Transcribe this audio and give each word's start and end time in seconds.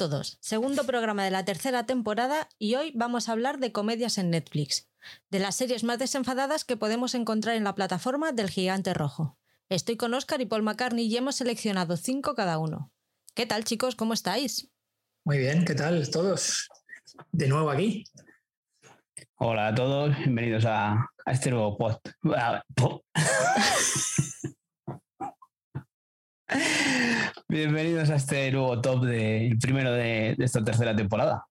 Hola 0.00 0.06
a 0.06 0.10
todos, 0.12 0.38
segundo 0.40 0.84
programa 0.84 1.24
de 1.24 1.30
la 1.30 1.44
tercera 1.44 1.84
temporada 1.84 2.48
y 2.58 2.76
hoy 2.76 2.90
vamos 2.94 3.28
a 3.28 3.32
hablar 3.32 3.58
de 3.58 3.70
comedias 3.70 4.16
en 4.16 4.30
Netflix, 4.30 4.88
de 5.28 5.40
las 5.40 5.56
series 5.56 5.84
más 5.84 5.98
desenfadadas 5.98 6.64
que 6.64 6.78
podemos 6.78 7.14
encontrar 7.14 7.54
en 7.56 7.64
la 7.64 7.74
plataforma 7.74 8.32
del 8.32 8.48
gigante 8.48 8.94
rojo. 8.94 9.36
Estoy 9.68 9.98
con 9.98 10.14
Oscar 10.14 10.40
y 10.40 10.46
Paul 10.46 10.62
McCartney 10.62 11.04
y 11.04 11.18
hemos 11.18 11.36
seleccionado 11.36 11.98
cinco 11.98 12.34
cada 12.34 12.56
uno. 12.56 12.90
¿Qué 13.34 13.44
tal 13.44 13.64
chicos? 13.64 13.94
¿Cómo 13.94 14.14
estáis? 14.14 14.70
Muy 15.24 15.36
bien, 15.36 15.66
¿qué 15.66 15.74
tal 15.74 16.10
todos? 16.10 16.70
De 17.30 17.46
nuevo 17.46 17.68
aquí. 17.68 18.04
Hola 19.34 19.68
a 19.68 19.74
todos, 19.74 20.16
bienvenidos 20.16 20.64
a, 20.66 21.10
este 21.26 21.50
nuevo 21.50 21.76
post. 21.76 22.08
Bienvenidos 27.48 28.10
a 28.10 28.16
este 28.16 28.50
nuevo 28.52 28.80
top 28.80 29.04
de 29.04 29.56
primero 29.60 29.92
de, 29.92 30.36
esta 30.38 30.62
tercera 30.64 30.94
temporada. 30.94 31.46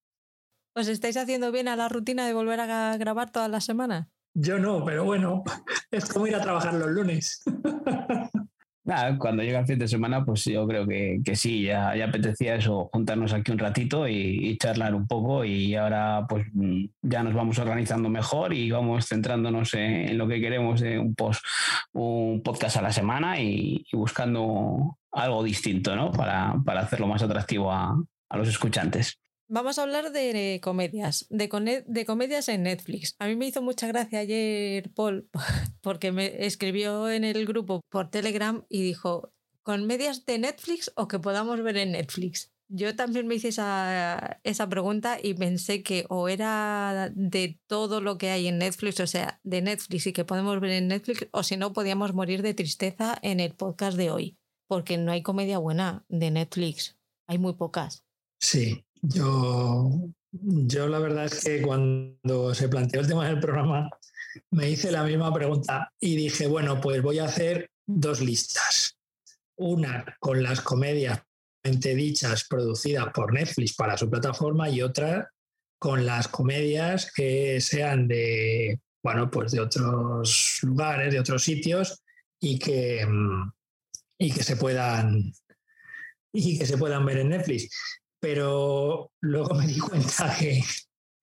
¿Os 0.75 0.87
estáis 0.87 1.17
haciendo 1.17 1.51
bien 1.51 1.67
a 1.67 1.75
la 1.75 1.89
rutina 1.89 2.25
de 2.25 2.33
volver 2.33 2.59
a 2.59 2.97
grabar 2.97 3.31
todas 3.31 3.49
las 3.49 3.65
semanas? 3.65 4.07
Yo 4.33 4.59
no, 4.59 4.83
pero 4.85 5.03
bueno, 5.03 5.43
es 5.91 6.05
como 6.05 6.27
ir 6.27 6.35
a 6.35 6.41
trabajar 6.41 6.73
los 6.73 6.89
lunes. 6.89 7.41
Cuando 9.17 9.43
llega 9.43 9.59
el 9.59 9.65
fin 9.67 9.77
de 9.77 9.87
semana, 9.87 10.25
pues 10.25 10.45
yo 10.45 10.67
creo 10.67 10.87
que, 10.87 11.35
sí, 11.35 11.63
ya, 11.63 11.91
apetecía 12.03 12.55
eso, 12.55 12.89
juntarnos 12.91 13.33
aquí 13.33 13.51
un 13.51 13.59
ratito 13.59 14.07
y, 14.07 14.57
charlar 14.57 14.95
un 14.95 15.07
poco 15.07 15.45
y 15.45 15.75
ahora 15.75 16.25
pues 16.27 16.47
ya 17.01 17.23
nos 17.23 17.33
vamos 17.33 17.59
organizando 17.59 18.09
mejor 18.09 18.53
y 18.53 18.71
vamos 18.71 19.07
centrándonos 19.07 19.73
en, 19.75 20.17
lo 20.17 20.27
que 20.27 20.41
queremos 20.41 20.81
de 20.81 20.99
un, 20.99 21.15
post, 21.15 21.43
un 21.93 22.41
podcast 22.43 22.77
a 22.77 22.81
la 22.81 22.91
semana 22.91 23.39
y, 23.39 23.85
buscando 23.93 24.97
algo 25.11 25.43
distinto, 25.43 25.95
¿no? 25.95 26.11
Para, 26.11 26.55
hacerlo 26.79 27.07
más 27.07 27.21
atractivo 27.21 27.71
a, 27.71 27.95
a 28.29 28.37
los 28.37 28.47
escuchantes. 28.47 29.19
Vamos 29.51 29.79
a 29.79 29.81
hablar 29.81 30.11
de 30.11 30.59
comedias, 30.61 31.25
de, 31.31 31.83
de, 31.87 32.05
comedias 32.05 32.49
en 32.49 32.61
Netflix. 32.63 33.15
A 33.17 33.27
mí 33.27 33.35
me 33.35 33.47
hizo 33.47 33.63
mucha 33.63 33.87
gracia 33.87 34.19
ayer 34.19 34.91
Paul, 34.93 35.27
porque 35.81 36.11
me 36.11 36.45
escribió 36.45 37.09
en 37.09 37.23
el 37.23 37.47
grupo 37.47 37.81
por 37.89 38.11
Telegram 38.11 38.63
y 38.69 38.83
dijo, 38.83 39.33
¿comedias 39.63 40.23
de 40.27 40.37
Netflix 40.37 40.91
o 40.95 41.07
que 41.07 41.17
podamos 41.17 41.63
ver 41.63 41.77
en 41.77 41.93
Netflix? 41.93 42.51
Yo 42.67 42.95
también 42.95 43.25
me 43.25 43.33
hice 43.33 43.47
esa, 43.47 44.39
esa 44.43 44.69
pregunta 44.69 45.17
y 45.19 45.33
pensé 45.33 45.81
que 45.81 46.05
o 46.09 46.29
era 46.29 47.11
de 47.15 47.59
todo 47.65 48.01
lo 48.01 48.19
que 48.19 48.29
hay 48.29 48.47
en 48.49 48.59
Netflix, 48.59 48.99
o 48.99 49.07
sea, 49.07 49.41
de 49.43 49.63
Netflix 49.63 50.05
y 50.05 50.13
que 50.13 50.25
podemos 50.25 50.59
ver 50.59 50.73
en 50.73 50.89
Netflix, 50.89 51.27
o 51.31 51.41
si 51.41 51.57
no, 51.57 51.73
podíamos 51.73 52.13
morir 52.13 52.43
de 52.43 52.53
tristeza 52.53 53.17
en 53.23 53.39
el 53.39 53.55
podcast 53.55 53.97
de 53.97 54.11
hoy, 54.11 54.37
porque 54.67 54.99
no 54.99 55.11
hay 55.11 55.23
comedia 55.23 55.57
buena 55.57 56.05
de 56.07 56.29
Netflix, 56.29 56.99
hay 57.25 57.39
muy 57.39 57.53
pocas. 57.53 58.05
Sí, 58.39 58.85
yo, 59.01 59.89
yo 60.31 60.87
la 60.87 60.99
verdad 60.99 61.25
es 61.25 61.43
que 61.43 61.61
cuando 61.61 62.53
se 62.53 62.69
planteó 62.69 63.01
el 63.01 63.07
tema 63.07 63.27
del 63.27 63.39
programa 63.39 63.89
me 64.51 64.69
hice 64.69 64.91
la 64.91 65.03
misma 65.03 65.33
pregunta 65.33 65.91
y 65.99 66.15
dije, 66.15 66.47
bueno, 66.47 66.79
pues 66.79 67.01
voy 67.01 67.19
a 67.19 67.25
hacer 67.25 67.71
dos 67.85 68.21
listas. 68.21 68.97
Una 69.57 70.15
con 70.19 70.41
las 70.43 70.61
comedias 70.61 71.21
dichas 71.63 72.45
producidas 72.45 73.07
por 73.13 73.33
Netflix 73.33 73.73
para 73.73 73.97
su 73.97 74.09
plataforma 74.09 74.69
y 74.69 74.81
otra 74.81 75.29
con 75.77 76.05
las 76.05 76.27
comedias 76.27 77.11
que 77.13 77.61
sean 77.61 78.07
de, 78.07 78.79
bueno, 79.03 79.29
pues 79.29 79.51
de 79.51 79.59
otros 79.59 80.59
lugares, 80.63 81.13
de 81.13 81.19
otros 81.19 81.43
sitios 81.43 82.03
y 82.39 82.59
que, 82.59 83.07
y 84.17 84.31
que 84.31 84.43
se 84.43 84.55
puedan 84.55 85.31
y 86.31 86.59
que 86.59 86.65
se 86.65 86.77
puedan 86.77 87.05
ver 87.05 87.17
en 87.19 87.29
Netflix 87.29 87.69
pero 88.19 89.11
luego 89.21 89.55
me 89.55 89.67
di 89.67 89.79
cuenta 89.79 90.35
que 90.39 90.61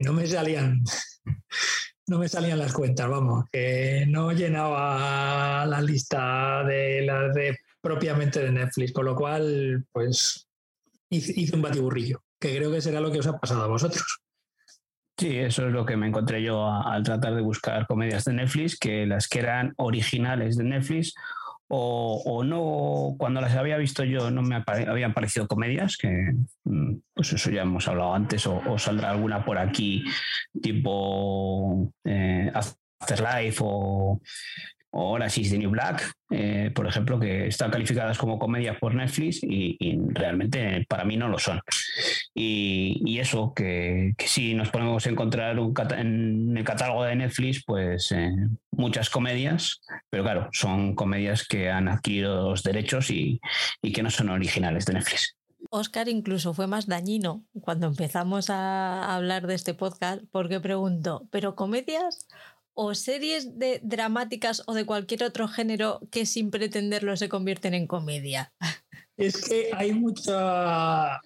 no 0.00 0.12
me 0.12 0.26
salían, 0.26 0.82
no 2.08 2.18
me 2.18 2.28
salían 2.28 2.58
las 2.58 2.72
cuentas, 2.72 3.08
vamos, 3.08 3.44
que 3.52 4.04
no 4.08 4.32
llenaba 4.32 5.64
la 5.66 5.80
lista 5.80 6.64
de 6.64 7.02
las 7.02 7.34
de 7.34 7.58
propiamente 7.80 8.42
de 8.42 8.50
Netflix, 8.50 8.92
con 8.92 9.04
lo 9.04 9.14
cual, 9.14 9.86
pues 9.92 10.48
hice, 11.08 11.54
un 11.54 11.62
batiburrillo, 11.62 12.22
que 12.40 12.56
creo 12.56 12.70
que 12.72 12.80
será 12.80 13.00
lo 13.00 13.12
que 13.12 13.20
os 13.20 13.26
ha 13.26 13.38
pasado 13.38 13.62
a 13.62 13.68
vosotros. 13.68 14.22
Sí, 15.18 15.38
eso 15.38 15.66
es 15.66 15.72
lo 15.72 15.86
que 15.86 15.96
me 15.96 16.08
encontré 16.08 16.42
yo 16.42 16.68
al 16.68 17.02
tratar 17.02 17.34
de 17.34 17.42
buscar 17.42 17.86
comedias 17.86 18.24
de 18.24 18.34
Netflix, 18.34 18.78
que 18.78 19.06
las 19.06 19.28
que 19.28 19.38
eran 19.38 19.72
originales 19.76 20.56
de 20.56 20.64
Netflix 20.64 21.14
o, 21.68 22.44
no, 22.44 23.16
cuando 23.18 23.40
las 23.40 23.54
había 23.54 23.76
visto 23.76 24.04
yo 24.04 24.30
no 24.30 24.42
me 24.42 24.62
habían 24.66 25.12
parecido 25.14 25.48
comedias, 25.48 25.96
que 25.96 26.32
mm, 26.64 26.96
pues 27.14 27.32
eso 27.32 27.50
ya 27.50 27.62
hemos 27.62 27.88
hablado 27.88 28.14
antes, 28.14 28.46
o, 28.46 28.78
saldrá 28.78 29.10
alguna 29.10 29.44
por 29.44 29.58
aquí 29.58 30.04
tipo 30.62 31.92
eh, 32.04 32.52
Afterlife 33.00 33.58
o, 33.62 34.20
o 34.90 35.10
Orange 35.12 35.40
is 35.40 35.50
the 35.50 35.58
New 35.58 35.70
Black, 35.70 36.12
eh, 36.30 36.70
por 36.74 36.86
ejemplo, 36.86 37.20
que 37.20 37.46
están 37.46 37.70
calificadas 37.70 38.18
como 38.18 38.38
comedias 38.38 38.78
por 38.78 38.94
Netflix 38.94 39.40
y, 39.42 39.76
realmente 40.08 40.84
para 40.88 41.04
mí 41.04 41.16
no 41.16 41.28
lo 41.28 41.38
son. 41.38 41.60
Y, 42.34 43.18
eso, 43.18 43.52
que, 43.54 44.14
si 44.18 44.54
nos 44.54 44.70
ponemos 44.70 45.06
a 45.06 45.10
encontrar 45.10 45.56
en 45.98 46.56
el 46.56 46.64
catálogo 46.64 47.04
de 47.04 47.16
Netflix, 47.16 47.64
pues 47.64 48.12
eh, 48.12 48.32
muchas 48.70 49.10
comedias, 49.10 49.80
pero 50.10 50.22
claro, 50.22 50.48
son 50.52 50.94
comedias 50.94 51.46
que 51.46 51.70
han 51.70 51.88
adquirido 51.88 52.50
los 52.50 52.62
derechos 52.62 53.10
y, 53.10 53.40
que 53.82 54.02
no 54.02 54.10
son 54.10 54.28
originales 54.30 54.84
de 54.86 54.94
Netflix. 54.94 55.36
Oscar 55.70 56.08
incluso 56.08 56.54
fue 56.54 56.66
más 56.66 56.86
dañino 56.86 57.44
cuando 57.60 57.86
empezamos 57.86 58.50
a 58.50 59.14
hablar 59.14 59.46
de 59.46 59.54
este 59.54 59.74
podcast 59.74 60.22
porque 60.30 60.60
preguntó, 60.60 61.26
¿pero 61.30 61.56
comedias 61.56 62.28
o 62.76 62.94
series 62.94 63.58
de 63.58 63.80
dramáticas 63.82 64.62
o 64.66 64.74
de 64.74 64.84
cualquier 64.84 65.24
otro 65.24 65.48
género 65.48 66.00
que 66.10 66.26
sin 66.26 66.50
pretenderlo 66.50 67.16
se 67.16 67.28
convierten 67.28 67.74
en 67.74 67.86
comedia? 67.86 68.52
Es 69.16 69.42
que 69.42 69.70
hay 69.72 69.92
mucha 69.92 71.20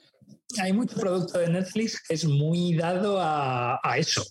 hay 0.59 0.72
mucho 0.72 0.97
producto 0.97 1.39
de 1.39 1.48
Netflix 1.48 2.03
que 2.03 2.15
es 2.15 2.25
muy 2.25 2.75
dado 2.75 3.19
a, 3.21 3.80
eso. 3.97 4.25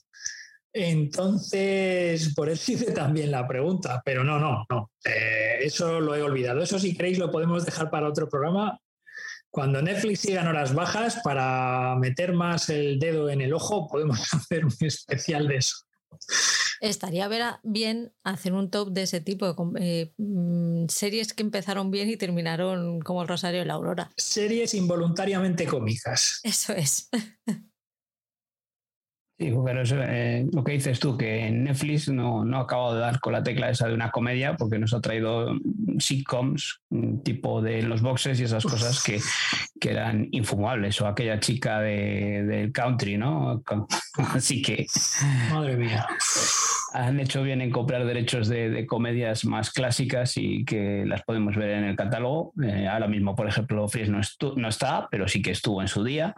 Entonces, 0.73 2.33
por 2.35 2.49
eso 2.49 2.71
hice 2.71 2.91
también 2.91 3.31
la 3.31 3.47
pregunta, 3.47 4.01
pero 4.05 4.23
no, 4.23 4.39
no, 4.39 4.65
no. 4.69 4.91
Eh, 5.03 5.59
eso 5.61 5.99
lo 5.99 6.15
he 6.15 6.21
olvidado. 6.21 6.61
Eso, 6.61 6.79
si 6.79 6.95
queréis, 6.95 7.17
lo 7.17 7.31
podemos 7.31 7.65
dejar 7.65 7.89
para 7.89 8.07
otro 8.07 8.29
programa. 8.29 8.79
Cuando 9.49 9.81
Netflix 9.81 10.21
siga 10.21 10.41
en 10.41 10.47
horas 10.47 10.75
bajas, 10.75 11.19
para 11.23 11.95
meter 11.95 12.33
más 12.33 12.69
el 12.69 12.99
dedo 12.99 13.29
en 13.29 13.41
el 13.41 13.53
ojo, 13.53 13.87
podemos 13.87 14.19
hacer 14.33 14.65
un 14.65 14.75
especial 14.81 15.47
de 15.47 15.57
eso. 15.57 15.88
Estaría 16.81 17.59
bien 17.63 18.13
hacer 18.23 18.53
un 18.53 18.69
top 18.71 18.91
de 18.91 19.03
ese 19.03 19.19
tipo, 19.19 19.45
de 19.45 20.01
eh, 20.01 20.13
mm, 20.17 20.87
series 20.87 21.33
que 21.33 21.43
empezaron 21.43 21.91
bien 21.91 22.09
y 22.09 22.17
terminaron 22.17 23.01
como 23.01 23.21
el 23.21 23.27
Rosario 23.27 23.61
y 23.61 23.65
la 23.65 23.73
Aurora. 23.73 24.11
Series 24.15 24.73
involuntariamente 24.73 25.65
cómicas. 25.65 26.39
Eso 26.43 26.73
es. 26.73 27.09
Sí, 29.39 29.53
pero 29.63 29.83
eso, 29.83 29.95
eh, 30.01 30.45
lo 30.51 30.65
que 30.65 30.73
dices 30.73 30.99
tú, 30.99 31.17
que 31.17 31.49
Netflix 31.49 32.09
no, 32.09 32.43
no 32.43 32.57
ha 32.57 32.61
acabado 32.63 32.95
de 32.95 32.99
dar 32.99 33.21
con 33.21 33.31
la 33.31 33.41
tecla 33.41 33.69
esa 33.69 33.87
de 33.87 33.93
una 33.93 34.11
comedia 34.11 34.57
porque 34.57 34.77
nos 34.77 34.93
ha 34.93 34.99
traído 34.99 35.55
sitcoms 35.97 36.81
tipo 37.23 37.61
de 37.61 37.81
los 37.83 38.01
boxes 38.01 38.37
y 38.41 38.43
esas 38.43 38.65
cosas 38.65 39.01
que, 39.01 39.21
que, 39.79 39.91
eran 39.91 40.27
infumables 40.31 40.99
o 40.99 41.07
aquella 41.07 41.39
chica 41.39 41.79
de, 41.79 42.43
del 42.43 42.73
country, 42.73 43.17
¿no? 43.17 43.63
Así 44.33 44.61
que... 44.61 44.87
Madre 45.53 45.77
mía. 45.77 46.05
Han 46.91 47.21
hecho 47.21 47.41
bien 47.41 47.61
en 47.61 47.71
comprar 47.71 48.05
derechos 48.05 48.49
de, 48.49 48.85
comedias 48.87 49.45
más 49.45 49.71
clásicas 49.71 50.35
y 50.35 50.65
que 50.65 51.05
las 51.05 51.23
podemos 51.23 51.55
ver 51.55 51.69
en 51.69 51.85
el 51.85 51.95
catálogo. 51.95 52.51
Eh, 52.61 52.89
ahora 52.89 53.07
mismo, 53.07 53.37
por 53.37 53.47
ejemplo, 53.47 53.87
Fries 53.87 54.09
no, 54.09 54.19
no 54.57 54.67
está, 54.67 55.07
pero 55.09 55.29
sí 55.29 55.41
que 55.41 55.51
estuvo 55.51 55.81
en 55.81 55.87
su 55.87 56.03
día 56.03 56.35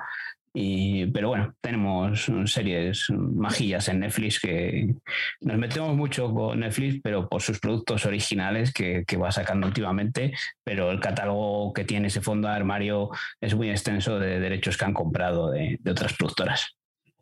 pero 0.54 1.30
bueno, 1.30 1.56
tenemos 1.62 2.30
series 2.46 3.10
magillas 3.10 3.88
en 3.88 4.02
Netflix 4.02 4.40
que 4.40 4.96
nos 5.42 5.58
metemos 5.58 5.96
mucho 5.96 6.34
con 6.34 6.60
Netflix, 6.60 7.00
pero 7.02 7.30
por 7.30 7.42
sus 7.42 7.60
productos 7.60 8.06
originales 8.06 8.74
que, 8.74 9.06
va 9.22 9.32
sacando 9.32 9.68
últimamente, 9.68 10.34
pero 10.64 10.92
el 10.92 11.00
catálogo 11.00 11.74
que 11.74 11.84
tiene 11.84 12.08
ese 12.08 12.22
fondo 12.22 12.48
de 12.48 12.56
armario 12.56 13.12
es 13.40 13.56
muy 13.56 13.70
extenso 13.70 14.20
de 14.20 14.40
derechos 14.40 14.78
que 14.78 14.86
han 14.86 14.94
comprado 14.94 15.52
de, 15.52 15.80
otras 15.90 16.14
productoras. 16.14 16.76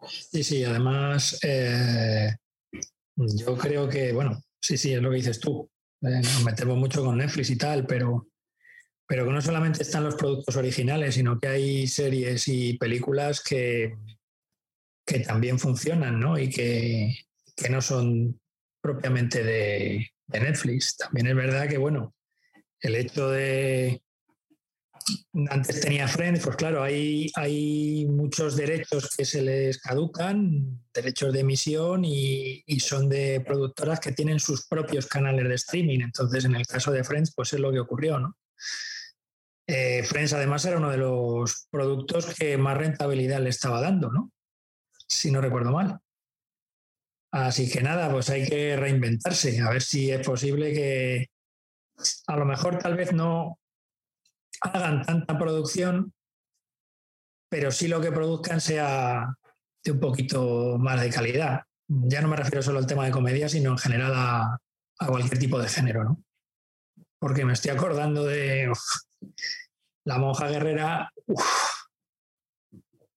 Sí, 0.08 0.44
sí, 0.44 0.64
además 0.64 1.38
eh, 1.44 2.36
yo 3.16 3.58
creo 3.58 3.90
que, 3.90 4.14
bueno, 4.14 4.42
sí, 4.62 4.78
sí, 4.78 4.94
es 4.94 5.02
lo 5.02 5.10
que 5.10 5.18
dices 5.18 5.40
tú. 5.40 5.70
Eh, 6.02 6.22
nos 6.24 6.46
metemos 6.46 6.78
mucho 6.78 7.04
con 7.04 7.18
Netflix 7.18 7.50
y 7.50 7.58
tal, 7.58 7.86
pero 7.86 8.28
pero 9.10 9.26
que 9.26 9.32
no 9.32 9.42
solamente 9.42 9.82
están 9.82 10.04
los 10.04 10.14
productos 10.14 10.56
originales, 10.56 11.16
sino 11.16 11.40
que 11.40 11.48
hay 11.48 11.88
series 11.88 12.48
y 12.48 12.78
películas 12.78 13.42
que, 13.42 13.98
que 15.04 15.22
también 15.22 15.58
funcionan, 15.58 16.20
¿no? 16.20 16.38
Y 16.38 16.48
que, 16.52 17.16
no 17.72 17.82
son 17.82 18.40
propiamente 18.80 19.44
de, 19.44 20.12
Netflix. 20.28 20.96
También 20.96 21.26
es 21.26 21.36
verdad 21.36 21.68
que, 21.68 21.80
bueno, 21.80 22.14
el 22.82 22.96
hecho 22.96 23.32
de, 23.32 24.00
antes 25.50 25.82
tenía 25.82 26.08
Friends, 26.08 26.44
pues 26.44 26.56
claro, 26.56 26.84
hay, 26.84 27.32
hay 27.34 28.06
muchos 28.06 28.56
derechos 28.56 29.10
que 29.18 29.26
se 29.26 29.42
les 29.42 29.80
caducan, 29.80 30.84
derechos 30.94 31.34
de 31.34 31.40
emisión 31.40 32.06
y, 32.06 32.64
son 32.80 33.10
de 33.10 33.42
productoras 33.42 34.00
que 34.00 34.12
tienen 34.12 34.40
sus 34.40 34.68
propios 34.68 35.08
canales 35.08 35.50
de 35.50 35.56
streaming. 35.56 36.02
Entonces, 36.02 36.46
en 36.46 36.56
el 36.56 36.68
caso 36.68 36.92
de 36.92 37.04
Friends, 37.04 37.34
pues 37.36 37.54
es 37.54 37.60
lo 37.60 37.72
que 37.72 37.80
ocurrió, 37.80 38.20
¿no? 38.20 38.38
Eh, 39.72 40.02
Friends 40.04 40.34
además 40.34 40.66
era 40.66 40.78
uno 40.78 40.90
de 40.90 40.98
los 40.98 41.68
productos 41.70 42.34
que 42.34 42.58
más 42.58 42.76
rentabilidad 42.76 43.40
le 43.40 43.52
estaba 43.52 43.80
dando, 43.80 44.12
¿no? 44.12 44.32
Si 45.08 45.30
no 45.30 45.42
recuerdo 45.42 45.72
mal. 45.72 46.00
Así 47.32 47.70
que 47.70 47.82
nada, 47.82 48.12
pues 48.12 48.32
hay 48.32 48.48
que 48.48 48.76
reinventarse, 48.76 49.62
a 49.62 49.70
ver 49.70 49.84
si 49.84 50.10
es 50.10 50.26
posible 50.26 50.74
que 50.74 51.30
a 52.26 52.36
lo 52.36 52.46
mejor 52.46 52.80
tal 52.80 52.96
vez 52.96 53.14
no 53.14 53.60
hagan 54.62 55.06
tanta 55.06 55.38
producción, 55.38 56.16
pero 57.48 57.70
sí 57.70 57.88
lo 57.88 58.02
que 58.02 58.12
produzcan 58.12 58.62
sea 58.62 59.36
de 59.84 59.92
un 59.92 60.00
poquito 60.00 60.80
más 60.80 61.00
de 61.00 61.12
calidad. 61.12 61.62
Ya 61.88 62.22
no 62.22 62.28
me 62.28 62.38
refiero 62.38 62.64
solo 62.64 62.80
al 62.80 62.88
tema 62.88 63.06
de 63.06 63.12
comedia, 63.12 63.48
sino 63.48 63.70
en 63.70 63.78
general 63.78 64.14
a, 64.16 64.58
cualquier 65.06 65.38
tipo 65.38 65.60
de 65.60 65.70
género, 65.70 66.06
¿no? 66.06 66.24
Porque 67.20 67.46
me 67.46 67.54
estoy 67.54 67.70
acordando 67.70 68.26
de 68.26 68.72
La 70.06 70.18
monja 70.18 70.48
guerrera, 70.48 71.12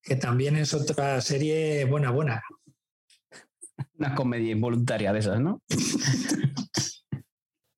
que 0.03 0.17
también 0.17 0.57
es 0.57 0.75
otra 0.75 1.21
serie 1.21 1.85
buena, 1.85 2.11
buena. 2.11 2.43
Una 3.99 4.15
comedia 4.15 4.53
involuntaria 4.53 5.13
de 5.13 5.19
esas, 5.19 5.41
¿no? 5.41 5.63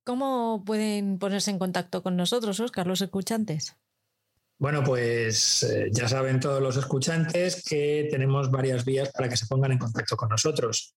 ¿Cómo 0.04 0.62
pueden 0.66 1.18
ponerse 1.18 1.50
en 1.50 1.58
contacto 1.58 2.02
con 2.02 2.16
nosotros, 2.16 2.60
Oscar, 2.60 2.86
los 2.86 3.00
escuchantes? 3.00 3.76
Bueno, 4.58 4.84
pues 4.84 5.62
eh, 5.64 5.88
ya 5.90 6.08
saben 6.08 6.40
todos 6.40 6.62
los 6.62 6.76
escuchantes 6.76 7.64
que 7.64 8.08
tenemos 8.10 8.50
varias 8.50 8.84
vías 8.84 9.10
para 9.12 9.28
que 9.28 9.36
se 9.36 9.46
pongan 9.46 9.72
en 9.72 9.78
contacto 9.78 10.16
con 10.16 10.28
nosotros. 10.28 10.94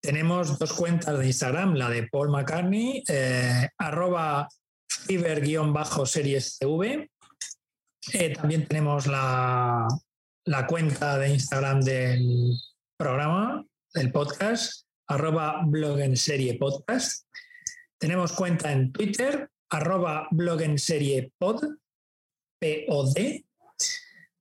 Tenemos 0.00 0.58
dos 0.58 0.72
cuentas 0.72 1.18
de 1.18 1.26
Instagram, 1.26 1.74
la 1.74 1.90
de 1.90 2.08
Paul 2.08 2.30
McCartney, 2.30 3.02
eh, 3.08 3.68
arroba 3.78 4.48
fiber-series 5.06 6.58
TV. 6.58 7.10
Eh, 8.12 8.34
también 8.34 8.66
tenemos 8.66 9.06
la, 9.06 9.88
la, 10.44 10.66
cuenta 10.66 11.18
de 11.18 11.30
Instagram 11.30 11.80
del 11.80 12.52
programa, 12.96 13.64
del 13.94 14.12
podcast, 14.12 14.86
arroba 15.06 15.62
blog 15.66 16.00
en 16.00 16.16
serie 16.16 16.58
podcast. 16.58 17.26
Tenemos 17.98 18.32
cuenta 18.32 18.72
en 18.72 18.92
Twitter, 18.92 19.48
arroba 19.70 20.28
blog 20.30 20.62
en 20.62 20.78
serie 20.78 21.32
pod, 21.38 21.64
P-O-D. 22.58 23.44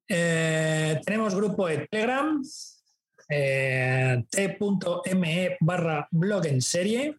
Eh, 0.07 1.01
tenemos 1.05 1.33
grupo 1.33 1.67
de 1.67 1.87
Telegram, 1.87 2.43
eh, 3.29 4.23
t.me 4.29 5.57
barra 5.61 6.07
blog 6.11 6.45
en 6.45 6.61
serie, 6.61 7.17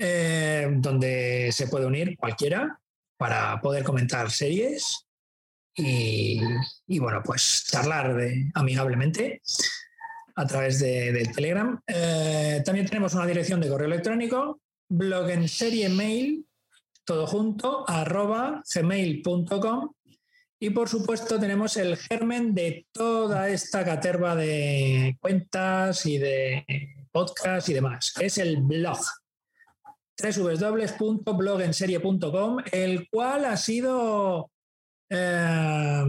eh, 0.00 0.66
donde 0.72 1.50
se 1.52 1.68
puede 1.68 1.86
unir 1.86 2.16
cualquiera 2.16 2.80
para 3.16 3.60
poder 3.60 3.84
comentar 3.84 4.30
series 4.30 5.06
y, 5.76 6.40
bueno, 6.98 7.22
pues 7.24 7.64
charlar 7.70 8.18
amigablemente 8.54 9.40
a 10.34 10.46
través 10.46 10.80
de, 10.80 11.12
del 11.12 11.32
Telegram. 11.32 11.80
también 12.64 12.86
tenemos 12.86 13.14
una 13.14 13.26
dirección 13.26 13.60
de 13.60 13.68
correo 13.68 13.86
electrónico 13.86 14.60
blog 14.90 15.30
en 15.30 15.48
serie 15.48 15.88
mail, 15.88 16.46
todo 17.04 17.26
junto, 17.26 17.88
arroba 17.88 18.62
gmail.com. 18.74 19.92
Y 20.62 20.70
por 20.70 20.88
supuesto 20.88 21.38
tenemos 21.40 21.76
el 21.78 21.96
germen 21.96 22.54
de 22.54 22.86
toda 22.92 23.48
esta 23.48 23.82
caterva 23.84 24.36
de 24.36 25.16
cuentas 25.20 26.04
y 26.04 26.18
de 26.18 26.66
podcast 27.10 27.68
y 27.70 27.74
demás, 27.74 28.12
que 28.12 28.26
es 28.26 28.36
el 28.36 28.58
blog 28.58 28.98
www.blogenserie.com, 30.22 32.58
el 32.72 33.08
cual 33.10 33.44
ha 33.44 33.56
sido 33.56 34.50
eh, 35.08 36.04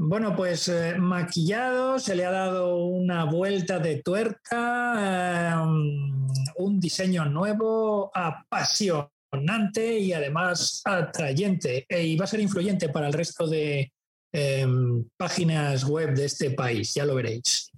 bueno, 0.00 0.36
pues 0.36 0.68
eh, 0.68 0.94
maquillado, 0.96 1.98
se 1.98 2.14
le 2.14 2.24
ha 2.24 2.30
dado 2.30 2.86
una 2.86 3.24
vuelta 3.24 3.80
de 3.80 4.00
tuerca, 4.00 5.54
em, 5.54 6.28
un 6.56 6.78
diseño 6.78 7.24
nuevo, 7.24 8.12
apasionante 8.14 9.98
y 9.98 10.12
además 10.12 10.82
atrayente. 10.84 11.84
Y 11.90 12.16
va 12.16 12.26
a 12.26 12.28
ser 12.28 12.38
influyente 12.38 12.90
para 12.90 13.08
el 13.08 13.12
resto 13.12 13.48
de 13.48 13.92
em, 14.32 15.04
páginas 15.16 15.82
web 15.82 16.14
de 16.14 16.26
este 16.26 16.52
país, 16.52 16.94
ya 16.94 17.04
lo 17.04 17.16
veréis. 17.16 17.72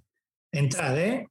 Entrad, 0.51 0.99
¿eh? 0.99 1.27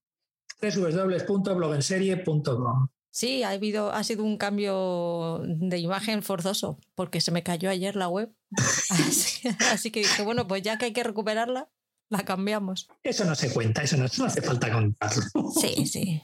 www.blogenserie.com. 0.60 2.88
Sí, 3.12 3.42
ha, 3.42 3.50
habido, 3.50 3.92
ha 3.92 4.04
sido 4.04 4.24
un 4.24 4.36
cambio 4.36 5.42
de 5.44 5.78
imagen 5.78 6.22
forzoso, 6.22 6.78
porque 6.94 7.20
se 7.20 7.32
me 7.32 7.42
cayó 7.42 7.68
ayer 7.68 7.96
la 7.96 8.08
web. 8.08 8.32
Así, 9.72 9.90
que 9.90 10.00
dije, 10.00 10.22
bueno, 10.22 10.46
pues 10.46 10.62
ya 10.62 10.78
que 10.78 10.86
hay 10.86 10.92
que 10.92 11.02
recuperarla, 11.02 11.68
la 12.08 12.24
cambiamos. 12.24 12.88
Eso 13.02 13.24
no 13.24 13.34
se 13.34 13.52
cuenta, 13.52 13.82
eso 13.82 13.96
no, 13.96 14.04
hace 14.04 14.42
falta 14.42 14.72
contarlo. 14.72 15.22
Sí, 15.60 15.86
sí. 15.86 16.20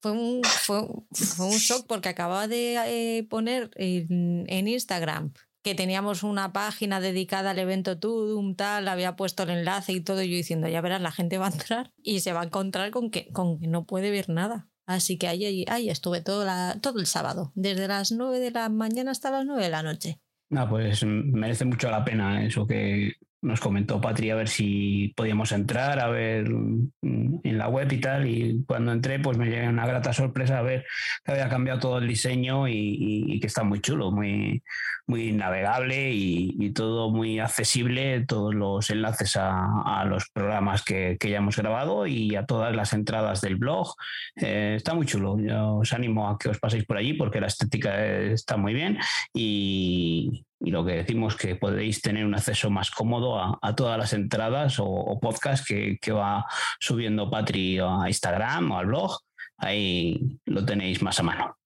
Fue 0.00 0.12
un, 0.12 0.42
fue, 0.44 0.80
un 0.80 1.56
shock 1.58 1.86
porque 1.86 2.08
acababa 2.08 2.48
de 2.48 3.18
eh, 3.18 3.24
poner 3.24 3.70
en, 3.74 4.44
en, 4.48 4.68
Instagram 4.68 5.32
que 5.62 5.74
teníamos 5.74 6.22
una 6.22 6.52
página 6.52 7.00
dedicada 7.00 7.50
al 7.50 7.58
evento 7.58 7.98
Tudum, 7.98 8.54
tal, 8.54 8.86
había 8.86 9.16
puesto 9.16 9.42
el 9.42 9.50
enlace 9.50 9.92
y 9.92 10.00
todo, 10.00 10.22
y 10.22 10.28
yo 10.28 10.36
diciendo, 10.36 10.68
ya 10.68 10.80
verás, 10.80 11.00
la 11.00 11.10
gente 11.10 11.38
va 11.38 11.46
a 11.46 11.50
entrar 11.50 11.92
y 12.02 12.20
se 12.20 12.32
va 12.32 12.42
a 12.42 12.44
encontrar 12.44 12.90
con 12.90 13.10
que, 13.10 13.32
con 13.32 13.58
que 13.58 13.66
no 13.66 13.84
puede 13.84 14.10
ver 14.10 14.28
nada. 14.28 14.68
Así 14.86 15.18
que 15.18 15.26
ahí, 15.26 15.64
ahí, 15.68 15.90
estuve 15.90 16.22
todo, 16.22 16.44
la, 16.44 16.78
todo 16.80 17.00
el 17.00 17.06
sábado, 17.06 17.52
desde 17.54 17.88
las 17.88 18.12
9 18.12 18.38
de 18.38 18.52
la 18.52 18.68
mañana 18.68 19.10
hasta 19.10 19.30
las 19.30 19.44
9 19.44 19.64
de 19.64 19.70
la 19.70 19.82
noche. 19.82 20.20
No, 20.48 20.68
pues 20.68 21.04
merece 21.04 21.64
mucho 21.64 21.90
la 21.90 22.04
pena 22.04 22.44
eso 22.46 22.66
que 22.66 23.14
nos 23.46 23.60
comentó 23.60 24.00
Patri, 24.00 24.30
a 24.30 24.34
ver 24.34 24.48
si 24.48 25.12
podíamos 25.16 25.52
entrar, 25.52 26.00
a 26.00 26.08
ver 26.08 26.50
mm, 26.50 27.40
en 27.44 27.58
la 27.58 27.68
web 27.68 27.90
y 27.92 28.00
tal. 28.00 28.26
Y 28.28 28.64
cuando 28.66 28.92
entré, 28.92 29.20
pues 29.20 29.38
me 29.38 29.46
llegué 29.46 29.68
una 29.68 29.86
grata 29.86 30.12
sorpresa 30.12 30.58
a 30.58 30.62
ver 30.62 30.84
que 31.24 31.32
había 31.32 31.48
cambiado 31.48 31.78
todo 31.78 31.98
el 31.98 32.08
diseño 32.08 32.66
y, 32.66 33.38
que 33.40 33.46
está 33.46 33.62
muy 33.62 33.80
chulo, 33.80 34.10
muy, 34.10 34.62
muy 35.06 35.32
navegable 35.32 36.12
y, 36.12 36.72
todo 36.72 37.10
muy 37.10 37.38
accesible, 37.38 38.26
todos 38.26 38.54
los 38.54 38.90
enlaces 38.90 39.36
a, 39.36 40.04
los 40.06 40.28
programas 40.30 40.82
que, 40.82 41.16
ya 41.20 41.38
hemos 41.38 41.56
grabado 41.56 42.06
y 42.06 42.34
a 42.34 42.46
todas 42.46 42.74
las 42.74 42.92
entradas 42.92 43.40
del 43.40 43.56
blog. 43.56 43.94
Eh, 44.36 44.74
está 44.76 44.94
muy 44.94 45.06
chulo. 45.06 45.38
Yo 45.38 45.76
os 45.76 45.92
animo 45.92 46.28
a 46.28 46.36
que 46.36 46.48
os 46.48 46.58
paséis 46.58 46.84
por 46.84 46.96
allí 46.96 47.14
porque 47.14 47.40
la 47.40 47.46
estética 47.46 48.04
está 48.04 48.56
muy 48.56 48.74
bien 48.74 48.98
y, 49.32 50.44
y 50.60 50.70
lo 50.70 50.84
que 50.84 50.92
decimos 50.92 51.36
que 51.36 51.56
podéis 51.56 52.00
tener 52.00 52.24
un 52.24 52.34
acceso 52.34 52.70
más 52.70 52.90
cómodo 52.90 53.38
a, 53.38 53.76
todas 53.76 53.98
las 53.98 54.12
entradas 54.12 54.76
o, 54.78 55.18
podcasts 55.20 55.66
que, 55.66 56.12
va 56.12 56.46
subiendo 56.80 57.30
Patri 57.30 57.78
a 57.78 58.04
Instagram 58.06 58.70
o 58.72 58.78
al 58.78 58.86
blog. 58.86 59.18
Ahí 59.58 60.38
lo 60.46 60.64
tenéis 60.64 61.02
más 61.02 61.20
a 61.20 61.22
mano. 61.22 61.56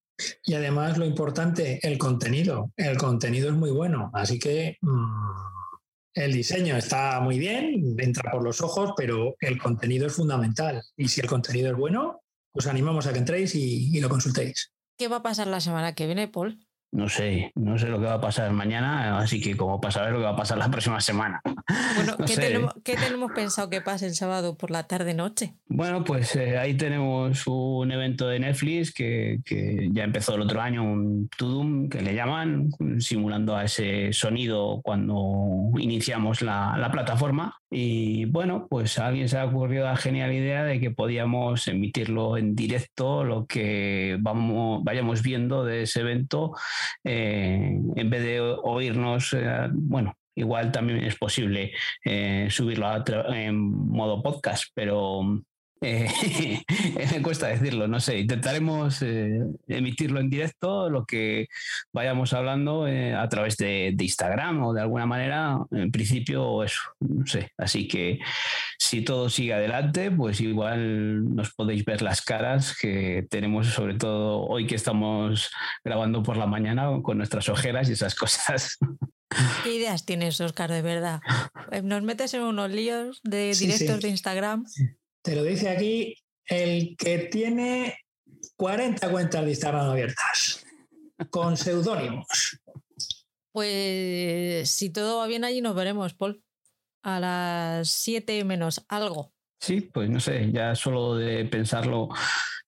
Y 0.45 0.55
además 0.55 0.99
lo 0.99 1.07
importante, 1.07 1.81
el 1.83 1.99
contenido. 1.99 2.73
El 2.77 2.99
contenido 2.99 3.49
es 3.49 3.55
muy 3.55 3.71
bueno, 3.71 4.11
así 4.13 4.39
que 4.39 4.77
mm, 4.81 5.31
el 6.15 6.33
diseño 6.33 6.77
está 6.77 7.21
muy 7.21 7.39
bien, 7.39 7.97
entra 7.99 8.31
por 8.31 8.43
los 8.43 8.61
ojos, 8.61 8.93
pero 8.97 9.35
el 9.41 9.59
contenido 9.59 10.07
es 10.07 10.15
fundamental. 10.15 10.83
Y 10.97 11.09
si 11.09 11.21
el 11.21 11.27
contenido 11.27 11.71
es 11.71 11.77
bueno, 11.77 12.23
os 12.53 12.67
animamos 12.67 13.07
a 13.07 13.13
que 13.13 13.21
entréis 13.21 13.55
y 13.55 13.99
lo 14.01 14.09
consultéis. 14.09 14.73
¿Qué 14.99 15.09
va 15.09 15.17
a 15.17 15.23
pasar 15.23 15.47
la 15.47 15.61
semana 15.61 15.95
que 15.95 16.05
viene, 16.05 16.29
Paul? 16.29 16.59
No 16.93 17.09
sé, 17.09 17.53
no 17.55 17.79
sé 17.79 17.89
lo 17.89 18.01
que 18.01 18.07
va 18.07 18.15
a 18.15 18.21
pasar 18.21 18.51
mañana, 18.53 19.19
así 19.19 19.41
que 19.41 19.57
como 19.57 19.81
para 19.81 19.93
saber 19.93 20.13
lo 20.13 20.19
que 20.19 20.25
va 20.25 20.31
a 20.31 20.37
pasar 20.37 20.59
la 20.59 20.71
próxima 20.71 21.01
semana. 21.01 21.41
Bueno, 21.45 22.17
¿qué, 22.85 22.97
tenemos, 22.97 23.33
pensado 23.33 23.71
que 23.71 23.81
pase 23.81 24.07
el 24.07 24.15
sábado 24.15 24.57
por 24.57 24.71
la 24.71 24.85
tarde-noche? 24.85 25.55
Bueno, 25.69 26.03
pues 26.05 26.35
eh, 26.35 26.59
ahí 26.59 26.75
tenemos 26.75 27.47
un 27.47 27.93
evento 27.93 28.27
de 28.29 28.41
Netflix 28.41 28.93
que, 28.93 29.41
ya 29.93 30.05
empezó 30.05 30.35
el 30.35 30.43
otro 30.43 30.61
año, 30.61 30.83
un 30.83 31.29
Tudum, 31.37 31.89
que 31.89 32.03
le 32.03 32.15
llaman, 32.15 32.71
simulando 32.99 33.57
a 33.57 33.65
ese 33.65 34.13
sonido 34.13 34.81
cuando 34.83 35.71
iniciamos 35.79 36.43
la, 36.43 36.77
la 36.77 36.91
plataforma. 36.91 37.60
Y 37.71 38.25
bueno, 38.25 38.67
pues 38.69 38.99
a 38.99 39.07
alguien 39.07 39.29
se 39.29 39.39
ha 39.39 39.45
ocurrido 39.45 39.85
la 39.85 39.97
genial 39.97 40.33
idea 40.33 40.65
de 40.65 40.81
que 40.81 40.91
podíamos 40.91 41.69
emitirlo 41.69 42.37
en 42.37 42.57
directo, 42.57 43.23
lo 43.25 43.47
que 43.47 44.17
vamos, 44.21 44.83
vayamos 44.83 45.23
viendo 45.23 45.65
de 45.65 45.83
ese 45.83 46.01
evento 46.01 46.53
eh, 47.05 47.79
en 47.95 48.11
vez 48.11 48.23
de 48.25 48.41
oírnos, 48.41 49.33
eh, 49.35 49.69
bueno, 49.73 50.17
igual 50.35 50.73
también 50.73 51.05
es 51.05 51.17
posible 51.17 51.73
eh, 52.05 52.49
subirlo 52.51 52.89
en 53.33 53.57
modo 53.57 54.23
podcast, 54.23 54.65
pero 54.75 55.23
Eh, 55.83 56.09
me 57.13 57.23
cuesta 57.23 57.49
decirlo, 57.49 57.89
no 57.89 58.01
sé. 58.01 58.19
Intentaremos 58.19 59.01
eh, 59.03 59.41
emitirlo 59.67 60.21
en 60.21 60.29
directo, 60.29 60.91
lo 60.91 61.07
que 61.07 61.49
vayamos 61.93 62.33
hablando 62.35 62.87
eh, 62.87 63.15
a 63.15 63.29
través 63.29 63.57
de, 63.57 63.95
Instagram 63.99 64.63
o 64.65 64.73
de 64.73 64.83
alguna 64.83 65.07
manera, 65.07 65.59
en 65.71 65.91
principio 65.91 66.63
eso, 66.65 66.81
no 67.01 67.27
sé. 67.27 67.53
Así 67.57 67.89
que 67.89 68.19
si 68.79 69.03
todo 69.03 69.31
sigue 69.31 69.55
adelante, 69.55 70.11
pues 70.11 70.41
igual 70.41 71.35
nos 71.35 71.53
podéis 71.55 71.85
ver 71.85 72.03
las 72.03 72.23
caras 72.23 72.77
que 72.77 73.27
tenemos, 73.31 73.69
sobre 73.69 73.95
todo 73.95 74.43
hoy 74.47 74.67
que 74.67 74.75
estamos 74.75 75.51
grabando 75.85 76.23
por 76.23 76.37
la 76.37 76.47
mañana 76.47 76.89
con 77.03 77.19
nuestras 77.19 77.49
ojeras 77.49 77.89
y 77.89 77.93
esas 77.93 78.15
cosas. 78.15 78.79
¿Qué 79.63 79.77
ideas 79.77 80.05
tienes, 80.05 80.41
Oscar, 80.41 80.71
de 80.71 80.83
verdad? 80.83 81.21
Eh, 81.71 81.83
nos 81.83 82.03
metes 82.03 82.35
en 82.35 82.43
unos 82.43 82.71
líos 82.71 83.21
de 83.23 83.55
directos 83.55 84.01
de 84.01 84.09
Instagram. 84.09 84.65
Te 85.23 85.37
lo 85.37 85.43
dice 85.43 85.69
aquí 85.69 86.15
el 86.47 86.97
que 86.97 87.19
tiene 87.19 87.99
40 88.57 89.11
cuentas 89.11 89.45
de 89.45 89.51
Instagram 89.51 89.91
abiertas, 89.91 90.65
con 91.31 91.57
seudónimos. 91.57 92.61
Pues 93.53 94.71
si 94.71 94.91
todo 94.91 95.19
va 95.19 95.27
bien 95.27 95.45
allí 95.45 95.61
nos 95.61 95.75
veremos, 95.75 96.15
Paul. 96.15 96.43
A 97.03 97.19
las 97.19 97.91
7 97.91 98.45
menos 98.45 98.85
algo. 98.89 99.33
Sí, 99.59 99.81
pues 99.81 100.09
no 100.09 100.21
sé, 100.21 100.51
ya 100.53 100.75
solo 100.75 101.17
de 101.17 101.45
pensarlo 101.47 102.09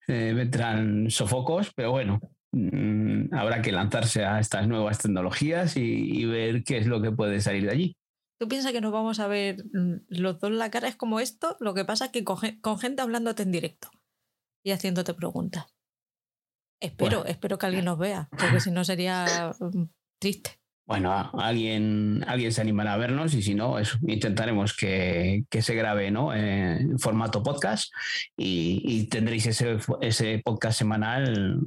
eh, 0.09 0.33
vendrán 0.35 1.11
sofocos, 1.11 1.73
pero 1.75 1.91
bueno, 1.91 2.21
Mm, 2.55 3.35
habrá 3.35 3.63
que 3.63 3.73
lanzarse 3.73 4.27
a 4.27 4.39
estas 4.39 4.69
nuevas 4.69 4.99
tecnologías 4.99 5.77
y, 5.77 6.25
ver 6.27 6.63
qué 6.65 6.79
es 6.79 6.87
lo 6.87 7.01
que 7.01 7.11
puede 7.11 7.41
salir 7.41 7.65
de 7.65 7.71
allí. 7.71 7.97
¿Tú 8.43 8.49
piensas 8.49 8.73
que 8.73 8.81
nos 8.81 8.91
vamos 8.91 9.21
a 9.21 9.29
ver 9.29 9.65
mm, 9.73 9.99
los 10.09 10.41
dos 10.41 10.51
la 10.51 10.69
cara? 10.69 10.89
Es 10.89 10.97
como 10.97 11.21
esto, 11.21 11.57
lo 11.61 11.75
que 11.75 11.85
pasa 11.85 12.07
es 12.07 12.11
que 12.11 12.25
con, 12.25 12.79
gente 12.81 13.01
hablándote 13.01 13.45
en 13.45 13.53
directo 13.53 13.89
y 14.65 14.73
haciéndote 14.73 15.15
preguntas. 15.15 15.67
Espero, 16.81 17.25
espero 17.25 17.57
que 17.57 17.67
alguien 17.67 17.85
nos 17.85 17.99
vea, 17.99 18.29
porque 18.37 18.59
si 18.59 18.73
no 18.73 18.83
sería 18.83 19.53
mm, 19.61 19.85
triste. 20.21 20.59
Bueno, 20.89 21.13
alguien, 21.35 22.25
alguien 22.27 22.51
se 22.51 22.61
animará 22.61 22.95
a 22.95 22.97
vernos 22.97 23.33
y 23.35 23.43
si 23.43 23.55
no, 23.55 23.77
intentaremos 24.09 24.77
que, 24.77 25.45
se 25.49 25.75
grabe 25.77 26.11
¿no? 26.11 26.35
en 26.35 26.99
formato 26.99 27.45
podcast 27.45 27.93
y, 28.37 29.07
tendréis 29.07 29.47
ese, 29.47 29.79
ese 30.01 30.43
podcast 30.45 30.77
semanal 30.77 31.61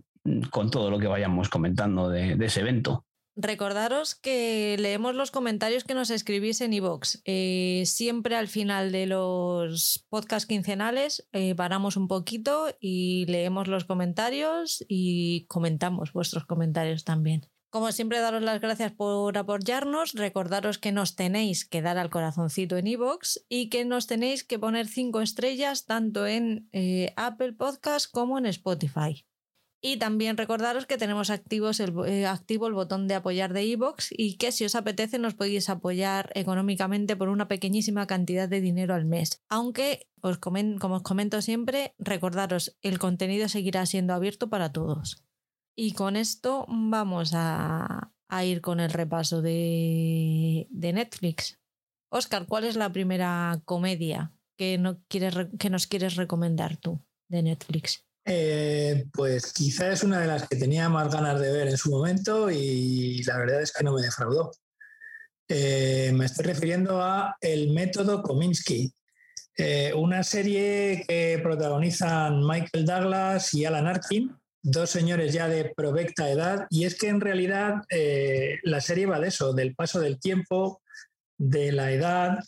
con 0.50 0.70
todo 0.70 0.92
lo 0.92 1.00
que 1.00 1.08
vayamos 1.08 1.48
comentando 1.48 2.10
de, 2.10 2.36
ese 2.46 2.60
evento. 2.60 3.06
Recordaros 3.38 4.16
que 4.16 4.78
leemos 4.80 5.14
los 5.14 5.30
comentarios 5.30 5.84
que 5.84 5.94
nos 5.94 6.10
escribís 6.10 6.62
en 6.62 6.72
iVoox. 6.72 7.22
Eh, 7.26 7.84
siempre 7.86 8.38
al 8.38 8.48
final 8.48 8.94
de 8.94 9.08
los 9.08 10.06
podcasts 10.10 10.48
quincenales 10.48 11.28
eh, 11.34 11.54
paramos 11.54 11.98
un 11.98 12.08
poquito 12.08 12.68
y 12.80 13.26
leemos 13.26 13.68
los 13.68 13.84
comentarios 13.84 14.86
y 14.88 15.46
comentamos 15.48 16.14
vuestros 16.14 16.46
comentarios 16.46 17.04
también. 17.04 17.50
Como 17.76 17.92
siempre, 17.92 18.22
daros 18.22 18.42
las 18.42 18.62
gracias 18.62 18.94
por 18.94 19.38
apoyarnos. 19.38 20.14
Recordaros 20.14 20.78
que 20.78 20.94
nos 20.94 21.18
tenéis 21.18 21.66
que 21.66 21.82
dar 21.82 21.98
al 21.98 22.10
corazoncito 22.10 22.78
en 22.78 22.88
iVoox 22.88 23.40
y 23.50 23.68
que 23.68 23.84
nos 23.84 24.08
tenéis 24.08 24.46
que 24.46 24.58
poner 24.58 24.88
cinco 24.88 25.20
estrellas 25.20 25.86
tanto 25.86 26.26
en 26.26 26.70
eh, 26.72 27.12
Apple 27.18 27.52
Podcast 27.52 28.10
como 28.10 28.38
en 28.38 28.46
Spotify. 28.46 29.26
Y 29.88 29.98
también 29.98 30.36
recordaros 30.36 30.88
que 30.88 30.98
tenemos 30.98 31.30
el, 31.30 31.44
eh, 32.08 32.26
activo 32.26 32.66
el 32.66 32.74
botón 32.74 33.08
de 33.08 33.14
apoyar 33.14 33.54
de 33.54 33.66
iVoox 33.66 34.08
y 34.18 34.38
que 34.38 34.52
si 34.52 34.66
os 34.66 34.74
apetece 34.74 35.20
nos 35.20 35.36
podéis 35.36 35.70
apoyar 35.70 36.32
económicamente 36.34 37.16
por 37.16 37.30
una 37.30 37.48
pequeñísima 37.48 38.08
cantidad 38.08 38.50
de 38.50 38.62
dinero 38.62 38.96
al 38.96 39.06
mes. 39.06 39.44
Aunque, 39.48 40.08
os 40.22 40.40
como 40.40 40.96
os 40.96 41.04
comento 41.04 41.40
siempre, 41.44 41.94
recordaros, 42.00 42.76
el 42.82 42.98
contenido 42.98 43.48
seguirá 43.48 43.86
siendo 43.86 44.16
abierto 44.16 44.50
para 44.50 44.72
todos. 44.72 45.24
Y 45.76 45.94
con 45.94 46.16
esto 46.16 46.66
vamos 46.68 47.34
a, 47.36 48.12
ir 48.44 48.62
con 48.62 48.80
el 48.80 48.90
repaso 48.90 49.44
de, 49.44 50.68
Netflix. 50.72 51.60
Oscar, 52.10 52.48
¿cuál 52.48 52.64
es 52.64 52.76
la 52.76 52.92
primera 52.92 53.62
comedia 53.66 54.34
que, 54.58 54.80
no 54.80 55.00
quieres, 55.08 55.36
que 55.60 55.70
nos 55.70 55.86
quieres 55.86 56.16
recomendar 56.16 56.76
tú 56.78 57.06
de 57.28 57.44
Netflix? 57.44 58.05
Eh, 58.28 59.06
pues 59.14 59.54
quizá 59.54 59.92
es 59.92 60.04
una 60.04 60.20
de 60.20 60.26
las 60.26 60.48
que 60.48 60.56
tenía 60.56 60.90
más 60.90 61.14
ganas 61.14 61.40
de 61.40 61.52
ver 61.52 61.68
en 61.68 61.78
su 61.78 61.92
momento 61.92 62.50
y 62.50 63.22
la 63.24 63.38
verdad 63.38 63.62
es 63.62 63.72
que 63.72 63.84
no 63.84 63.94
me 63.94 64.02
defraudó. 64.02 64.52
Eh, 65.48 66.12
me 66.16 66.26
estoy 66.26 66.46
refiriendo 66.46 67.04
a 67.04 67.36
El 67.40 67.72
método 67.72 68.24
Kominsky, 68.24 68.92
eh, 69.58 69.94
una 69.96 70.24
serie 70.24 71.06
que 71.08 71.40
protagonizan 71.44 72.44
Michael 72.44 72.86
Douglas 72.86 73.54
y 73.54 73.64
Alan 73.66 73.86
Arkin, 73.86 74.36
dos 74.64 74.90
señores 74.90 75.32
ya 75.32 75.48
de 75.48 75.72
provecta 75.78 76.28
edad, 76.28 76.66
y 76.72 76.86
es 76.86 76.98
que 76.98 77.10
en 77.10 77.22
realidad 77.22 77.76
la 78.64 78.82
serie 78.82 79.06
va 79.06 79.20
de 79.20 79.28
eso, 79.28 79.54
del 79.54 79.76
paso 79.76 80.00
del 80.00 80.20
tiempo, 80.20 80.82
de 81.38 81.72
la 81.72 81.92
edad, 81.92 82.40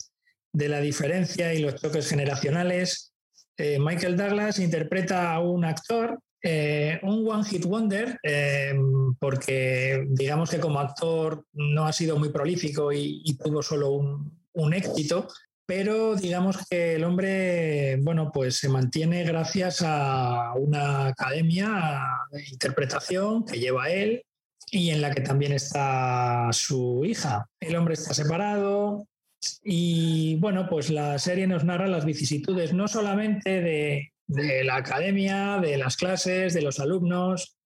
de 0.52 0.68
la 0.68 0.80
diferencia 0.80 1.54
y 1.54 1.60
los 1.60 1.76
choques 1.76 2.08
generacionales 2.08 3.14
eh, 3.58 3.78
Michael 3.80 4.16
Douglas 4.16 4.60
interpreta 4.60 5.32
a 5.32 5.40
un 5.40 5.64
actor, 5.64 6.20
eh, 6.40 7.00
un 7.02 7.28
One 7.28 7.44
Hit 7.44 7.64
Wonder, 7.64 8.16
eh, 8.22 8.72
porque 9.18 10.06
digamos 10.10 10.50
que 10.50 10.60
como 10.60 10.78
actor 10.78 11.44
no 11.52 11.84
ha 11.84 11.92
sido 11.92 12.16
muy 12.16 12.28
prolífico 12.28 12.92
y, 12.92 13.36
tuvo 13.42 13.60
solo 13.60 13.90
un, 13.90 14.46
un, 14.52 14.74
éxito, 14.74 15.26
pero 15.66 16.14
digamos 16.14 16.56
que 16.70 16.94
el 16.94 17.02
hombre, 17.02 17.96
bueno, 18.00 18.30
pues 18.32 18.54
se 18.54 18.68
mantiene 18.68 19.24
gracias 19.24 19.82
a 19.84 20.52
una 20.54 21.08
academia 21.08 22.06
de 22.30 22.48
interpretación 22.52 23.44
que 23.44 23.58
lleva 23.58 23.90
él 23.90 24.22
y 24.70 24.90
en 24.90 25.00
la 25.00 25.12
que 25.12 25.22
también 25.22 25.52
está 25.52 26.48
su 26.52 27.04
hija. 27.04 27.48
El 27.58 27.74
hombre 27.74 27.94
está 27.94 28.14
separado, 28.14 29.06
y 29.62 30.36
bueno, 30.36 30.68
pues 30.68 30.90
la 30.90 31.18
serie 31.18 31.46
nos 31.46 31.64
narra 31.64 31.86
las 31.86 32.04
vicisitudes 32.04 32.72
no 32.72 32.88
solamente 32.88 33.60
de, 33.60 34.12
la 34.64 34.76
academia, 34.76 35.58
de 35.58 35.78
las 35.78 35.96
clases, 35.96 36.54
de 36.54 36.62
los 36.62 36.80
alumnos, 36.80 37.56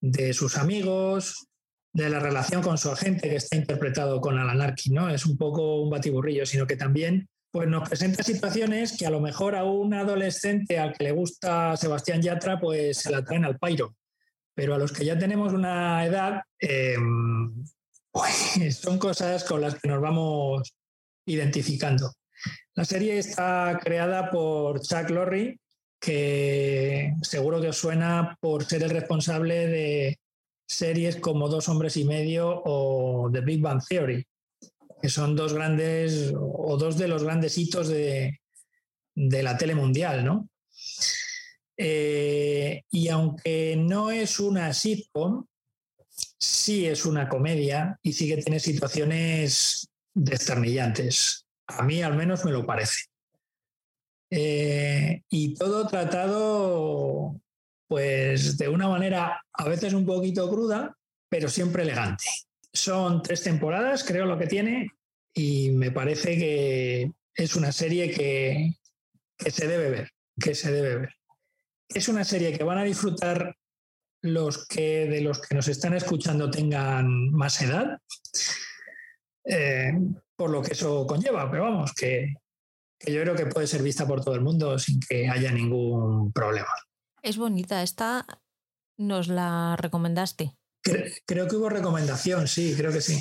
de 0.00 0.32
sus 0.34 0.56
amigos, 0.56 1.48
de 1.92 2.10
la 2.10 2.20
relación 2.20 2.62
con 2.62 2.78
su 2.78 2.90
agente 2.90 3.28
que 3.28 3.36
está 3.36 3.56
interpretado 3.56 4.20
con 4.20 4.38
Alan 4.38 4.60
Arkin, 4.60 4.94
¿no? 4.94 5.08
Es 5.08 5.24
un 5.26 5.36
poco 5.36 5.82
un 5.82 5.90
batiburrillo, 5.90 6.44
sino 6.44 6.66
que 6.66 6.76
también 6.76 7.28
pues 7.50 7.68
nos 7.68 7.88
presenta 7.88 8.22
situaciones 8.22 8.96
que 8.98 9.06
a 9.06 9.10
lo 9.10 9.20
mejor 9.20 9.56
a 9.56 9.64
un 9.64 9.94
adolescente 9.94 10.78
al 10.78 10.92
que 10.92 11.04
le 11.04 11.12
gusta 11.12 11.76
Sebastián 11.76 12.20
Yatra, 12.20 12.60
pues 12.60 12.98
se 12.98 13.10
la 13.10 13.24
traen 13.24 13.46
al 13.46 13.58
pairo. 13.58 13.96
Pero 14.54 14.74
a 14.74 14.78
los 14.78 14.92
que 14.92 15.06
ya 15.06 15.18
tenemos 15.18 15.54
una 15.54 16.04
edad, 16.04 16.42
em, 16.58 17.64
pues 18.12 18.76
son 18.78 18.98
cosas 18.98 19.44
con 19.44 19.62
las 19.62 19.76
que 19.76 19.88
nos 19.88 20.00
vamos 20.00 20.75
identificando. 21.26 22.12
La 22.74 22.84
serie 22.84 23.18
está 23.18 23.78
creada 23.82 24.30
por 24.30 24.80
Chuck 24.80 25.10
Lorre, 25.10 25.58
que 25.98 27.12
seguro 27.22 27.60
que 27.60 27.68
os 27.68 27.76
suena 27.76 28.36
por 28.40 28.64
ser 28.64 28.82
el 28.82 28.90
responsable 28.90 29.66
de 29.66 30.18
series 30.66 31.16
como 31.16 31.48
Dos 31.48 31.68
hombres 31.68 31.96
y 31.96 32.04
medio 32.04 32.62
o 32.64 33.30
The 33.32 33.40
Big 33.40 33.60
Bang 33.60 33.82
Theory, 33.86 34.26
que 35.00 35.08
son 35.08 35.36
dos 35.36 35.54
grandes 35.54 36.32
o 36.36 36.76
dos 36.76 36.98
de 36.98 37.08
los 37.08 37.22
grandes 37.22 37.56
hitos 37.56 37.88
de, 37.88 38.40
la 39.14 39.56
tele 39.56 39.74
mundial, 39.74 40.24
¿no? 40.24 40.48
Eh, 41.78 42.82
y 42.90 43.08
aunque 43.08 43.76
no 43.76 44.10
es 44.10 44.40
una 44.40 44.72
sitcom, 44.72 45.46
sí 46.38 46.86
es 46.86 47.04
una 47.06 47.28
comedia 47.28 47.98
y 48.02 48.12
sí 48.12 48.28
que 48.28 48.42
tiene 48.42 48.60
situaciones 48.60 49.88
desternillantes. 50.16 51.46
A 51.66 51.82
mí 51.82 52.02
al 52.02 52.16
menos 52.16 52.44
me 52.44 52.52
lo 52.52 52.64
parece. 52.66 53.04
Eh, 54.30 55.22
y 55.28 55.54
todo 55.54 55.86
tratado 55.86 57.40
pues 57.86 58.58
de 58.58 58.68
una 58.68 58.88
manera 58.88 59.40
a 59.52 59.68
veces 59.68 59.92
un 59.92 60.04
poquito 60.04 60.50
cruda, 60.50 60.96
pero 61.28 61.48
siempre 61.48 61.84
elegante. 61.84 62.24
Son 62.72 63.22
tres 63.22 63.42
temporadas, 63.42 64.02
creo 64.02 64.26
lo 64.26 64.38
que 64.38 64.48
tiene, 64.48 64.90
y 65.32 65.70
me 65.70 65.92
parece 65.92 66.36
que 66.36 67.12
es 67.34 67.54
una 67.54 67.70
serie 67.70 68.10
que, 68.10 68.72
que 69.38 69.50
se 69.50 69.68
debe 69.68 69.90
ver, 69.90 70.10
que 70.40 70.54
se 70.54 70.72
debe 70.72 70.96
ver. 70.96 71.14
Es 71.88 72.08
una 72.08 72.24
serie 72.24 72.56
que 72.56 72.64
van 72.64 72.78
a 72.78 72.84
disfrutar 72.84 73.56
los 74.22 74.66
que 74.66 75.06
de 75.06 75.20
los 75.20 75.40
que 75.40 75.54
nos 75.54 75.68
están 75.68 75.94
escuchando 75.94 76.50
tengan 76.50 77.30
más 77.30 77.62
edad 77.62 78.00
eh, 79.46 79.92
por 80.36 80.50
lo 80.50 80.62
que 80.62 80.72
eso 80.72 81.06
conlleva, 81.06 81.50
pero 81.50 81.64
vamos, 81.64 81.92
que, 81.92 82.34
yo 83.06 83.22
creo 83.22 83.34
que 83.34 83.46
puede 83.46 83.66
ser 83.66 83.82
vista 83.82 84.06
por 84.06 84.24
todo 84.24 84.34
el 84.34 84.40
mundo 84.40 84.78
sin 84.78 85.00
que 85.00 85.28
haya 85.28 85.52
ningún 85.52 86.32
problema. 86.32 86.68
Es 87.22 87.36
bonita, 87.36 87.82
esta 87.82 88.26
nos 88.98 89.28
la 89.28 89.76
recomendaste. 89.76 90.56
creo 91.26 91.48
que 91.48 91.56
hubo 91.56 91.68
recomendación, 91.68 92.48
sí, 92.48 92.74
creo 92.76 92.92
que 92.92 93.00
sí. 93.00 93.20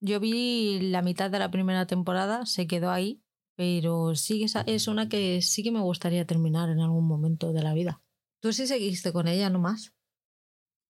Yo 0.00 0.20
vi 0.20 0.80
la 0.80 1.02
mitad 1.02 1.30
de 1.30 1.38
la 1.38 1.50
primera 1.50 1.86
temporada, 1.86 2.46
se 2.46 2.66
quedó 2.66 2.90
ahí 2.90 3.24
pero 3.56 4.14
sí 4.14 4.46
es 4.66 4.88
una 4.88 5.08
que 5.08 5.40
sí 5.42 5.62
que 5.62 5.70
me 5.70 5.80
gustaría 5.80 6.26
terminar 6.26 6.70
en 6.70 6.80
algún 6.80 7.06
momento 7.06 7.52
de 7.52 7.62
la 7.62 7.74
vida. 7.74 8.02
¿Tú 8.40 8.52
sí 8.52 8.66
seguiste 8.66 9.12
con 9.12 9.28
ella 9.28 9.48
nomás? 9.48 9.93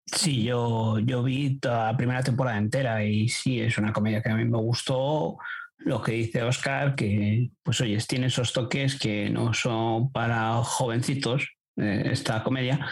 Sí, 0.06 0.42
yo, 0.44 0.98
yo 0.98 1.22
vi 1.22 1.58
toda 1.58 1.92
la 1.92 1.96
primera 1.96 2.22
temporada 2.22 2.58
entera 2.58 3.04
y 3.04 3.28
sí, 3.28 3.60
es 3.60 3.78
una 3.78 3.92
comedia 3.92 4.22
que 4.22 4.30
a 4.30 4.36
mí 4.36 4.44
me 4.44 4.58
gustó. 4.58 5.38
Lo 5.78 6.02
que 6.02 6.12
dice 6.12 6.42
Oscar, 6.42 6.94
que 6.94 7.50
pues 7.62 7.80
oye, 7.80 7.98
tiene 8.06 8.26
esos 8.26 8.52
toques 8.52 8.98
que 8.98 9.30
no 9.30 9.52
son 9.54 10.12
para 10.12 10.54
jovencitos, 10.62 11.48
eh, 11.76 12.08
esta 12.12 12.42
comedia, 12.42 12.86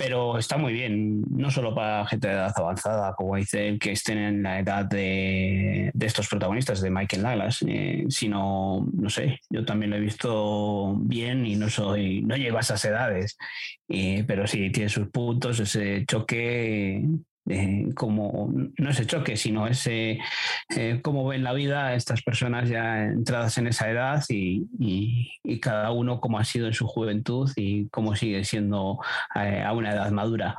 pero 0.00 0.38
está 0.38 0.56
muy 0.56 0.72
bien, 0.72 1.22
no 1.28 1.50
solo 1.50 1.74
para 1.74 2.06
gente 2.06 2.26
de 2.26 2.32
edad 2.32 2.54
avanzada, 2.56 3.12
como 3.12 3.36
dice 3.36 3.78
que 3.78 3.92
estén 3.92 4.16
en 4.16 4.42
la 4.42 4.58
edad 4.58 4.86
de, 4.86 5.92
estos 6.00 6.26
protagonistas, 6.26 6.80
de 6.80 6.88
Michael 6.88 7.22
Douglas, 7.22 7.62
eh, 7.68 8.06
sino, 8.08 8.88
no 8.94 9.10
sé, 9.10 9.40
yo 9.50 9.62
también 9.66 9.90
lo 9.90 9.98
he 9.98 10.00
visto 10.00 10.96
bien 11.00 11.44
y 11.44 11.54
no 11.54 11.68
soy, 11.68 12.22
no 12.22 12.34
llego 12.34 12.56
a 12.56 12.60
esas 12.60 12.82
edades, 12.86 13.36
eh, 13.90 14.24
pero 14.26 14.46
sí 14.46 14.70
tiene 14.70 14.88
sus 14.88 15.08
puntos, 15.08 15.60
ese 15.60 16.06
choque 16.06 17.04
como 17.94 18.52
no 18.78 18.90
ese 18.90 19.06
choque, 19.06 19.36
sino 19.36 19.66
ese 19.66 20.18
eh, 20.76 21.00
cómo 21.02 21.26
ven 21.26 21.42
la 21.42 21.52
vida 21.52 21.94
estas 21.94 22.22
personas 22.22 22.68
ya 22.68 23.04
entradas 23.04 23.56
en 23.58 23.66
esa 23.66 23.90
edad 23.90 24.22
y, 24.28 24.68
cada 25.60 25.90
uno 25.90 26.20
cómo 26.20 26.38
ha 26.38 26.44
sido 26.44 26.68
en 26.68 26.72
su 26.72 26.86
juventud 26.86 27.50
y 27.56 27.88
cómo 27.88 28.16
sigue 28.16 28.44
siendo 28.44 28.98
eh, 29.34 29.62
a 29.62 29.72
una 29.72 29.92
edad 29.92 30.10
madura. 30.10 30.56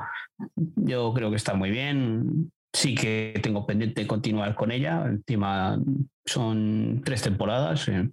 Yo 0.56 1.12
creo 1.12 1.30
que 1.30 1.36
está 1.36 1.54
muy 1.54 1.70
bien. 1.70 2.52
Sí 2.72 2.94
que 2.94 3.38
tengo 3.42 3.66
pendiente 3.66 4.06
continuar 4.06 4.54
con 4.54 4.70
ella. 4.70 5.04
Encima 5.06 5.78
son 6.24 7.02
tres 7.04 7.22
temporadas 7.22 7.88
eh, 7.88 8.10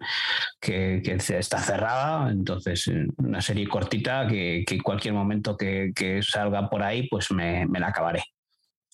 que, 0.59 1.01
está 1.05 1.59
cerrada, 1.59 2.31
entonces 2.31 2.89
una 3.17 3.41
serie 3.41 3.67
cortita 3.67 4.27
que, 4.27 4.65
cualquier 4.83 5.13
momento 5.13 5.55
que, 5.55 6.21
salga 6.23 6.69
por 6.69 6.81
ahí, 6.81 7.07
pues 7.07 7.31
me 7.31 7.67
la 7.79 7.87
acabaré. 7.87 8.23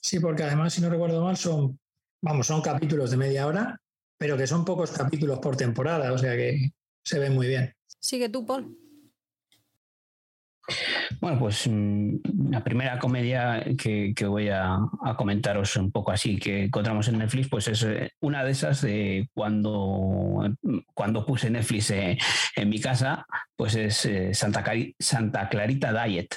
Sí, 0.06 0.20
porque 0.20 0.44
además, 0.44 0.72
si 0.72 0.82
no 0.82 0.90
recuerdo 0.92 1.24
mal, 1.24 1.36
son, 1.36 1.80
vamos, 2.22 2.46
son 2.46 2.62
capítulos 2.62 3.10
de 3.10 3.18
media 3.18 3.48
hora, 3.48 3.82
pero 4.20 4.38
que 4.38 4.46
son 4.46 4.64
pocos 4.64 4.92
capítulos 4.92 5.40
por 5.40 5.58
temporada, 5.58 6.14
o 6.14 6.18
sea 6.20 6.36
que 6.36 6.74
se 7.04 7.18
ven 7.18 7.34
muy 7.34 7.48
bien. 7.48 7.74
Sigue 8.00 8.30
tú, 8.30 8.46
Paul. 8.46 8.78
Bueno, 11.20 11.40
pues 11.40 11.68
mm, 11.68 12.18
la 12.52 12.64
primera 12.64 13.00
comedia 13.00 13.66
que, 13.76 14.14
voy 14.28 14.50
a, 14.50 14.78
comentaros 15.18 15.76
un 15.76 15.92
poco 15.92 16.12
así 16.12 16.38
que 16.38 16.66
encontramos 16.66 17.08
en 17.08 17.18
Netflix, 17.18 17.50
pues 17.50 17.68
es 17.68 17.82
eh, 17.82 18.12
una 18.20 18.44
de 18.44 18.52
esas 18.52 18.82
de 18.82 19.28
cuando, 19.34 20.56
cuando 20.94 21.26
puse 21.26 21.50
Netflix 21.50 21.90
eh, 21.90 22.16
en 22.56 22.70
mi 22.70 22.80
casa, 22.80 23.26
pues 23.56 23.74
es 23.74 24.06
eh, 24.06 24.36
Santa, 24.36 24.64
Santa 25.00 25.50
Clarita 25.50 26.06
Diet. 26.06 26.36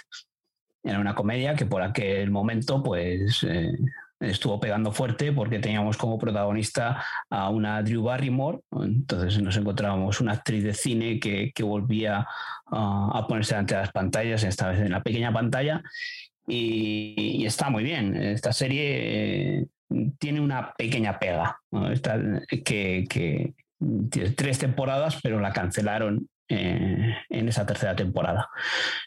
Era 0.82 1.00
una 1.00 1.14
comedia 1.14 1.54
que 1.54 1.66
por 1.66 1.82
aquel 1.82 2.30
momento 2.30 2.82
pues 2.82 3.44
eh, 3.48 3.72
estuvo 4.20 4.58
pegando 4.58 4.92
fuerte 4.92 5.32
porque 5.32 5.58
teníamos 5.58 5.96
como 5.96 6.18
protagonista 6.18 7.02
a 7.30 7.50
una 7.50 7.82
Drew 7.82 8.02
Barrymore, 8.02 8.60
entonces 8.72 9.40
nos 9.42 9.56
encontrábamos 9.56 10.20
una 10.20 10.32
actriz 10.32 10.64
de 10.64 10.74
cine 10.74 11.20
que, 11.20 11.52
volvía 11.62 12.26
a 12.70 13.26
ponerse 13.28 13.54
ante 13.54 13.74
las 13.74 13.92
pantallas, 13.92 14.42
esta 14.42 14.68
vez 14.68 14.80
en 14.80 14.92
la 14.92 15.02
pequeña 15.02 15.32
pantalla, 15.32 15.82
y, 16.48 17.44
está 17.44 17.70
muy 17.70 17.84
bien. 17.84 18.16
Esta 18.16 18.52
serie 18.52 19.60
eh, 19.60 19.66
tiene 20.18 20.40
una 20.40 20.72
pequeña 20.72 21.18
pega, 21.18 21.60
que, 22.48 23.04
que 23.08 23.54
tiene 24.10 24.30
tres 24.30 24.58
temporadas, 24.58 25.20
pero 25.22 25.40
la 25.40 25.52
cancelaron 25.52 26.28
eh, 26.48 27.14
en 27.28 27.48
esa 27.48 27.66
tercera 27.66 27.94
temporada. 27.94 28.48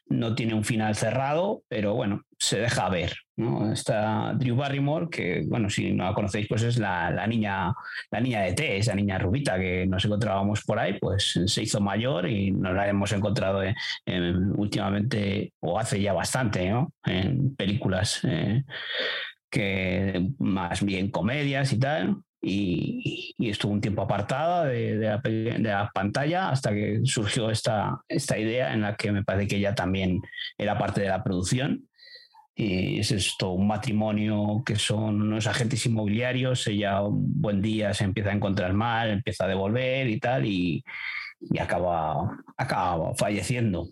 No 0.08 0.36
tiene 0.36 0.54
un 0.54 0.64
final 0.64 0.96
cerrado, 0.96 1.64
pero 1.68 1.96
bueno, 1.96 2.24
se 2.38 2.60
deja 2.60 2.90
ver. 2.90 3.16
¿no? 3.36 3.72
Está 3.72 4.34
Drew 4.36 4.56
Barrymore, 4.56 5.08
que 5.10 5.44
bueno, 5.48 5.70
si 5.70 5.92
no 5.92 6.04
la 6.04 6.14
conocéis, 6.14 6.48
pues 6.48 6.64
es 6.64 6.78
la, 6.78 7.26
niña, 7.28 7.74
la 8.12 8.20
niña 8.20 8.42
de 8.42 8.54
T, 8.54 8.78
esa 8.78 8.94
niña 8.94 9.18
rubita 9.18 9.58
que 9.58 9.88
nos 9.88 10.06
encontrábamos 10.06 10.64
por 10.64 10.78
ahí, 10.78 11.00
pues 11.00 11.40
se 11.46 11.64
hizo 11.64 11.80
mayor 11.82 12.30
y 12.30 12.52
nos 12.52 12.76
la 12.76 12.88
hemos 12.88 13.12
encontrado 13.12 13.62
últimamente, 14.56 15.54
o 15.60 15.80
hace 15.80 16.02
ya 16.02 16.14
bastante, 16.14 16.72
en 17.06 17.56
películas. 17.56 18.22
Eh, 18.24 18.64
que 19.52 20.30
más 20.40 20.84
bien 20.84 21.12
comedias 21.12 21.74
y 21.74 21.80
tal, 21.80 22.18
y, 22.42 23.36
estuvo 23.38 23.74
un 23.74 23.82
tiempo 23.82 24.02
apartada 24.02 24.66
de, 24.66 24.98
la, 25.60 25.92
pantalla 25.94 26.50
hasta 26.50 26.72
que 26.74 27.02
surgió 27.04 27.50
esta, 27.52 28.02
esta 28.08 28.38
idea 28.38 28.74
en 28.74 28.82
la 28.82 28.96
que 28.96 29.12
me 29.12 29.24
parece 29.24 29.48
que 29.48 29.58
ella 29.58 29.76
también 29.76 30.22
era 30.58 30.78
parte 30.78 31.02
de 31.02 31.10
la 31.10 31.24
producción. 31.24 31.88
Y 32.56 33.00
es 33.00 33.12
esto, 33.12 33.52
un 33.52 33.68
matrimonio 33.68 34.62
que 34.66 34.76
son 34.76 35.22
unos 35.22 35.48
agentes 35.48 35.86
inmobiliarios, 35.86 36.68
ella 36.68 37.02
un 37.02 37.42
buen 37.42 37.62
día 37.62 37.94
se 37.94 38.04
empieza 38.04 38.30
a 38.30 38.34
encontrar 38.34 38.74
mal, 38.74 39.10
empieza 39.10 39.46
a 39.46 39.48
devolver 39.48 40.08
y 40.10 40.20
tal, 40.20 40.46
y, 40.46 40.84
acaba, 41.60 42.38
acaba 42.58 43.16
falleciendo. 43.16 43.88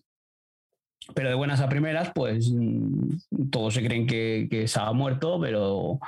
Pero 1.15 1.29
de 1.29 1.35
buenas 1.35 1.61
a 1.61 1.69
primeras, 1.69 2.11
pues 2.13 2.51
mm, 2.51 3.49
todos 3.49 3.73
se 3.73 3.83
creen 3.83 4.07
que, 4.07 4.47
que 4.49 4.67
se 4.67 4.79
ha 4.79 4.91
muerto, 4.91 5.39
pero 5.39 5.99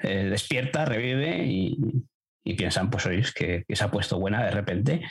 eh, 0.00 0.24
despierta, 0.24 0.84
revive 0.84 1.46
y, 1.46 1.78
piensan, 2.56 2.90
pues 2.90 3.06
oye, 3.06 3.22
que, 3.32 3.64
que, 3.66 3.76
se 3.76 3.84
ha 3.84 3.90
puesto 3.90 4.18
buena 4.18 4.44
de 4.44 4.50
repente. 4.50 5.02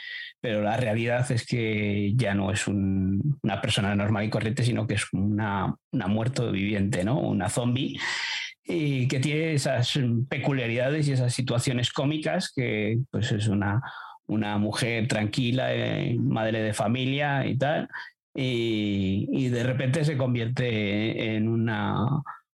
Pero 0.42 0.62
la 0.62 0.76
realidad 0.78 1.30
es 1.32 1.46
que 1.46 2.14
ya 2.16 2.34
no 2.34 2.52
es 2.52 2.68
una 2.68 3.62
persona 3.62 3.96
normal 3.96 4.26
y 4.26 4.30
corriente, 4.30 4.64
sino 4.64 4.86
que 4.86 4.96
es 4.96 5.06
una, 5.14 5.74
una 5.92 6.08
muerto 6.08 6.52
viviente, 6.52 7.04
¿no? 7.04 7.20
Una 7.20 7.50
zombie 7.50 7.98
y 8.72 9.08
que 9.08 9.20
tiene 9.20 9.54
esas 9.54 10.00
peculiaridades 10.30 11.08
y 11.08 11.14
esas 11.14 11.34
situaciones 11.34 11.92
cómicas 11.92 12.54
que 12.56 13.00
pues 13.10 13.32
es 13.32 13.48
una, 13.48 13.82
una 14.28 14.60
mujer 14.60 15.08
tranquila, 15.08 15.74
eh, 15.74 16.16
madre 16.20 16.62
de 16.62 16.74
familia 16.74 17.48
y 17.48 17.58
tal, 17.58 17.90
y, 18.42 19.50
de 19.50 19.64
repente 19.64 20.06
se 20.06 20.16
convierte 20.16 21.36
en 21.36 21.50
una, 21.50 22.06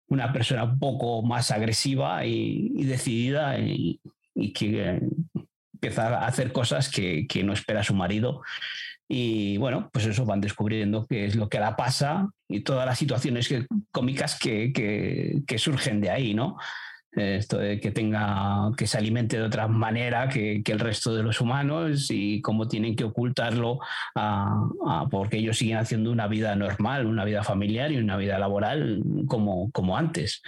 una, 0.09 0.33
persona 0.33 0.65
un 0.65 0.79
poco 0.79 1.23
más 1.23 1.51
agresiva 1.51 2.25
y, 2.25 2.85
decidida 2.85 3.59
y, 3.59 4.01
que 4.55 5.01
empieza 5.75 6.09
a 6.09 6.27
hacer 6.27 6.53
cosas 6.53 6.89
que, 6.89 7.27
no 7.45 7.53
espera 7.53 7.83
su 7.83 7.95
marido. 7.95 8.43
Y 9.07 9.59
bueno, 9.59 9.91
pues 9.93 10.07
eso 10.07 10.25
van 10.25 10.41
descubriendo 10.41 11.07
qué 11.07 11.27
es 11.27 11.37
lo 11.37 11.51
que 11.51 11.61
la 11.61 11.77
pasa 11.77 12.31
y 12.49 12.61
todas 12.61 12.87
las 12.87 12.99
situaciones 12.99 13.53
cómicas 13.91 14.39
que, 14.39 14.73
que 15.47 15.59
surgen 15.59 16.01
de 16.01 16.09
ahí, 16.09 16.33
¿no? 16.33 16.57
Esto 17.17 17.59
de 17.59 17.81
que 17.81 17.91
tenga 17.91 18.71
que 18.77 18.87
se 18.87 18.99
alimente 18.99 19.37
de 19.37 19.45
otra 19.45 19.69
manera 19.69 20.29
que, 20.29 20.63
el 20.65 20.81
resto 20.81 21.15
de 21.15 21.23
los 21.23 21.41
humanos 21.41 22.09
y 22.11 22.41
cómo 22.41 22.67
tienen 22.67 22.97
que 22.97 23.05
ocultarlo 23.05 23.79
porque 25.11 25.39
ellos 25.39 25.59
siguen 25.59 25.79
haciendo 25.79 26.11
una 26.11 26.27
vida 26.27 26.57
normal, 26.57 27.07
una 27.07 27.25
vida 27.25 27.43
familiar 27.45 27.93
y 27.93 27.99
una 27.99 28.17
vida 28.17 28.39
laboral 28.39 29.03
como, 29.27 29.71
como 29.71 29.97
antes. 29.97 30.43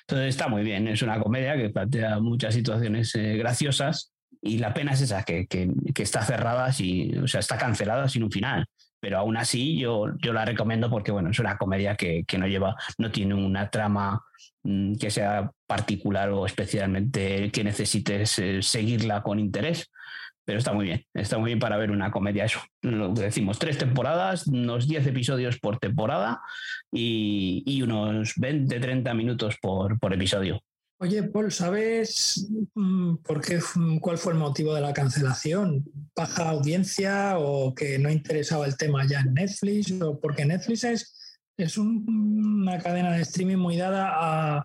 Entonces 0.00 0.30
está 0.30 0.48
muy 0.48 0.62
bien, 0.62 0.88
es 0.88 1.02
una 1.02 1.20
comedia 1.20 1.56
que 1.56 1.70
plantea 1.70 2.18
muchas 2.18 2.54
situaciones 2.54 3.14
eh, 3.14 3.36
graciosas 3.36 4.12
y 4.42 4.58
la 4.58 4.74
pena 4.74 4.92
es 4.92 5.00
esa, 5.00 5.24
que, 5.24 5.46
que, 5.46 5.68
está 6.02 6.22
cerrada, 6.22 6.70
y, 6.78 7.16
o 7.18 7.26
sea, 7.26 7.40
está 7.40 7.58
cancelada 7.58 8.08
sin 8.08 8.22
un 8.22 8.30
final 8.30 8.66
pero 9.00 9.18
aún 9.18 9.36
así 9.36 9.78
yo, 9.78 10.06
yo 10.18 10.32
la 10.32 10.44
recomiendo 10.44 10.90
porque 10.90 11.12
bueno, 11.12 11.30
es 11.30 11.38
una 11.38 11.56
comedia 11.56 11.96
que, 11.96 12.24
que 12.26 12.38
no 12.38 12.46
lleva, 12.46 12.76
no 12.98 13.10
tiene 13.10 13.34
una 13.34 13.70
trama 13.70 14.22
Mm, 14.68 14.96
que 14.96 15.10
sea 15.10 15.50
particular 15.66 16.30
o 16.30 16.44
especialmente 16.44 17.50
que 17.50 17.64
necesites 17.64 18.38
eh, 18.38 18.62
seguirla 18.62 19.22
con 19.22 19.38
interés. 19.38 19.90
Pero 20.44 20.58
está 20.58 20.72
muy 20.72 20.86
bien, 20.86 21.04
está 21.14 21.38
muy 21.38 21.48
bien 21.48 21.58
para 21.58 21.76
ver 21.76 21.90
una 21.90 22.10
comedia. 22.10 22.44
Eso, 22.44 22.60
lo 22.82 23.12
decimos, 23.12 23.58
tres 23.58 23.78
temporadas, 23.78 24.46
unos 24.46 24.88
10 24.88 25.06
episodios 25.06 25.58
por 25.58 25.78
temporada 25.78 26.40
y, 26.92 27.80
unos 27.82 28.32
20, 28.36 28.80
30 28.80 29.14
minutos 29.14 29.56
por, 29.60 29.98
por 29.98 30.14
episodio. 30.14 30.62
Oye, 31.00 31.22
Paul, 31.22 31.52
¿sabes 31.52 32.48
mm, 32.74 33.16
por 33.18 33.40
qué, 33.40 33.60
mm, 33.74 33.98
cuál 33.98 34.18
fue 34.18 34.32
el 34.32 34.38
motivo 34.38 34.74
de 34.74 34.80
la 34.80 34.92
cancelación? 34.92 35.84
¿Baja 36.14 36.50
audiencia 36.50 37.38
o 37.38 37.74
que 37.74 37.98
no 37.98 38.10
interesaba 38.10 38.66
el 38.66 38.76
tema 38.76 39.06
ya 39.06 39.20
en 39.20 39.34
Netflix? 39.34 39.92
¿O 40.02 40.18
porque 40.18 40.44
Netflix 40.44 40.84
es 40.84 41.14
es 41.58 41.76
una 41.76 42.78
cadena 42.78 43.12
de 43.12 43.22
streaming 43.22 43.56
muy 43.56 43.76
dada 43.76 44.10
a, 44.12 44.64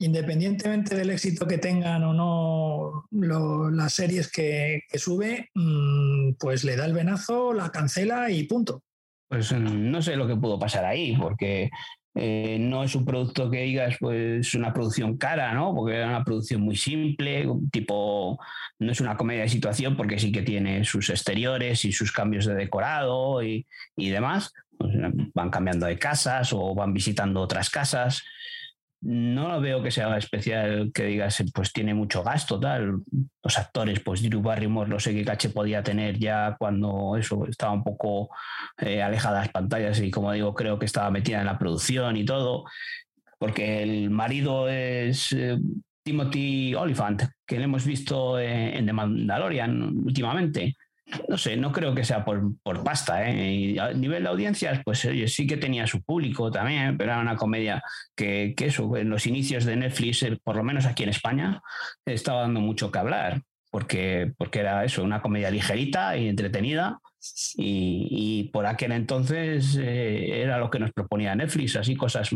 independientemente 0.00 0.96
del 0.96 1.10
éxito 1.10 1.46
que 1.46 1.58
tengan 1.58 2.02
o 2.02 2.12
no 2.12 3.70
las 3.70 3.94
series 3.94 4.30
que, 4.30 4.82
sube, 4.94 5.50
mm, 5.54 6.34
pues 6.38 6.64
le 6.64 6.76
da 6.76 6.86
el 6.86 6.92
venazo, 6.92 7.52
la 7.52 7.70
cancela 7.70 8.30
y 8.30 8.44
punto. 8.44 8.82
Pues 9.28 9.52
no 9.52 10.02
sé 10.02 10.16
lo 10.16 10.26
que 10.26 10.36
pudo 10.36 10.58
pasar 10.58 10.84
ahí, 10.84 11.16
porque 11.16 11.70
Eh, 12.16 12.58
no 12.60 12.84
es 12.84 12.94
un 12.94 13.04
producto 13.04 13.50
que 13.50 13.62
digas, 13.62 13.96
pues 13.98 14.54
una 14.54 14.72
producción 14.72 15.16
cara, 15.16 15.52
¿no? 15.52 15.74
Porque 15.74 16.00
es 16.00 16.06
una 16.06 16.24
producción 16.24 16.60
muy 16.60 16.76
simple, 16.76 17.48
tipo, 17.72 18.38
no 18.78 18.92
es 18.92 19.00
una 19.00 19.16
comedia 19.16 19.42
de 19.42 19.48
situación 19.48 19.96
porque 19.96 20.18
sí 20.18 20.30
que 20.30 20.42
tiene 20.42 20.84
sus 20.84 21.10
exteriores 21.10 21.84
y 21.84 21.92
sus 21.92 22.12
cambios 22.12 22.46
de 22.46 22.54
decorado 22.54 23.42
y, 23.42 23.66
y 23.96 24.10
demás. 24.10 24.52
Pues, 24.78 24.92
van 25.34 25.50
cambiando 25.50 25.86
de 25.86 25.98
casas 25.98 26.52
o 26.52 26.74
van 26.74 26.92
visitando 26.92 27.40
otras 27.40 27.70
casas 27.70 28.24
no 29.04 29.60
veo 29.60 29.82
que 29.82 29.90
sea 29.90 30.16
especial 30.16 30.90
que 30.92 31.04
digas, 31.04 31.42
pues 31.52 31.72
tiene 31.72 31.92
mucho 31.94 32.22
gasto, 32.22 32.58
tal. 32.58 33.02
Los 33.42 33.58
actores, 33.58 34.00
pues 34.00 34.22
Drew 34.22 34.40
Barrymore, 34.40 34.88
no 34.88 34.98
sé 34.98 35.14
qué 35.14 35.24
caché 35.24 35.50
podía 35.50 35.82
tener 35.82 36.18
ya 36.18 36.56
cuando 36.58 37.16
eso 37.16 37.46
estaba 37.46 37.72
un 37.72 37.84
poco 37.84 38.30
eh, 38.78 39.02
alejada 39.02 39.36
de 39.36 39.40
las 39.42 39.52
pantallas 39.52 40.00
y 40.00 40.10
como 40.10 40.32
digo, 40.32 40.54
creo 40.54 40.78
que 40.78 40.86
estaba 40.86 41.10
metida 41.10 41.40
en 41.40 41.46
la 41.46 41.58
producción 41.58 42.16
y 42.16 42.24
todo, 42.24 42.64
porque 43.38 43.82
el 43.82 44.08
marido 44.10 44.68
es 44.68 45.32
eh, 45.32 45.58
Timothy 46.02 46.74
Oliphant, 46.74 47.24
que 47.46 47.58
lo 47.58 47.64
hemos 47.64 47.84
visto 47.84 48.38
en 48.38 48.86
The 48.86 48.92
Mandalorian 48.92 49.98
últimamente 50.04 50.76
no 51.28 51.36
sé, 51.36 51.56
no 51.56 51.72
creo 51.72 51.94
que 51.94 52.04
sea 52.04 52.24
por, 52.24 52.54
pasta. 52.84 53.28
¿eh? 53.28 53.52
Y 53.52 53.78
a 53.78 53.92
nivel 53.92 54.22
de 54.22 54.28
audiencias, 54.28 54.80
pues 54.84 55.06
sí 55.26 55.46
que 55.46 55.56
tenía 55.56 55.86
su 55.86 56.02
público 56.02 56.50
también, 56.50 56.96
pero 56.96 57.12
era 57.12 57.20
una 57.20 57.36
comedia 57.36 57.82
que, 58.14 58.54
eso, 58.58 58.96
en 58.96 59.10
los 59.10 59.26
inicios 59.26 59.64
de 59.64 59.76
Netflix, 59.76 60.22
eh, 60.22 60.38
por 60.42 60.56
lo 60.56 60.64
menos 60.64 60.86
aquí 60.86 61.02
en 61.02 61.10
España, 61.10 61.62
estaba 62.06 62.42
dando 62.42 62.60
mucho 62.60 62.90
que 62.90 62.98
hablar, 62.98 63.42
porque, 63.70 64.32
porque 64.38 64.60
era 64.60 64.84
eso, 64.84 65.02
una 65.02 65.20
comedia 65.20 65.50
ligerita 65.50 66.16
y 66.16 66.28
entretenida. 66.28 66.98
Y, 67.56 68.50
por 68.52 68.66
aquel 68.66 68.92
entonces 68.92 69.78
eh, 69.80 70.42
era 70.42 70.58
lo 70.58 70.70
que 70.70 70.78
nos 70.78 70.92
proponía 70.92 71.34
Netflix, 71.34 71.76
así 71.76 71.96
cosas 71.96 72.30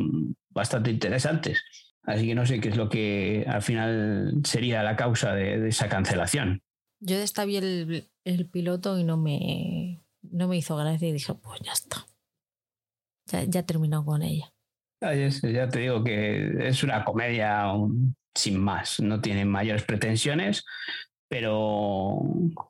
bastante 0.50 0.90
interesantes. 0.90 1.62
Así 2.04 2.26
que 2.26 2.34
no 2.34 2.46
sé 2.46 2.58
qué 2.58 2.70
es 2.70 2.76
lo 2.76 2.88
que 2.88 3.44
al 3.46 3.60
final 3.60 4.40
sería 4.44 4.82
la 4.82 4.96
causa 4.96 5.34
de 5.34 5.68
esa 5.68 5.90
cancelación. 5.90 6.62
Yo 7.00 7.16
vi 7.44 7.56
el, 8.24 8.50
piloto 8.50 8.98
y 8.98 9.04
no 9.04 9.16
me, 9.16 10.02
no 10.22 10.48
me 10.48 10.56
hizo 10.56 10.76
gracia 10.76 11.08
y 11.08 11.12
dije, 11.12 11.34
pues 11.34 11.60
ya 11.60 11.72
está. 11.72 12.06
Ya, 13.26 13.44
ya 13.44 13.60
he 13.60 13.62
terminado 13.62 14.04
con 14.04 14.22
ella. 14.22 14.52
ya 15.00 15.68
te 15.68 15.80
digo 15.80 16.02
que 16.02 16.68
es 16.68 16.82
una 16.82 17.04
comedia 17.04 17.72
sin 18.34 18.60
más, 18.60 19.00
no 19.00 19.20
tiene 19.20 19.44
mayores 19.44 19.84
pretensiones, 19.84 20.64
pero, 21.28 22.20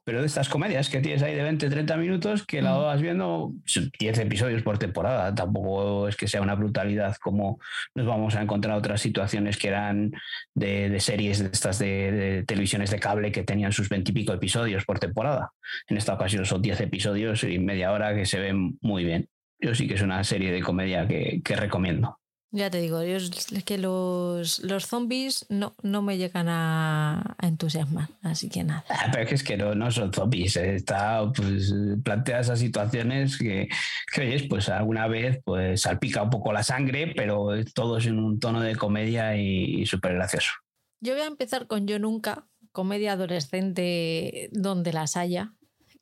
pero 0.05 0.21
de 0.21 0.27
estas 0.27 0.49
comedias 0.49 0.89
que 0.89 1.01
tienes 1.01 1.23
ahí 1.23 1.35
de 1.35 1.43
20, 1.43 1.71
30 1.71 1.97
minutos, 1.97 2.45
que 2.45 2.61
la 2.61 2.77
vas 2.77 3.01
viendo 3.01 3.53
10 3.99 4.19
episodios 4.19 4.63
por 4.63 4.79
temporada, 4.79 5.35
tampoco 5.35 6.09
es 6.09 6.17
que 6.17 6.27
sea 6.27 6.43
una 6.43 6.57
brutalidad 6.57 7.17
como 7.23 7.61
nos 7.95 8.07
vamos 8.07 8.35
a 8.35 8.43
encontrar 8.43 8.77
otras 8.77 9.01
situaciones 9.01 9.57
que 9.57 9.69
eran 9.69 10.13
de, 10.55 10.99
series 10.99 11.39
de 11.39 11.51
estas 11.53 11.79
de, 11.79 12.45
televisiones 12.47 12.91
de 12.91 12.99
cable 12.99 13.31
que 13.31 13.45
tenían 13.45 13.73
sus 13.73 13.89
20 13.89 14.11
y 14.11 14.15
pico 14.15 14.33
episodios 14.33 14.85
por 14.85 14.99
temporada. 14.99 15.53
En 15.87 15.97
esta 15.97 16.15
ocasión 16.15 16.45
son 16.45 16.61
10 16.61 16.81
episodios 16.81 17.45
y 17.45 17.59
media 17.61 17.93
hora 17.93 18.15
que 18.15 18.27
se 18.27 18.41
ven 18.41 18.77
muy 18.81 19.05
bien. 19.05 19.29
Yo 19.61 19.75
sí 19.75 19.87
que 19.87 19.95
es 19.95 20.03
una 20.03 20.23
serie 20.25 20.53
de 20.53 20.63
comedia 20.63 21.07
que 21.07 21.57
recomiendo. 21.57 22.18
Ya 22.51 22.71
te 22.71 22.81
digo, 22.81 23.03
yo 23.03 23.17
es 23.17 23.47
que 23.67 23.77
los, 23.77 24.61
los 24.61 24.87
zombies 24.87 25.45
no, 25.51 25.75
no 25.83 26.01
me 26.01 26.17
llegan 26.17 26.49
a, 26.49 27.37
entusiasmar, 27.43 28.09
así 28.23 28.49
que 28.49 28.65
nada. 28.65 28.85
Ah, 28.89 29.11
pero 29.13 29.29
es 29.29 29.43
que 29.43 29.59
no, 29.59 29.75
no 29.75 29.91
son 29.91 30.13
zombies, 30.15 30.57
eh, 30.57 30.77
está, 30.77 31.31
pues, 31.31 31.75
plantea 32.03 32.41
esas 32.41 32.59
situaciones 32.59 33.37
que, 33.37 33.69
que, 34.15 34.21
oyes, 34.23 34.45
pues 34.49 34.71
alguna 34.71 35.07
vez 35.09 35.41
pues 35.45 35.83
salpica 35.83 36.23
un 36.23 36.31
poco 36.31 36.51
la 36.53 36.63
sangre, 36.63 37.13
pero 37.15 37.51
todo 37.75 37.99
es 37.99 38.07
en 38.07 38.19
un 38.19 38.41
tono 38.41 38.63
de 38.63 38.77
comedia 38.77 39.37
y, 39.37 39.83
y 39.83 39.87
súper 39.87 40.15
gracioso. 40.15 40.53
Yo 41.01 41.13
voy 41.13 41.23
a 41.23 41.27
empezar 41.27 41.67
con 41.67 41.87
Yo 41.87 41.99
Nunca, 41.99 42.49
comedia 42.73 43.13
adolescente 43.13 44.49
donde 44.53 44.95
las 44.95 45.19
haya, 45.19 45.53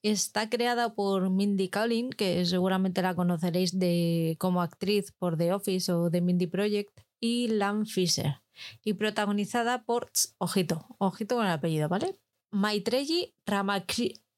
Está 0.06 0.48
creada 0.48 0.94
por 0.94 1.30
Mindy 1.30 1.68
Kaling, 1.68 2.10
que 2.10 2.46
seguramente 2.46 3.02
la 3.02 3.16
conoceréis 3.16 3.76
de, 3.76 4.36
como 4.38 4.62
actriz 4.62 5.10
por 5.10 5.36
The 5.36 5.52
Office 5.52 5.90
o 5.90 6.08
The 6.08 6.20
Mindy 6.20 6.46
Project, 6.46 7.00
y 7.18 7.48
Lam 7.48 7.86
Fisher. 7.86 8.40
Y 8.84 8.92
protagonizada 8.92 9.82
por, 9.82 10.12
ojito, 10.38 10.86
ojito 10.98 11.34
con 11.34 11.46
el 11.46 11.50
apellido, 11.50 11.88
¿vale? 11.88 12.14
Maitreyi 12.52 13.34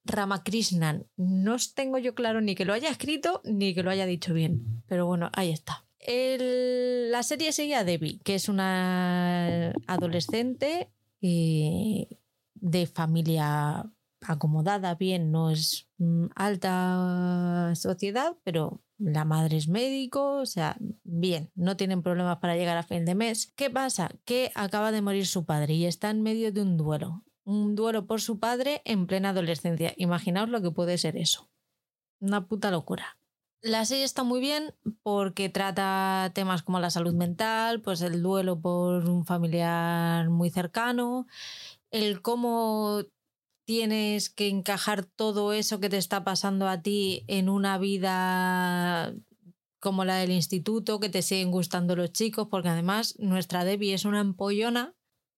Ramakrishnan. 0.07 1.07
No 1.19 1.57
tengo 1.75 1.99
yo 1.99 2.15
claro 2.15 2.41
ni 2.41 2.55
que 2.55 2.65
lo 2.65 2.73
haya 2.73 2.89
escrito 2.89 3.43
ni 3.45 3.75
que 3.75 3.83
lo 3.83 3.91
haya 3.91 4.07
dicho 4.07 4.33
bien, 4.33 4.83
pero 4.87 5.05
bueno, 5.05 5.29
ahí 5.35 5.51
está. 5.51 5.85
la 6.01 7.23
serie 7.23 7.53
sigue 7.53 7.75
a 7.75 7.85
Debbie, 7.85 8.21
que 8.21 8.37
es 8.37 8.49
una 8.49 9.75
adolescente 9.87 10.89
eh, 11.21 12.07
de 12.55 12.87
familia 12.87 13.85
acomodada 14.23 14.95
bien, 14.95 15.31
no 15.31 15.51
es 15.51 15.89
mm, 15.99 16.27
alta 16.35 17.73
sociedad, 17.75 18.37
pero 18.45 18.83
la 18.99 19.25
madre 19.25 19.57
es 19.57 19.69
médico, 19.69 20.39
o 20.39 20.47
sea, 20.47 20.77
bien, 21.05 21.51
no 21.55 21.77
tienen 21.77 22.03
problemas 22.03 22.39
para 22.39 22.57
llegar 22.57 22.77
a 22.77 22.83
fin 22.83 23.05
de 23.05 23.15
mes. 23.15 23.53
¿Qué 23.55 23.71
pasa? 23.71 24.11
Que 24.25 24.51
acaba 24.55 24.93
de 24.93 25.03
morir 25.03 25.27
su 25.27 25.45
padre 25.45 25.75
y 25.75 25.87
está 25.87 26.11
en 26.11 26.23
medio 26.23 26.53
de 26.53 26.63
un 26.63 26.77
duelo. 26.77 27.25
Un 27.45 27.77
duelo 27.77 28.07
por 28.07 28.21
su 28.21 28.39
padre 28.41 28.83
en 28.85 29.07
plena 29.07 29.31
adolescencia. 29.31 29.95
Imaginaos 29.97 30.49
lo 30.49 30.61
que 30.61 30.71
puede 30.71 30.99
ser 30.99 31.17
eso. 31.17 31.49
Una 32.21 32.47
puta 32.47 32.71
locura. 32.71 33.19
La 33.61 33.85
serie 33.85 34.05
está 34.05 34.23
muy 34.23 34.41
bien 34.41 34.75
porque 35.03 35.49
trata 35.49 36.31
temas 36.35 36.63
como 36.63 36.79
la 36.79 36.91
salud 36.91 37.15
mental, 37.15 37.81
pues 37.81 38.03
el 38.03 38.23
duelo 38.23 38.61
por 38.61 39.09
un 39.09 39.25
familiar 39.25 40.29
muy 40.29 40.51
cercano, 40.51 41.27
el 41.91 42.23
cómo 42.23 43.03
tienes 43.69 44.31
que 44.31 44.49
encajar 44.49 45.05
todo 45.05 45.53
eso 45.53 45.79
que 45.79 45.91
te 45.91 45.99
está 45.99 46.25
pasando 46.25 46.69
a 46.69 46.81
ti 46.81 47.27
en 47.29 47.51
una 47.51 47.77
vida 47.77 49.15
como 49.79 50.07
la 50.07 50.17
del 50.17 50.31
instituto, 50.31 51.01
que 51.01 51.11
te 51.11 51.21
siguen 51.21 51.51
gustando 51.51 51.95
los 51.95 52.11
chicos, 52.15 52.49
porque 52.51 52.71
además 52.71 53.15
nuestra 53.19 53.67
Debbie 53.67 53.93
es 53.93 54.07
una 54.07 54.21
empollona, 54.21 54.95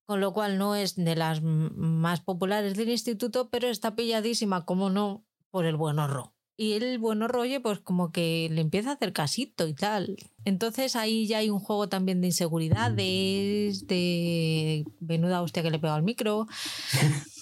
con 0.07 0.21
lo 0.21 0.33
cual 0.33 0.59
no 0.59 0.77
es 0.77 0.95
de 0.95 1.17
las 1.17 1.43
más 1.43 2.21
populares 2.21 2.77
del 2.77 2.91
instituto, 2.91 3.51
pero 3.51 3.67
está 3.67 3.97
pilladísima, 3.97 4.65
como 4.65 4.91
no, 4.91 5.25
por 5.51 5.67
el 5.67 5.75
buen 5.75 5.99
horror. 5.99 6.31
Y 6.57 6.75
el 6.75 7.01
buen 7.01 7.27
rollo, 7.29 7.61
pues 7.63 7.81
como 7.81 8.13
que 8.13 8.49
le 8.53 8.61
empieza 8.61 8.91
a 8.91 8.95
hacer 8.95 9.13
casito 9.13 9.67
y 9.67 9.75
tal. 9.75 10.17
Entonces 10.45 10.95
ahí 10.95 11.27
ya 11.27 11.39
hay 11.39 11.51
un 11.51 11.59
juego 11.59 11.89
también 11.89 12.21
de 12.21 12.29
inseguridades, 12.29 13.89
de 13.89 14.85
venuda 15.01 15.43
hostia 15.43 15.65
que 15.65 15.73
le 15.73 15.81
pega 15.81 15.97
al 15.97 16.05
micro. 16.05 16.47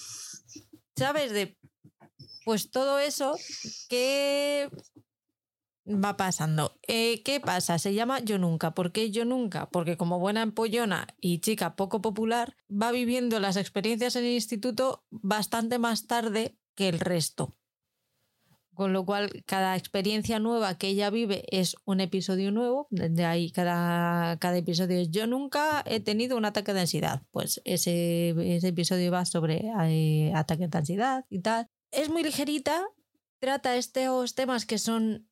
¿sabes? 0.99 1.31
De, 1.31 1.57
pues 2.45 2.71
todo 2.71 2.99
eso 2.99 3.35
que 3.87 4.69
va 5.87 6.17
pasando. 6.17 6.77
Eh, 6.87 7.23
¿Qué 7.23 7.39
pasa? 7.39 7.79
Se 7.79 7.93
llama 7.93 8.19
Yo 8.19 8.37
Nunca. 8.37 8.73
¿Por 8.75 8.91
qué 8.91 9.09
Yo 9.09 9.25
Nunca? 9.25 9.69
Porque 9.69 9.97
como 9.97 10.19
buena 10.19 10.41
empollona 10.41 11.07
y 11.19 11.39
chica 11.39 11.75
poco 11.75 12.01
popular, 12.01 12.55
va 12.69 12.91
viviendo 12.91 13.39
las 13.39 13.55
experiencias 13.55 14.15
en 14.17 14.25
el 14.25 14.33
instituto 14.33 15.05
bastante 15.09 15.79
más 15.79 16.05
tarde 16.05 16.57
que 16.75 16.89
el 16.89 16.99
resto. 16.99 17.55
Con 18.79 18.93
lo 18.93 19.05
cual, 19.05 19.43
cada 19.45 19.75
experiencia 19.75 20.39
nueva 20.39 20.77
que 20.77 20.87
ella 20.87 21.09
vive 21.09 21.43
es 21.49 21.75
un 21.83 21.99
episodio 21.99 22.49
nuevo. 22.49 22.87
De 22.91 23.25
ahí, 23.25 23.51
cada, 23.51 24.39
cada 24.39 24.55
episodio 24.55 25.01
es 25.01 25.11
yo 25.11 25.27
nunca 25.27 25.83
he 25.85 25.99
tenido 25.99 26.37
un 26.37 26.45
ataque 26.45 26.73
de 26.73 26.79
ansiedad. 26.79 27.21
Pues 27.31 27.59
ese, 27.65 28.29
ese 28.55 28.69
episodio 28.69 29.11
va 29.11 29.25
sobre 29.25 29.69
eh, 29.89 30.31
ataque 30.33 30.69
de 30.69 30.77
ansiedad 30.77 31.25
y 31.29 31.41
tal. 31.41 31.67
Es 31.91 32.07
muy 32.09 32.23
ligerita, 32.23 32.87
trata 33.39 33.75
estos 33.75 34.33
temas 34.33 34.65
que 34.65 34.77
son 34.77 35.27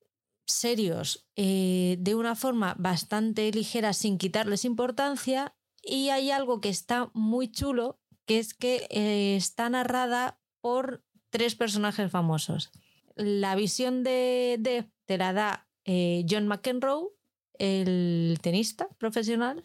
serios 0.45 1.25
eh, 1.37 1.95
de 2.01 2.15
una 2.15 2.35
forma 2.35 2.75
bastante 2.77 3.49
ligera 3.53 3.93
sin 3.93 4.17
quitarles 4.17 4.65
importancia. 4.65 5.55
Y 5.81 6.09
hay 6.09 6.31
algo 6.31 6.59
que 6.59 6.67
está 6.67 7.11
muy 7.13 7.49
chulo, 7.49 7.97
que 8.25 8.39
es 8.39 8.53
que 8.53 8.87
eh, 8.89 9.37
está 9.37 9.69
narrada 9.69 10.37
por 10.59 11.05
tres 11.29 11.55
personajes 11.55 12.11
famosos 12.11 12.73
la 13.17 13.55
visión 13.55 14.03
de 14.03 14.57
Dev 14.59 14.89
te 15.05 15.17
la 15.17 15.33
da 15.33 15.69
eh, 15.85 16.25
John 16.29 16.47
McEnroe, 16.47 17.09
el 17.57 18.37
tenista 18.41 18.87
profesional. 18.97 19.63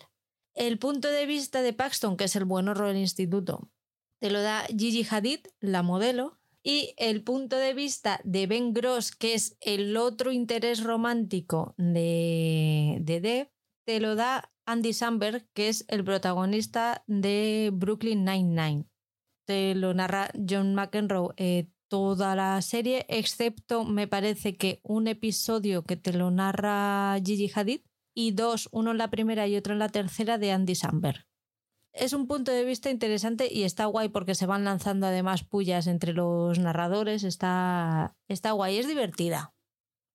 El 0.55 0.79
punto 0.79 1.09
de 1.09 1.27
vista 1.27 1.62
de 1.62 1.73
Paxton, 1.73 2.17
que 2.17 2.25
es 2.25 2.37
el 2.37 2.45
buen 2.45 2.69
horror 2.69 2.88
del 2.88 2.99
instituto, 2.99 3.71
te 4.21 4.31
lo 4.31 4.41
da 4.41 4.65
Gigi 4.67 5.07
Hadid, 5.09 5.41
la 5.61 5.83
modelo. 5.83 6.38
Y 6.65 6.95
el 6.97 7.25
punto 7.25 7.57
de 7.57 7.75
vista 7.75 8.21
de 8.23 8.47
Ben 8.47 8.73
Gross, 8.73 9.11
que 9.11 9.35
es 9.35 9.57
el 9.61 9.97
otro 9.97 10.31
interés 10.31 10.85
romántico 10.85 11.75
de, 11.77 12.99
de 13.01 13.21
Dev, 13.21 13.49
te 13.85 13.99
lo 13.99 14.15
da 14.15 14.53
Andy 14.65 14.93
Samberg, 14.93 15.49
que 15.55 15.69
es 15.69 15.85
el 15.88 16.05
protagonista 16.05 17.03
de 17.09 17.71
Brooklyn 17.73 18.25
Nine-Nine. 18.25 18.87
Te 19.45 19.75
lo 19.75 19.93
narra 19.93 20.31
John 20.49 20.77
McEnroe. 20.77 21.35
Eh, 21.37 21.67
toda 21.92 22.35
la 22.35 22.62
serie, 22.62 23.05
excepto 23.11 23.85
me 23.85 24.09
parece 24.09 24.57
que 24.57 24.81
un 24.83 25.09
episodio 25.09 25.83
que 25.83 25.98
te 25.98 26.14
lo 26.14 26.31
narra 26.31 27.18
Gigi 27.22 27.52
Hadid, 27.55 27.83
y 28.14 28.31
dos, 28.31 28.70
uno 28.72 28.92
en 28.92 28.96
la 28.96 29.11
primera 29.11 29.46
y 29.46 29.57
otro 29.57 29.74
en 29.74 29.78
la 29.78 29.90
tercera 29.90 30.38
de 30.38 30.52
Andy 30.52 30.74
Samberg. 30.74 31.26
Es 31.92 32.14
un 32.14 32.26
punto 32.28 32.50
de 32.50 32.64
vista 32.64 32.88
interesante 32.88 33.46
y 33.52 33.64
está 33.64 33.85
guay 33.85 34.09
porque 34.09 34.35
se 34.35 34.46
van 34.46 34.64
lanzando 34.64 35.07
además 35.07 35.44
pullas 35.44 35.87
entre 35.87 36.14
los 36.14 36.59
narradores. 36.59 37.24
Está, 37.24 38.16
está 38.26 38.52
guay, 38.52 38.78
es 38.78 38.88
divertida. 38.88 39.52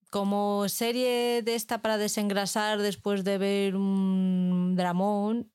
Como 0.10 0.68
serie 0.70 1.44
de 1.44 1.54
esta 1.54 1.84
para 1.84 2.00
desengrasar 2.00 2.82
después 2.82 3.24
de 3.24 3.38
ver 3.38 3.76
un 3.76 4.74
dramón, 4.76 5.52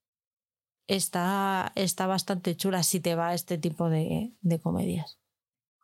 está, 0.87 1.73
está 1.75 2.07
bastante 2.07 2.57
chula 2.57 2.85
si 2.85 3.01
te 3.01 3.17
va 3.17 3.35
este 3.35 3.59
tipo 3.59 3.91
de, 3.91 4.37
de 4.41 4.61
comedias. 4.61 5.19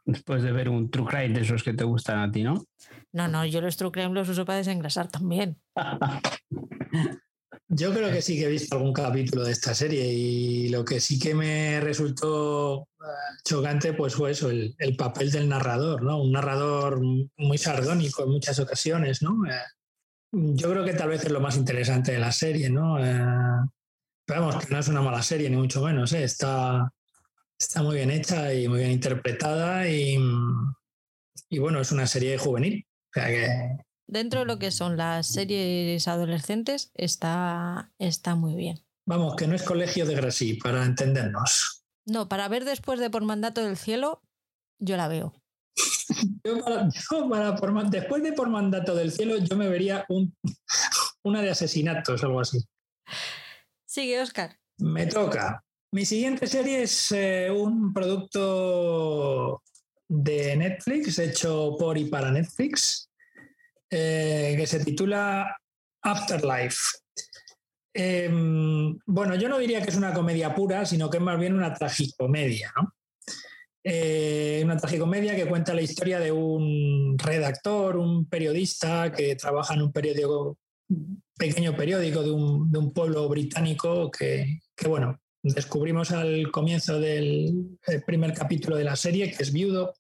Después 0.09 0.43
de 0.43 0.53
ver 0.53 0.71
un 0.71 0.91
true 0.91 1.07
crime 1.07 1.35
de 1.35 1.43
esos 1.43 1.63
que 1.63 1.75
te 1.75 1.85
gustan 1.85 2.19
a 2.21 2.33
ti, 2.33 2.43
¿no? 2.43 2.65
No, 3.13 3.29
no, 3.29 3.45
yo 3.45 3.61
los 3.61 3.77
true 3.77 3.93
crime 3.93 4.15
los 4.15 4.27
uso 4.27 4.47
para 4.47 4.57
desengrasar 4.57 5.09
también. 5.09 5.61
Yo 7.71 7.93
creo 7.93 8.11
que 8.11 8.23
sí 8.23 8.39
que 8.39 8.47
he 8.47 8.51
visto 8.51 8.77
algún 8.77 8.95
capítulo 8.95 9.45
de 9.45 9.53
esta 9.53 9.75
serie 9.75 10.07
y 10.11 10.71
lo 10.71 10.87
que 10.87 11.01
sí 11.01 11.19
que 11.19 11.35
me 11.35 11.79
resultó 11.81 12.89
eh, 12.99 13.05
chocante 13.45 13.93
pues 13.93 14.15
fue 14.15 14.31
eso, 14.31 14.49
el, 14.49 14.75
papel 14.97 15.31
del 15.31 15.51
narrador, 15.51 16.03
¿no? 16.03 16.23
Un 16.23 16.33
narrador 16.33 16.99
muy 17.37 17.59
sardónico 17.59 18.25
en 18.25 18.31
muchas 18.31 18.59
ocasiones, 18.59 19.21
¿no? 19.21 19.45
Eh, 19.47 19.61
yo 20.33 20.71
creo 20.71 20.87
que 20.87 20.95
tal 20.95 21.11
vez 21.11 21.25
es 21.25 21.31
lo 21.31 21.41
más 21.41 21.59
interesante 21.59 22.13
de 22.13 22.19
la 22.19 22.33
serie, 22.33 22.71
¿no? 22.71 23.05
Eh, 23.05 23.21
vamos, 24.27 24.65
que 24.65 24.73
no 24.73 24.81
es 24.81 24.89
una 24.89 25.03
mala 25.03 25.21
serie, 25.21 25.51
ni 25.51 25.57
mucho 25.57 25.83
menos, 25.83 26.15
Está, 26.15 26.91
está 27.59 27.83
muy 27.83 27.97
bien 27.97 28.11
hecha 28.11 28.53
y 28.55 28.69
muy 28.69 28.81
bien 28.81 28.93
interpretada 28.93 29.89
y, 29.89 30.19
y 31.49 31.59
bueno, 31.59 31.81
es 31.81 31.93
una 31.93 32.07
serie 32.07 32.39
juvenil. 32.39 32.87
O 33.11 33.21
sea 33.21 33.27
que 33.29 33.89
dentro 34.09 34.41
de 34.41 34.47
lo 34.47 34.59
que 34.59 34.73
son 34.73 34.97
las 34.97 35.27
series 35.29 36.09
adolescentes, 36.09 36.91
está, 36.95 37.93
está 37.99 38.35
muy 38.35 38.57
bien. 38.57 38.85
Vamos, 39.07 39.37
que 39.37 39.47
no 39.47 39.55
es 39.55 39.63
colegio 39.63 40.05
de 40.07 40.15
Grasí, 40.15 40.55
para 40.55 40.85
entendernos. 40.85 41.85
No, 42.07 42.29
para 42.29 42.49
ver 42.49 42.65
después 42.65 42.99
de 42.99 43.11
Por 43.11 43.25
Mandato 43.25 43.63
del 43.63 43.77
Cielo, 43.77 44.23
yo 44.79 44.97
la 44.97 45.09
veo. 45.09 45.35
yo 46.45 46.55
después 47.91 48.23
de 48.23 48.33
Por 48.33 48.51
Mandato 48.51 48.95
del 48.95 49.13
Cielo, 49.13 49.37
yo 49.39 49.57
me 49.57 49.69
vería 49.69 50.05
un, 50.09 50.35
una 51.23 51.43
de 51.43 51.51
asesinatos, 51.51 52.25
algo 52.25 52.41
así. 52.41 52.59
Sigue, 53.87 54.21
Oscar. 54.21 54.59
Me 54.79 55.07
toca. 55.07 55.65
Mi 55.91 56.05
siguiente 56.05 56.47
serie 56.47 56.83
es 56.83 57.13
eh, 57.13 57.51
un 57.51 57.95
producto 57.95 59.63
de 60.07 60.57
Netflix, 60.57 61.19
hecho 61.19 61.77
por 61.79 61.97
y 61.97 62.05
para 62.07 62.31
Netflix, 62.31 63.11
eh, 63.91 64.55
que 64.57 64.67
se 64.67 64.85
titula 64.85 65.57
Afterlife. 66.03 66.99
Em, 67.95 68.99
bueno, 69.07 69.35
yo 69.35 69.49
no 69.49 69.59
diría 69.59 69.83
que 69.83 69.91
es 69.91 69.97
una 69.97 70.13
comedia 70.13 70.55
pura, 70.55 70.85
sino 70.85 71.09
que 71.09 71.17
es 71.17 71.23
más 71.23 71.39
bien 71.39 71.55
una 71.55 71.73
tragicomedia, 71.73 72.73
¿no? 72.77 72.95
Eh, 73.83 74.61
una 74.65 74.77
tragicomedia 74.77 75.35
que 75.35 75.47
cuenta 75.47 75.73
la 75.73 75.81
historia 75.81 76.21
de 76.21 76.31
un 76.31 77.17
redactor, 77.19 77.97
un 77.97 78.29
periodista 78.29 79.11
que 79.11 79.35
trabaja 79.37 79.73
en 79.73 79.83
un 79.83 79.93
periódico, 79.93 80.59
pequeño 81.39 81.75
periódico 81.75 82.23
de 82.23 82.31
un, 82.31 82.93
pueblo 82.93 83.29
británico 83.29 84.11
que, 84.11 84.61
bueno, 84.87 85.19
descubrimos 85.43 86.11
al 86.11 86.51
comienzo 86.51 86.99
del 87.01 87.79
primer 88.07 88.33
capítulo 88.35 88.77
de 88.77 88.85
la 88.85 88.97
serie, 88.97 89.31
que 89.33 89.43
es 89.43 89.53
viudo, 89.53 89.95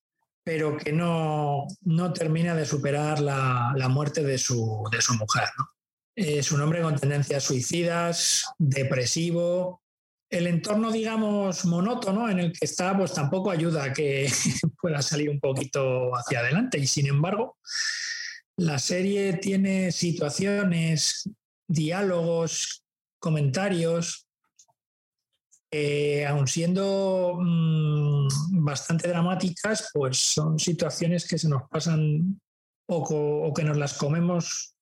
pero 0.44 0.77
que 0.79 0.92
no, 0.92 1.66
termina 2.14 2.55
de 2.55 2.64
superar 2.64 3.20
la, 3.20 3.88
muerte 3.90 4.22
de 4.22 4.38
su, 4.38 4.83
mujer. 5.18 5.48
Es 6.16 6.51
un 6.53 6.62
hombre 6.62 6.83
con 6.83 6.98
tendencias 6.98 7.44
suicidas, 7.44 8.46
depresivo. 8.59 9.83
El 10.31 10.46
entorno, 10.46 10.90
digamos, 10.90 11.64
monótono 11.64 12.29
en 12.29 12.38
el 12.38 12.53
que 12.53 12.64
está, 12.64 12.96
pues 12.96 13.12
tampoco 13.12 13.51
ayuda 13.51 13.85
a 13.85 13.92
que 13.92 14.31
pueda 14.81 15.03
salir 15.03 15.31
un 15.31 15.40
poquito 15.40 16.14
hacia 16.16 16.40
adelante. 16.40 16.79
Y 16.79 16.87
sin 16.87 17.07
embargo, 17.07 17.59
la 18.57 18.79
serie 18.79 19.35
tiene 19.35 19.92
situaciones, 19.92 21.31
diálogos, 21.66 22.85
comentarios 23.18 24.28
eh, 25.71 26.25
aun 26.27 26.47
siendo 26.47 27.37
mm, 27.39 28.65
bastante 28.65 29.09
dramáticas, 29.09 29.91
pues 29.93 30.17
son 30.17 30.59
situaciones 30.59 31.27
que 31.29 31.39
se 31.39 31.49
nos 31.49 31.69
pasan 31.69 32.41
o, 32.87 33.53
que 33.55 33.65
nos 33.65 33.77
las 33.77 33.95
comemos 33.95 34.75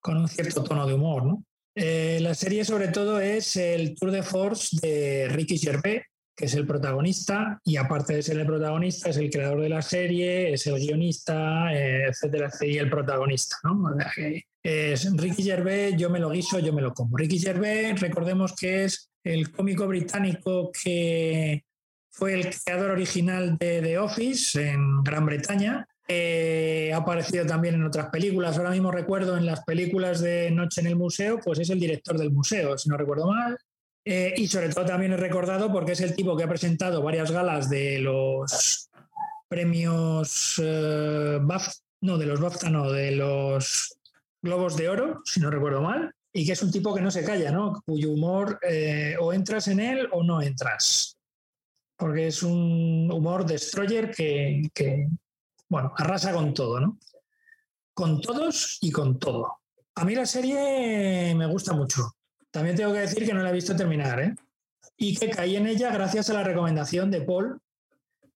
con 0.00 0.16
un 0.16 0.28
cierto 0.28 0.64
tono 0.64 0.86
de 0.86 0.94
humor. 0.94 1.38
Eh, 1.74 2.18
la 2.20 2.34
serie 2.34 2.64
sobre 2.64 2.88
todo 2.88 3.20
es 3.20 3.54
el 3.56 3.94
Tour 3.94 4.10
de 4.10 4.22
Force 4.24 4.76
de 4.82 5.28
Ricky 5.28 5.58
Gervais, 5.58 6.02
que 6.34 6.46
es 6.46 6.54
el 6.54 6.66
protagonista, 6.66 7.60
y 7.64 7.76
aparte 7.76 8.14
de 8.14 8.22
ser 8.22 8.38
el 8.38 8.46
protagonista, 8.46 9.08
es 9.08 9.16
el 9.16 9.30
creador 9.30 9.60
de 9.62 9.68
la 9.68 9.82
serie, 9.82 10.52
es 10.52 10.66
el 10.66 10.74
guionista, 10.74 11.72
eh, 11.72 12.08
etcétera, 12.08 12.50
y 12.60 12.76
el 12.76 12.90
protagonista. 12.90 13.56
es 14.62 15.16
Ricky 15.16 15.44
Gervais, 15.44 15.96
yo 15.96 16.10
me 16.10 16.18
lo 16.18 16.30
guiso, 16.30 16.58
yo 16.58 16.72
me 16.72 16.82
lo 16.82 16.92
como. 16.92 17.16
Ricky 17.16 17.38
Gervais, 17.38 17.98
recordemos 18.00 18.54
que 18.54 18.84
es 18.84 19.10
el 19.26 19.50
cómico 19.50 19.86
británico 19.86 20.70
que 20.72 21.64
fue 22.10 22.34
el 22.34 22.48
creador 22.64 22.92
original 22.92 23.58
de 23.58 23.82
The 23.82 23.98
Office 23.98 24.70
en 24.70 25.02
Gran 25.02 25.26
Bretaña. 25.26 25.86
ha 26.08 26.96
aparecido 26.96 27.44
también 27.44 27.74
en 27.74 27.84
otras 27.84 28.08
películas. 28.10 28.56
Ahora 28.56 28.70
mismo 28.70 28.92
recuerdo 28.92 29.36
en 29.36 29.44
las 29.44 29.64
películas 29.64 30.20
de 30.20 30.50
Noche 30.52 30.80
en 30.80 30.86
el 30.86 30.96
Museo, 30.96 31.40
pues 31.44 31.58
es 31.58 31.70
el 31.70 31.80
director 31.80 32.16
del 32.16 32.30
museo, 32.30 32.78
si 32.78 32.88
no 32.88 32.96
recuerdo 32.96 33.26
mal. 33.26 33.58
Eh, 34.04 34.32
y 34.36 34.46
sobre 34.46 34.68
todo 34.68 34.86
también 34.86 35.12
he 35.12 35.16
recordado 35.16 35.72
porque 35.72 35.92
es 35.92 36.00
el 36.00 36.14
tipo 36.14 36.36
que 36.36 36.44
ha 36.44 36.48
presentado 36.48 37.02
varias 37.02 37.32
galas 37.32 37.68
de 37.68 37.98
los 37.98 38.88
premios 39.48 40.60
eh, 40.62 41.40
no, 42.00 42.16
de 42.16 42.26
los 42.26 42.40
BAFTA, 42.40 42.70
no, 42.70 42.92
de 42.92 43.10
los 43.10 43.98
Globos 44.40 44.76
de 44.76 44.88
Oro, 44.88 45.22
si 45.24 45.40
no 45.40 45.50
recuerdo 45.50 45.82
mal 45.82 46.14
y 46.36 46.44
que 46.44 46.52
es 46.52 46.62
un 46.62 46.70
tipo 46.70 46.94
que 46.94 47.00
no 47.00 47.10
se 47.10 47.24
calla, 47.24 47.50
¿no? 47.50 47.82
Cuyo 47.86 48.10
humor 48.10 48.60
eh, 48.62 49.16
o 49.18 49.32
entras 49.32 49.68
en 49.68 49.80
él 49.80 50.06
o 50.12 50.22
no 50.22 50.42
entras. 50.42 51.16
Porque 51.96 52.26
es 52.26 52.42
un 52.42 53.10
humor 53.10 53.46
destroyer 53.46 54.10
que, 54.10 55.08
bueno, 55.66 55.94
arrasa 55.96 56.34
con 56.34 56.52
todo, 56.52 56.78
¿no? 56.78 56.98
Con 57.94 58.20
todos 58.20 58.76
y 58.82 58.92
con 58.92 59.18
todo. 59.18 59.60
A 59.94 60.04
mí 60.04 60.14
la 60.14 60.26
serie 60.26 61.34
me 61.34 61.46
gusta 61.46 61.72
mucho. 61.72 62.02
También 62.50 62.76
tengo 62.76 62.92
que 62.92 63.00
decir 63.00 63.24
que 63.24 63.32
no 63.32 63.42
la 63.42 63.48
he 63.48 63.54
visto 63.54 63.74
terminar, 63.74 64.20
¿eh? 64.20 64.34
Y 64.98 65.16
que 65.16 65.30
caí 65.30 65.56
en 65.56 65.66
ella 65.66 65.90
gracias 65.90 66.28
a 66.28 66.34
la 66.34 66.44
recomendación 66.44 67.10
de 67.10 67.22
Paul 67.22 67.58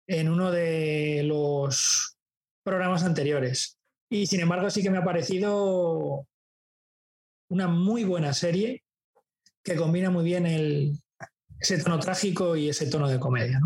en 0.07 0.31
uno 0.31 0.51
de 0.51 1.23
los 1.25 2.17
programas 2.63 3.05
anteriores. 3.05 3.77
Y 4.09 4.27
sin 4.27 4.41
embargo 4.41 4.71
sí 4.71 4.83
que 4.83 4.89
me 4.89 4.99
ha 4.99 5.05
parecido 5.05 6.27
una 7.51 7.69
muy 7.69 8.05
buena 8.05 8.33
serie 8.33 8.83
que 9.63 9.77
combina 9.77 10.11
muy 10.11 10.25
bien 10.25 10.47
el, 10.47 10.99
ese 11.59 11.79
tono 11.83 11.99
trágico 11.99 12.57
y 12.57 12.69
ese 12.69 12.87
tono 12.87 13.09
de 13.09 13.19
comedia. 13.19 13.61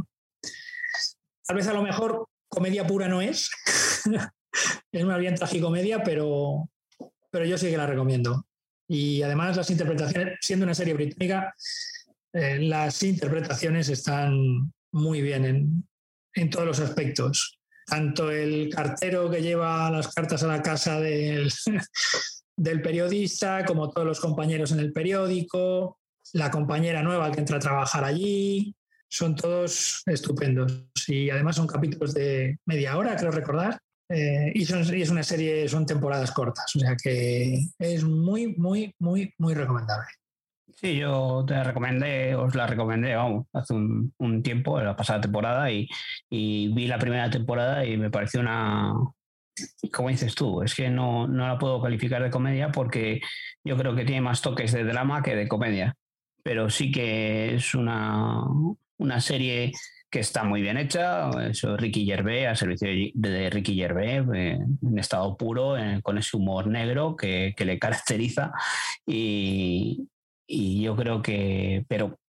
Tal 1.47 1.57
vez 1.57 1.69
a 1.69 1.75
lo 1.75 1.83
mejor 1.83 2.27
comedia 2.49 2.87
pura 2.87 3.09
no 3.09 3.21
es, 3.21 3.51
es 4.93 5.05
más 5.05 5.19
bien 5.19 5.35
tragicomedia, 5.35 6.03
pero, 6.03 6.69
pero 7.31 7.45
yo 7.45 7.59
sí 7.59 7.71
que 7.71 7.77
la 7.77 7.87
recomiendo. 7.87 8.47
Y 8.89 9.23
además 9.23 9.57
las 9.57 9.71
interpretaciones, 9.71 10.39
siendo 10.41 10.65
una 10.65 10.75
serie 10.75 10.95
británica, 10.95 11.55
eh, 12.33 12.59
las 12.61 13.03
interpretaciones 13.03 13.89
están 13.89 14.73
muy 14.93 15.21
bien 15.21 15.45
en, 15.45 15.89
en 16.35 16.51
todos 16.51 16.67
los 16.67 16.81
aspectos. 16.81 17.59
Tanto 17.87 18.31
el 18.31 18.71
cartero 18.75 19.31
que 19.31 19.43
lleva 19.43 19.91
las 19.91 20.13
cartas 20.13 20.43
a 20.43 20.47
la 20.47 20.63
casa 20.63 21.01
del, 21.01 21.53
del 22.57 22.83
periodista, 22.83 23.65
como 23.65 23.91
todos 23.91 24.07
los 24.07 24.21
compañeros 24.21 24.73
en 24.73 24.81
el 24.81 24.93
periódico, 24.93 25.99
la 26.33 26.51
compañera 26.51 27.03
nueva 27.03 27.31
que 27.31 27.41
entra 27.41 27.57
a 27.57 27.61
trabajar 27.61 28.05
allí, 28.05 28.75
son 29.09 29.35
todos 29.35 30.03
estupendos. 30.07 30.87
Y 31.07 31.31
además 31.31 31.57
son 31.57 31.67
capítulos 31.67 32.15
de 32.15 32.59
media 32.67 32.97
hora, 32.97 33.17
creo 33.17 33.31
recordar. 33.31 33.79
Eh, 34.09 34.53
y, 34.55 34.65
son, 34.67 34.83
es 34.95 35.11
una 35.11 35.23
serie, 35.23 35.67
son 35.69 35.87
temporadas 35.87 36.31
cortas, 36.31 36.77
o 36.77 36.79
sea 36.79 36.95
que 36.95 37.59
es 37.79 38.05
muy, 38.05 38.55
muy, 38.55 38.95
muy, 38.99 39.33
muy 39.39 39.55
recomendable. 39.55 40.09
Sí, 40.77 40.99
yo 40.99 41.45
te 41.47 41.63
recomendé, 41.65 42.35
os 42.35 42.55
la 42.55 42.67
recomendé, 42.67 43.15
hace 43.53 43.73
un, 43.73 44.13
un 44.19 44.43
tiempo, 44.43 44.79
la 44.81 44.97
pasada 44.97 45.23
temporada, 45.23 45.71
y, 45.71 45.89
vi 46.31 46.87
la 46.87 46.99
primera 46.99 47.31
temporada 47.31 47.87
y 47.87 47.97
me 47.97 48.11
pareció 48.11 48.41
una, 48.41 48.93
como 49.93 50.09
dices 50.09 50.35
tú, 50.35 50.63
es 50.63 50.75
que 50.75 50.91
no, 50.91 51.27
no 51.27 51.47
la 51.47 51.59
puedo 51.59 51.81
calificar 51.81 52.23
de 52.23 52.31
comedia 52.31 52.71
porque 52.73 53.21
yo 53.63 53.77
creo 53.77 53.95
que 53.95 54.05
tiene 54.05 54.21
más 54.21 54.43
toques 54.43 54.73
de 54.73 54.85
drama 54.85 55.23
que 55.23 55.37
de 55.37 55.49
comedia. 55.49 55.95
Pero 56.43 56.69
sí 56.69 56.91
que 56.91 57.55
es 57.55 57.75
una, 57.75 58.43
una 58.99 59.21
serie 59.21 59.73
que 60.15 60.21
está 60.21 60.45
muy 60.45 60.63
bien 60.63 60.77
hecha. 60.77 61.29
Eso, 61.51 61.77
Ricky 61.77 62.07
Gervais, 62.07 62.47
al 62.47 62.57
servicio 62.57 62.89
de 63.15 63.51
Ricky 63.51 63.75
Gervais, 63.75 64.23
eh, 64.33 64.59
en 64.81 64.99
estado 64.99 65.37
puro, 65.37 65.75
con 66.05 66.19
ese 66.19 66.37
humor 66.37 66.69
negro 66.69 67.17
que, 67.17 67.53
le 67.59 67.79
caracteriza. 67.81 68.53
Y, 69.05 70.07
yo 70.47 70.95
creo 70.95 71.21
que, 71.21 71.85
pero 71.89 72.21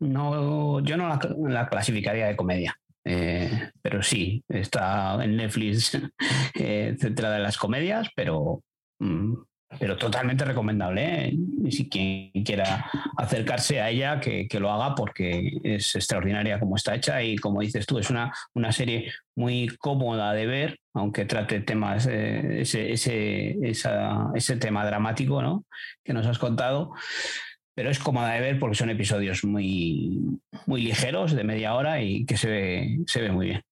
no, 0.00 0.80
yo 0.80 0.96
no 0.96 1.08
la, 1.48 1.68
clasificaría 1.68 2.26
de 2.26 2.34
comedia. 2.34 2.76
Eh, 3.04 3.70
pero 3.80 4.02
sí, 4.02 4.44
está 4.48 5.22
en 5.22 5.36
Netflix 5.36 5.98
eh, 6.54 6.96
centrada 6.98 7.36
en 7.36 7.42
las 7.42 7.58
comedias, 7.58 8.08
pero 8.14 8.62
mm, 9.00 9.34
pero 9.78 9.96
totalmente 9.96 10.44
recomendable. 10.44 11.26
¿eh? 11.26 11.36
Si 11.70 11.88
quien 11.88 12.30
quiera 12.44 12.90
acercarse 13.16 13.80
a 13.80 13.90
ella, 13.90 14.20
que, 14.20 14.48
lo 14.60 14.70
haga 14.70 14.94
porque 14.94 15.58
es 15.62 15.94
extraordinaria 15.96 16.60
como 16.60 16.76
está 16.76 16.94
hecha 16.94 17.22
y 17.22 17.36
como 17.36 17.60
dices 17.60 17.86
tú, 17.86 17.98
es 17.98 18.10
una, 18.10 18.32
una 18.54 18.72
serie 18.72 19.12
muy 19.34 19.68
cómoda 19.78 20.32
de 20.34 20.46
ver, 20.46 20.78
aunque 20.94 21.24
trate 21.24 21.60
temas, 21.60 22.06
eh, 22.06 22.60
ese, 22.60 22.92
ese, 22.92 23.56
ese 24.34 24.56
tema 24.56 24.84
dramático 24.84 25.42
¿no? 25.42 25.64
que 26.04 26.12
nos 26.12 26.26
has 26.26 26.38
contado. 26.38 26.92
Pero 27.74 27.90
es 27.90 27.98
cómoda 27.98 28.34
de 28.34 28.40
ver 28.40 28.58
porque 28.58 28.76
son 28.76 28.90
episodios 28.90 29.44
muy, 29.44 30.38
muy 30.66 30.82
ligeros, 30.82 31.32
de 31.34 31.44
media 31.44 31.74
hora 31.74 32.02
y 32.02 32.26
que 32.26 32.36
se 32.36 32.48
ve, 32.48 32.98
se 33.06 33.22
ve 33.22 33.32
muy 33.32 33.46
bien. 33.46 33.62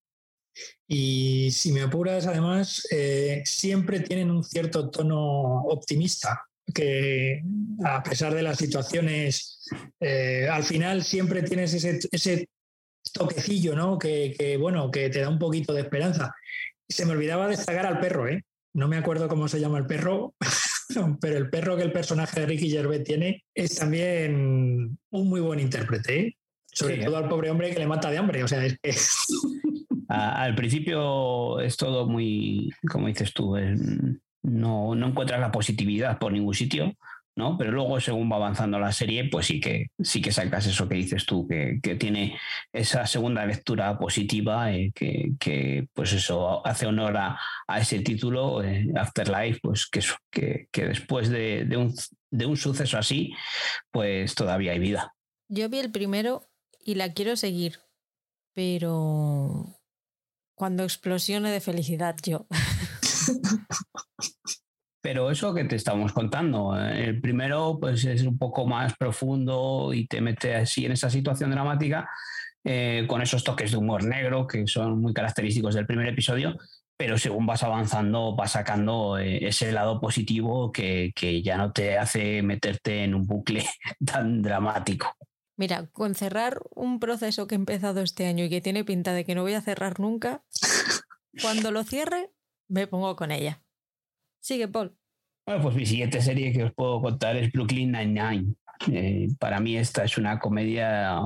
Y 0.86 1.50
si 1.52 1.72
me 1.72 1.82
apuras, 1.82 2.26
además, 2.26 2.86
eh, 2.90 3.42
siempre 3.44 4.00
tienen 4.00 4.30
un 4.30 4.42
cierto 4.42 4.90
tono 4.90 5.62
optimista, 5.64 6.46
que 6.74 7.42
a 7.84 8.02
pesar 8.02 8.34
de 8.34 8.42
las 8.42 8.58
situaciones, 8.58 9.68
eh, 10.00 10.48
al 10.50 10.64
final 10.64 11.04
siempre 11.04 11.42
tienes 11.42 11.74
ese, 11.74 12.48
toquecillo, 13.12 13.74
¿no? 13.74 13.98
Que, 13.98 14.56
bueno, 14.60 14.90
que 14.90 15.08
te 15.08 15.20
da 15.20 15.28
un 15.28 15.38
poquito 15.38 15.72
de 15.72 15.82
esperanza. 15.82 16.34
Se 16.88 17.06
me 17.06 17.12
olvidaba 17.12 17.48
destacar 17.48 17.86
al 17.86 17.98
perro, 17.98 18.28
¿eh? 18.28 18.44
No 18.72 18.88
me 18.88 18.96
acuerdo 18.96 19.28
cómo 19.28 19.48
se 19.48 19.60
llama 19.60 19.78
el 19.78 19.86
perro, 19.86 20.34
pero 21.20 21.36
el 21.36 21.50
perro 21.50 21.76
que 21.76 21.82
el 21.82 21.92
personaje 21.92 22.40
de 22.40 22.46
Ricky 22.46 22.70
Gervais 22.70 23.04
tiene 23.04 23.44
es 23.54 23.76
también 23.76 24.98
un 25.10 25.28
muy 25.28 25.40
buen 25.40 25.60
intérprete, 25.60 26.20
¿eh? 26.20 26.36
Sobre 26.72 27.04
todo 27.04 27.16
al 27.16 27.28
pobre 27.28 27.50
hombre 27.50 27.72
que 27.72 27.80
le 27.80 27.86
mata 27.86 28.10
de 28.10 28.18
hambre. 28.18 28.44
O 28.44 28.48
sea, 28.48 28.64
es 28.64 28.78
que 28.80 28.92
al 30.08 30.54
principio 30.54 31.58
es 31.60 31.76
todo 31.76 32.06
muy, 32.06 32.70
como 32.88 33.08
dices 33.08 33.32
tú, 33.32 33.56
no, 34.42 34.94
no 34.94 35.06
encuentras 35.06 35.40
la 35.40 35.50
positividad 35.50 36.18
por 36.18 36.32
ningún 36.32 36.54
sitio, 36.54 36.94
¿no? 37.40 37.56
Pero 37.56 37.72
luego, 37.72 37.98
según 38.00 38.30
va 38.30 38.36
avanzando 38.36 38.78
la 38.78 38.92
serie, 38.92 39.28
pues 39.30 39.46
sí 39.46 39.60
que, 39.60 39.90
sí 39.98 40.20
que 40.20 40.30
sacas 40.30 40.66
eso 40.66 40.86
que 40.86 40.94
dices 40.94 41.24
tú, 41.24 41.48
que, 41.48 41.80
tiene 41.96 42.38
esa 42.72 43.06
segunda 43.06 43.44
lectura 43.46 43.98
positiva, 43.98 44.72
eh, 44.72 44.92
que, 44.94 45.88
pues 45.94 46.12
eso 46.12 46.64
hace 46.66 46.86
honor 46.86 47.16
a, 47.16 47.38
ese 47.78 48.00
título, 48.00 48.62
eh, 48.62 48.88
Afterlife, 48.94 49.60
pues 49.62 49.86
que, 49.86 50.00
que, 50.30 50.68
que 50.70 50.86
después 50.86 51.30
de, 51.30 51.66
un, 51.76 51.94
de 52.30 52.46
un 52.46 52.56
suceso 52.56 52.98
así, 52.98 53.32
pues 53.90 54.34
todavía 54.34 54.72
hay 54.72 54.78
vida. 54.78 55.14
Yo 55.48 55.68
vi 55.68 55.78
el 55.78 55.90
primero 55.90 56.42
y 56.84 56.94
la 56.94 57.12
quiero 57.14 57.36
seguir, 57.36 57.80
pero 58.54 59.80
cuando 60.54 60.84
explosione 60.84 61.50
de 61.50 61.60
felicidad 61.60 62.16
yo. 62.22 62.46
Pero 65.02 65.30
eso 65.30 65.54
que 65.54 65.64
te 65.64 65.76
estamos 65.76 66.12
contando, 66.12 66.78
eh, 66.78 67.06
el 67.06 67.20
primero 67.20 67.78
pues 67.80 68.04
es 68.04 68.22
un 68.22 68.36
poco 68.36 68.66
más 68.66 68.96
profundo 68.96 69.92
y 69.94 70.06
te 70.06 70.20
mete 70.20 70.54
así 70.54 70.84
en 70.84 70.92
esa 70.92 71.08
situación 71.08 71.50
dramática 71.50 72.08
eh, 72.62 73.06
con 73.08 73.22
esos 73.22 73.42
toques 73.42 73.70
de 73.70 73.78
humor 73.78 74.04
negro 74.04 74.46
que 74.46 74.66
son 74.66 75.00
muy 75.00 75.14
característicos 75.14 75.74
del 75.74 75.86
primer 75.86 76.06
episodio, 76.08 76.58
pero 76.98 77.16
según 77.16 77.46
vas 77.46 77.62
avanzando 77.62 78.36
vas 78.36 78.52
sacando 78.52 79.16
eh, 79.16 79.46
ese 79.46 79.72
lado 79.72 79.98
positivo 79.98 80.70
que, 80.70 81.12
que 81.16 81.40
ya 81.40 81.56
no 81.56 81.72
te 81.72 81.96
hace 81.96 82.42
meterte 82.42 83.04
en 83.04 83.14
un 83.14 83.26
bucle 83.26 83.64
tan 84.04 84.42
dramático. 84.42 85.16
Mira, 85.56 85.86
con 85.92 86.14
cerrar 86.14 86.60
un 86.74 87.00
proceso 87.00 87.46
que 87.46 87.54
he 87.54 87.56
empezado 87.56 88.02
este 88.02 88.26
año 88.26 88.44
y 88.44 88.50
que 88.50 88.60
tiene 88.60 88.84
pinta 88.84 89.14
de 89.14 89.24
que 89.24 89.34
no 89.34 89.42
voy 89.42 89.54
a 89.54 89.62
cerrar 89.62 89.98
nunca, 89.98 90.42
cuando 91.42 91.70
lo 91.70 91.84
cierre, 91.84 92.30
me 92.68 92.86
pongo 92.86 93.16
con 93.16 93.30
ella. 93.30 93.62
Sigue, 94.40 94.68
Paul. 94.68 94.96
Bueno, 95.46 95.62
pues 95.62 95.74
mi 95.74 95.86
siguiente 95.86 96.20
serie 96.20 96.52
que 96.52 96.64
os 96.64 96.72
puedo 96.74 97.00
contar 97.00 97.36
es 97.36 97.50
Brooklyn 97.52 97.92
Nine-Nine. 97.92 98.54
Eh, 98.90 99.28
para 99.38 99.60
mí 99.60 99.76
esta 99.76 100.04
es 100.04 100.16
una 100.16 100.38
comedia, 100.38 101.20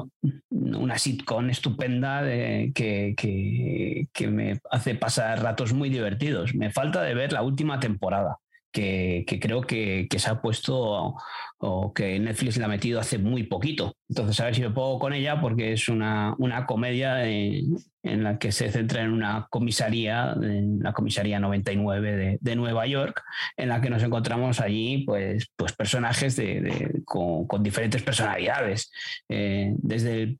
una 0.50 0.98
sitcom 0.98 1.50
estupenda 1.50 2.22
que, 2.24 3.14
que, 3.16 4.29
me 4.29 4.59
hace 4.70 4.94
pasar 4.96 5.42
ratos 5.42 5.72
muy 5.72 5.88
divertidos. 5.88 6.55
Me 6.55 6.72
falta 6.72 7.03
de 7.03 7.14
ver 7.14 7.33
la 7.33 7.42
última 7.42 7.79
temporada 7.79 8.38
que, 8.75 9.39
creo 9.41 9.63
que, 9.63 10.09
se 10.17 10.31
ha 10.31 10.43
puesto 10.43 11.17
o, 11.59 11.95
que 11.95 12.19
Netflix 12.19 12.57
le 12.57 12.65
ha 12.65 12.69
metido 12.69 12.99
hace 12.99 13.19
muy 13.19 13.45
poquito. 13.45 13.97
Entonces, 14.09 14.41
a 14.41 14.47
ver 14.47 14.55
si 14.55 14.63
me 14.63 14.71
pongo 14.71 14.99
con 14.99 15.13
ella 15.13 15.41
porque 15.41 15.73
es 15.73 15.89
una, 15.89 16.35
una 16.39 16.67
comedia 16.67 17.25
en, 17.27 17.79
la 18.03 18.39
que 18.39 18.53
se 18.53 18.71
centra 18.71 19.03
en 19.03 19.13
una 19.13 19.47
comisaría, 19.49 20.35
en 20.43 20.81
la 20.81 20.93
comisaría 20.93 21.39
99 21.39 22.39
de, 22.41 22.57
Nueva 22.57 22.87
York, 22.87 23.23
en 23.57 23.69
la 23.69 23.81
que 23.81 23.91
nos 23.91 24.03
encontramos 24.03 24.61
allí 24.61 25.05
pues, 25.07 25.49
pues 25.57 25.73
personajes 25.73 26.35
de, 26.37 27.03
con, 27.05 27.63
diferentes 27.63 28.03
personalidades, 28.03 28.91
eh, 29.29 29.73
desde 29.79 30.23
el 30.23 30.39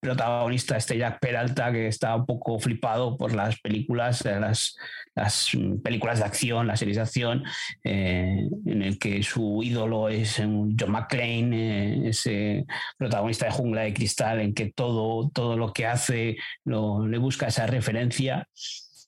protagonista, 0.00 0.76
este 0.76 0.98
Jack 0.98 1.20
Peralta, 1.20 1.72
que 1.72 1.88
está 1.88 2.14
un 2.14 2.26
poco 2.26 2.58
flipado 2.58 3.16
por 3.16 3.34
las 3.34 3.58
películas, 3.60 4.24
eh, 4.24 4.38
las, 4.38 4.76
las 5.14 5.50
películas 5.82 6.18
de 6.18 6.24
acción, 6.24 6.66
las 6.66 6.78
series 6.78 6.96
de 6.96 7.02
acción, 7.02 7.44
eh, 7.84 8.48
en 8.66 8.82
el 8.82 8.98
que 8.98 9.22
su 9.22 9.62
ídolo 9.62 10.08
es 10.08 10.36
John 10.36 10.76
McClane, 10.88 11.50
eh, 11.52 12.08
ese 12.08 12.66
protagonista 12.96 13.46
de 13.46 13.52
Jungla 13.52 13.82
de 13.82 13.94
Cristal, 13.94 14.40
en 14.40 14.54
que 14.54 14.72
todo, 14.72 15.30
todo 15.30 15.56
lo 15.56 15.72
que 15.72 15.86
hace 15.86 16.36
lo, 16.64 17.06
le 17.06 17.18
busca 17.18 17.48
esa 17.48 17.66
referencia. 17.66 18.48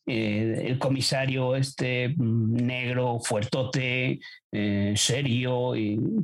el 0.07 0.79
comisario 0.79 1.55
este 1.55 2.09
mm, 2.16 2.57
negro, 2.57 3.20
fuertote, 3.20 4.20
serio 4.94 5.72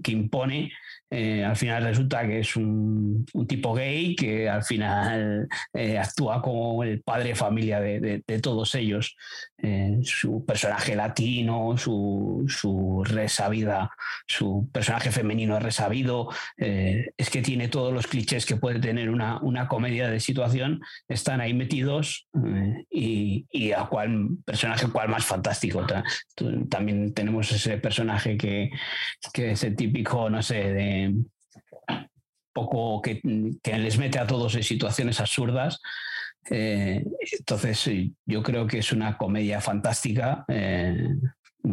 que 0.03 0.13
impone, 0.13 0.71
eh, 1.17 1.45
al 1.45 1.55
final 1.55 1.85
resulta 1.85 2.27
que 2.27 2.41
es 2.41 2.57
un, 2.57 3.25
tipo 3.47 3.73
gay 3.73 4.17
que 4.17 4.49
al 4.49 4.65
final 4.65 5.49
eh, 5.73 5.97
actúa 5.97 6.43
como 6.43 6.83
el 6.83 7.03
padre 7.03 7.29
de 7.29 7.35
familia 7.37 7.81
de, 7.81 8.23
todos 8.43 8.75
ellos. 8.75 9.17
Eh, 9.59 10.01
su 10.03 10.45
personaje 10.45 10.97
latino, 10.97 11.77
su, 11.77 13.05
resabida, 13.07 13.91
su 14.27 14.69
personaje 14.73 15.13
femenino 15.13 15.61
resabido, 15.61 16.31
es 16.57 17.31
que 17.31 17.43
tiene 17.43 17.69
todos 17.69 17.93
los 17.93 18.09
clichés 18.09 18.45
que 18.45 18.57
puede 18.57 18.81
tener 18.81 19.09
una, 19.09 19.41
una 19.41 19.69
comedia 19.69 20.09
de 20.09 20.19
situación, 20.19 20.81
están 21.09 21.41
ahí 21.41 21.55
metidos 21.55 22.29
y, 22.91 23.47
y, 23.51 23.73
a 23.73 23.85
cuál 23.85 24.31
personaje 24.45 24.89
cuál 24.89 25.09
más 25.09 25.25
fantástico. 25.25 25.87
También 26.69 27.15
tenemos 27.15 27.53
ese 27.53 27.79
personaje 27.79 28.37
que, 28.37 28.71
que 29.33 29.53
es 29.53 29.65
el 29.65 29.77
típico, 29.77 30.29
no 30.29 30.43
sé, 30.43 30.73
de 30.73 31.04
poco 32.55 33.03
que, 33.03 33.21
les 33.23 33.99
mete 33.99 34.19
a 34.19 34.27
todos 34.27 34.55
en 34.55 34.63
situaciones 34.63 35.21
absurdas. 35.21 35.81
Eh, 36.51 37.05
entonces, 37.39 37.91
yo 38.25 38.43
creo 38.43 38.67
que 38.67 38.79
es 38.79 38.93
una 38.93 39.19
comedia 39.19 39.61
fantástica. 39.61 40.45
Eh, 40.49 41.09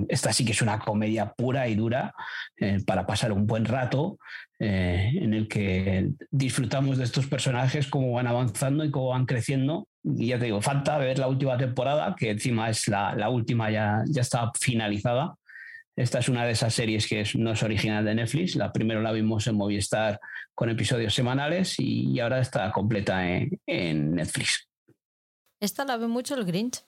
esta 0.07 0.33
sí 0.33 0.45
que 0.45 0.53
es 0.53 0.61
una 0.61 0.79
comedia 0.79 1.33
pura 1.33 1.67
y 1.67 1.75
dura 1.75 2.13
eh, 2.57 2.79
para 2.85 3.05
pasar 3.05 3.31
un 3.31 3.45
buen 3.45 3.65
rato 3.65 4.17
en 4.63 5.33
el 5.33 5.47
que 5.47 6.11
disfrutamos 6.29 6.99
de 6.99 7.03
estos 7.03 7.25
personajes, 7.25 7.87
cómo 7.87 8.11
van 8.11 8.27
avanzando 8.27 8.85
y 8.85 8.91
cómo 8.91 9.07
van 9.07 9.25
creciendo. 9.25 9.87
Y 10.03 10.27
ya 10.27 10.37
te 10.37 10.45
digo, 10.45 10.61
falta 10.61 10.99
ver 10.99 11.17
la 11.17 11.27
última 11.27 11.57
temporada, 11.57 12.15
que 12.15 12.29
encima 12.29 12.69
es 12.69 12.87
la, 12.87 13.15
la 13.15 13.29
última, 13.29 13.71
ya, 13.71 14.03
ya 14.05 14.21
está 14.21 14.51
finalizada. 14.59 15.33
Esta 15.95 16.19
es 16.19 16.29
una 16.29 16.45
de 16.45 16.51
esas 16.51 16.73
series 16.73 17.07
que 17.07 17.23
no 17.35 17.51
es 17.51 17.63
original 17.63 18.05
de 18.05 18.15
Netflix. 18.15 18.55
La 18.55 18.71
primera 18.71 19.01
la 19.01 19.11
vimos 19.11 19.45
en 19.47 19.55
Movistar 19.55 20.19
con 20.55 20.69
episodios 20.69 21.13
semanales 21.13 21.75
y, 21.79 22.19
ahora 22.19 22.39
está 22.39 22.71
completa 22.71 23.27
en, 23.27 24.15
Netflix. 24.15 24.69
Esta 25.59 25.85
la 25.85 25.97
ve 25.97 26.07
mucho 26.07 26.35
el 26.35 26.45
Grinch. 26.45 26.85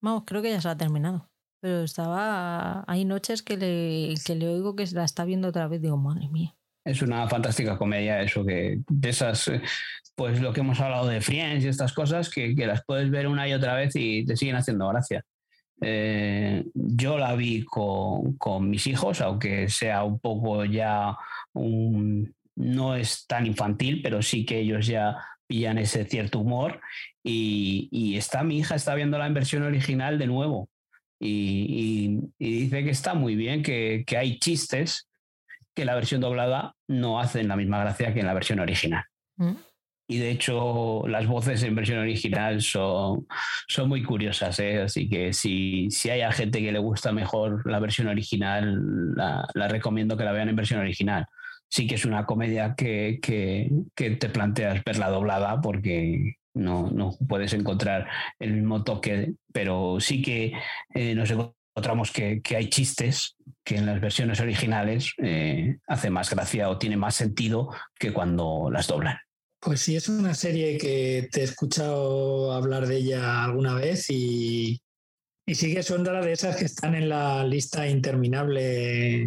Vamos, 0.00 0.24
creo 0.26 0.42
que 0.42 0.50
ya 0.50 0.60
se 0.60 0.68
ha 0.68 0.76
terminado. 0.76 1.30
Pero 1.60 1.82
estaba. 1.82 2.84
Hay 2.86 3.04
noches 3.04 3.42
que 3.42 3.56
le, 3.56 4.14
que 4.24 4.34
le 4.34 4.48
oigo 4.48 4.74
que 4.74 4.86
se 4.86 4.94
la 4.94 5.04
está 5.04 5.24
viendo 5.24 5.48
otra 5.48 5.68
vez. 5.68 5.80
Digo, 5.80 5.96
madre 5.96 6.28
mía. 6.28 6.54
Es 6.84 7.02
una 7.02 7.28
fantástica 7.28 7.76
comedia, 7.76 8.22
eso 8.22 8.44
que 8.44 8.80
de 8.88 9.08
esas, 9.08 9.50
pues 10.14 10.40
lo 10.40 10.52
que 10.52 10.60
hemos 10.60 10.80
hablado 10.80 11.08
de 11.08 11.20
Friends 11.20 11.64
y 11.64 11.68
estas 11.68 11.92
cosas, 11.92 12.30
que, 12.30 12.54
que 12.54 12.66
las 12.66 12.84
puedes 12.84 13.10
ver 13.10 13.26
una 13.26 13.48
y 13.48 13.54
otra 13.54 13.74
vez 13.74 13.96
y 13.96 14.24
te 14.24 14.36
siguen 14.36 14.56
haciendo 14.56 14.88
gracia. 14.88 15.24
Eh, 15.80 16.64
yo 16.74 17.18
la 17.18 17.34
vi 17.34 17.64
con, 17.64 18.36
mis 18.68 18.86
hijos, 18.86 19.20
aunque 19.20 19.68
sea 19.68 20.04
un 20.04 20.18
poco 20.18 20.64
ya 20.64 21.16
no 21.54 22.96
es 22.96 23.26
tan 23.26 23.46
infantil, 23.46 24.00
pero 24.02 24.22
sí 24.22 24.44
que 24.44 24.60
ellos 24.60 24.86
ya 24.86 25.16
pillan 25.46 25.78
ese 25.78 26.04
cierto 26.04 26.40
humor. 26.40 26.80
Y, 27.22 28.16
está, 28.16 28.42
mi 28.44 28.58
hija 28.58 28.74
está 28.74 28.94
viendo 28.94 29.18
la 29.18 29.28
versión 29.28 29.62
original 29.62 30.18
de 30.18 30.26
nuevo. 30.26 30.68
Y, 31.20 32.20
dice 32.38 32.84
que 32.84 32.90
está 32.90 33.14
muy 33.14 33.36
bien, 33.36 33.62
que, 33.62 34.04
que 34.06 34.16
hay 34.16 34.38
chistes 34.38 35.08
que 35.74 35.84
la 35.84 35.94
versión 35.94 36.22
doblada 36.22 36.74
no 36.88 37.20
hacen 37.20 37.48
la 37.48 37.56
misma 37.56 37.80
gracia 37.80 38.14
que 38.14 38.20
en 38.20 38.26
la 38.26 38.34
versión 38.34 38.60
original. 38.60 39.04
Mm. 39.36 39.52
Y 40.08 40.18
de 40.18 40.30
hecho, 40.30 41.02
las 41.08 41.26
voces 41.26 41.62
en 41.64 41.74
versión 41.74 41.98
original 41.98 42.62
son, 42.62 43.26
son 43.66 43.88
muy 43.88 44.04
curiosas, 44.04 44.58
¿eh? 44.60 44.82
así 44.82 45.08
que 45.08 45.32
si, 45.32 45.90
si 45.90 46.10
hay 46.10 46.22
gente 46.32 46.60
que 46.60 46.70
le 46.70 46.78
gusta 46.78 47.10
mejor 47.12 47.68
la 47.68 47.80
versión 47.80 48.06
original, 48.06 49.14
la, 49.16 49.68
recomiendo 49.68 50.16
que 50.16 50.24
la 50.24 50.32
vean 50.32 50.48
en 50.48 50.56
versión 50.56 50.80
original. 50.80 51.26
Sí 51.68 51.88
que 51.88 51.96
es 51.96 52.04
una 52.04 52.24
comedia 52.24 52.74
que, 52.76 53.18
que, 53.20 53.68
que 53.96 54.10
te 54.10 54.28
planteas 54.28 54.84
verla 54.84 55.10
doblada 55.10 55.60
porque 55.60 56.36
no, 56.54 56.88
no, 56.90 57.12
puedes 57.28 57.52
encontrar 57.52 58.08
el 58.38 58.52
mismo 58.52 58.84
toque, 58.84 59.34
pero 59.52 59.98
sí 60.00 60.22
que 60.22 60.52
eh, 60.94 61.14
nos 61.16 61.30
encontramos 61.32 62.12
que, 62.12 62.40
que, 62.42 62.56
hay 62.56 62.70
chistes 62.70 63.36
que 63.64 63.76
en 63.76 63.86
las 63.86 64.00
versiones 64.00 64.40
originales 64.40 65.12
eh, 65.18 65.78
hace 65.88 66.10
más 66.10 66.30
gracia 66.30 66.70
o 66.70 66.78
tiene 66.78 66.96
más 66.96 67.16
sentido 67.16 67.70
que 67.98 68.12
cuando 68.12 68.70
las 68.70 68.86
doblan. 68.86 69.18
Pues 69.66 69.80
sí, 69.80 69.96
es 69.96 70.08
una 70.08 70.32
serie 70.32 70.78
que 70.78 71.28
te 71.32 71.40
he 71.40 71.42
escuchado 71.42 72.52
hablar 72.52 72.86
de 72.86 72.98
ella 72.98 73.42
alguna 73.42 73.74
vez 73.74 74.08
y, 74.10 74.80
y 75.44 75.54
sí 75.56 75.74
que 75.74 75.82
son 75.82 76.04
de 76.04 76.30
esas 76.30 76.54
que 76.54 76.66
están 76.66 76.94
en 76.94 77.08
la 77.08 77.42
lista 77.42 77.88
interminable 77.88 79.26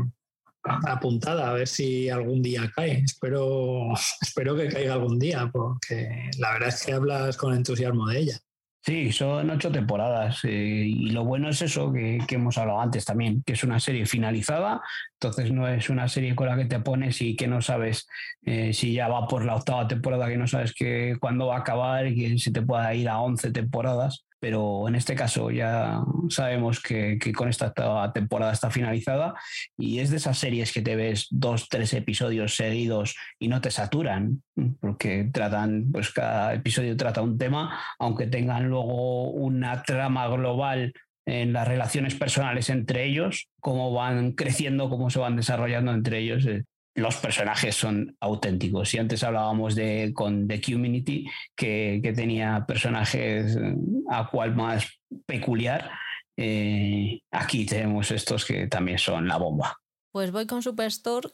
apuntada, 0.64 1.50
a 1.50 1.54
ver 1.56 1.68
si 1.68 2.10
algún 2.10 2.42
día 2.42 2.72
cae. 2.74 3.04
Espero, 3.04 3.90
espero 4.22 4.56
que 4.56 4.70
caiga 4.70 4.94
algún 4.94 5.20
día, 5.20 5.50
porque 5.52 6.32
la 6.38 6.54
verdad 6.54 6.70
es 6.70 6.86
que 6.86 6.94
hablas 6.94 7.36
con 7.36 7.54
entusiasmo 7.54 8.08
de 8.08 8.20
ella. 8.20 8.40
Sí, 8.82 9.12
son 9.12 9.50
ocho 9.50 9.72
temporadas 9.72 10.40
eh, 10.46 10.50
y 10.88 11.12
lo 11.12 11.26
bueno 11.26 11.50
es 11.50 11.62
eso 11.62 11.92
que, 11.92 12.20
hemos 12.30 12.58
hablado 12.58 12.80
antes 12.80 13.04
también, 13.04 13.44
que 13.44 13.54
es 13.54 13.64
una 13.64 13.80
serie 13.80 14.06
finalizada, 14.06 14.82
entonces 15.14 15.52
no 15.52 15.68
es 15.68 15.90
una 15.90 16.08
serie 16.08 16.34
con 16.34 16.48
la 16.48 16.56
que 16.56 16.66
te 16.66 16.80
pones 16.80 17.22
y 17.22 17.36
que 17.36 17.48
no 17.48 17.62
sabes 17.62 18.08
eh, 18.46 18.74
si 18.74 18.94
ya 18.94 19.10
va 19.10 19.28
por 19.28 19.44
la 19.44 19.56
octava 19.56 19.88
temporada, 19.88 20.30
que 20.30 20.38
no 20.38 20.48
sabes 20.48 20.74
que, 20.74 21.18
cuándo 21.20 21.48
va 21.48 21.58
a 21.58 21.60
acabar 21.60 22.08
y 22.08 22.16
que 22.16 22.38
se 22.40 22.52
te 22.52 22.62
pueda 22.62 22.94
ir 22.96 23.10
a 23.10 23.20
once 23.20 23.52
temporadas 23.52 24.26
pero 24.40 24.88
en 24.88 24.96
este 24.96 25.16
caso 25.16 25.52
ya 25.52 26.02
sabemos 26.30 26.82
que, 26.82 27.20
con 27.36 27.50
esta 27.50 27.74
temporada 28.14 28.54
está 28.54 28.72
finalizada 28.72 29.36
y 29.78 30.00
es 30.00 30.10
de 30.10 30.18
esas 30.18 30.38
series 30.38 30.72
que 30.72 30.82
te 30.82 30.96
ves 30.96 31.28
dos, 31.30 31.70
tres 31.70 31.94
episodios 31.94 32.56
seguidos 32.56 33.16
y 33.40 33.48
no 33.48 33.62
te 33.62 33.72
saturan, 33.72 34.42
porque 34.80 35.30
tratan, 35.32 35.92
pues 35.92 36.12
cada 36.12 36.54
episodio 36.54 36.96
trata 36.98 37.22
un 37.22 37.38
tema, 37.38 37.80
aunque 38.00 38.28
tengan 38.28 38.68
luego 38.68 39.30
una 39.30 39.84
trama 39.84 40.28
global 40.28 40.94
en 41.26 41.54
las 41.54 41.68
relaciones 41.68 42.16
personales 42.16 42.70
entre 42.70 43.06
ellos, 43.06 43.50
cómo 43.60 43.94
van 43.94 44.32
creciendo, 44.32 44.90
cómo 44.90 45.10
se 45.10 45.20
van 45.20 45.36
desarrollando 45.36 45.92
entre 45.92 46.20
ellos. 46.20 46.46
Eh, 46.46 46.64
los 46.96 47.16
personajes 47.18 47.76
son 47.76 48.16
auténticos. 48.20 48.94
Y 48.94 48.98
antes 48.98 49.24
hablábamos 49.24 49.76
de 49.76 50.12
con 50.14 50.48
The 50.48 50.62
Community, 50.62 51.26
que, 51.56 52.02
tenía 52.16 52.66
personajes 52.68 53.56
eh, 53.56 53.76
a 54.10 54.30
cual 54.30 54.56
más 54.56 54.88
peculiar. 55.26 55.92
Eh, 56.38 57.22
aquí 57.32 57.66
tenemos 57.66 58.12
estos 58.12 58.46
que 58.46 58.68
también 58.68 58.98
son 58.98 59.28
la 59.28 59.38
bomba. 59.38 59.78
Pues 60.12 60.32
voy 60.32 60.48
con 60.48 60.62
Superstore, 60.62 61.30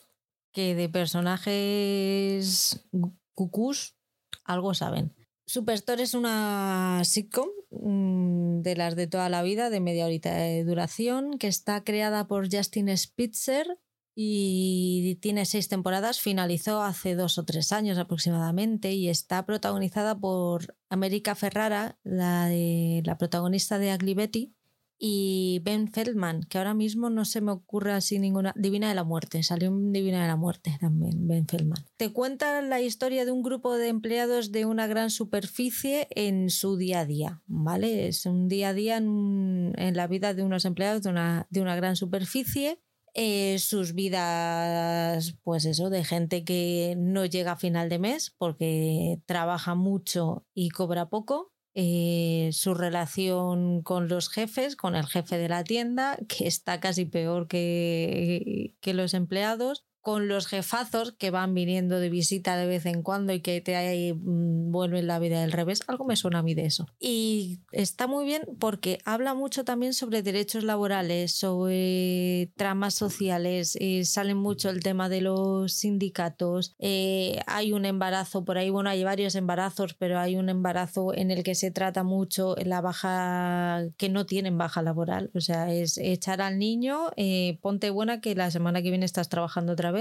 que 0.51 0.75
de 0.75 0.89
personajes 0.89 2.87
cucús 3.33 3.95
algo 4.43 4.73
saben. 4.73 5.13
Superstore 5.47 6.01
es 6.03 6.13
una 6.15 7.01
sitcom 7.03 7.47
mm, 7.69 8.61
de 8.61 8.75
las 8.75 8.95
de 8.95 9.07
toda 9.07 9.29
la 9.29 9.43
vida, 9.43 9.69
de 9.69 9.79
media 9.79 10.05
horita 10.05 10.33
de 10.33 10.63
duración, 10.63 11.37
que 11.37 11.47
está 11.47 11.83
creada 11.83 12.27
por 12.27 12.51
Justin 12.51 12.95
Spitzer 12.97 13.77
y 14.15 15.15
tiene 15.15 15.45
seis 15.45 15.67
temporadas, 15.67 16.21
finalizó 16.21 16.81
hace 16.81 17.15
dos 17.15 17.37
o 17.37 17.43
tres 17.43 17.73
años 17.73 17.97
aproximadamente 17.97 18.93
y 18.93 19.09
está 19.09 19.45
protagonizada 19.45 20.17
por 20.17 20.77
América 20.89 21.35
Ferrara, 21.35 21.99
la, 22.03 22.47
de, 22.47 23.01
la 23.05 23.17
protagonista 23.17 23.77
de 23.77 23.93
Ugly 23.93 24.13
Betty, 24.13 24.55
y 24.97 25.59
Ben 25.65 25.91
Feldman, 25.91 26.43
que 26.43 26.57
ahora 26.57 26.73
mismo 26.73 27.09
no 27.09 27.25
se 27.25 27.41
me 27.41 27.51
ocurre 27.51 27.91
así 27.91 28.17
ninguna. 28.17 28.53
Divina 28.55 28.87
de 28.87 28.95
la 28.95 29.03
Muerte, 29.03 29.43
salió 29.43 29.69
un 29.69 29.91
Divina 29.91 30.21
de 30.21 30.27
la 30.27 30.37
Muerte 30.37 30.77
también, 30.79 31.27
Ben 31.27 31.45
Feldman. 31.45 31.85
Te 31.97 32.13
cuenta 32.13 32.61
la 32.61 32.79
historia 32.79 33.25
de 33.25 33.31
un 33.31 33.43
grupo 33.43 33.75
de 33.75 33.89
empleados 33.89 34.53
de 34.53 34.65
una 34.65 34.87
gran 34.87 35.09
superficie 35.09 36.07
en 36.11 36.49
su 36.49 36.77
día 36.77 37.01
a 37.01 37.05
día, 37.05 37.41
¿vale? 37.47 38.07
Es 38.07 38.25
un 38.25 38.47
día 38.47 38.69
a 38.69 38.73
día 38.73 38.95
en, 38.95 39.73
en 39.75 39.97
la 39.97 40.07
vida 40.07 40.33
de 40.33 40.43
unos 40.43 40.63
empleados 40.63 41.03
de 41.03 41.09
una, 41.09 41.47
de 41.49 41.61
una 41.61 41.75
gran 41.75 41.97
superficie 41.97 42.79
eh, 43.15 43.59
sus 43.59 43.93
vidas, 43.93 45.37
pues 45.43 45.63
eso, 45.65 45.89
de 45.89 46.03
gente 46.03 46.43
que 46.43 46.95
no 46.97 47.25
llega 47.25 47.53
a 47.53 47.57
final 47.57 47.87
de 47.87 47.97
mes 47.97 48.35
porque 48.37 49.21
trabaja 49.25 49.73
mucho 49.73 50.45
y 50.53 50.69
cobra 50.69 51.09
poco. 51.09 51.53
Eh, 51.77 52.49
su 52.53 52.73
relación 52.73 53.81
con 53.83 54.07
los 54.09 54.29
jefes, 54.29 54.75
con 54.75 54.95
el 54.95 55.05
jefe 55.07 55.37
de 55.37 55.49
la 55.49 55.63
tienda, 55.63 56.17
que 56.27 56.47
está 56.47 56.79
casi 56.79 57.05
peor 57.05 57.47
que, 57.47 58.75
que 58.81 58.93
los 58.93 59.13
empleados, 59.13 59.85
con 60.05 60.27
los 60.27 60.45
jefazos 60.45 61.13
que 61.13 61.31
van 61.31 61.55
viniendo 61.55 61.99
de 61.99 62.11
visita 62.11 62.57
de 62.57 62.67
vez 62.67 62.85
en 62.85 63.01
cuando 63.01 63.33
y 63.33 63.39
que 63.39 63.59
te 63.59 64.13
mm, 64.13 64.71
vuelven 64.71 65.07
la 65.07 65.17
vida 65.17 65.41
del 65.41 65.51
revés. 65.51 65.81
Algo 65.87 66.05
me 66.05 66.15
suena 66.15 66.39
a 66.39 66.43
mí 66.43 66.53
de 66.53 66.67
eso. 66.67 66.85
Y 66.99 67.61
está 67.71 68.05
muy 68.05 68.23
bien 68.23 68.43
porque 68.59 68.99
habla 69.03 69.33
mucho 69.33 69.65
también 69.65 69.95
sobre 69.95 70.21
derechos 70.21 70.63
laborales, 70.63 71.31
sobre 71.31 72.51
tramas 72.55 72.93
sociales, 72.93 73.79
eh, 73.81 74.05
sale 74.05 74.35
mucho 74.35 74.69
el 74.69 74.83
tema 74.83 75.09
de 75.09 75.21
los 75.21 75.73
sindicatos, 75.73 76.75
eh, 76.77 77.39
hay 77.47 77.73
un 77.73 77.85
embarazo 77.85 78.45
por 78.45 78.59
ahí, 78.59 78.69
bueno, 78.69 78.91
hay 78.91 79.03
varios 79.03 79.33
embarazos, 79.33 79.95
pero 79.95 80.19
hay 80.19 80.35
un 80.35 80.49
embarazo 80.49 81.15
en 81.15 81.31
el 81.31 81.41
que 81.41 81.55
se 81.55 81.71
trata 81.71 82.03
mucho 82.03 82.55
la 82.63 82.79
baja, 82.79 83.81
que 83.97 84.09
no 84.09 84.27
tienen 84.27 84.59
baja 84.59 84.83
laboral, 84.83 85.31
o 85.33 85.41
sea, 85.41 85.73
es 85.73 85.97
echar 85.97 86.41
al 86.41 86.59
niño, 86.59 87.09
eh, 87.15 87.57
ponte 87.63 87.89
buena 87.89 88.21
que 88.21 88.35
la 88.35 88.51
semana 88.51 88.83
que 88.83 88.91
viene 88.91 89.05
estás 89.05 89.29
trabajando 89.29 89.73
otra 89.73 89.89
vez 89.89 89.94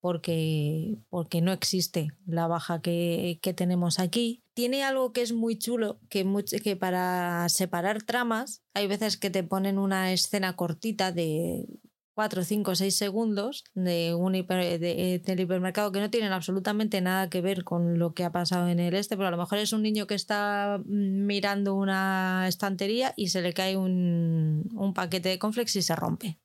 porque, 0.00 0.98
porque 1.08 1.40
no 1.40 1.52
existe 1.52 2.08
la 2.26 2.46
baja 2.46 2.80
que, 2.80 3.40
tenemos 3.56 3.98
aquí. 3.98 4.44
Tiene 4.54 4.84
algo 4.84 5.12
que 5.12 5.22
es 5.22 5.32
muy 5.32 5.58
chulo, 5.58 6.00
que, 6.08 6.26
que 6.62 6.76
para 6.76 7.48
separar 7.48 8.02
tramas 8.02 8.62
hay 8.74 8.86
veces 8.86 9.16
que 9.16 9.30
te 9.30 9.42
ponen 9.42 9.78
una 9.78 10.12
escena 10.12 10.54
cortita 10.54 11.12
de 11.12 11.66
4, 12.14 12.42
5, 12.42 12.74
6 12.74 12.96
segundos 12.96 13.64
de 13.74 14.14
un 14.14 14.32
de, 14.32 15.22
del 15.24 15.40
hipermercado 15.40 15.92
que 15.92 16.00
no 16.00 16.10
tienen 16.10 16.32
absolutamente 16.32 17.00
nada 17.00 17.30
que 17.30 17.40
ver 17.40 17.62
con 17.62 17.98
lo 17.98 18.12
que 18.12 18.24
ha 18.24 18.32
pasado 18.32 18.68
en 18.68 18.80
el 18.80 18.94
este, 18.94 19.16
pero 19.16 19.28
a 19.28 19.30
lo 19.30 19.36
mejor 19.36 19.58
es 19.58 19.72
un 19.72 19.82
niño 19.82 20.06
que 20.08 20.16
está 20.16 20.80
mirando 20.84 21.74
una 21.74 22.46
estantería 22.48 23.14
y 23.16 23.28
se 23.28 23.40
le 23.40 23.52
cae 23.52 23.76
un, 23.76 24.68
un 24.74 24.94
paquete 24.94 25.28
de 25.28 25.38
conflex 25.38 25.76
y 25.76 25.82
se 25.82 25.94
rompe 25.94 26.38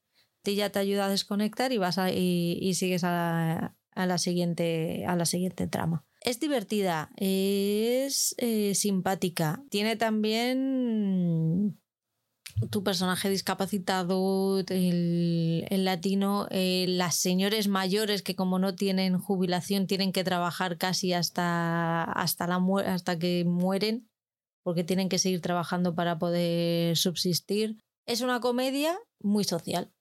ya 0.45 0.69
te 0.69 0.79
ayuda 0.79 1.05
a 1.05 1.09
desconectar 1.09 1.71
y 1.71 1.77
vas 1.77 1.97
y, 2.13 2.73
sigues 2.75 3.03
a 3.03 3.75
la, 3.95 4.17
siguiente, 4.17 5.05
a 5.07 5.15
la 5.15 5.25
siguiente 5.25 5.67
trama. 5.67 6.05
Es 6.21 6.39
divertida, 6.39 7.11
es 7.17 8.35
eh, 8.37 8.75
simpática. 8.75 9.63
Tiene 9.69 9.95
también 9.95 11.79
tu 12.69 12.83
personaje 12.83 13.29
discapacitado, 13.29 14.63
el, 14.67 15.65
latino, 15.83 16.47
eh, 16.49 16.85
las 16.87 17.15
señores 17.15 17.67
mayores 17.67 18.21
que 18.21 18.35
como 18.35 18.59
no 18.59 18.75
tienen 18.75 19.17
jubilación 19.17 19.87
tienen 19.87 20.11
que 20.11 20.23
trabajar 20.23 20.77
casi 20.77 21.13
hasta, 21.13 22.03
hasta, 22.03 22.47
la 22.47 22.61
hasta 22.85 23.17
que 23.17 23.43
mueren 23.45 24.07
porque 24.63 24.85
tienen 24.85 25.09
que 25.09 25.19
seguir 25.19 25.41
trabajando 25.41 25.93
para 25.93 26.17
poder 26.17 26.95
subsistir. 26.95 27.77
Es 28.05 28.21
una 28.21 28.39
comedia 28.39 28.97
muy 29.19 29.43
social 29.43 29.91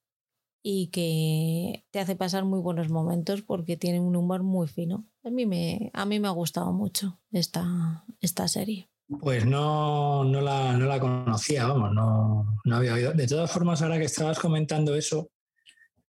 y 0.62 0.88
que 0.88 1.84
te 1.90 1.98
hace 1.98 2.16
pasar 2.16 2.44
muy 2.44 2.60
buenos 2.60 2.88
momentos 2.88 3.42
porque 3.42 3.76
tiene 3.76 4.00
un 4.00 4.14
humor 4.14 4.42
muy 4.42 4.68
fino. 4.68 5.06
A 5.24 5.30
mí 5.30 5.46
me, 5.46 5.90
a 5.92 6.06
mí 6.06 6.20
me 6.20 6.28
ha 6.28 6.32
gustado 6.32 6.72
mucho 6.72 7.20
esta, 7.32 8.04
esta 8.20 8.46
serie. 8.48 8.88
Pues 9.20 9.44
no, 9.44 10.24
no, 10.24 10.40
la, 10.40 10.76
no 10.76 10.86
la 10.86 10.98
conocía, 10.98 11.66
vamos, 11.66 11.92
no, 11.92 12.58
no 12.64 12.76
había 12.76 12.94
oído. 12.94 13.12
De 13.12 13.26
todas 13.26 13.50
formas, 13.50 13.82
ahora 13.82 13.98
que 13.98 14.04
estabas 14.04 14.38
comentando 14.38 14.94
eso, 14.94 15.30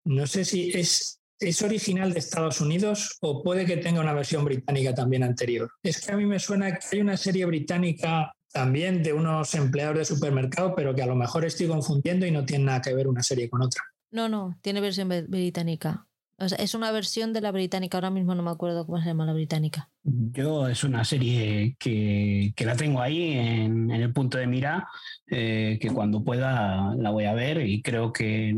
no 0.04 0.26
sé 0.26 0.44
si 0.44 0.70
es, 0.70 1.20
es 1.38 1.62
original 1.62 2.12
de 2.12 2.18
Estados 2.18 2.60
Unidos 2.60 3.16
o 3.20 3.42
puede 3.42 3.64
que 3.64 3.78
tenga 3.78 4.00
una 4.00 4.12
versión 4.12 4.44
británica 4.44 4.94
también 4.94 5.22
anterior. 5.22 5.70
Es 5.82 6.04
que 6.04 6.12
a 6.12 6.16
mí 6.16 6.26
me 6.26 6.38
suena 6.38 6.72
que 6.72 6.86
hay 6.92 7.00
una 7.00 7.16
serie 7.16 7.46
británica 7.46 8.34
también 8.52 9.02
de 9.02 9.12
unos 9.12 9.54
empleados 9.54 9.98
de 9.98 10.04
supermercado, 10.04 10.74
pero 10.74 10.94
que 10.94 11.02
a 11.02 11.06
lo 11.06 11.14
mejor 11.14 11.44
estoy 11.44 11.68
confundiendo 11.68 12.26
y 12.26 12.32
no 12.32 12.44
tiene 12.44 12.64
nada 12.64 12.82
que 12.82 12.94
ver 12.94 13.06
una 13.06 13.22
serie 13.22 13.48
con 13.48 13.62
otra. 13.62 13.82
No, 14.10 14.28
no, 14.28 14.58
tiene 14.62 14.80
versión 14.80 15.08
británica. 15.28 16.06
es 16.38 16.74
una 16.74 16.90
versión 16.90 17.32
de 17.32 17.40
la 17.40 17.52
británica, 17.52 17.98
ahora 17.98 18.10
mismo 18.10 18.34
no 18.34 18.42
me 18.42 18.50
acuerdo 18.50 18.86
cómo 18.86 19.00
se 19.00 19.06
llama 19.06 19.26
la 19.26 19.32
británica. 19.32 19.88
Yo 20.02 20.66
es 20.68 20.82
una 20.82 21.04
serie 21.04 21.76
que, 21.78 22.52
la 22.58 22.74
tengo 22.76 23.00
ahí 23.00 23.32
en, 23.32 23.90
el 23.90 24.12
punto 24.12 24.38
de 24.38 24.46
mira, 24.46 24.88
eh, 25.26 25.78
que 25.80 25.90
cuando 25.90 26.24
pueda 26.24 26.94
la 26.96 27.10
voy 27.10 27.24
a 27.24 27.34
ver 27.34 27.64
y 27.66 27.82
creo 27.82 28.12
que, 28.12 28.56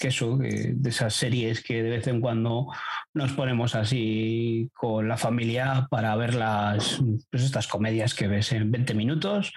eso, 0.00 0.36
de 0.36 0.76
esas 0.84 1.14
series 1.14 1.62
que 1.62 1.82
de 1.82 1.90
vez 1.90 2.06
en 2.06 2.20
cuando 2.20 2.66
nos 3.14 3.32
ponemos 3.32 3.74
así 3.74 4.70
con 4.74 5.08
la 5.08 5.16
familia 5.16 5.86
para 5.90 6.14
ver 6.16 6.34
las, 6.34 7.00
pues 7.30 7.44
estas 7.44 7.66
comedias 7.66 8.12
que 8.14 8.28
ves 8.28 8.52
en 8.52 8.70
20 8.70 8.94
minutos 8.94 9.52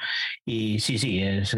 y 0.45 0.79
sí, 0.79 0.97
sí, 0.97 1.21
es 1.21 1.55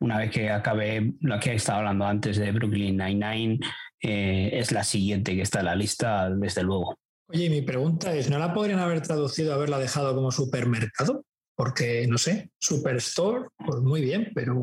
una 0.00 0.18
vez 0.18 0.30
que 0.30 0.50
acabe 0.50 1.14
lo 1.20 1.38
que 1.40 1.52
he 1.52 1.54
estado 1.54 1.78
hablando 1.78 2.04
antes 2.04 2.36
de 2.36 2.52
Brooklyn 2.52 2.96
Nine-Nine, 2.96 3.58
eh, 4.00 4.50
es 4.52 4.72
la 4.72 4.84
siguiente 4.84 5.34
que 5.34 5.42
está 5.42 5.60
en 5.60 5.66
la 5.66 5.74
lista, 5.74 6.30
desde 6.30 6.62
luego. 6.62 6.98
Oye, 7.28 7.48
mi 7.48 7.62
pregunta 7.62 8.14
es, 8.14 8.28
¿no 8.28 8.38
la 8.38 8.52
podrían 8.52 8.80
haber 8.80 9.00
traducido, 9.00 9.54
haberla 9.54 9.78
dejado 9.78 10.14
como 10.14 10.30
supermercado? 10.30 11.24
Porque, 11.56 12.06
no 12.08 12.18
sé, 12.18 12.50
superstore, 12.58 13.46
pues 13.64 13.80
muy 13.80 14.02
bien, 14.02 14.30
pero, 14.34 14.54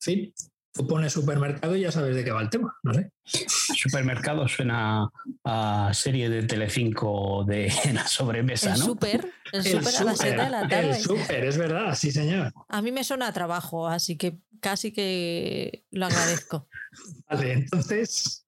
fin, 0.00 0.32
tú 0.74 0.86
pones 0.88 1.12
supermercado 1.12 1.76
y 1.76 1.82
ya 1.82 1.92
sabes 1.92 2.16
de 2.16 2.24
qué 2.24 2.32
va 2.32 2.42
el 2.42 2.50
tema, 2.50 2.76
no 2.82 2.92
sé. 2.92 3.10
Supermercado 3.24 4.48
suena 4.48 5.08
a 5.44 5.90
serie 5.94 6.28
de 6.28 6.42
Telecinco 6.42 7.44
de 7.46 7.72
la 7.94 8.06
sobremesa, 8.06 8.70
¿no? 8.70 8.84
Super, 8.84 9.32
el 9.52 9.62
super 9.62 9.96
a 9.96 10.04
las 10.04 10.18
7 10.18 10.36
de 10.36 10.50
la 10.50 10.68
tarde. 10.68 10.90
El 10.90 10.96
super, 10.96 11.44
es 11.44 11.56
verdad, 11.56 11.94
sí 11.94 12.10
señor. 12.10 12.52
A 12.68 12.82
mí 12.82 12.90
me 12.90 13.04
suena 13.04 13.28
a 13.28 13.32
trabajo, 13.32 13.86
así 13.86 14.16
que 14.16 14.38
casi 14.60 14.92
que 14.92 15.84
lo 15.92 16.06
agradezco. 16.06 16.68
vale, 17.30 17.52
entonces... 17.52 18.44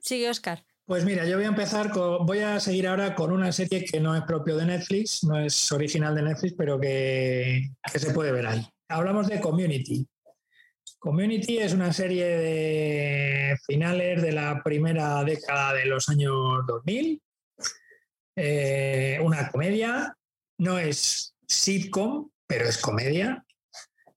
Sigue, 0.00 0.28
Oscar. 0.28 0.64
Pues 0.86 1.04
mira, 1.04 1.24
yo 1.24 1.36
voy 1.36 1.46
a 1.46 1.48
empezar 1.48 1.90
con, 1.92 2.26
voy 2.26 2.40
a 2.40 2.60
seguir 2.60 2.88
ahora 2.88 3.14
con 3.14 3.32
una 3.32 3.52
serie 3.52 3.86
que 3.86 4.00
no 4.00 4.14
es 4.14 4.22
propio 4.24 4.56
de 4.56 4.66
Netflix, 4.66 5.24
no 5.24 5.38
es 5.38 5.72
original 5.72 6.14
de 6.14 6.22
Netflix, 6.22 6.54
pero 6.58 6.78
que, 6.78 7.70
que 7.90 7.98
se 7.98 8.12
puede 8.12 8.32
ver 8.32 8.46
ahí. 8.46 8.66
Hablamos 8.88 9.28
de 9.28 9.40
Community. 9.40 10.06
Community 11.04 11.58
es 11.58 11.74
una 11.74 11.92
serie 11.92 12.24
de 12.24 13.58
finales 13.66 14.22
de 14.22 14.32
la 14.32 14.62
primera 14.62 15.22
década 15.22 15.74
de 15.74 15.84
los 15.84 16.08
años 16.08 16.64
2000. 16.66 17.20
Eh, 18.36 19.18
una 19.22 19.50
comedia, 19.50 20.16
no 20.56 20.78
es 20.78 21.34
sitcom, 21.46 22.30
pero 22.46 22.64
es 22.64 22.78
comedia, 22.78 23.44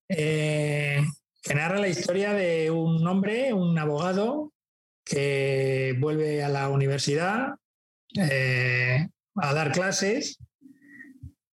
eh, 0.08 1.04
que 1.44 1.56
narra 1.56 1.78
la 1.78 1.90
historia 1.90 2.32
de 2.32 2.72
un 2.72 3.06
hombre, 3.06 3.52
un 3.52 3.78
abogado, 3.78 4.54
que 5.04 5.94
vuelve 6.00 6.42
a 6.42 6.48
la 6.48 6.70
universidad 6.70 7.56
eh, 8.16 9.10
a 9.36 9.54
dar 9.54 9.74
clases. 9.74 10.38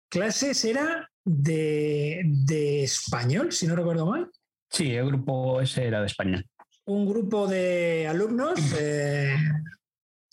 Clases 0.09 0.65
era 0.65 1.11
de, 1.25 2.23
de 2.25 2.85
español, 2.85 3.51
si 3.51 3.67
no 3.67 3.75
recuerdo 3.75 4.07
mal. 4.07 4.31
Sí, 4.75 4.93
el 4.93 5.07
grupo 5.07 5.61
ese 5.61 5.87
era 5.87 6.01
de 6.01 6.07
español. 6.07 6.45
Un 6.87 7.07
grupo 7.07 7.47
de 7.47 8.07
alumnos 8.09 8.59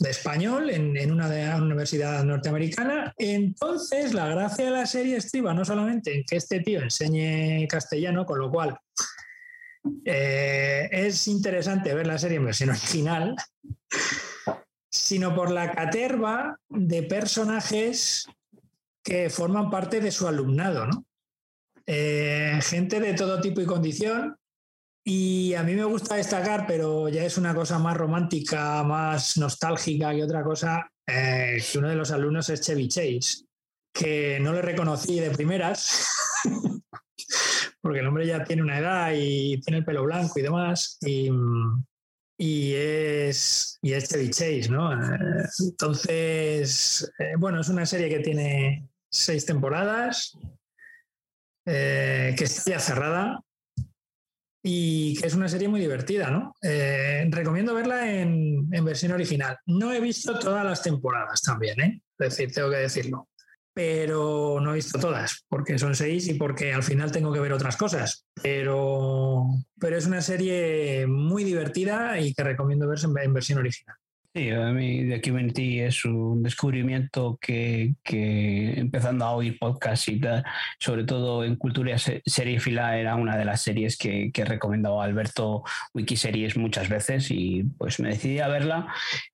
de 0.02 0.10
español 0.10 0.72
en, 0.72 1.12
una, 1.12 1.58
universidad 1.58 2.24
norteamericana. 2.24 3.14
Entonces, 3.18 4.16
la 4.16 4.28
gracia 4.28 4.66
de 4.66 4.72
la 4.72 4.88
serie 4.88 5.18
estriba 5.18 5.54
no 5.54 5.64
solamente 5.64 6.16
en 6.16 6.24
que 6.24 6.38
este 6.38 6.62
tío 6.62 6.82
enseñe 6.82 7.68
castellano, 7.68 8.26
con 8.26 8.40
lo 8.40 8.50
cual 8.50 8.80
eh, 10.06 10.90
es 10.92 11.28
interesante 11.28 11.94
ver 11.94 12.08
la 12.08 12.18
serie 12.18 12.38
en 12.38 12.46
versión 12.46 12.72
original, 12.72 13.36
sino 14.90 15.36
por 15.36 15.52
la 15.52 15.72
caterva 15.72 16.58
de 16.68 17.04
personajes 17.04 18.26
que 19.04 19.30
forman 19.30 19.70
parte 19.70 20.02
de 20.02 20.12
su 20.12 20.28
alumnado, 20.28 20.88
¿no? 20.88 21.06
Eh, 21.94 22.58
gente 22.62 23.02
de 23.02 23.14
todo 23.16 23.42
tipo 23.42 23.60
y 23.60 23.66
condición. 23.66 24.38
Y 25.04 25.54
a 25.56 25.64
mí 25.64 25.76
me 25.76 25.84
gusta 25.84 26.16
destacar, 26.16 26.66
pero 26.66 27.10
ya 27.10 27.26
es 27.26 27.38
una 27.38 27.54
cosa 27.54 27.80
más 27.80 27.98
romántica, 27.98 28.82
más 28.84 29.36
nostálgica 29.36 30.12
que 30.12 30.24
otra 30.24 30.42
cosa, 30.42 30.90
eh, 31.06 31.62
que 31.70 31.78
uno 31.80 31.90
de 31.90 31.96
los 31.96 32.12
alumnos 32.12 32.48
es 32.48 32.62
Chevy 32.62 32.88
Chase, 32.88 33.44
que 33.94 34.40
no 34.40 34.54
le 34.54 34.62
reconocí 34.62 35.20
de 35.20 35.32
primeras, 35.32 36.08
porque 37.82 38.00
el 38.00 38.08
hombre 38.08 38.26
ya 38.26 38.46
tiene 38.46 38.62
una 38.62 38.80
edad 38.80 39.12
y 39.14 39.60
tiene 39.60 39.80
el 39.80 39.86
pelo 39.86 40.04
blanco 40.04 40.40
y 40.40 40.44
demás, 40.44 40.98
y, 41.02 42.74
es, 42.74 43.80
y 43.82 43.92
es 43.92 44.08
Chevy 44.08 44.30
Chase, 44.30 44.70
¿no? 44.70 44.94
Eh, 44.94 45.46
entonces, 45.60 47.12
bueno, 47.38 47.60
es 47.60 47.68
una 47.68 47.86
serie 47.86 48.08
que 48.08 48.20
tiene 48.20 48.88
seis 49.12 49.46
temporadas, 49.46 50.38
eh, 51.66 52.34
que 52.38 52.44
está 52.44 52.72
ya 52.72 52.80
cerrada 52.80 53.40
y 54.64 55.16
que 55.18 55.28
es 55.28 55.34
una 55.34 55.50
serie 55.50 55.68
muy 55.68 55.80
divertida, 55.80 56.30
¿no? 56.30 56.56
Eh, 56.62 57.28
recomiendo 57.30 57.74
verla 57.74 58.12
en, 58.12 58.70
versión 58.84 59.12
original. 59.12 59.58
No 59.66 59.92
he 59.92 60.00
visto 60.00 60.38
todas 60.38 60.64
las 60.64 60.84
temporadas 60.84 61.42
también, 61.42 61.80
¿eh? 61.82 62.02
Es 62.20 62.30
decir, 62.30 62.52
tengo 62.52 62.70
que 62.70 62.78
decirlo. 62.78 63.28
Pero 63.74 64.60
no 64.62 64.72
he 64.72 64.76
visto 64.76 65.00
todas, 65.00 65.46
porque 65.48 65.80
son 65.80 65.96
seis 65.96 66.28
y 66.28 66.34
porque 66.34 66.74
al 66.74 66.84
final 66.84 67.12
tengo 67.12 67.32
que 67.32 67.40
ver 67.40 67.54
otras 67.54 67.78
cosas. 67.78 68.26
Pero, 68.42 69.46
pero 69.80 69.98
es 69.98 70.06
una 70.06 70.22
serie 70.22 71.08
muy 71.08 71.44
divertida 71.44 72.20
y 72.20 72.34
que 72.34 72.44
recomiendo 72.44 72.88
verse 72.88 73.08
en 73.08 73.34
versión 73.34 73.60
original. 73.60 73.96
Sí, 74.34 74.50
a 74.50 74.72
mí 74.72 75.10
The 75.10 75.20
Community 75.20 75.82
es 75.82 76.06
un 76.06 76.42
descubrimiento 76.42 77.38
que, 77.42 77.96
empezando 78.78 79.26
a 79.26 79.32
oír 79.32 79.60
podcasts 79.60 80.08
y 80.08 80.22
tal, 80.22 80.46
sobre 80.80 81.04
todo 81.04 81.44
en 81.44 81.58
cultura 81.58 81.98
seriefila, 81.98 82.98
era 82.98 83.16
una 83.16 83.36
de 83.36 83.44
las 83.44 83.62
series 83.62 83.98
que, 83.98 84.32
que 84.32 84.46
recomendado 84.46 85.02
Alberto 85.02 85.64
Wikiseries 85.94 86.56
muchas 86.56 86.88
veces 86.88 87.30
y 87.30 87.64
pues 87.78 88.00
me 88.00 88.08
decidí 88.08 88.40
a 88.40 88.48
verla 88.48 88.88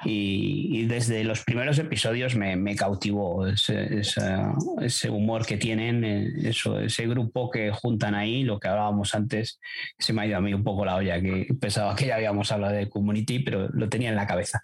y, 0.04 0.86
desde 0.88 1.24
los 1.24 1.44
primeros 1.44 1.78
episodios 1.78 2.36
me, 2.36 2.76
cautivó 2.76 3.46
ese, 3.46 4.00
ese, 4.00 5.10
humor 5.12 5.46
que 5.46 5.58
tienen, 5.58 6.04
eh, 6.04 6.28
eso, 6.46 6.80
ese 6.80 7.06
grupo 7.06 7.52
que 7.52 7.70
juntan 7.70 8.16
ahí, 8.16 8.44
lo 8.44 8.60
que 8.60 8.68
hablábamos 8.68 9.14
antes, 9.14 9.60
se 10.00 10.12
me 10.12 10.24
ha 10.24 10.26
ido 10.26 10.38
a 10.38 10.42
mí 10.42 10.56
un 10.56 10.64
poco 10.64 10.86
la 10.86 10.96
olla, 10.96 11.22
que 11.22 11.48
pensaba 11.62 11.96
que 11.96 12.08
ya 12.08 12.16
habíamos 12.16 12.52
hablado 12.52 12.74
de 12.74 12.90
Community, 12.90 13.40
pero 13.40 13.70
lo 13.70 13.90
tenía 13.90 14.10
en 14.10 14.16
la 14.16 14.26
cabeza. 14.26 14.64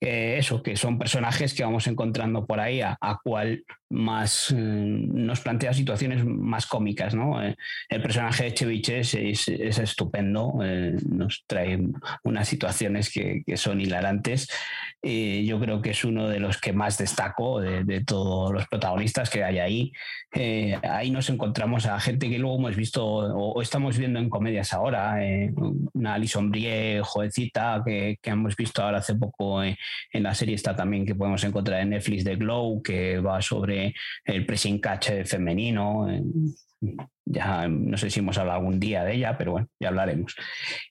Eh, 0.00 0.36
eso, 0.38 0.62
que 0.62 0.76
son 0.76 0.98
personajes 0.98 1.54
que 1.54 1.64
vamos 1.64 1.86
encontrando 1.86 2.46
por 2.46 2.60
ahí, 2.60 2.80
a, 2.80 2.96
cual 3.22 3.64
más 3.90 4.52
mm, 4.52 5.26
nos 5.26 5.40
plantea 5.40 5.72
situaciones 5.72 6.24
más 6.24 6.66
cómicas. 6.66 7.14
¿no? 7.14 7.42
Eh, 7.42 7.56
el 7.88 8.02
personaje 8.02 8.44
de 8.44 8.54
Cheviches 8.54 9.14
es, 9.14 9.48
estupendo, 9.48 10.58
eh, 10.62 10.96
nos 11.08 11.44
trae 11.46 11.78
unas 12.22 12.48
situaciones 12.48 13.10
que, 13.10 13.42
son 13.56 13.80
hilarantes. 13.80 14.48
yo 15.02 15.58
creo 15.60 15.80
que 15.82 15.90
es 15.90 16.04
uno 16.04 16.28
de 16.28 16.38
los 16.38 16.60
que 16.60 16.72
más 16.72 16.98
destaco 16.98 17.60
de, 17.60 18.04
todos 18.04 18.52
los 18.52 18.66
protagonistas 18.68 19.30
que 19.30 19.42
hay 19.42 19.58
ahí. 19.58 19.92
ahí 20.82 21.10
nos 21.10 21.28
encontramos 21.30 21.86
a 21.86 21.98
gente 21.98 22.28
que 22.28 22.38
luego 22.38 22.58
hemos 22.58 22.76
visto 22.76 23.04
o, 23.04 23.60
estamos 23.62 23.98
viendo 23.98 24.18
en 24.18 24.28
comedias 24.28 24.72
ahora, 24.72 25.16
una 25.92 26.14
Alison 26.14 26.50
Brie, 26.50 27.00
jovencita, 27.02 27.82
que, 27.84 28.18
que 28.20 28.30
hemos 28.30 28.54
visto 28.56 28.82
ahora 28.82 28.98
hace 28.98 29.14
poco 29.14 29.62
en, 29.62 29.76
la 30.12 30.34
serie 30.34 30.54
está 30.54 30.74
también 30.76 31.06
que 31.06 31.14
podemos 31.14 31.42
encontrar 31.44 31.80
en 31.80 31.90
Netflix 31.90 32.24
de 32.24 32.36
Glow, 32.36 32.82
que 32.82 33.18
va 33.20 33.40
sobre 33.40 33.77
el 34.24 34.46
pressing 34.46 34.80
femenino. 35.24 36.06
Ya 37.24 37.66
no 37.68 37.98
sé 37.98 38.08
si 38.08 38.20
hemos 38.20 38.38
hablado 38.38 38.60
algún 38.60 38.78
día 38.78 39.04
de 39.04 39.14
ella, 39.14 39.36
pero 39.36 39.52
bueno, 39.52 39.68
ya 39.80 39.88
hablaremos. 39.88 40.34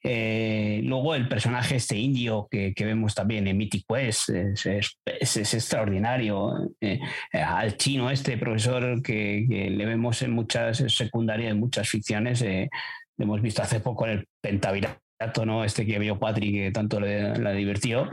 Eh, 0.04 0.82
luego 0.84 1.16
el 1.16 1.28
personaje 1.30 1.78
este 1.78 1.98
indio 1.98 2.48
que, 2.52 2.74
vemos 2.78 3.16
también 3.16 3.48
en 3.48 3.58
Mythic 3.58 3.86
Quest 3.88 4.30
es, 4.30 5.54
extraordinario. 5.54 6.74
Eh, 6.82 7.00
al 7.32 7.78
chino 7.78 8.12
este 8.12 8.38
profesor 8.38 9.02
que, 9.02 9.46
le 9.50 9.86
vemos 9.86 10.22
en 10.22 10.32
muchas 10.32 10.84
secundarias, 10.88 11.52
en 11.52 11.60
muchas 11.60 11.88
ficciones, 11.90 12.42
eh, 12.42 12.70
hemos 13.18 13.42
visto 13.42 13.62
hace 13.62 13.80
poco 13.80 14.06
en 14.06 14.12
el 14.12 14.28
Pentaviral 14.42 14.98
¿no? 15.46 15.64
este 15.64 15.86
que 15.86 16.00
vio 16.00 16.20
Patrick 16.20 16.54
que 16.54 16.72
tanto 16.72 17.00
le, 17.00 17.36
le 17.36 17.54
divirtió. 17.54 18.10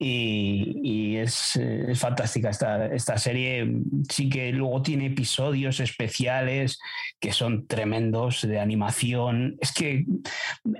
Y, 0.00 1.16
es, 1.16 1.58
fantástica 1.94 2.50
esta, 2.50 2.86
esta 2.86 3.18
serie. 3.18 3.68
Sí 4.08 4.28
que 4.28 4.52
luego 4.52 4.82
tiene 4.82 5.06
episodios 5.06 5.80
especiales 5.80 6.78
que 7.18 7.32
son 7.32 7.66
tremendos 7.66 8.42
de 8.42 8.60
animación. 8.60 9.56
Es 9.60 9.72
que 9.72 10.06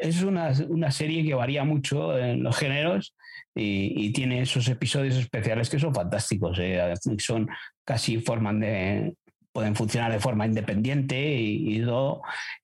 es 0.01 0.23
una, 0.23 0.53
una 0.69 0.93
serie 0.93 1.25
que 1.25 1.35
varía 1.35 1.65
mucho 1.65 2.17
en 2.17 2.43
los 2.45 2.57
géneros 2.57 3.15
y, 3.55 4.13
tiene 4.13 4.43
esos 4.43 4.69
episodios 4.69 5.17
especiales 5.17 5.69
que 5.69 5.81
son 5.81 5.95
fantásticos 5.95 6.59
eh, 6.61 6.95
son 7.19 7.49
casi 7.85 8.19
forman 8.19 8.61
de 8.61 9.15
pueden 9.53 9.75
funcionar 9.75 10.13
de 10.13 10.21
forma 10.21 10.47
independiente 10.47 11.41
y, 11.41 11.83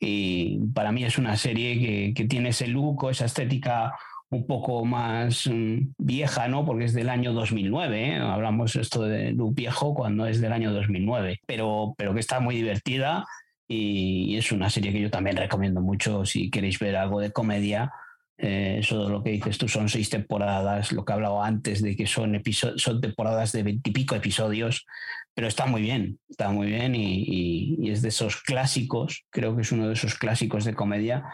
y, 0.01 0.59
para 0.75 0.93
mí 0.93 1.05
es 1.05 1.19
una 1.19 1.37
serie 1.37 2.13
que, 2.15 2.25
tiene 2.27 2.51
ese 2.51 2.69
look 2.69 3.05
o 3.05 3.11
esa 3.11 3.25
estética 3.25 3.95
un 4.31 4.47
poco 4.47 4.85
más 4.85 5.47
mm, 5.47 5.95
vieja, 5.99 6.49
¿no? 6.49 6.65
Porque 6.65 6.85
es 6.85 6.95
del 6.95 7.09
año 7.09 7.33
2009, 7.33 8.09
¿eh? 8.09 8.17
hablamos 8.17 8.77
esto 8.77 9.03
de 9.03 9.35
un 9.39 9.55
viejo 9.55 9.95
cuando 9.95 10.27
es 10.27 10.41
del 10.41 10.53
año 10.53 10.73
2009, 10.73 11.41
pero, 11.47 11.95
pero 11.97 12.15
que 12.15 12.21
está 12.21 12.41
muy 12.41 12.57
divertida 12.57 13.25
y 13.67 14.37
es 14.37 14.53
una 14.53 14.69
serie 14.71 14.93
que 14.93 15.01
yo 15.01 15.11
también 15.11 15.37
recomiendo 15.37 15.81
mucho 15.81 16.25
si 16.25 16.51
queréis 16.51 16.79
ver 16.79 16.97
algo 16.97 17.21
de 17.21 17.33
comedia. 17.33 17.93
Eh, 18.37 18.79
eso 18.81 19.09
lo 19.09 19.23
que 19.23 19.31
dices 19.31 19.59
tú 19.59 19.69
son 19.69 19.89
seis 19.89 20.11
temporadas, 20.11 20.93
lo 20.93 21.05
que 21.05 21.13
he 21.13 21.15
hablado 21.15 21.43
antes 21.43 21.83
de 21.83 21.97
que 21.97 22.07
son, 22.07 22.41
son 22.77 23.01
temporadas 23.01 23.53
de 23.53 23.63
veintipico 23.63 24.15
episodios, 24.15 24.87
pero 25.35 25.49
está 25.49 25.67
muy 25.67 25.83
bien, 25.83 26.19
está 26.29 26.51
muy 26.51 26.69
bien 26.69 26.95
y, 26.95 27.77
y, 27.79 27.91
es 27.91 28.03
de 28.03 28.09
esos 28.09 28.43
clásicos, 28.43 29.25
creo 29.31 29.55
que 29.55 29.63
es 29.63 29.73
uno 29.73 29.89
de 29.89 29.95
esos 29.95 30.15
clásicos 30.15 30.65
de 30.65 30.75
comedia 30.75 31.25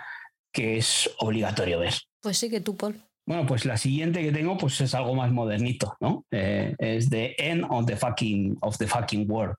que 0.52 0.78
es 0.78 1.10
obligatorio 1.18 1.78
ver. 1.78 1.94
Pues 2.20 2.38
sí 2.38 2.50
que 2.50 2.60
tú, 2.60 2.76
Paul. 2.76 3.02
Bueno, 3.26 3.46
pues 3.46 3.64
la 3.64 3.76
siguiente 3.76 4.22
que 4.22 4.32
tengo 4.32 4.56
pues 4.56 4.80
es 4.80 4.94
algo 4.94 5.14
más 5.14 5.30
modernito, 5.30 5.96
¿no? 6.00 6.24
Eh, 6.30 6.74
es 6.78 7.08
The 7.08 7.36
End 7.38 7.64
of 7.68 7.86
the 7.86 7.96
Fucking, 7.96 8.58
of 8.60 8.76
the 8.78 8.86
fucking 8.86 9.30
World 9.30 9.54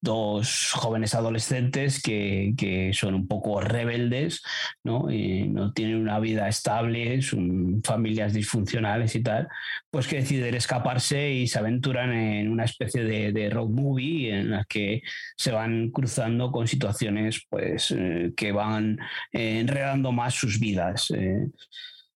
dos 0.00 0.72
jóvenes 0.72 1.14
adolescentes 1.14 2.02
que, 2.02 2.54
que, 2.56 2.92
son 2.92 3.14
un 3.14 3.26
poco 3.26 3.60
rebeldes, 3.60 4.42
¿no? 4.84 5.10
Y 5.10 5.48
no 5.48 5.72
tienen 5.72 5.96
una 5.96 6.18
vida 6.18 6.48
estable, 6.48 7.20
son 7.22 7.82
familias 7.82 8.32
disfuncionales 8.32 9.14
y 9.14 9.22
tal, 9.22 9.48
pues 9.90 10.06
que 10.06 10.16
deciden 10.16 10.54
escaparse 10.54 11.30
y 11.32 11.46
se 11.46 11.58
aventuran 11.58 12.12
en 12.12 12.50
una 12.50 12.64
especie 12.64 13.04
de, 13.04 13.32
de 13.32 13.50
road 13.50 13.68
movie 13.68 14.30
en 14.30 14.50
la 14.50 14.64
que 14.64 15.02
se 15.36 15.52
van 15.52 15.90
cruzando 15.90 16.50
con 16.50 16.66
situaciones 16.66 17.46
pues, 17.48 17.90
eh, 17.90 18.32
que 18.36 18.52
van 18.52 18.98
eh, 19.32 19.60
enredando 19.60 20.12
más 20.12 20.34
sus 20.34 20.58
vidas. 20.58 21.12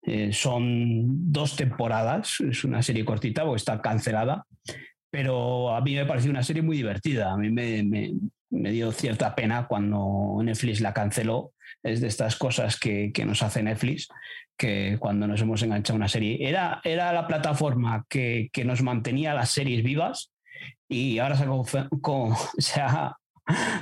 Eh, 0.03 0.33
son 0.33 1.33
dos 1.33 1.57
temporadas, 1.57 2.41
es 2.41 2.65
una 2.65 2.83
serie 2.83 3.05
cortita 3.05 3.45
porque 3.45 3.59
está 3.59 3.83
cancelada, 3.83 4.47
pero 5.11 5.75
a 5.75 5.81
mí 5.81 5.95
me 5.95 6.07
pareció 6.07 6.31
una 6.31 6.43
serie 6.43 6.63
muy 6.63 6.77
divertida. 6.77 7.33
A 7.33 7.37
mí 7.37 7.51
me, 7.51 8.13
dio 8.51 8.93
cierta 8.93 9.35
pena 9.35 9.67
cuando 9.67 10.39
Netflix 10.43 10.81
la 10.81 10.93
canceló. 10.93 11.53
Es 11.83 12.01
de 12.01 12.09
estas 12.09 12.37
cosas 12.37 12.79
que, 12.79 13.13
nos 13.25 13.43
hace 13.43 13.63
Netflix, 13.63 14.09
que 14.57 14.97
cuando 14.99 15.27
nos 15.27 15.41
hemos 15.41 15.63
enganchado 15.63 15.97
una 15.97 16.09
serie, 16.09 16.39
era, 16.41 16.81
era 16.85 17.13
la 17.13 17.27
plataforma 17.27 18.05
que, 18.09 18.51
nos 18.65 18.83
mantenía 18.83 19.35
las 19.35 19.51
series 19.51 19.83
vivas 19.83 20.33
y 20.89 21.19
ahora 21.19 21.37
se 22.59 22.81
ha, 22.81 23.17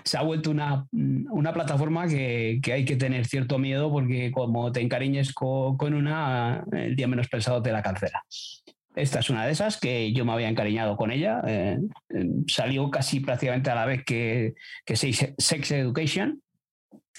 se 0.04 0.18
ha, 0.18 0.22
vuelto 0.22 0.50
una, 0.50 0.86
una 0.92 1.52
plataforma 1.52 2.06
que, 2.06 2.60
que, 2.62 2.72
hay 2.72 2.84
que 2.84 2.96
tener 2.96 3.26
cierto 3.26 3.58
miedo 3.58 3.90
porque 3.90 4.30
como 4.30 4.70
te 4.70 4.80
encariñes 4.80 5.32
con, 5.32 5.76
con 5.76 5.94
una, 5.94 6.64
el 6.72 6.94
día 6.94 7.08
menos 7.08 7.28
pensado 7.28 7.62
te 7.62 7.72
la 7.72 7.82
cancela. 7.82 8.22
Esta 8.96 9.18
es 9.18 9.28
una 9.28 9.44
de 9.44 9.52
esas 9.52 9.78
que 9.78 10.10
yo 10.14 10.24
me 10.24 10.32
había 10.32 10.48
encariñado 10.48 10.96
con 10.96 11.10
ella. 11.10 11.42
Eh, 11.46 11.78
eh, 12.08 12.26
salió 12.48 12.90
casi 12.90 13.20
prácticamente 13.20 13.70
a 13.70 13.74
la 13.74 13.84
vez 13.84 14.02
que, 14.04 14.54
que 14.86 14.96
Sex 14.96 15.70
Education. 15.70 16.40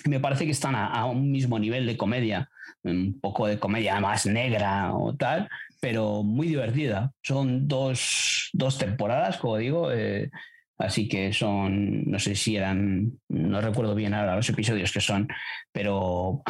Me 0.06 0.20
parece 0.20 0.46
que 0.46 0.52
están 0.52 0.76
a, 0.76 1.06
un 1.06 1.32
mismo 1.32 1.60
nivel 1.60 1.86
de 1.86 1.96
comedia, 1.96 2.50
un 2.84 3.20
poco 3.20 3.46
de 3.46 3.60
comedia 3.60 4.00
más 4.00 4.26
negra 4.26 4.92
o 4.96 5.16
tal, 5.16 5.50
pero 5.80 6.24
muy 6.24 6.48
divertida. 6.48 7.12
Son 7.22 7.68
dos, 7.68 8.50
dos 8.54 8.80
temporadas, 8.80 9.38
como 9.38 9.58
digo. 9.58 9.92
Eh, 9.92 10.32
así 10.80 11.08
que 11.08 11.32
son, 11.32 12.10
no 12.10 12.18
sé 12.18 12.34
si 12.34 12.56
eran, 12.56 13.20
no 13.30 13.62
recuerdo 13.62 13.94
bien 13.94 14.16
ahora 14.16 14.36
los 14.36 14.50
episodios 14.50 14.92
que 14.92 15.02
son, 15.02 15.28
pero 15.72 16.42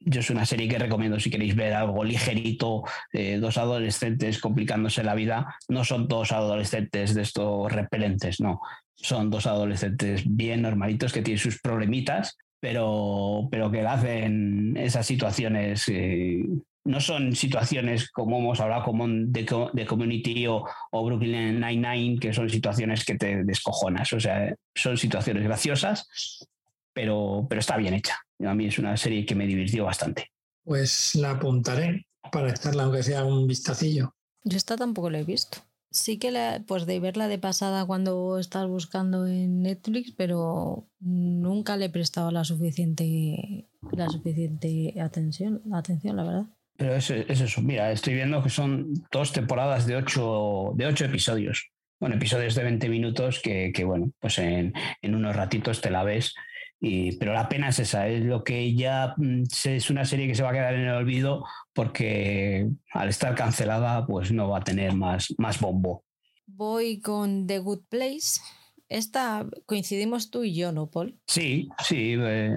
yo 0.00 0.20
es 0.20 0.30
una 0.30 0.46
serie 0.46 0.68
que 0.68 0.78
recomiendo 0.78 1.20
si 1.20 1.30
queréis 1.30 1.54
ver 1.54 1.74
algo 1.74 2.02
ligerito, 2.04 2.84
eh, 3.12 3.38
dos 3.38 3.58
adolescentes 3.58 4.38
complicándose 4.38 5.04
la 5.04 5.14
vida. 5.14 5.56
No 5.68 5.84
son 5.84 6.08
dos 6.08 6.32
adolescentes 6.32 7.14
de 7.14 7.22
estos 7.22 7.70
repelentes, 7.70 8.40
no. 8.40 8.60
Son 8.94 9.30
dos 9.30 9.46
adolescentes 9.46 10.22
bien 10.24 10.62
normalitos 10.62 11.12
que 11.12 11.22
tienen 11.22 11.38
sus 11.38 11.60
problemitas, 11.60 12.36
pero, 12.60 13.48
pero 13.50 13.70
que 13.70 13.86
hacen 13.86 14.76
esas 14.76 15.06
situaciones. 15.06 15.88
Eh, 15.88 16.44
no 16.82 16.98
son 16.98 17.36
situaciones 17.36 18.10
como 18.10 18.38
hemos 18.38 18.58
hablado 18.60 18.84
como 18.84 19.06
de, 19.06 19.46
de 19.72 19.86
Community 19.86 20.46
o, 20.46 20.64
o 20.90 21.04
Brooklyn 21.04 21.60
Nine-Nine, 21.60 22.18
que 22.18 22.32
son 22.32 22.48
situaciones 22.48 23.04
que 23.04 23.16
te 23.16 23.44
descojonas. 23.44 24.12
O 24.14 24.20
sea, 24.20 24.54
son 24.74 24.96
situaciones 24.96 25.44
graciosas, 25.44 26.48
pero, 26.94 27.46
pero 27.48 27.60
está 27.60 27.76
bien 27.76 27.94
hecha. 27.94 28.16
A 28.46 28.54
mí 28.54 28.66
es 28.66 28.78
una 28.78 28.96
serie 28.96 29.26
que 29.26 29.34
me 29.34 29.46
divirtió 29.46 29.84
bastante. 29.84 30.30
Pues 30.64 31.14
la 31.14 31.32
apuntaré 31.32 32.06
para 32.30 32.50
echarla, 32.50 32.84
aunque 32.84 33.02
sea 33.02 33.24
un 33.24 33.46
vistacillo. 33.46 34.14
Yo 34.44 34.56
esta 34.56 34.76
tampoco 34.76 35.10
la 35.10 35.20
he 35.20 35.24
visto. 35.24 35.58
Sí 35.90 36.18
que 36.18 36.30
la, 36.30 36.62
pues 36.66 36.86
de 36.86 37.00
verla 37.00 37.26
de 37.26 37.38
pasada 37.38 37.84
cuando 37.84 38.38
estás 38.38 38.68
buscando 38.68 39.26
en 39.26 39.62
Netflix, 39.62 40.12
pero 40.16 40.88
nunca 41.00 41.76
le 41.76 41.86
he 41.86 41.90
prestado 41.90 42.30
la 42.30 42.44
suficiente, 42.44 43.68
la 43.90 44.08
suficiente 44.08 44.94
atención, 45.00 45.60
atención, 45.72 46.16
la 46.16 46.22
verdad. 46.22 46.46
Pero 46.76 46.94
es, 46.94 47.10
es 47.10 47.40
eso, 47.40 47.60
mira, 47.60 47.90
estoy 47.90 48.14
viendo 48.14 48.42
que 48.42 48.50
son 48.50 48.94
dos 49.10 49.32
temporadas 49.32 49.86
de 49.86 49.96
ocho, 49.96 50.72
de 50.76 50.86
ocho 50.86 51.04
episodios. 51.04 51.70
Bueno, 51.98 52.16
episodios 52.16 52.54
de 52.54 52.62
20 52.62 52.88
minutos 52.88 53.40
que, 53.40 53.72
que 53.74 53.84
bueno, 53.84 54.12
pues 54.20 54.38
en, 54.38 54.72
en 55.02 55.14
unos 55.14 55.36
ratitos 55.36 55.80
te 55.82 55.90
la 55.90 56.04
ves 56.04 56.34
pero 56.80 57.34
la 57.34 57.48
pena 57.48 57.68
es 57.68 57.78
esa, 57.78 58.08
es 58.08 58.24
lo 58.24 58.42
que 58.42 58.74
ya 58.74 59.14
mm, 59.16 59.42
es 59.64 59.90
una 59.90 60.04
serie 60.04 60.26
que 60.26 60.34
se 60.34 60.42
va 60.42 60.50
a 60.50 60.52
quedar 60.52 60.74
en 60.74 60.86
el 60.86 60.94
olvido 60.94 61.44
porque 61.74 62.68
al 62.92 63.08
estar 63.08 63.34
cancelada 63.34 64.06
pues 64.06 64.32
no 64.32 64.48
va 64.48 64.58
a 64.58 64.64
tener 64.64 64.94
más, 64.94 65.34
más 65.38 65.60
bombo. 65.60 66.04
Voy 66.46 67.00
con 67.00 67.46
The 67.46 67.58
Good 67.58 67.84
Place. 67.88 68.40
Esta 68.88 69.46
coincidimos 69.66 70.30
tú 70.30 70.42
y 70.42 70.54
yo, 70.54 70.72
¿no, 70.72 70.90
Paul? 70.90 71.20
Sí, 71.26 71.68
sí. 71.84 72.14
Eh, 72.18 72.50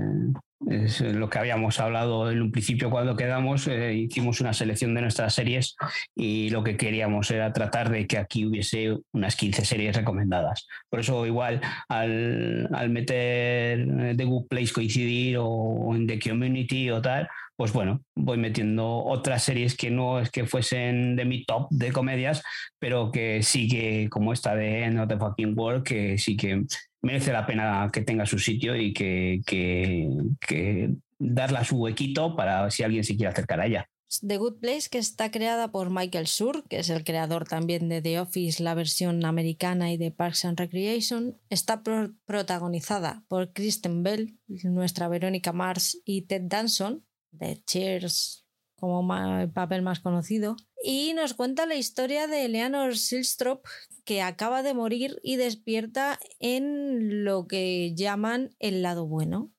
es 0.69 1.01
lo 1.01 1.29
que 1.29 1.39
habíamos 1.39 1.79
hablado 1.79 2.31
en 2.31 2.41
un 2.41 2.51
principio 2.51 2.89
cuando 2.89 3.15
quedamos, 3.15 3.67
eh, 3.67 3.93
hicimos 3.93 4.41
una 4.41 4.53
selección 4.53 4.93
de 4.93 5.01
nuestras 5.01 5.33
series 5.33 5.75
y 6.15 6.49
lo 6.49 6.63
que 6.63 6.77
queríamos 6.77 7.29
era 7.31 7.51
tratar 7.53 7.89
de 7.89 8.07
que 8.07 8.17
aquí 8.17 8.45
hubiese 8.45 8.97
unas 9.11 9.35
15 9.35 9.65
series 9.65 9.95
recomendadas. 9.95 10.67
Por 10.89 10.99
eso 10.99 11.25
igual 11.25 11.61
al, 11.89 12.69
al 12.73 12.89
meter 12.89 14.15
The 14.15 14.25
Good 14.25 14.47
Place 14.47 14.73
coincidir 14.73 15.37
o 15.39 15.93
en 15.95 16.07
The 16.07 16.19
Community 16.19 16.89
o 16.89 17.01
tal, 17.01 17.27
pues 17.55 17.71
bueno, 17.73 18.03
voy 18.15 18.37
metiendo 18.37 19.03
otras 19.03 19.43
series 19.43 19.75
que 19.75 19.91
no 19.91 20.19
es 20.19 20.31
que 20.31 20.45
fuesen 20.45 21.15
de 21.15 21.25
mi 21.25 21.45
top 21.45 21.67
de 21.69 21.91
comedias, 21.91 22.41
pero 22.79 23.11
que 23.11 23.43
sí 23.43 23.67
que, 23.67 24.09
como 24.09 24.33
esta 24.33 24.55
de 24.55 24.89
Not 24.89 25.09
the 25.09 25.17
Fucking 25.17 25.57
World, 25.57 25.83
que 25.83 26.17
sí 26.17 26.35
que 26.35 26.63
merece 27.01 27.31
la 27.31 27.45
pena 27.45 27.89
que 27.91 28.01
tenga 28.01 28.25
su 28.25 28.39
sitio 28.39 28.75
y 28.75 28.93
que, 28.93 29.41
que, 29.45 30.09
que 30.39 30.89
darle 31.19 31.63
su 31.63 31.77
huequito 31.77 32.35
para 32.35 32.71
si 32.71 32.83
alguien 32.83 33.03
se 33.03 33.15
quiere 33.15 33.31
acercar 33.31 33.59
a 33.59 33.67
ella. 33.67 33.89
The 34.21 34.37
Good 34.37 34.59
Place, 34.59 34.89
que 34.91 34.99
está 34.99 35.31
creada 35.31 35.71
por 35.71 35.89
Michael 35.89 36.27
Schur, 36.27 36.67
que 36.67 36.79
es 36.79 36.89
el 36.89 37.03
creador 37.03 37.47
también 37.47 37.89
de 37.89 38.01
The 38.01 38.19
Office, 38.19 38.61
la 38.61 38.75
versión 38.75 39.25
americana 39.25 39.91
y 39.91 39.97
de 39.97 40.11
Parks 40.11 40.45
and 40.45 40.59
Recreation, 40.59 41.39
está 41.49 41.81
protagonizada 42.25 43.23
por 43.27 43.53
Kristen 43.53 44.03
Bell, 44.03 44.37
nuestra 44.47 45.07
Verónica 45.07 45.51
Mars 45.51 45.99
y 46.05 46.23
Ted 46.23 46.43
Danson, 46.45 47.03
de 47.33 47.61
Cheers 47.65 48.43
como 48.75 49.15
el 49.15 49.49
papel 49.49 49.81
más 49.81 50.01
conocido, 50.01 50.57
y 50.83 51.13
nos 51.13 51.33
cuenta 51.33 51.65
la 51.65 51.75
historia 51.75 52.27
de 52.27 52.43
Eleanor 52.43 52.97
Silstrop, 52.97 53.65
que 54.03 54.21
acaba 54.21 54.61
de 54.61 54.73
morir 54.73 55.21
y 55.23 55.37
despierta 55.37 56.19
en 56.39 57.23
lo 57.23 57.47
que 57.47 57.93
llaman 57.95 58.49
el 58.59 58.81
lado 58.81 59.07
bueno. 59.07 59.53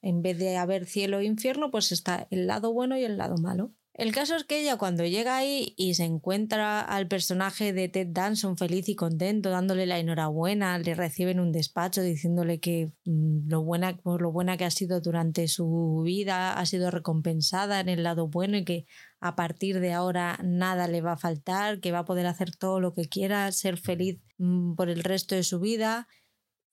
En 0.00 0.22
vez 0.22 0.38
de 0.38 0.56
haber 0.56 0.86
cielo 0.86 1.18
e 1.18 1.24
infierno, 1.24 1.72
pues 1.72 1.90
está 1.90 2.28
el 2.30 2.46
lado 2.46 2.72
bueno 2.72 2.96
y 2.96 3.02
el 3.02 3.16
lado 3.16 3.36
malo. 3.36 3.72
El 3.96 4.12
caso 4.12 4.36
es 4.36 4.44
que 4.44 4.60
ella 4.60 4.76
cuando 4.76 5.06
llega 5.06 5.38
ahí 5.38 5.72
y 5.78 5.94
se 5.94 6.04
encuentra 6.04 6.82
al 6.82 7.08
personaje 7.08 7.72
de 7.72 7.88
Ted 7.88 8.08
Danson 8.10 8.58
feliz 8.58 8.90
y 8.90 8.94
contento, 8.94 9.48
dándole 9.48 9.86
la 9.86 9.98
enhorabuena, 9.98 10.78
le 10.78 10.94
recibe 10.94 11.30
en 11.30 11.40
un 11.40 11.50
despacho 11.50 12.02
diciéndole 12.02 12.60
que 12.60 12.92
mm, 13.06 13.48
lo 13.48 13.62
buena, 13.62 13.98
lo 14.04 14.32
buena 14.32 14.58
que 14.58 14.66
ha 14.66 14.70
sido 14.70 15.00
durante 15.00 15.48
su 15.48 16.02
vida 16.04 16.52
ha 16.58 16.66
sido 16.66 16.90
recompensada 16.90 17.80
en 17.80 17.88
el 17.88 18.02
lado 18.02 18.28
bueno 18.28 18.58
y 18.58 18.66
que 18.66 18.84
a 19.18 19.34
partir 19.34 19.80
de 19.80 19.94
ahora 19.94 20.38
nada 20.44 20.88
le 20.88 21.00
va 21.00 21.12
a 21.12 21.18
faltar, 21.18 21.80
que 21.80 21.90
va 21.90 22.00
a 22.00 22.04
poder 22.04 22.26
hacer 22.26 22.54
todo 22.54 22.80
lo 22.80 22.92
que 22.92 23.08
quiera, 23.08 23.50
ser 23.50 23.78
feliz 23.78 24.20
mm, 24.36 24.74
por 24.74 24.90
el 24.90 25.04
resto 25.04 25.34
de 25.34 25.42
su 25.42 25.58
vida. 25.58 26.06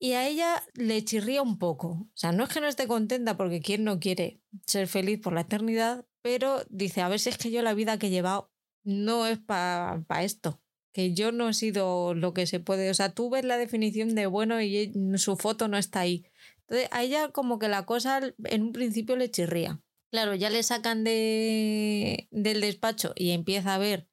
Y 0.04 0.16
a 0.16 0.28
ella 0.28 0.62
le 0.74 1.02
chirría 1.06 1.42
un 1.42 1.58
poco. 1.58 1.88
O 1.88 2.12
sea, 2.14 2.34
no 2.34 2.44
es 2.44 2.50
que 2.50 2.60
no 2.60 2.68
esté 2.68 2.88
contenta 2.88 3.38
porque 3.38 3.62
quien 3.62 3.86
no 3.86 4.02
quiere 4.02 4.42
ser 4.68 4.90
feliz 4.90 5.22
por 5.22 5.32
la 5.32 5.42
eternidad, 5.42 6.06
pero 6.22 6.66
dice, 6.70 7.00
a 7.00 7.08
ver 7.08 7.22
si 7.22 7.30
es 7.30 7.38
que 7.38 7.52
yo 7.52 7.62
la 7.62 7.74
vida 7.74 7.98
que 7.98 8.08
he 8.08 8.10
llevado 8.10 8.52
no 8.84 9.26
es 9.28 9.40
para 9.40 10.04
esto, 10.20 10.62
que 10.92 11.14
yo 11.14 11.32
no 11.32 11.48
he 11.48 11.54
sido 11.54 12.16
lo 12.16 12.34
que 12.34 12.48
se 12.48 12.60
puede, 12.60 12.90
o 12.90 12.94
sea, 12.94 13.14
tú 13.14 13.30
ves 13.30 13.46
la 13.46 13.58
definición 13.58 14.14
de 14.14 14.26
bueno 14.26 14.62
y 14.62 14.92
su 15.16 15.38
foto 15.38 15.70
no 15.70 15.78
está 15.78 16.02
ahí. 16.02 16.26
Entonces, 16.68 16.90
a 16.92 17.02
ella 17.02 17.30
como 17.30 17.58
que 17.58 17.70
la 17.70 17.86
cosa 17.86 18.20
en 18.44 18.62
un 18.62 18.74
principio 18.74 19.16
le 19.16 19.32
chirría. 19.32 19.82
Claro, 20.12 20.36
ya 20.36 20.50
le 20.50 20.64
sacan 20.64 21.06
de, 21.06 22.28
del 22.30 22.60
despacho 22.60 23.14
y 23.16 23.32
empieza 23.32 23.74
a 23.74 23.78
ver 23.78 24.10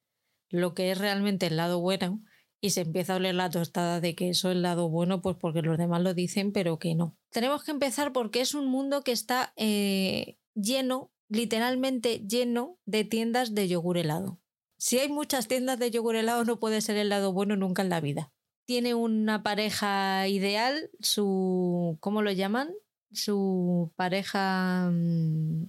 lo 0.50 0.72
que 0.72 0.92
es 0.92 0.98
realmente 0.98 1.48
el 1.48 1.56
lado 1.56 1.80
bueno 1.80 2.22
y 2.60 2.70
se 2.70 2.82
empieza 2.82 3.14
a 3.14 3.16
oler 3.16 3.34
la 3.34 3.50
tostada 3.50 4.00
de 4.00 4.14
que 4.14 4.30
eso 4.30 4.50
es 4.50 4.56
el 4.56 4.62
lado 4.62 4.88
bueno, 4.88 5.22
pues 5.22 5.36
porque 5.36 5.62
los 5.62 5.78
demás 5.78 6.02
lo 6.02 6.14
dicen, 6.14 6.52
pero 6.52 6.78
que 6.78 6.94
no. 6.94 7.16
Tenemos 7.30 7.64
que 7.64 7.70
empezar 7.70 8.12
porque 8.12 8.40
es 8.40 8.54
un 8.54 8.66
mundo 8.66 9.02
que 9.02 9.12
está 9.12 9.52
eh, 9.56 10.38
lleno, 10.54 11.10
literalmente 11.28 12.20
lleno 12.26 12.78
de 12.84 13.04
tiendas 13.04 13.54
de 13.54 13.68
yogur 13.68 13.96
helado. 13.96 14.40
Si 14.76 14.98
hay 14.98 15.08
muchas 15.08 15.48
tiendas 15.48 15.78
de 15.78 15.90
yogur 15.90 16.16
helado, 16.16 16.44
no 16.44 16.58
puede 16.58 16.80
ser 16.80 16.96
el 16.96 17.10
lado 17.10 17.32
bueno 17.32 17.56
nunca 17.56 17.82
en 17.82 17.90
la 17.90 18.00
vida. 18.00 18.32
Tiene 18.66 18.94
una 18.94 19.42
pareja 19.42 20.28
ideal, 20.28 20.90
su. 21.00 21.98
¿Cómo 22.00 22.22
lo 22.22 22.30
llaman? 22.30 22.72
Su 23.10 23.92
pareja. 23.96 24.90
Mm, 24.90 25.64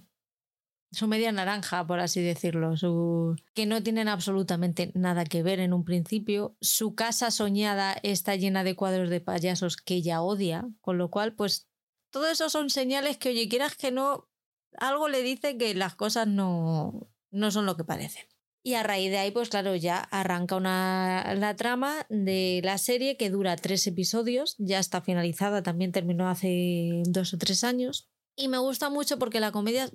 su 0.92 1.08
media 1.08 1.32
naranja, 1.32 1.86
por 1.86 2.00
así 2.00 2.20
decirlo, 2.20 2.76
su... 2.76 3.34
que 3.54 3.66
no 3.66 3.82
tienen 3.82 4.08
absolutamente 4.08 4.92
nada 4.94 5.24
que 5.24 5.42
ver 5.42 5.58
en 5.58 5.72
un 5.72 5.84
principio. 5.84 6.56
Su 6.60 6.94
casa 6.94 7.30
soñada 7.30 7.96
está 8.02 8.36
llena 8.36 8.62
de 8.62 8.76
cuadros 8.76 9.08
de 9.08 9.20
payasos 9.20 9.76
que 9.76 9.94
ella 9.94 10.22
odia, 10.22 10.68
con 10.80 10.98
lo 10.98 11.10
cual, 11.10 11.34
pues, 11.34 11.68
todo 12.10 12.28
eso 12.28 12.50
son 12.50 12.68
señales 12.68 13.16
que, 13.16 13.30
oye, 13.30 13.48
quieras 13.48 13.74
que 13.74 13.90
no, 13.90 14.28
algo 14.76 15.08
le 15.08 15.22
dice 15.22 15.56
que 15.56 15.74
las 15.74 15.94
cosas 15.94 16.28
no, 16.28 17.10
no 17.30 17.50
son 17.50 17.64
lo 17.64 17.76
que 17.76 17.84
parecen. 17.84 18.24
Y 18.64 18.74
a 18.74 18.84
raíz 18.84 19.10
de 19.10 19.18
ahí, 19.18 19.30
pues 19.32 19.48
claro, 19.48 19.74
ya 19.74 19.98
arranca 19.98 20.54
una, 20.54 21.34
la 21.34 21.56
trama 21.56 22.06
de 22.10 22.60
la 22.62 22.78
serie 22.78 23.16
que 23.16 23.30
dura 23.30 23.56
tres 23.56 23.86
episodios, 23.88 24.54
ya 24.58 24.78
está 24.78 25.00
finalizada, 25.00 25.64
también 25.64 25.90
terminó 25.90 26.28
hace 26.28 27.02
dos 27.06 27.34
o 27.34 27.38
tres 27.38 27.64
años. 27.64 28.08
Y 28.34 28.48
me 28.48 28.58
gusta 28.58 28.88
mucho 28.88 29.18
porque 29.18 29.40
la 29.40 29.52
comedia 29.52 29.90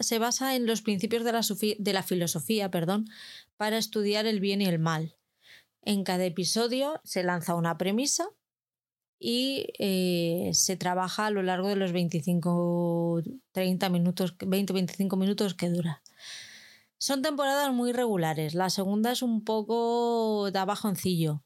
se 0.00 0.18
basa 0.18 0.56
en 0.56 0.66
los 0.66 0.80
principios 0.80 1.22
de 1.24 1.92
la, 1.92 2.02
filosofía 2.02 2.70
perdón, 2.70 3.06
para 3.56 3.76
estudiar 3.76 4.26
el 4.26 4.40
bien 4.40 4.62
y 4.62 4.66
el 4.66 4.78
mal. 4.78 5.16
En 5.82 6.02
cada 6.02 6.24
episodio 6.24 7.00
se 7.04 7.22
lanza 7.22 7.54
una 7.54 7.76
premisa 7.76 8.26
y 9.18 9.66
eh, 9.78 10.50
se 10.54 10.76
trabaja 10.76 11.26
a 11.26 11.30
lo 11.30 11.42
largo 11.42 11.68
de 11.68 11.76
los 11.76 11.92
25, 11.92 13.22
30 13.52 13.88
minutos, 13.90 14.38
20-25 14.38 15.16
minutos 15.18 15.54
que 15.54 15.68
dura. 15.68 16.02
Son 16.98 17.20
temporadas 17.20 17.70
muy 17.72 17.92
regulares. 17.92 18.54
La 18.54 18.70
segunda 18.70 19.12
es 19.12 19.20
un 19.20 19.44
poco 19.44 20.50
de 20.50 20.64
bajoncillo. 20.64 21.42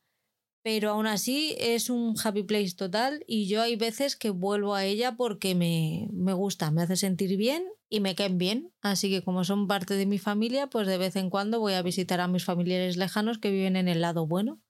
Pero 0.62 0.90
aún 0.90 1.06
así 1.06 1.54
es 1.59 1.88
un 1.88 2.14
happy 2.22 2.42
place 2.42 2.74
total 2.74 3.24
y 3.26 3.48
yo 3.48 3.62
hay 3.62 3.76
veces 3.76 4.16
que 4.16 4.30
vuelvo 4.30 4.74
a 4.74 4.84
ella 4.84 5.16
porque 5.16 5.54
me, 5.54 6.09
me 6.12 6.32
gusta, 6.32 6.70
me 6.70 6.82
hace 6.82 6.96
sentir 6.96 7.36
bien 7.36 7.64
y 7.88 8.00
me 8.00 8.14
caen 8.14 8.38
bien. 8.38 8.72
Así 8.82 9.09
que 9.11 9.22
como 9.22 9.44
son 9.44 9.66
parte 9.66 9.94
de 9.94 10.06
mi 10.06 10.18
familia, 10.18 10.68
pues 10.68 10.86
de 10.86 10.98
vez 10.98 11.16
en 11.16 11.30
cuando 11.30 11.61
voy 11.61 11.74
a 11.74 11.82
visitar 11.82 12.20
a 12.20 12.28
mis 12.28 12.44
familiares 12.44 12.96
lejanos 12.96 13.38
que 13.38 13.50
viven 13.50 13.76
en 13.76 13.88
el 13.88 14.00
lado 14.00 14.26
bueno 14.26 14.61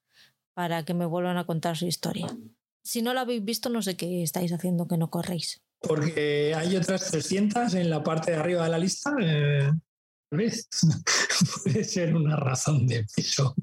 para 0.54 0.84
que 0.84 0.94
me 0.94 1.06
vuelvan 1.06 1.36
a 1.36 1.46
contar 1.46 1.76
su 1.76 1.86
historia. 1.86 2.26
Si 2.82 3.02
no 3.02 3.14
lo 3.14 3.20
habéis 3.20 3.44
visto, 3.44 3.68
no 3.68 3.82
sé 3.82 3.96
qué 3.96 4.22
estáis 4.22 4.52
haciendo 4.52 4.88
que 4.88 4.96
no 4.96 5.10
corréis. 5.10 5.62
Porque 5.80 6.54
hay 6.56 6.74
otras 6.76 7.10
300 7.10 7.74
en 7.74 7.90
la 7.90 8.02
parte 8.02 8.32
de 8.32 8.38
arriba 8.38 8.64
de 8.64 8.70
la 8.70 8.78
lista. 8.78 9.14
Eh, 9.20 9.70
¿Ves? 10.30 10.68
Puede 11.62 11.84
ser 11.84 12.14
una 12.14 12.36
razón 12.36 12.86
de 12.86 13.06
peso. 13.14 13.54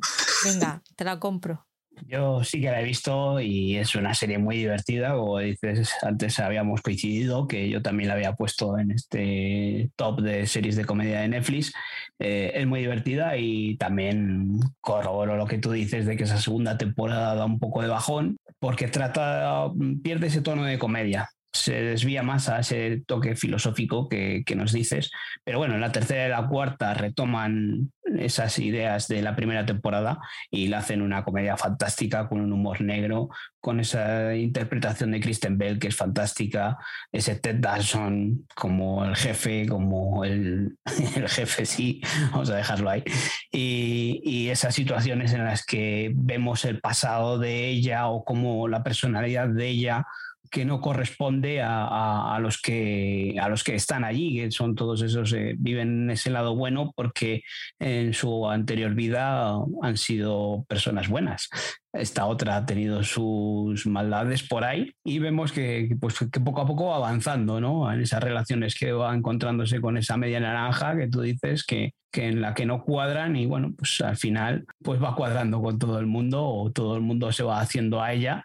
Venga, 0.46 0.82
te 0.96 1.04
la 1.04 1.20
compro. 1.20 1.68
Yo 2.08 2.44
sí 2.44 2.62
que 2.62 2.72
la 2.72 2.82
he 2.82 2.84
visto 2.84 3.40
y 3.40 3.78
es 3.78 3.96
una 3.96 4.14
serie 4.14 4.38
muy 4.38 4.58
divertida. 4.58 5.16
Como 5.16 5.40
dices, 5.40 5.94
antes 6.02 6.40
habíamos 6.40 6.82
coincidido 6.82 7.48
que 7.48 7.70
yo 7.70 7.82
también 7.82 8.10
la 8.10 8.16
había 8.16 8.34
puesto 8.34 8.78
en 8.78 8.92
este 8.92 9.90
top 9.96 10.22
de 10.22 10.46
series 10.48 10.76
de 10.76 10.86
comedia 10.86 11.22
de 11.22 11.30
Netflix. 11.30 11.74
Eh, 12.20 12.52
es 12.56 12.68
muy 12.68 12.82
divertida 12.82 13.38
y 13.38 13.78
también 13.78 14.60
corroboro 14.82 15.36
lo 15.38 15.48
que 15.48 15.58
tú 15.58 15.72
dices 15.72 16.06
de 16.06 16.16
que 16.18 16.24
esa 16.24 16.40
segunda 16.40 16.78
temporada 16.78 17.36
da 17.36 17.46
un 17.46 17.60
poco 17.60 17.82
de 17.82 17.88
bajón 17.88 18.38
porque 18.60 18.88
trata, 18.88 19.72
pierde 20.04 20.28
ese 20.28 20.42
tono 20.42 20.64
de 20.64 20.80
comedia 20.80 21.30
se 21.56 21.82
desvía 21.82 22.22
más 22.22 22.50
a 22.50 22.60
ese 22.60 23.02
toque 23.06 23.36
filosófico 23.36 24.10
que, 24.10 24.44
nos 24.56 24.72
dices. 24.72 25.12
Pero 25.44 25.58
bueno, 25.58 25.76
en 25.76 25.82
la 25.82 25.92
tercera 25.92 26.28
y 26.28 26.30
la 26.30 26.48
cuarta 26.48 26.94
retoman 26.94 27.92
esas 28.18 28.60
ideas 28.60 29.08
de 29.08 29.22
la 29.22 29.36
primera 29.36 29.66
temporada 29.66 30.20
y 30.52 30.68
la 30.68 30.80
hacen 30.80 31.02
una 31.02 31.24
comedia 31.24 31.58
fantástica 31.58 32.28
con 32.30 32.40
un 32.40 32.54
humor 32.54 32.82
negro, 32.82 33.30
con 33.60 33.80
esa 33.80 34.36
interpretación 34.36 35.12
de 35.12 35.20
Kristen 35.20 35.58
Bell 35.58 35.80
que 35.80 35.88
es 35.88 35.96
fantástica, 35.96 36.78
ese 37.12 37.36
Ted 37.36 37.56
Danson 37.60 38.46
como 38.56 39.04
el 39.04 39.16
jefe, 39.16 39.66
como 39.68 40.24
el, 40.24 40.78
jefe, 41.28 41.66
sí, 41.66 42.02
vamos 42.32 42.50
a 42.50 42.56
dejarlo 42.56 42.90
ahí, 42.90 43.04
y, 43.52 44.22
y, 44.24 44.50
esas 44.50 44.76
situaciones 44.76 45.34
en 45.34 45.44
las 45.44 45.66
que 45.66 46.12
vemos 46.16 46.64
el 46.66 46.80
pasado 46.80 47.40
de 47.40 47.68
ella 47.68 48.08
o 48.08 48.24
como 48.24 48.68
la 48.68 48.84
personalidad 48.84 49.48
de 49.50 49.68
ella 49.68 50.06
que 50.52 50.66
no 50.66 50.82
corresponde 50.82 51.62
a, 51.62 52.38
los 52.42 52.62
que, 52.62 53.36
a 53.42 53.50
los 53.50 53.64
que 53.64 53.76
están 53.76 54.04
allí, 54.04 54.36
que 54.36 54.52
son 54.52 54.76
todos 54.76 55.02
esos, 55.02 55.34
eh, 55.34 55.56
viven 55.58 56.04
en 56.04 56.10
ese 56.12 56.30
lado 56.30 56.56
bueno 56.56 56.92
porque 56.96 57.44
en 57.80 58.14
su 58.14 58.50
anterior 58.50 58.94
vida 58.94 59.56
han 59.82 59.98
sido 59.98 60.66
personas 60.68 61.08
buenas. 61.08 61.50
Esta 61.94 62.26
otra 62.26 62.58
ha 62.58 62.66
tenido 62.66 63.04
sus 63.04 63.88
maldades 63.88 64.44
por 64.44 64.66
ahí 64.66 64.92
y 65.04 65.20
vemos 65.20 65.52
que, 65.52 65.96
pues, 66.00 66.20
que 66.32 66.40
poco 66.40 66.62
a 66.62 66.68
poco 66.68 66.88
va 66.88 66.98
avanzando 66.98 67.62
¿no? 67.62 67.92
en 67.92 68.02
esas 68.02 68.22
relaciones 68.22 68.76
que 68.76 68.92
va 68.92 69.16
encontrándose 69.16 69.80
con 69.80 69.98
esa 69.98 70.18
media 70.18 70.42
naranja 70.42 70.98
que 70.98 71.08
tú 71.08 71.22
dices 71.22 71.66
que, 71.66 71.94
que 72.12 72.28
en 72.28 72.42
la 72.42 72.54
que 72.54 72.66
no 72.66 72.84
cuadran 72.84 73.36
y 73.38 73.46
bueno, 73.46 73.74
pues 73.78 74.02
al 74.02 74.18
final 74.18 74.66
pues 74.84 75.02
va 75.02 75.16
cuadrando 75.16 75.62
con 75.62 75.80
todo 75.80 76.00
el 76.00 76.06
mundo 76.06 76.46
o 76.46 76.72
todo 76.72 76.96
el 76.96 77.02
mundo 77.02 77.32
se 77.32 77.44
va 77.44 77.62
haciendo 77.62 78.02
a 78.02 78.12
ella 78.12 78.44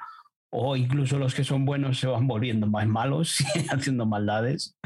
o 0.51 0.77
incluso 0.77 1.19
los 1.19 1.35
que 1.35 1.45
son 1.45 1.65
buenos 1.65 1.99
se 2.01 2.07
van 2.07 2.27
volviendo 2.27 2.67
más 2.67 2.87
malos 2.87 3.39
haciendo 3.71 4.07
maldades. 4.07 4.77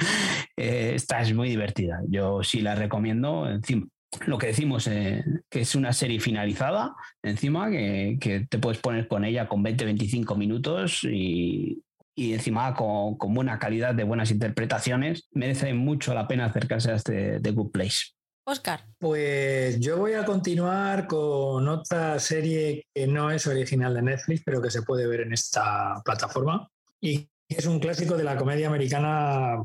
Eh, 0.57 0.93
esta 0.95 1.21
es 1.21 1.35
muy 1.35 1.49
divertida. 1.49 2.03
Yo 2.09 2.43
sí 2.43 2.61
la 2.61 2.75
recomiendo. 2.75 3.49
Encima, 3.49 3.87
lo 4.27 4.39
que 4.39 4.49
decimos, 4.49 4.87
eh, 4.87 5.25
que 5.51 5.61
es 5.61 5.75
una 5.75 5.93
serie 5.93 6.21
finalizada, 6.21 6.95
encima, 7.23 7.71
que, 7.71 8.47
te 8.49 8.59
puedes 8.59 8.79
poner 8.79 9.09
con 9.09 9.25
ella 9.25 9.49
con 9.49 9.65
20-25 9.65 10.37
minutos 10.37 11.05
y, 11.05 11.83
encima 12.17 12.75
con, 12.75 13.17
buena 13.35 13.59
calidad 13.59 13.95
de 13.95 14.05
buenas 14.05 14.31
interpretaciones. 14.31 15.29
Merece 15.33 15.75
mucho 15.75 16.15
la 16.15 16.29
pena 16.29 16.47
acercarse 16.47 16.93
a 16.93 16.97
este 16.97 17.41
The 17.41 17.51
Good 17.51 17.71
Place. 17.71 18.15
Oscar. 18.47 18.85
Pues 18.99 19.81
yo 19.81 19.97
voy 19.99 20.13
a 20.13 20.25
continuar 20.25 21.07
con 21.07 21.67
otra 21.67 22.19
serie 22.19 22.87
que 22.95 23.07
no 23.07 23.31
es 23.31 23.47
original 23.47 23.95
de 23.95 24.03
Netflix, 24.03 24.43
pero 24.45 24.61
que 24.61 24.71
se 24.71 24.83
puede 24.83 25.07
ver 25.07 25.23
en 25.23 25.33
esta 25.33 26.03
plataforma 26.05 26.69
y 27.01 27.29
es 27.49 27.67
un 27.67 27.81
clásico 27.81 28.17
de 28.17 28.25
la 28.25 28.37
comedia 28.37 28.67
americana 28.67 29.63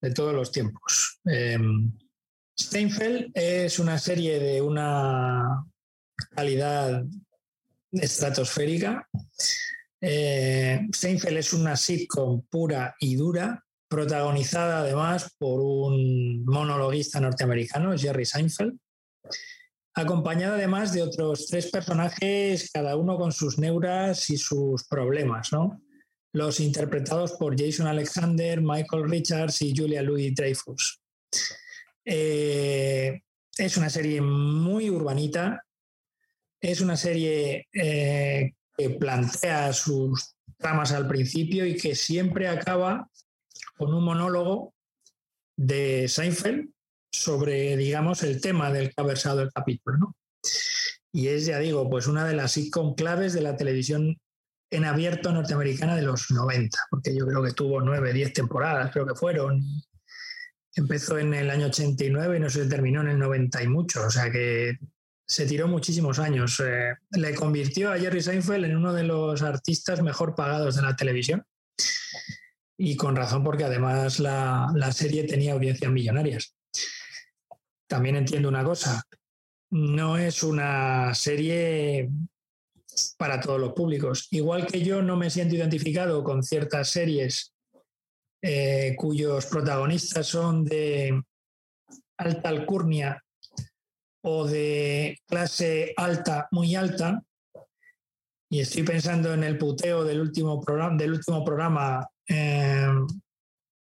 de 0.00 0.10
todos 0.12 0.34
los 0.34 0.52
tiempos. 0.52 1.20
Em, 1.24 1.92
Steinfeld 2.58 3.30
es 3.34 3.78
una 3.78 3.98
serie 3.98 4.38
de 4.38 4.60
una 4.60 5.64
calidad 6.30 7.04
estratosférica. 7.92 9.08
Eh, 10.00 10.86
Steinfeld 10.94 11.38
es 11.38 11.52
una 11.52 11.76
sitcom 11.76 12.42
pura 12.48 12.94
y 13.00 13.16
dura 13.16 13.65
protagonizada 13.88 14.80
además 14.80 15.34
por 15.38 15.60
un 15.60 16.44
monologuista 16.44 17.20
norteamericano, 17.20 17.96
Jerry 17.96 18.24
Seinfeld, 18.24 18.76
acompañada 19.94 20.56
además 20.56 20.92
de 20.92 21.02
otros 21.02 21.46
tres 21.46 21.70
personajes, 21.70 22.70
cada 22.72 22.96
uno 22.96 23.16
con 23.16 23.32
sus 23.32 23.58
neuras 23.58 24.28
y 24.30 24.36
sus 24.36 24.86
problemas, 24.86 25.52
¿no? 25.52 25.80
Los 26.32 26.60
interpretados 26.60 27.32
por 27.32 27.58
Jason 27.58 27.86
Alexander, 27.86 28.60
Michael 28.60 29.08
Richards 29.08 29.62
y 29.62 29.74
Julia 29.74 30.02
Louis 30.02 30.34
Dreyfus. 30.34 31.00
Eh, 32.04 33.22
es 33.56 33.76
una 33.78 33.88
serie 33.88 34.20
muy 34.20 34.90
urbanita, 34.90 35.64
es 36.60 36.80
una 36.82 36.96
serie 36.96 37.66
eh, 37.72 38.52
que 38.76 38.90
plantea 38.90 39.72
sus 39.72 40.36
tramas 40.58 40.92
al 40.92 41.08
principio 41.08 41.64
y 41.64 41.76
que 41.76 41.94
siempre 41.94 42.48
acaba 42.48 43.08
con 43.76 43.92
un 43.94 44.04
monólogo 44.04 44.74
de 45.56 46.08
Seinfeld 46.08 46.70
sobre, 47.10 47.76
digamos, 47.76 48.22
el 48.22 48.40
tema 48.40 48.72
del 48.72 48.88
que 48.88 48.94
ha 49.00 49.04
versado 49.04 49.42
el 49.42 49.52
capítulo. 49.52 49.98
¿no? 49.98 50.16
Y 51.12 51.28
es, 51.28 51.46
ya 51.46 51.58
digo, 51.58 51.88
pues 51.88 52.06
una 52.06 52.26
de 52.26 52.34
las 52.34 52.52
sitcom 52.52 52.94
claves 52.94 53.32
de 53.32 53.42
la 53.42 53.56
televisión 53.56 54.18
en 54.70 54.84
abierto 54.84 55.32
norteamericana 55.32 55.94
de 55.94 56.02
los 56.02 56.30
90, 56.30 56.78
porque 56.90 57.16
yo 57.16 57.26
creo 57.26 57.42
que 57.42 57.52
tuvo 57.52 57.80
nueve, 57.80 58.12
diez 58.12 58.32
temporadas, 58.32 58.90
creo 58.92 59.06
que 59.06 59.14
fueron. 59.14 59.62
Empezó 60.74 61.18
en 61.18 61.32
el 61.32 61.48
año 61.48 61.68
89 61.68 62.36
y 62.36 62.40
no 62.40 62.50
se 62.50 62.66
terminó 62.66 63.00
en 63.00 63.08
el 63.08 63.18
90 63.18 63.62
y 63.62 63.68
mucho, 63.68 64.04
o 64.06 64.10
sea 64.10 64.30
que 64.30 64.78
se 65.26 65.46
tiró 65.46 65.68
muchísimos 65.68 66.18
años. 66.18 66.60
Eh, 66.60 66.94
le 67.12 67.34
convirtió 67.34 67.92
a 67.92 67.98
Jerry 67.98 68.20
Seinfeld 68.20 68.66
en 68.66 68.76
uno 68.76 68.92
de 68.92 69.04
los 69.04 69.42
artistas 69.42 70.02
mejor 70.02 70.34
pagados 70.34 70.76
de 70.76 70.82
la 70.82 70.96
televisión 70.96 71.46
Y 72.78 72.96
con 72.96 73.16
razón, 73.16 73.42
porque 73.42 73.64
además 73.64 74.20
la, 74.20 74.70
la 74.74 74.92
serie 74.92 75.24
tenía 75.24 75.54
audiencias 75.54 75.90
millonarias. 75.90 76.54
También 77.88 78.16
entiendo 78.16 78.48
una 78.48 78.64
cosa, 78.64 79.02
no 79.70 80.18
es 80.18 80.42
una 80.42 81.14
serie 81.14 82.10
para 83.16 83.40
todos 83.40 83.60
los 83.60 83.72
públicos. 83.72 84.28
Igual 84.30 84.66
que 84.66 84.82
yo 84.82 85.02
no 85.02 85.16
me 85.16 85.30
siento 85.30 85.54
identificado 85.54 86.22
con 86.22 86.42
ciertas 86.42 86.90
series 86.90 87.52
eh, 88.42 88.94
cuyos 88.96 89.46
protagonistas 89.46 90.26
son 90.26 90.64
de 90.64 91.22
alta 92.18 92.48
alcurnia 92.48 93.22
o 94.22 94.46
de 94.46 95.18
clase 95.26 95.92
alta, 95.96 96.48
muy 96.50 96.74
alta, 96.74 97.22
y 98.48 98.60
estoy 98.60 98.82
pensando 98.82 99.32
en 99.34 99.44
el 99.44 99.58
puteo 99.58 100.04
del 100.04 100.20
último 100.20 100.60
programa, 100.60 100.96
del 100.96 101.12
último 101.12 101.44
programa 101.44 102.08
en 102.26 103.06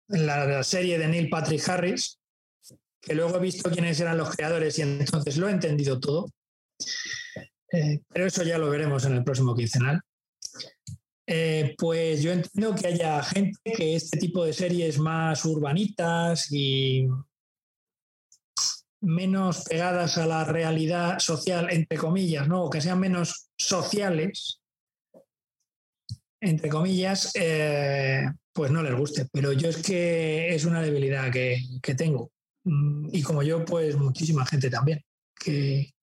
la, 0.10 0.64
serie 0.64 0.98
de 0.98 1.08
Neil 1.08 1.30
Patrick 1.30 1.68
Harris, 1.68 2.20
que 3.02 3.16
luego 3.16 3.38
he 3.38 3.42
visto 3.42 3.70
quiénes 3.70 4.00
eran 4.00 4.18
los 4.18 4.36
creadores 4.36 4.78
y 4.80 4.82
entonces 4.84 5.38
lo 5.38 5.48
he 5.48 5.52
entendido 5.52 6.00
todo. 6.00 6.30
Eh, 7.72 8.02
pero 8.08 8.26
eso 8.26 8.44
ya 8.44 8.58
lo 8.58 8.70
veremos 8.70 9.06
en 9.06 9.14
el 9.14 9.24
próximo 9.24 9.56
quincenal. 9.56 10.02
Eh, 11.30 11.76
pues 11.78 12.22
yo 12.22 12.32
entiendo 12.32 12.74
que 12.74 12.88
haya 12.88 13.22
gente 13.22 13.60
que 13.76 13.96
este 13.96 14.18
tipo 14.18 14.46
de 14.46 14.54
series 14.54 14.98
más 14.98 15.44
urbanitas 15.44 16.50
y 16.54 17.06
menos 19.02 19.66
pegadas 19.66 20.18
a 20.18 20.26
la 20.26 20.46
realidad 20.46 21.20
social, 21.20 21.68
entre 21.70 21.98
comillas, 21.98 22.48
¿no? 22.48 22.64
O 22.64 22.70
que 22.70 22.82
sean 22.82 23.00
menos 23.00 23.50
sociales, 23.58 24.62
entre 26.42 26.70
comillas, 26.70 27.32
eh, 27.36 28.26
pues 28.54 28.72
no 28.72 28.84
les 28.84 28.96
guste. 28.96 29.28
Pero 29.32 29.54
yo 29.54 29.70
es 29.70 29.78
que 29.78 30.54
es 30.54 30.66
una 30.66 30.82
debilidad 30.82 31.32
que, 31.32 31.96
tengo. 31.96 32.32
Mm, 32.64 33.10
y 33.12 33.22
como 33.24 33.44
yo, 33.44 33.66
pues 33.66 33.96
muchísima 33.96 34.46
gente 34.46 34.70
también, 34.70 35.04
que, 35.36 35.94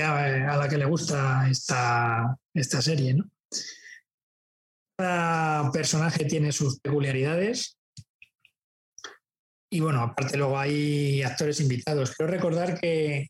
a, 0.00 0.56
la 0.56 0.68
que 0.68 0.78
le 0.78 0.86
gusta 0.86 1.48
esta, 1.50 2.36
esta 2.52 2.82
serie, 2.82 3.14
¿no? 3.14 3.30
Cada 4.96 5.72
personaje 5.72 6.24
tiene 6.24 6.52
sus 6.52 6.78
peculiaridades 6.80 7.76
y 9.74 9.80
bueno, 9.80 10.02
aparte 10.02 10.36
luego 10.36 10.56
hay 10.56 11.22
actores 11.22 11.58
invitados. 11.58 12.14
Quiero 12.14 12.30
recordar 12.30 12.78
que, 12.80 13.26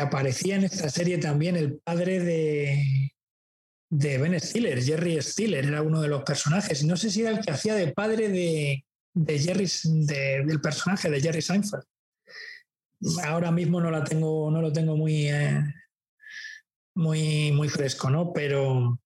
aparecía 0.00 0.56
en 0.56 0.64
esta 0.64 0.90
serie 0.90 1.18
también 1.18 1.54
el 1.54 1.78
padre 1.78 2.18
de, 2.18 3.12
de 3.96 4.18
Ben 4.18 4.40
Stiller, 4.40 4.82
Jerry 4.82 5.22
Stiller, 5.22 5.64
era 5.64 5.80
uno 5.80 6.00
de 6.00 6.08
los 6.08 6.24
personajes. 6.24 6.82
No 6.84 6.96
sé 6.96 7.10
si 7.10 7.20
era 7.20 7.30
el 7.30 7.40
que 7.40 7.52
hacía 7.52 7.74
de 7.74 7.92
padre 7.92 8.28
de, 8.28 9.38
Jerry, 9.38 9.68
del 10.44 10.60
personaje 10.60 11.08
de 11.08 11.20
Jerry 11.20 11.40
Seinfeld. 11.40 11.84
Ahora 13.24 13.52
mismo 13.52 13.80
no, 13.80 13.90
la 13.90 14.02
tengo, 14.02 14.50
no 14.50 14.60
lo 14.60 14.72
tengo 14.72 14.96
muy, 14.96 15.28
eh, 15.28 15.62
muy, 16.96 17.52
muy 17.52 17.68
fresco, 17.68 18.10
¿no? 18.10 18.32
Pero, 18.32 18.98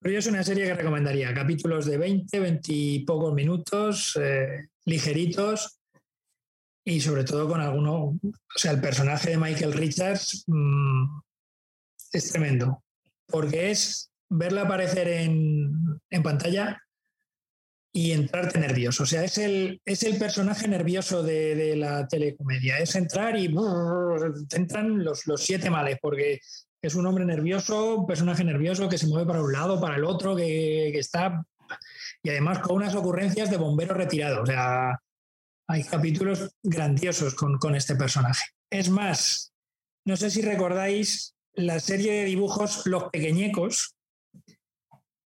pero 0.00 0.18
es 0.18 0.26
una 0.26 0.42
serie 0.42 0.64
que 0.64 0.74
recomendaría. 0.74 1.32
Capítulos 1.32 1.86
de 1.86 1.98
20, 1.98 2.40
20 2.40 2.72
y 2.72 3.04
pocos 3.04 3.32
minutos. 3.32 4.18
Eh, 4.20 4.66
ligeritos 4.84 5.78
y 6.84 7.00
sobre 7.00 7.24
todo 7.24 7.48
con 7.48 7.60
alguno, 7.60 7.94
o 7.94 8.20
sea, 8.56 8.72
el 8.72 8.80
personaje 8.80 9.30
de 9.30 9.38
Michael 9.38 9.72
Richards 9.72 10.44
mm, 10.48 11.20
es 12.12 12.32
tremendo, 12.32 12.82
porque 13.26 13.70
es 13.70 14.10
verla 14.28 14.62
aparecer 14.62 15.08
en, 15.08 16.00
pantalla 16.22 16.80
y 17.92 18.12
entrarte 18.12 18.58
nervioso. 18.58 19.02
O 19.02 19.06
sea, 19.06 19.24
es 19.24 19.38
el, 19.38 19.80
es 19.84 20.02
el 20.02 20.18
personaje 20.18 20.66
nervioso 20.68 21.22
de, 21.22 21.76
la 21.76 22.06
telecomedia. 22.08 22.78
Es 22.78 22.94
entrar 22.94 23.38
y 23.38 23.54
te 24.48 24.56
entran 24.56 25.04
los, 25.04 25.26
los, 25.26 25.42
siete 25.42 25.70
males, 25.70 25.98
porque 26.00 26.40
es 26.80 26.94
un 26.94 27.06
hombre 27.06 27.24
nervioso, 27.24 27.96
un 27.96 28.06
personaje 28.06 28.44
nervioso 28.44 28.88
que 28.88 28.98
se 28.98 29.06
mueve 29.06 29.26
para 29.26 29.42
un 29.42 29.52
lado, 29.52 29.80
para 29.80 29.96
el 29.96 30.04
otro, 30.04 30.34
que, 30.34 30.90
que 30.92 30.98
está 30.98 31.44
y 32.22 32.30
además 32.30 32.60
con 32.60 32.76
unas 32.76 32.94
ocurrencias 32.94 33.50
de 33.50 33.56
bombero 33.56 33.94
retirado. 33.94 34.42
O 34.42 34.46
sea, 34.46 34.98
hay 35.68 35.84
capítulos 35.84 36.54
grandiosos 36.62 37.34
con, 37.34 37.74
este 37.74 37.96
personaje. 37.96 38.44
Es 38.70 38.88
más, 38.90 39.52
no 40.04 40.16
sé 40.16 40.30
si 40.30 40.42
recordáis 40.42 41.31
la 41.54 41.80
serie 41.80 42.12
de 42.12 42.24
dibujos 42.24 42.86
Los 42.86 43.04
Pequeñecos, 43.10 43.94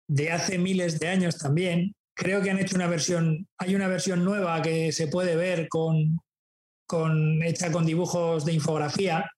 de 0.09 0.31
hace 0.31 0.59
miles 0.59 1.01
de 1.01 1.09
años 1.09 1.39
también. 1.39 1.95
Creo 2.15 2.43
que 2.43 2.51
han 2.51 2.59
hecho 2.59 2.77
una 2.77 2.87
versión, 2.87 3.49
hay 3.59 3.75
una 3.75 3.89
versión 3.89 4.25
nueva 4.25 4.61
que 4.63 4.93
se 4.93 5.09
puede 5.09 5.37
ver 5.37 5.69
con, 5.69 6.21
con, 6.87 7.43
hecha 7.43 7.73
con 7.73 7.87
dibujos 7.87 8.45
de 8.45 8.53
infografía, 8.53 9.31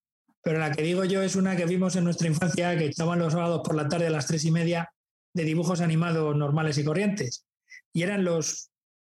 pero 0.42 0.58
la 0.58 0.72
que 0.72 0.82
digo 0.82 1.04
yo 1.04 1.22
es 1.22 1.36
una 1.36 1.56
que 1.56 1.64
vimos 1.64 1.96
en 1.96 2.04
nuestra 2.04 2.28
infancia, 2.28 2.76
que 2.76 2.86
estaban 2.86 3.18
los 3.18 3.32
sábados 3.32 3.62
por 3.64 3.76
la 3.76 3.88
tarde 3.88 4.08
a 4.08 4.10
las 4.10 4.26
tres 4.26 4.44
y 4.44 4.50
media, 4.50 4.90
de 5.32 5.44
dibujos 5.44 5.80
animados 5.80 6.36
normales 6.36 6.76
y 6.78 6.84
corrientes. 6.84 7.46
Y 7.92 8.02
eran 8.02 8.24
los 8.24 8.70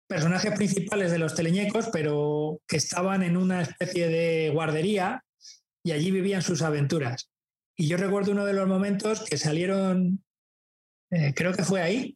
personajes 0.08 0.52
principales 0.56 1.12
de 1.12 1.18
los 1.18 1.34
teleñecos, 1.34 1.88
pero 1.92 2.60
que 2.66 2.78
estaban 2.78 3.22
en 3.22 3.36
una 3.36 3.62
especie 3.62 4.08
de 4.08 4.50
guardería 4.52 5.22
y 5.84 5.92
allí 5.92 6.10
vivían 6.10 6.42
sus 6.42 6.62
aventuras. 6.62 7.29
Y 7.80 7.88
yo 7.88 7.96
recuerdo 7.96 8.32
uno 8.32 8.44
de 8.44 8.52
los 8.52 8.68
momentos 8.68 9.24
que 9.24 9.38
salieron, 9.38 10.22
eh, 11.10 11.32
creo 11.34 11.54
que 11.54 11.64
fue 11.64 11.80
ahí. 11.80 12.14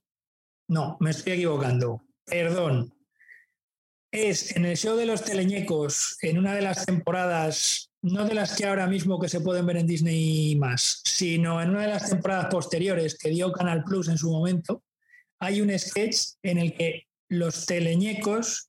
No, 0.68 0.98
me 1.00 1.08
estoy 1.08 1.32
equivocando. 1.32 2.04
Perdón. 2.26 2.92
Es 4.12 4.54
en 4.56 4.66
el 4.66 4.76
show 4.76 4.94
de 4.94 5.06
los 5.06 5.24
teleñecos, 5.24 6.18
en 6.20 6.36
una 6.36 6.54
de 6.54 6.60
las 6.60 6.84
temporadas 6.84 7.90
no 8.02 8.26
de 8.26 8.34
las 8.34 8.54
que 8.54 8.66
ahora 8.66 8.86
mismo 8.86 9.18
que 9.18 9.30
se 9.30 9.40
pueden 9.40 9.64
ver 9.64 9.78
en 9.78 9.86
Disney 9.86 10.54
más, 10.56 11.00
sino 11.06 11.62
en 11.62 11.70
una 11.70 11.80
de 11.80 11.88
las 11.88 12.10
temporadas 12.10 12.48
posteriores 12.50 13.16
que 13.16 13.30
dio 13.30 13.50
Canal 13.50 13.84
Plus 13.84 14.08
en 14.08 14.18
su 14.18 14.30
momento, 14.30 14.84
hay 15.40 15.62
un 15.62 15.70
sketch 15.78 16.34
en 16.42 16.58
el 16.58 16.74
que 16.74 17.06
los 17.30 17.64
teleñecos 17.64 18.68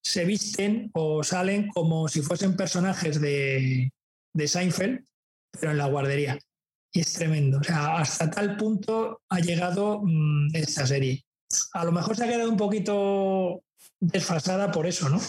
se 0.00 0.24
visten 0.24 0.92
o 0.94 1.24
salen 1.24 1.70
como 1.70 2.06
si 2.06 2.22
fuesen 2.22 2.56
personajes 2.56 3.20
de, 3.20 3.90
de 4.32 4.46
Seinfeld, 4.46 5.09
pero 5.50 5.72
en 5.72 5.78
la 5.78 5.86
guardería. 5.86 6.38
Y 6.92 7.00
es 7.00 7.12
tremendo. 7.12 7.58
O 7.58 7.64
sea, 7.64 7.98
hasta 7.98 8.30
tal 8.30 8.56
punto 8.56 9.22
ha 9.28 9.40
llegado 9.40 10.00
mm, 10.02 10.54
esta 10.54 10.86
serie. 10.86 11.24
A 11.72 11.84
lo 11.84 11.92
mejor 11.92 12.16
se 12.16 12.24
ha 12.24 12.28
quedado 12.28 12.50
un 12.50 12.56
poquito 12.56 13.62
desfasada 13.98 14.70
por 14.70 14.86
eso, 14.86 15.08
¿no? 15.08 15.20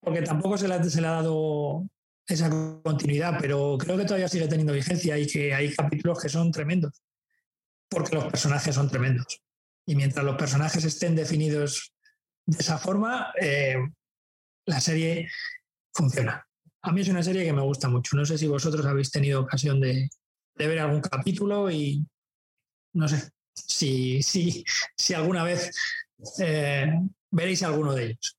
Porque 0.00 0.22
tampoco 0.22 0.58
se 0.58 0.66
se 0.90 1.00
le 1.00 1.06
ha 1.06 1.10
dado 1.10 1.86
esa 2.26 2.50
continuidad, 2.82 3.36
pero 3.40 3.76
creo 3.78 3.96
que 3.96 4.04
todavía 4.04 4.28
sigue 4.28 4.48
teniendo 4.48 4.72
vigencia 4.72 5.18
y 5.18 5.26
que 5.26 5.54
hay 5.54 5.74
capítulos 5.74 6.20
que 6.20 6.28
son 6.28 6.50
tremendos, 6.50 7.02
porque 7.88 8.14
los 8.14 8.26
personajes 8.26 8.74
son 8.74 8.90
tremendos. 8.90 9.42
Y 9.86 9.96
mientras 9.96 10.24
los 10.24 10.36
personajes 10.36 10.84
estén 10.84 11.16
definidos 11.16 11.92
de 12.46 12.58
esa 12.58 12.78
forma, 12.78 13.32
eh, 13.40 13.76
la 14.66 14.80
serie 14.80 15.28
funciona. 15.92 16.46
A 16.82 16.92
mí 16.92 17.00
es 17.00 17.08
una 17.08 17.22
serie 17.22 17.44
que 17.44 17.52
me 17.52 17.62
gusta 17.62 17.88
mucho. 17.88 18.16
No 18.16 18.24
sé 18.24 18.36
si 18.36 18.46
vosotros 18.48 18.84
habéis 18.86 19.10
tenido 19.10 19.40
ocasión 19.40 19.80
de, 19.80 20.08
ver 20.56 20.78
algún 20.78 21.00
capítulo 21.00 21.70
y 21.70 22.04
no 22.94 23.08
sé 23.08 23.30
si, 23.54 24.22
si, 24.22 24.64
alguna 25.14 25.44
vez 25.44 25.70
eh, 26.40 26.92
veréis 27.30 27.62
alguno 27.62 27.94
de 27.94 28.04
ellos. 28.06 28.36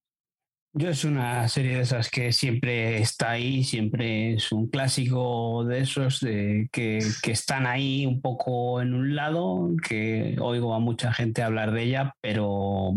Yo 0.75 0.89
es 0.89 1.03
una 1.03 1.47
serie 1.49 1.75
de 1.75 1.81
esas 1.81 2.09
que 2.09 2.33
siempre 2.33 2.97
está 2.97 3.31
ahí, 3.31 3.63
siempre 3.63 4.33
es 4.33 4.51
un 4.51 4.67
clásico 4.67 5.63
de 5.65 5.81
esos 5.81 6.19
de 6.19 6.67
que, 6.71 6.97
están 7.27 7.67
ahí 7.67 8.07
un 8.07 8.21
poco 8.21 8.81
en 8.81 8.95
un 8.95 9.15
lado, 9.15 9.69
que 9.87 10.35
oigo 10.41 10.73
a 10.73 10.79
mucha 10.79 11.13
gente 11.13 11.43
hablar 11.43 11.73
de 11.73 11.83
ella, 11.83 12.15
pero 12.21 12.95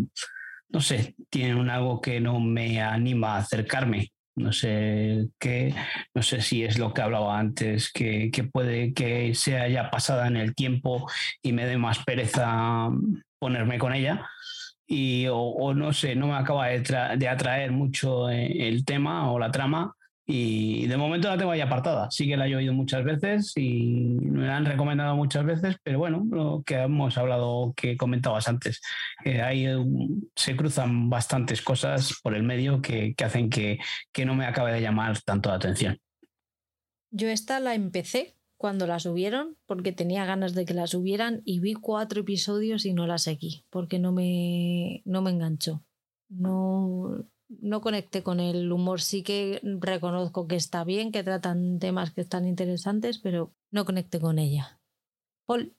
no 0.70 0.80
sé, 0.80 1.16
tienen 1.28 1.68
algo 1.68 2.00
que 2.00 2.18
no 2.18 2.40
me 2.40 2.80
anima 2.80 3.34
a 3.34 3.40
acercarme. 3.40 4.10
No 4.36 4.52
sé 4.52 5.28
qué, 5.38 5.74
no 6.14 6.22
sé 6.22 6.42
si 6.42 6.62
es 6.62 6.78
lo 6.78 6.92
que 6.92 7.00
hablaba 7.00 7.38
antes, 7.38 7.90
que, 7.90 8.30
que 8.30 8.44
puede 8.44 8.92
que 8.92 9.34
sea 9.34 9.66
ya 9.68 9.90
pasada 9.90 10.26
en 10.26 10.36
el 10.36 10.54
tiempo 10.54 11.08
y 11.42 11.52
me 11.52 11.66
dé 11.66 11.78
más 11.78 12.04
pereza 12.04 12.90
ponerme 13.38 13.78
con 13.78 13.94
ella. 13.94 14.28
Y 14.86 15.26
o, 15.30 15.74
no 15.74 15.92
sé, 15.92 16.14
no 16.14 16.28
me 16.28 16.34
acaba 16.34 16.68
de, 16.68 17.28
atraer 17.28 17.72
mucho 17.72 18.30
eh, 18.30 18.68
el 18.68 18.84
tema 18.84 19.32
o 19.32 19.38
la 19.38 19.50
trama 19.50 19.96
y 20.26 20.86
de 20.88 20.96
momento 20.96 21.28
la 21.28 21.38
tengo 21.38 21.52
ahí 21.52 21.60
apartada. 21.60 22.10
Sí 22.10 22.26
que 22.26 22.36
la 22.36 22.48
he 22.48 22.56
oído 22.56 22.72
muchas 22.72 23.04
veces 23.04 23.52
y 23.56 24.16
me 24.20 24.46
la 24.46 24.56
han 24.56 24.64
recomendado 24.64 25.14
muchas 25.14 25.44
veces, 25.46 25.76
pero 25.82 25.98
bueno, 25.98 26.26
lo 26.30 26.62
que 26.66 26.74
hemos 26.74 27.16
hablado, 27.16 27.72
que 27.76 27.96
comentabas 27.96 28.48
antes, 28.48 28.80
ahí 29.24 29.66
se 30.34 30.56
cruzan 30.56 31.08
bastantes 31.08 31.62
cosas 31.62 32.18
por 32.22 32.34
el 32.34 32.42
medio 32.42 32.82
que, 32.82 33.14
que 33.14 33.24
hacen 33.24 33.48
que, 33.50 33.78
que 34.12 34.24
no 34.24 34.34
me 34.34 34.46
acabe 34.46 34.72
de 34.72 34.80
llamar 34.80 35.20
tanto 35.22 35.50
la 35.50 35.56
atención. 35.56 35.98
Yo 37.10 37.28
esta 37.28 37.60
la 37.60 37.74
empecé 37.74 38.36
cuando 38.56 38.86
la 38.86 38.98
subieron, 38.98 39.56
porque 39.66 39.92
tenía 39.92 40.24
ganas 40.24 40.54
de 40.54 40.64
que 40.64 40.74
la 40.74 40.86
subieran 40.86 41.42
y 41.44 41.60
vi 41.60 41.74
cuatro 41.74 42.22
episodios 42.22 42.84
y 42.86 42.94
no 42.94 43.06
la 43.06 43.18
seguí, 43.18 43.64
porque 43.70 43.98
no 43.98 44.12
me, 44.12 45.02
no 45.04 45.22
me 45.22 45.30
enganchó. 45.30 45.84
No, 46.28 47.24
no 47.48 47.80
conecté 47.80 48.22
con 48.22 48.40
el 48.40 48.70
humor. 48.72 49.00
Sí 49.00 49.22
que 49.22 49.60
reconozco 49.62 50.46
que 50.46 50.56
está 50.56 50.84
bien, 50.84 51.12
que 51.12 51.22
tratan 51.22 51.78
temas 51.78 52.12
que 52.12 52.22
están 52.22 52.46
interesantes, 52.46 53.18
pero 53.18 53.52
no 53.70 53.84
conecté 53.84 54.20
con 54.20 54.38
ella. 54.38 54.80
Paul. 55.46 55.74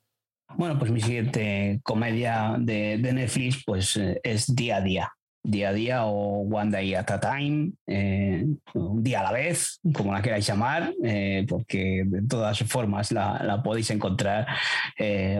Bueno, 0.55 0.79
pues 0.79 0.91
mi 0.91 1.01
siguiente 1.01 1.81
comedia 1.83 2.55
de, 2.57 2.97
Netflix 2.97 3.63
pues, 3.65 3.97
eh, 3.97 4.19
es 4.23 4.55
Día 4.55 4.77
a 4.77 4.81
Día. 4.81 5.11
Día 5.43 5.69
a 5.69 5.73
día 5.73 6.05
o 6.05 6.41
One 6.41 6.71
Day 6.71 6.93
at 6.93 7.09
a 7.09 7.19
Time, 7.21 7.71
eh, 7.85 8.45
un 8.73 9.01
día 9.01 9.21
a 9.21 9.23
la 9.23 9.31
vez, 9.31 9.79
como 9.93 10.11
la 10.11 10.21
queráis 10.21 10.45
llamar, 10.45 10.93
eh, 11.01 11.45
porque 11.47 12.03
de 12.05 12.21
todas 12.27 12.59
formas 12.63 13.13
la, 13.13 13.61
podéis 13.63 13.89
encontrar 13.91 14.45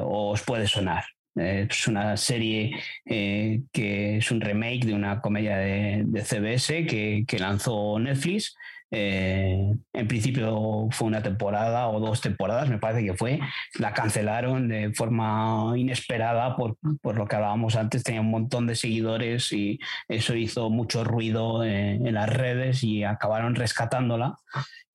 o 0.01 0.32
os 0.32 0.43
puede 0.43 0.65
sonar. 0.65 1.03
Es 1.38 1.88
una 1.88 2.17
serie 2.17 2.75
que 3.05 4.17
es 4.17 4.31
un 4.31 4.41
remake 4.41 4.85
de 4.85 4.93
una 4.93 5.21
comedia 5.21 5.57
de, 5.57 6.05
CBS 6.23 6.85
que, 6.85 7.25
que 7.27 7.39
lanzó 7.39 7.99
Netflix 7.99 8.55
eh, 8.89 9.75
en 9.93 10.07
principio 10.07 10.88
fue 10.91 11.07
una 11.07 11.21
temporada 11.21 11.89
o 11.89 11.99
dos 11.99 12.21
temporadas, 12.21 12.69
me 12.69 12.77
parece 12.77 13.05
que 13.05 13.13
fue. 13.13 13.39
La 13.79 13.93
cancelaron 13.93 14.67
de 14.67 14.93
forma 14.93 15.73
inesperada 15.75 16.55
por, 16.55 16.77
lo 17.03 17.27
que 17.27 17.35
hablábamos 17.35 17.75
antes. 17.75 18.03
Tenía 18.03 18.21
un 18.21 18.31
montón 18.31 18.67
de 18.67 18.75
seguidores 18.75 19.51
y 19.51 19.79
eso 20.07 20.35
hizo 20.35 20.69
mucho 20.69 21.03
ruido 21.03 21.63
eh, 21.63 21.95
en 21.95 22.13
las 22.13 22.29
redes 22.29 22.83
y 22.83 23.03
acabaron 23.03 23.55
rescatándola. 23.55 24.38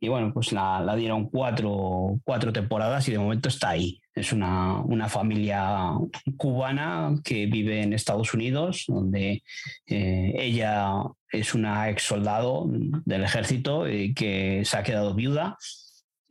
Y 0.03 0.09
bueno, 0.09 0.33
pues 0.35 0.51
la, 0.51 0.97
dieron 0.97 1.29
cuatro, 1.29 2.19
cuatro 2.25 2.53
temporadas 2.53 3.07
y 3.07 3.13
de 3.13 3.21
momento 3.21 3.49
está 3.49 3.69
ahí. 3.69 4.01
Es 4.17 4.33
una, 4.33 4.81
una, 4.81 5.09
familia 5.09 5.93
cubana 6.37 7.15
que 7.23 7.47
vive 7.47 7.83
en 7.83 7.93
Estados 7.93 8.35
Unidos, 8.35 8.87
donde 8.89 9.45
eh, 9.87 10.35
ella 10.37 10.95
es 11.31 11.55
una 11.55 11.89
ex 11.89 12.03
soldado 12.03 12.67
del 13.05 13.23
ejército 13.23 13.89
y 13.89 14.13
que 14.13 14.65
se 14.65 14.77
ha 14.77 14.83
quedado 14.83 15.15
viuda 15.15 15.57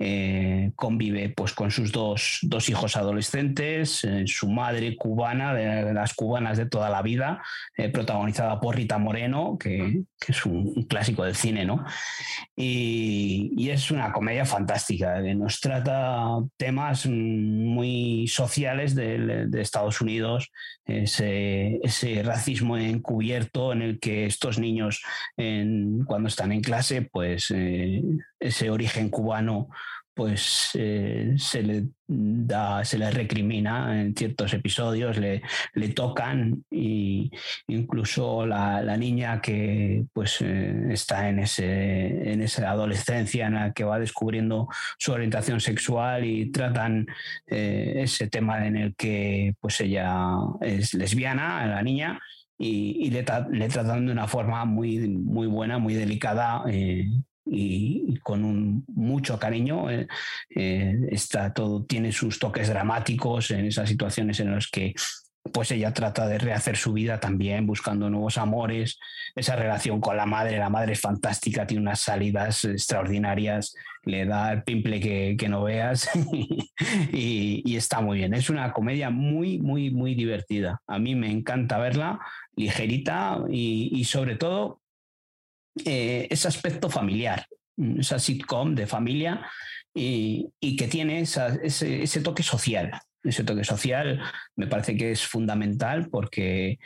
eh, 0.03 0.71
convive 0.75 1.29
pues, 1.29 1.53
con 1.53 1.69
sus 1.69 1.91
dos, 1.91 2.41
hijos 2.67 2.97
adolescentes, 2.97 4.03
eh, 4.03 4.23
su 4.25 4.49
madre 4.49 4.95
cubana, 4.95 5.53
de, 5.53 5.93
las 5.93 6.15
cubanas 6.15 6.57
de 6.57 6.65
toda 6.65 6.89
la 6.89 7.03
vida, 7.03 7.43
eh, 7.77 7.89
protagonizada 7.89 8.59
por 8.59 8.75
Rita 8.75 8.97
Moreno, 8.97 9.59
que, 9.59 10.01
es 10.27 10.45
un, 10.47 10.85
clásico 10.89 11.23
del 11.23 11.35
cine, 11.35 11.65
¿no? 11.65 11.85
Y, 12.55 13.69
es 13.69 13.91
una 13.91 14.11
comedia 14.11 14.43
fantástica, 14.43 15.21
que 15.21 15.35
nos 15.35 15.59
trata 15.61 16.25
temas 16.57 17.05
muy 17.05 18.27
sociales 18.27 18.95
de, 18.95 19.47
Estados 19.53 20.01
Unidos, 20.01 20.51
ese, 20.83 21.79
racismo 22.25 22.75
encubierto 22.75 23.71
en 23.71 23.83
el 23.83 23.99
que 23.99 24.25
estos 24.25 24.57
niños, 24.57 25.01
cuando 25.37 26.27
están 26.27 26.51
en 26.51 26.61
clase, 26.61 27.03
pues 27.03 27.53
ese 28.41 28.69
origen 28.69 29.09
cubano 29.09 29.69
pues 30.13 30.71
eh, 30.75 31.33
se 31.37 31.63
le 31.63 31.85
da, 32.07 32.83
se 32.83 32.97
le 32.97 33.09
recrimina 33.11 34.01
en 34.01 34.13
ciertos 34.13 34.53
episodios, 34.53 35.17
le, 35.17 35.41
le 35.73 35.89
tocan 35.89 36.65
y 36.69 37.31
incluso 37.67 38.45
la, 38.45 38.97
niña 38.97 39.41
que 39.41 40.03
pues 40.13 40.41
eh, 40.41 40.89
está 40.91 41.29
en, 41.29 41.39
ese, 41.39 42.31
en 42.31 42.41
esa 42.41 42.69
adolescencia 42.69 43.47
en 43.47 43.53
la 43.55 43.73
que 43.73 43.85
va 43.85 43.99
descubriendo 43.99 44.67
su 44.99 45.13
orientación 45.13 45.61
sexual 45.61 46.25
y 46.25 46.51
tratan 46.51 47.07
eh, 47.47 47.93
ese 48.03 48.27
tema 48.27 48.67
en 48.67 48.75
el 48.75 48.95
que 48.95 49.55
pues 49.61 49.79
ella 49.81 50.35
es 50.59 50.93
lesbiana, 50.93 51.65
la 51.65 51.81
niña, 51.81 52.19
y, 52.57 53.09
le, 53.09 53.25
le, 53.51 53.67
tratan 53.69 54.05
de 54.05 54.11
una 54.11 54.27
forma 54.27 54.65
muy, 54.65 54.99
muy 55.07 55.47
buena, 55.47 55.79
muy 55.79 55.95
delicada 55.95 56.63
y, 57.45 58.17
con 58.19 58.43
un, 58.43 58.85
mucho 58.87 59.39
cariño. 59.39 59.89
Eh, 59.89 60.07
eh, 60.55 60.99
está 61.09 61.53
todo, 61.53 61.83
tiene 61.85 62.11
sus 62.11 62.39
toques 62.39 62.69
dramáticos 62.69 63.51
en 63.51 63.65
esas 63.65 63.89
situaciones 63.89 64.39
en 64.39 64.51
las 64.51 64.67
que 64.67 64.93
pues 65.51 65.71
ella 65.71 65.91
trata 65.91 66.27
de 66.27 66.37
rehacer 66.37 66.77
su 66.77 66.93
vida 66.93 67.19
también, 67.19 67.65
buscando 67.65 68.09
nuevos 68.09 68.37
amores, 68.37 68.99
esa 69.35 69.55
relación 69.55 69.99
con 69.99 70.15
la 70.15 70.27
madre, 70.27 70.59
la 70.59 70.69
madre 70.69 70.93
es 70.93 71.01
fantástica, 71.01 71.65
tiene 71.65 71.81
unas 71.81 71.99
salidas 71.99 72.63
extraordinarias, 72.63 73.73
le 74.03 74.25
da 74.25 74.53
el 74.53 74.63
pimple 74.63 74.99
que, 74.99 75.35
que 75.37 75.49
no 75.49 75.63
veas 75.63 76.09
y, 77.11 77.75
está 77.75 78.01
muy 78.01 78.19
bien. 78.19 78.33
Es 78.35 78.49
una 78.51 78.71
comedia 78.71 79.09
muy, 79.09 79.59
muy, 79.59 79.89
muy 79.89 80.13
divertida. 80.13 80.81
A 80.85 80.99
mí 80.99 81.15
me 81.15 81.31
encanta 81.31 81.79
verla, 81.79 82.19
ligerita 82.55 83.39
y 83.49 84.03
sobre 84.03 84.35
todo 84.35 84.80
eh, 85.85 86.27
ese 86.29 86.47
aspecto 86.47 86.89
familiar, 86.89 87.45
esa 87.97 88.19
sitcom 88.19 88.75
de 88.75 88.87
familia 88.87 89.47
y, 89.93 90.51
que 90.77 90.87
tiene 90.87 91.21
ese, 91.21 92.21
toque 92.23 92.43
social. 92.43 92.91
Ese 93.23 93.43
toque 93.43 93.63
social 93.63 94.21
me 94.55 94.67
parece 94.67 94.97
que 94.97 95.11
es 95.11 95.25
fundamental 95.25 96.09
porque 96.09 96.79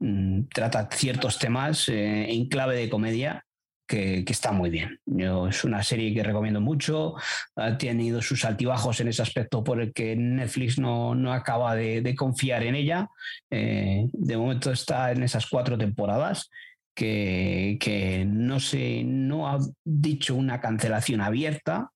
mm, 0.00 0.42
trata 0.52 0.88
ciertos 0.92 1.38
temas 1.38 1.88
eh, 1.88 2.30
en 2.30 2.48
clave 2.48 2.76
de 2.76 2.90
comedia 2.90 3.46
que, 3.86 4.24
está 4.28 4.52
muy 4.52 4.70
bien. 4.70 5.00
es 5.48 5.64
una 5.64 5.82
serie 5.82 6.12
que 6.12 6.22
recomiendo 6.22 6.60
mucho. 6.60 7.14
Ha 7.54 7.78
tenido 7.78 8.20
sus 8.20 8.44
altibajos 8.44 9.00
en 9.00 9.08
ese 9.08 9.22
aspecto 9.22 9.62
por 9.62 9.80
el 9.80 9.92
que 9.92 10.16
Netflix 10.16 10.78
no, 10.78 11.32
acaba 11.32 11.74
de, 11.74 12.14
confiar 12.16 12.64
en 12.64 12.74
ella. 12.74 13.08
Eh, 13.50 14.06
de 14.12 14.36
momento 14.36 14.72
está 14.72 15.12
en 15.12 15.22
esas 15.22 15.46
cuatro 15.46 15.78
temporadas 15.78 16.50
que, 16.96 18.26
no, 18.26 18.58
se, 18.58 19.04
no 19.04 19.48
ha 19.48 19.58
dicho 19.84 20.34
una 20.34 20.60
cancelación 20.60 21.20
abierta, 21.20 21.90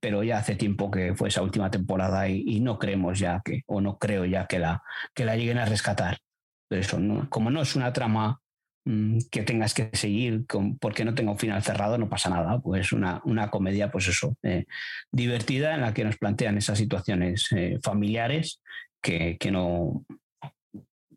pero 0.00 0.22
ya 0.22 0.38
hace 0.38 0.54
tiempo 0.54 0.90
que 0.90 1.14
fue 1.14 1.28
esa 1.28 1.42
última 1.42 1.70
temporada 1.70 2.28
y, 2.28 2.60
no 2.60 2.78
creemos 2.78 3.18
ya 3.18 3.40
que, 3.42 3.62
o 3.66 3.80
no 3.80 3.98
creo 3.98 4.26
ya 4.26 4.46
que 4.46 4.58
la, 4.58 4.82
que 5.14 5.24
la 5.24 5.36
lleguen 5.36 5.58
a 5.58 5.64
rescatar. 5.64 6.18
Pero 6.68 6.82
eso, 6.82 6.98
como 7.30 7.50
no 7.50 7.62
es 7.62 7.74
una 7.74 7.92
trama 7.94 8.38
mm, 8.84 9.18
que 9.30 9.42
tengas 9.44 9.72
que 9.72 9.88
seguir 9.94 10.44
porque 10.78 11.06
no 11.06 11.14
tenga 11.14 11.32
un 11.32 11.38
final 11.38 11.62
cerrado, 11.62 11.96
no 11.96 12.10
pasa 12.10 12.28
nada. 12.28 12.60
Pues 12.60 12.92
una, 12.92 13.22
una 13.24 13.50
comedia, 13.50 13.90
pues 13.90 14.08
eso, 14.08 14.36
eh, 14.42 14.66
divertida 15.10 15.74
en 15.74 15.80
la 15.80 15.94
que 15.94 16.04
nos 16.04 16.18
plantean 16.18 16.58
esas 16.58 16.76
situaciones 16.76 17.50
eh, 17.52 17.78
familiares 17.82 18.60
que, 19.00 19.38
que 19.38 19.50
no, 19.50 20.04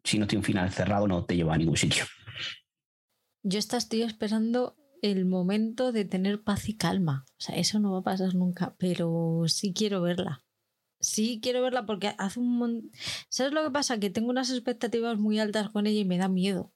si 0.01 0.17
no 0.17 0.27
tiene 0.27 0.39
un 0.39 0.45
final 0.45 0.71
cerrado, 0.71 1.09
no 1.09 1.25
te 1.25 1.35
lleva 1.35 1.55
a 1.55 1.57
ningún 1.57 1.75
sitio. 1.75 2.05
Yo 3.49 3.59
estoy 3.59 4.01
esperando 4.01 4.75
el 5.01 5.25
momento 5.25 5.93
de 5.93 6.03
tener 6.03 6.43
paz 6.43 6.67
y 6.67 6.75
calma. 6.75 7.23
O 7.29 7.41
sea, 7.41 7.55
eso 7.55 7.79
no 7.79 7.93
va 7.93 7.99
a 7.99 8.03
pasar 8.03 8.35
nunca, 8.35 8.75
pero 8.77 9.43
sí 9.47 9.73
quiero 9.73 10.01
verla. 10.01 10.43
Sí 10.99 11.39
quiero 11.41 11.61
verla 11.61 11.85
porque 11.85 12.13
hace 12.17 12.41
un 12.41 12.57
montón... 12.57 12.91
¿Sabes 13.29 13.53
lo 13.53 13.63
que 13.63 13.71
pasa? 13.71 14.01
Que 14.01 14.09
tengo 14.09 14.31
unas 14.31 14.51
expectativas 14.51 15.17
muy 15.17 15.39
altas 15.39 15.69
con 15.69 15.87
ella 15.87 16.01
y 16.01 16.03
me 16.03 16.17
da 16.17 16.27
miedo. 16.27 16.73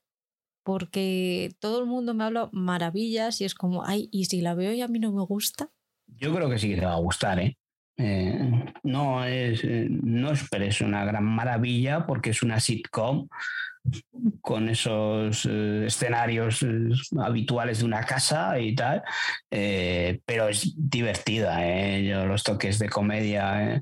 Porque 0.63 1.53
todo 1.59 1.81
el 1.81 1.87
mundo 1.87 2.13
me 2.13 2.23
habla 2.23 2.49
maravillas 2.53 3.41
y 3.41 3.43
es 3.43 3.53
como, 3.53 3.83
ay, 3.83 4.07
¿y 4.09 4.25
si 4.25 4.39
la 4.39 4.55
veo 4.55 4.71
y 4.71 4.81
a 4.81 4.87
mí 4.87 4.97
no 4.97 5.11
me 5.11 5.25
gusta? 5.25 5.71
Yo 6.07 6.33
creo 6.33 6.49
que 6.49 6.57
sí 6.57 6.69
que 6.69 6.75
te 6.77 6.85
va 6.85 6.93
a 6.93 6.99
gustar, 6.99 7.37
¿eh? 7.41 7.57
eh 7.97 8.49
no 8.83 9.25
es, 9.25 9.61
eh, 9.65 9.87
no 9.89 10.31
esperes 10.31 10.79
una 10.79 11.03
gran 11.03 11.25
maravilla 11.25 12.07
porque 12.07 12.29
es 12.29 12.41
una 12.43 12.61
sitcom 12.61 13.27
con 14.41 14.69
esos 14.69 15.45
eh, 15.49 15.85
escenarios 15.85 16.63
eh, 16.63 16.89
habituales 17.19 17.79
de 17.79 17.85
una 17.85 18.03
casa 18.03 18.59
y 18.59 18.75
tal, 18.75 19.03
eh, 19.49 20.19
pero 20.25 20.47
es 20.47 20.73
divertida. 20.77 21.59
los 22.25 22.43
toques 22.43 22.79
de 22.79 22.89
comedia, 22.89 23.81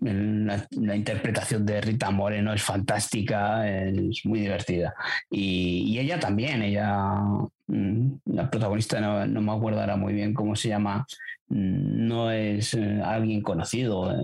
la, 0.00 0.96
interpretación 0.96 1.64
de 1.64 1.80
Rita 1.80 2.10
Moreno 2.10 2.52
es 2.52 2.62
fantástica, 2.62 3.68
es 3.68 4.24
muy 4.24 4.40
divertida. 4.40 4.94
Y, 5.30 5.98
ella 5.98 6.18
también, 6.20 6.62
ella, 6.62 7.20
mm, 7.66 8.12
la 8.26 8.50
protagonista, 8.50 9.00
no, 9.00 9.40
me 9.40 9.52
acuerdo 9.52 9.80
ahora 9.80 9.96
muy 9.96 10.12
bien 10.12 10.34
cómo 10.34 10.56
se 10.56 10.68
llama, 10.68 11.06
mm, 11.48 12.06
no 12.06 12.30
es 12.30 12.74
alguien 12.74 13.42
conocido. 13.42 14.14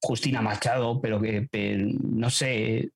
Justina 0.00 0.40
Machado, 0.40 1.00
pero 1.00 1.20
que 1.20 1.48
no 2.00 2.30
sé, 2.30 2.90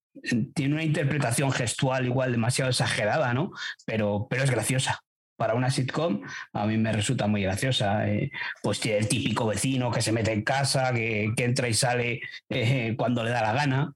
tiene 0.54 0.74
una 0.74 0.84
interpretación 0.84 1.52
gestual 1.52 2.06
igual 2.06 2.32
demasiado 2.32 2.70
exagerada, 2.70 3.32
¿no? 3.34 3.52
Pero, 3.86 4.26
pero 4.28 4.44
es 4.44 4.50
graciosa. 4.50 5.00
Para 5.36 5.54
una 5.54 5.70
sitcom 5.70 6.22
a 6.52 6.66
mí 6.66 6.76
me 6.76 6.92
resulta 6.92 7.26
muy 7.26 7.42
graciosa. 7.42 8.08
Eh, 8.08 8.30
pues 8.62 8.80
tiene 8.80 8.98
el 8.98 9.08
típico 9.08 9.46
vecino 9.46 9.90
que 9.90 10.02
se 10.02 10.12
mete 10.12 10.32
en 10.32 10.42
casa, 10.42 10.92
que, 10.92 11.32
entra 11.36 11.68
y 11.68 11.74
sale 11.74 12.20
eh, 12.48 12.94
cuando 12.96 13.24
le 13.24 13.30
da 13.30 13.42
la 13.42 13.52
gana, 13.52 13.92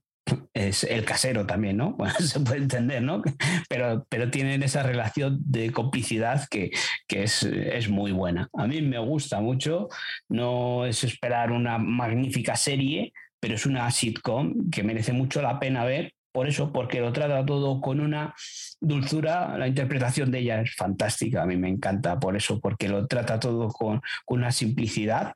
es 0.53 0.83
el 0.83 1.05
casero 1.05 1.45
también, 1.45 1.77
¿no? 1.77 1.95
Se 2.19 2.39
puede 2.39 2.57
entender, 2.57 3.01
¿no? 3.01 3.21
Pero, 3.69 4.05
pero 4.09 4.29
tienen 4.29 4.63
esa 4.63 4.83
relación 4.83 5.39
de 5.45 5.71
complicidad 5.71 6.47
que, 6.49 6.71
que 7.07 7.23
es, 7.23 7.43
es, 7.43 7.89
muy 7.89 8.11
buena. 8.11 8.49
A 8.53 8.67
mí 8.67 8.81
me 8.81 8.99
gusta 8.99 9.39
mucho, 9.39 9.87
no 10.29 10.85
es 10.85 11.03
esperar 11.03 11.51
una 11.51 11.77
magnífica 11.77 12.55
serie, 12.55 13.13
pero 13.39 13.55
es 13.55 13.65
una 13.65 13.89
sitcom 13.91 14.69
que 14.69 14.83
merece 14.83 15.13
mucho 15.13 15.41
la 15.41 15.59
pena 15.59 15.85
ver. 15.85 16.13
Por 16.31 16.47
eso, 16.47 16.71
porque 16.71 16.99
lo 16.99 17.11
trata 17.13 17.43
todo 17.45 17.81
con 17.81 17.99
una 17.99 18.35
dulzura, 18.79 19.57
la 19.57 19.67
interpretación 19.67 20.29
de 20.29 20.39
ella 20.39 20.61
es 20.61 20.75
fantástica, 20.75 21.41
a 21.41 21.45
mí 21.47 21.57
me 21.57 21.67
encanta 21.67 22.19
por 22.19 22.35
eso, 22.35 22.59
porque 22.59 22.87
lo 22.87 23.07
trata 23.07 23.39
todo 23.39 23.69
con, 23.69 24.01
una 24.27 24.51
simplicidad 24.51 25.33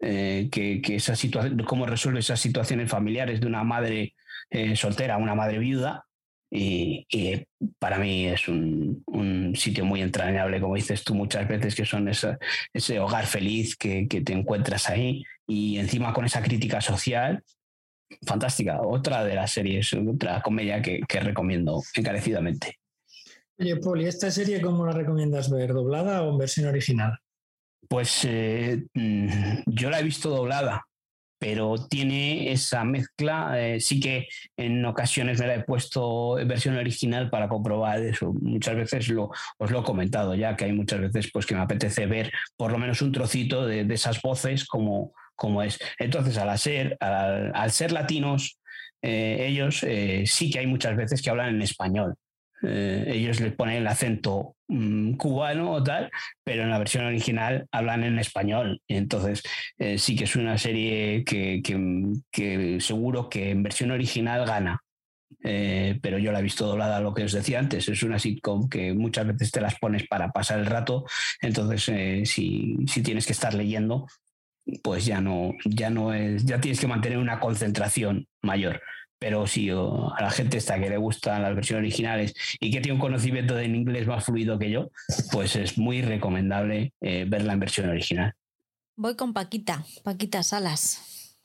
eh, 0.00 0.48
que, 0.50 0.80
que, 0.80 0.96
esa 0.96 1.16
situación, 1.16 1.58
cómo 1.64 1.84
resuelve 1.84 2.20
esas 2.20 2.40
situaciones 2.40 2.90
familiares 2.90 3.40
de 3.40 3.46
una 3.46 3.62
madre 3.62 4.14
eh, 4.48 4.74
soltera, 4.74 5.18
una 5.18 5.34
madre 5.34 5.58
viuda. 5.58 6.06
Y, 6.50 7.06
para 7.78 7.98
mí 7.98 8.26
es 8.26 8.48
un, 8.48 9.02
un, 9.06 9.54
sitio 9.54 9.84
muy 9.84 10.00
entrañable, 10.00 10.60
como 10.60 10.76
dices 10.76 11.04
tú 11.04 11.14
muchas 11.14 11.46
veces, 11.46 11.74
que 11.74 11.84
son 11.84 12.08
esa, 12.08 12.38
ese 12.72 13.00
hogar 13.00 13.26
feliz 13.26 13.76
que, 13.76 14.08
que, 14.08 14.22
te 14.22 14.32
encuentras 14.32 14.88
ahí 14.88 15.24
y 15.46 15.78
encima 15.78 16.12
con 16.12 16.24
esa 16.24 16.42
crítica 16.42 16.80
social. 16.80 17.44
Fantástica, 18.22 18.80
otra 18.80 19.22
de 19.24 19.34
las 19.34 19.52
series, 19.52 19.92
otra 19.92 20.40
comedia 20.40 20.80
que, 20.80 21.00
que 21.06 21.20
recomiendo 21.20 21.82
encarecidamente. 21.94 22.78
Oye, 23.58 23.76
Paul, 23.76 24.00
¿y 24.00 24.06
esta 24.06 24.30
serie 24.30 24.62
cómo 24.62 24.86
la 24.86 24.92
recomiendas 24.92 25.50
ver? 25.50 25.74
¿Doblada 25.74 26.22
o 26.22 26.30
en 26.30 26.38
versión 26.38 26.68
original? 26.68 27.18
Pues 27.88 28.24
eh, 28.24 28.86
mm, 28.94 29.62
yo 29.66 29.90
la 29.90 30.00
he 30.00 30.04
visto 30.04 30.30
doblada, 30.30 30.86
pero 31.38 31.76
tiene 31.88 32.52
esa 32.52 32.84
mezcla. 32.84 33.52
Eh, 33.60 33.80
sí 33.80 34.00
que 34.00 34.28
en 34.56 34.84
ocasiones 34.84 35.40
me 35.40 35.46
la 35.46 35.54
he 35.56 35.64
puesto 35.64 36.38
en 36.38 36.48
versión 36.48 36.76
original 36.76 37.30
para 37.30 37.48
comprobar 37.48 38.00
eso. 38.00 38.32
Muchas 38.40 38.76
veces 38.76 39.08
lo, 39.08 39.30
os 39.58 39.70
lo 39.70 39.80
he 39.80 39.84
comentado 39.84 40.34
ya, 40.34 40.56
que 40.56 40.64
hay 40.64 40.72
muchas 40.72 41.00
veces 41.00 41.30
pues, 41.32 41.46
que 41.46 41.54
me 41.54 41.60
apetece 41.60 42.06
ver 42.06 42.32
por 42.56 42.72
lo 42.72 42.78
menos 42.78 43.02
un 43.02 43.12
trocito 43.12 43.66
de, 43.66 43.86
esas 43.92 44.20
voces 44.22 44.66
como, 44.66 45.12
como 45.34 45.62
es. 45.62 45.78
Entonces, 45.98 46.36
al 46.38 46.48
al, 47.00 47.52
al 47.54 47.70
ser 47.70 47.92
latinos, 47.92 48.58
eh, 49.02 49.46
ellos 49.48 49.82
eh, 49.84 50.24
sí 50.26 50.50
que 50.50 50.58
hay 50.60 50.66
muchas 50.66 50.96
veces 50.96 51.22
que 51.22 51.30
hablan 51.30 51.54
en 51.54 51.62
español. 51.62 52.14
Eh, 52.62 53.04
ellos 53.06 53.40
les 53.40 53.52
ponen 53.52 53.76
el 53.76 53.86
acento 53.86 54.56
mmm, 54.68 55.12
cubano 55.12 55.72
o 55.72 55.82
tal, 55.82 56.10
pero 56.44 56.62
en 56.62 56.70
la 56.70 56.78
versión 56.78 57.04
original 57.04 57.66
hablan 57.72 58.04
en 58.04 58.18
español. 58.18 58.80
Entonces, 58.88 59.42
eh, 59.78 59.98
sí 59.98 60.16
que 60.16 60.24
es 60.24 60.36
una 60.36 60.58
serie 60.58 61.24
que, 61.24 62.80
seguro 62.80 63.28
que 63.28 63.50
en 63.50 63.62
versión 63.62 63.90
original 63.90 64.46
gana. 64.46 64.80
Eh, 65.44 65.98
pero 66.02 66.18
yo 66.18 66.32
la 66.32 66.40
he 66.40 66.42
visto 66.42 66.66
doblada, 66.66 67.00
lo 67.00 67.14
que 67.14 67.24
os 67.24 67.32
decía 67.32 67.58
antes. 67.58 67.88
Es 67.88 68.02
una 68.02 68.18
sitcom 68.18 68.68
que 68.68 68.92
muchas 68.92 69.26
veces 69.26 69.50
te 69.50 69.60
las 69.60 69.78
pones 69.78 70.06
para 70.08 70.30
pasar 70.30 70.58
el 70.58 70.66
rato. 70.66 71.04
Entonces, 71.40 71.88
eh, 71.90 72.22
si, 72.24 72.76
si 72.86 73.02
tienes 73.02 73.26
que 73.26 73.32
estar 73.32 73.54
leyendo, 73.54 74.06
pues 74.82 75.06
ya 75.06 75.20
no, 75.20 75.54
ya 75.64 75.90
no 75.90 76.12
es, 76.12 76.44
ya 76.44 76.60
tienes 76.60 76.80
que 76.80 76.86
mantener 76.86 77.18
una 77.18 77.40
concentración 77.40 78.26
mayor 78.42 78.82
pero 79.18 79.46
si 79.46 79.70
a 79.70 80.20
la 80.20 80.30
gente 80.30 80.58
esta 80.58 80.78
que 80.78 80.88
le 80.88 80.96
gustan 80.96 81.42
las 81.42 81.54
versiones 81.54 81.82
originales 81.82 82.34
y 82.60 82.70
que 82.70 82.80
tiene 82.80 82.94
un 82.94 83.00
conocimiento 83.00 83.54
del 83.54 83.74
inglés 83.74 84.06
más 84.06 84.24
fluido 84.24 84.58
que 84.58 84.70
yo, 84.70 84.90
pues 85.32 85.56
es 85.56 85.78
muy 85.78 86.02
recomendable 86.02 86.92
eh, 87.00 87.24
verla 87.28 87.52
en 87.52 87.60
versión 87.60 87.88
original. 87.88 88.34
Voy 88.96 89.16
con 89.16 89.32
Paquita, 89.32 89.84
Paquita 90.02 90.42
Salas. 90.42 91.36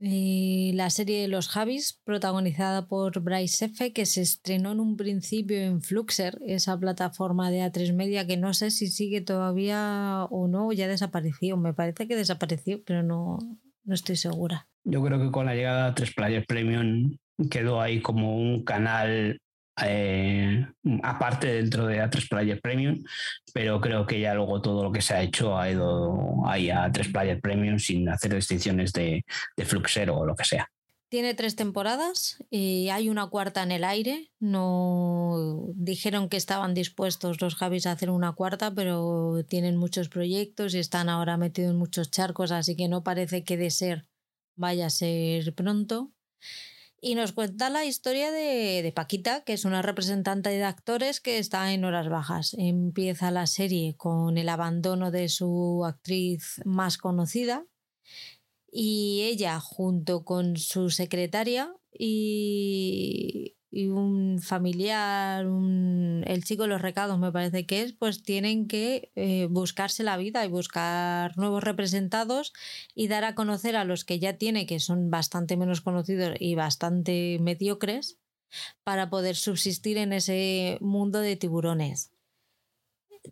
Eh, 0.00 0.72
la 0.74 0.90
serie 0.90 1.28
los 1.28 1.48
Javis, 1.48 1.98
protagonizada 2.04 2.88
por 2.88 3.20
Bryce 3.20 3.66
F., 3.66 3.92
que 3.94 4.04
se 4.04 4.20
estrenó 4.20 4.72
en 4.72 4.80
un 4.80 4.96
principio 4.96 5.56
en 5.56 5.80
Fluxer, 5.80 6.38
esa 6.46 6.78
plataforma 6.78 7.50
de 7.50 7.60
A3 7.60 7.94
Media 7.94 8.26
que 8.26 8.36
no 8.36 8.52
sé 8.52 8.70
si 8.70 8.88
sigue 8.88 9.22
todavía 9.22 10.26
o 10.30 10.46
no, 10.46 10.72
ya 10.72 10.88
desapareció. 10.88 11.56
Me 11.56 11.72
parece 11.72 12.06
que 12.06 12.16
desapareció, 12.16 12.82
pero 12.84 13.02
no, 13.02 13.38
no 13.84 13.94
estoy 13.94 14.16
segura. 14.16 14.66
Yo 14.84 15.02
creo 15.02 15.18
que 15.18 15.30
con 15.30 15.46
la 15.46 15.54
llegada 15.54 15.86
a 15.86 15.94
3 15.94 16.14
Players 16.14 16.46
Premium 16.46 17.16
quedó 17.50 17.80
ahí 17.80 18.00
como 18.00 18.36
un 18.36 18.64
canal 18.64 19.38
eh, 19.82 20.66
aparte 21.02 21.48
dentro 21.48 21.86
de 21.86 22.00
A3 22.00 22.28
Player 22.28 22.60
Premium, 22.60 23.02
pero 23.52 23.80
creo 23.80 24.06
que 24.06 24.20
ya 24.20 24.34
luego 24.34 24.62
todo 24.62 24.84
lo 24.84 24.92
que 24.92 25.00
se 25.00 25.14
ha 25.14 25.22
hecho 25.22 25.58
ha 25.58 25.70
ido 25.70 26.46
ahí 26.46 26.70
a 26.70 26.90
3 26.90 27.08
Player 27.08 27.40
Premium 27.40 27.78
sin 27.78 28.08
hacer 28.08 28.34
distinciones 28.34 28.92
de, 28.92 29.24
de 29.56 29.64
Fluxero 29.64 30.16
o 30.16 30.26
lo 30.26 30.36
que 30.36 30.44
sea. 30.44 30.68
Tiene 31.14 31.34
tres 31.34 31.54
temporadas 31.54 32.38
y 32.50 32.88
hay 32.88 33.08
una 33.08 33.28
cuarta 33.28 33.62
en 33.62 33.70
el 33.70 33.84
aire. 33.84 34.32
No 34.40 35.68
dijeron 35.76 36.28
que 36.28 36.36
estaban 36.36 36.74
dispuestos 36.74 37.40
los 37.40 37.54
Javis 37.54 37.86
a 37.86 37.92
hacer 37.92 38.10
una 38.10 38.32
cuarta, 38.32 38.74
pero 38.74 39.44
tienen 39.46 39.76
muchos 39.76 40.08
proyectos 40.08 40.74
y 40.74 40.80
están 40.80 41.08
ahora 41.08 41.36
metidos 41.36 41.70
en 41.70 41.76
muchos 41.76 42.10
charcos, 42.10 42.50
así 42.50 42.74
que 42.74 42.88
no 42.88 43.04
parece 43.04 43.44
que 43.44 43.56
de 43.56 43.70
ser 43.70 44.08
vaya 44.56 44.86
a 44.86 44.90
ser 44.90 45.54
pronto. 45.54 46.10
Y 47.00 47.14
nos 47.14 47.30
cuenta 47.30 47.70
la 47.70 47.84
historia 47.84 48.32
de, 48.32 48.82
de, 48.82 48.90
Paquita, 48.90 49.44
que 49.44 49.52
es 49.52 49.64
una 49.64 49.82
representante 49.82 50.50
de 50.50 50.64
actores 50.64 51.20
que 51.20 51.38
está 51.38 51.72
en 51.72 51.84
horas 51.84 52.08
bajas. 52.08 52.56
Empieza 52.58 53.30
la 53.30 53.46
serie 53.46 53.94
con 53.96 54.36
el 54.36 54.48
abandono 54.48 55.12
de 55.12 55.28
su 55.28 55.84
actriz 55.84 56.60
más 56.64 56.98
conocida 56.98 57.66
y 58.76 59.22
ella 59.22 59.60
junto 59.60 60.24
con 60.24 60.56
su 60.56 60.90
secretaria 60.90 61.72
y, 61.96 63.54
un 63.70 64.40
familiar, 64.40 65.44
el 65.44 66.44
chico 66.44 66.62
de 66.62 66.68
los 66.68 66.82
recados 66.82 67.18
me 67.18 67.30
parece 67.30 67.66
que 67.66 67.82
es, 67.82 67.92
pues 67.92 68.22
tienen 68.22 68.66
que 68.66 69.12
eh, 69.14 69.46
buscarse 69.48 70.02
la 70.02 70.16
vida 70.16 70.44
y 70.44 70.48
buscar 70.48 71.36
nuevos 71.36 71.62
representados 71.62 72.52
y 72.94 73.06
dar 73.08 73.24
a 73.24 73.36
conocer 73.36 73.76
a 73.76 73.84
los 73.84 74.04
que 74.04 74.18
ya 74.18 74.38
tiene, 74.38 74.66
que 74.66 74.80
son 74.80 75.10
bastante 75.10 75.56
menos 75.56 75.80
conocidos 75.80 76.34
y 76.40 76.56
bastante 76.56 77.38
mediocres, 77.40 78.18
para 78.84 79.10
poder 79.10 79.36
subsistir 79.36 79.98
en 79.98 80.12
ese 80.12 80.78
mundo 80.80 81.20
de 81.20 81.36
tiburones 81.36 82.13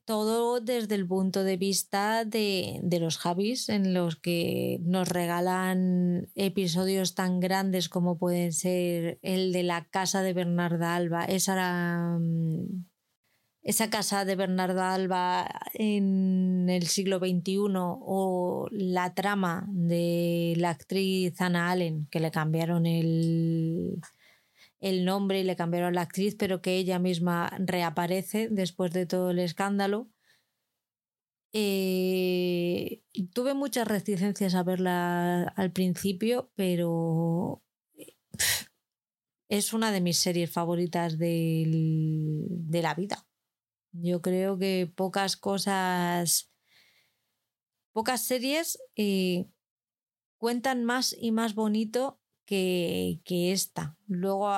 todo 0.05 0.61
desde 0.61 0.95
el 0.95 1.07
punto 1.07 1.45
de 1.45 1.57
vista 1.57 2.25
de, 2.25 2.81
de, 2.83 3.01
los 3.01 3.19
Javis, 3.19 3.69
en 3.69 3.95
los 3.95 4.17
que 4.17 4.79
nos 4.83 5.09
regalan 5.09 6.31
episodios 6.35 7.15
tan 7.15 7.41
grandes 7.41 7.89
como 7.89 8.19
pueden 8.19 8.53
ser 8.53 9.19
el 9.23 9.53
de 9.53 9.63
la 9.63 9.85
casa 9.89 10.23
de 10.23 10.33
Bernarda 10.33 10.95
Alba. 10.95 11.25
Esa, 11.25 12.19
mm, 12.19 12.85
esa 13.63 13.91
casa 13.91 14.25
de 14.25 14.37
Bernarda 14.37 14.95
Alba 14.95 15.49
en 15.75 16.69
el 16.69 16.87
siglo 16.89 17.19
XXI 17.19 17.59
o 17.75 18.69
la 18.73 19.15
trama 19.15 19.67
de 19.69 20.55
la 20.57 20.71
actriz 20.71 21.41
Anna 21.41 21.71
Allen, 21.71 22.09
que 22.11 22.21
le 22.21 22.31
cambiaron 22.31 22.87
el 22.87 24.01
el 24.83 25.05
nombre 25.05 25.41
y 25.41 25.45
le 25.45 25.55
cambiaron 25.57 25.95
la 25.95 26.03
actriz, 26.03 26.35
pero 26.35 26.61
que 26.61 26.77
ella 26.77 26.99
misma 26.99 27.57
reaparece 27.61 28.49
después 28.51 28.93
de 28.93 29.07
todo 29.07 29.31
el 29.31 29.39
escándalo. 29.39 30.11
Eh, 31.53 33.03
tuve 33.33 33.55
muchas 33.55 33.87
reticencias 33.87 34.57
a 34.57 34.65
verla 34.65 35.45
al 35.45 35.71
principio, 35.71 36.51
pero 36.57 37.63
es 39.49 39.73
una 39.73 39.93
de 39.93 40.01
mis 40.01 40.19
series 40.19 40.51
favoritas 40.51 41.17
de, 41.17 41.65
de 42.49 42.83
la 42.83 42.95
vida. 42.95 43.25
Yo 43.93 44.21
creo 44.21 44.59
que 44.59 44.91
pocas 44.93 45.37
cosas, 45.37 46.51
pocas 47.93 48.25
series 48.27 48.83
eh, 48.97 49.47
cuentan 50.39 50.83
más 50.83 51.15
y 51.17 51.31
más 51.31 51.55
bonito 51.55 52.22
que, 52.47 53.21
que 53.25 53.53
esta. 53.53 53.97
Luego 54.07 54.51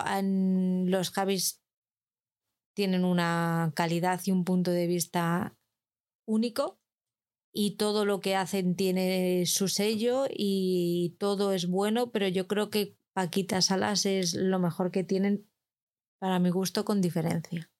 los 0.87 1.11
Javis 1.11 1.63
tienen 2.75 3.05
una 3.05 3.73
calidad 3.75 4.21
y 4.25 4.33
un 4.33 4.45
punto 4.45 4.71
de 4.71 4.87
vista 4.87 5.57
único 6.27 6.81
y 7.53 7.77
todo 7.77 8.05
lo 8.05 8.21
que 8.21 8.35
hacen 8.35 8.75
tiene 8.75 9.47
su 9.47 9.69
sello 9.69 10.27
y 10.29 11.17
todo 11.19 11.53
es 11.53 11.69
bueno, 11.69 12.11
pero 12.11 12.27
yo 12.27 12.49
creo 12.49 12.69
que 12.69 12.97
Paquita 13.15 13.63
Salas 13.63 14.07
es 14.07 14.35
lo 14.35 14.59
mejor 14.59 14.91
que 14.91 15.05
tienen 15.05 15.49
para 16.19 16.41
mi 16.41 16.51
gusto 16.51 16.85
con 16.85 17.01
diferencia. 17.01 17.71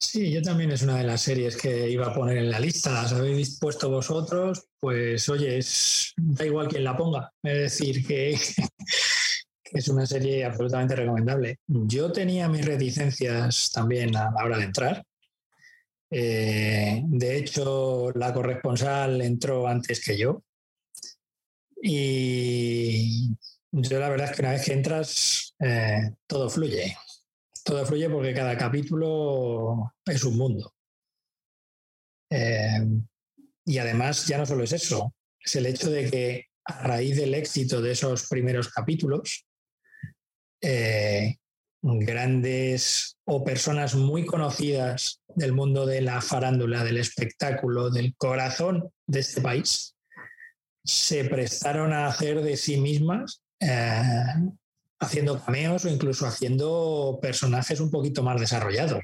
Sí, 0.00 0.30
yo 0.30 0.40
también 0.40 0.70
es 0.70 0.82
una 0.82 0.96
de 0.96 1.04
las 1.04 1.22
series 1.22 1.56
que 1.56 1.90
iba 1.90 2.06
a 2.06 2.14
poner 2.14 2.38
en 2.38 2.50
la 2.50 2.60
lista. 2.60 2.92
Las 2.92 3.12
habéis 3.12 3.58
puesto 3.58 3.90
vosotros, 3.90 4.68
pues 4.80 5.28
oye, 5.28 5.58
es, 5.58 6.14
da 6.16 6.46
igual 6.46 6.68
quien 6.68 6.84
la 6.84 6.96
ponga. 6.96 7.32
Es 7.42 7.78
decir, 7.78 8.06
que 8.06 8.38
es 9.72 9.88
una 9.88 10.06
serie 10.06 10.44
absolutamente 10.44 10.96
recomendable. 10.96 11.60
Yo 11.66 12.10
tenía 12.12 12.48
mis 12.48 12.64
reticencias 12.64 13.70
también 13.72 14.16
a 14.16 14.30
la 14.30 14.44
hora 14.44 14.58
de 14.58 14.64
entrar. 14.64 15.04
Eh, 16.10 17.02
de 17.04 17.36
hecho, 17.36 18.10
la 18.14 18.32
corresponsal 18.32 19.20
entró 19.20 19.66
antes 19.68 20.04
que 20.04 20.16
yo. 20.16 20.42
Y, 21.82 23.36
Yo 23.70 24.00
la 24.00 24.08
verdad 24.08 24.30
es 24.30 24.36
que 24.36 24.42
una 24.42 24.52
vez 24.52 24.64
que 24.64 24.72
entras, 24.72 25.54
eh, 25.60 26.12
todo 26.26 26.48
fluye. 26.48 26.96
Todo 27.64 27.84
fluye 27.84 28.08
porque 28.08 28.34
cada 28.34 28.56
capítulo 28.56 29.94
es 30.06 30.24
un 30.24 30.38
mundo. 30.38 30.72
Eh, 32.30 32.86
y 33.64 33.78
además 33.78 34.26
ya 34.26 34.38
no 34.38 34.46
solo 34.46 34.64
es 34.64 34.72
eso, 34.72 35.14
es 35.38 35.56
el 35.56 35.66
hecho 35.66 35.90
de 35.90 36.10
que 36.10 36.46
a 36.64 36.82
raíz 36.82 37.16
del 37.16 37.34
éxito 37.34 37.80
de 37.80 37.92
esos 37.92 38.28
primeros 38.28 38.68
capítulos, 38.68 39.46
eh, 40.60 41.36
grandes 41.82 43.16
o 43.24 43.44
personas 43.44 43.94
muy 43.94 44.26
conocidas 44.26 45.20
del 45.28 45.52
mundo 45.52 45.86
de 45.86 46.00
la 46.00 46.20
farándula, 46.20 46.84
del 46.84 46.98
espectáculo, 46.98 47.90
del 47.90 48.14
corazón 48.16 48.90
de 49.06 49.20
este 49.20 49.40
país, 49.40 49.94
se 50.84 51.24
prestaron 51.24 51.92
a 51.92 52.06
hacer 52.06 52.42
de 52.42 52.56
sí 52.56 52.78
mismas, 52.78 53.42
eh, 53.60 54.02
haciendo 55.00 55.42
cameos 55.42 55.84
o 55.84 55.88
incluso 55.88 56.26
haciendo 56.26 57.18
personajes 57.22 57.80
un 57.80 57.90
poquito 57.90 58.22
más 58.22 58.40
desarrollados. 58.40 59.02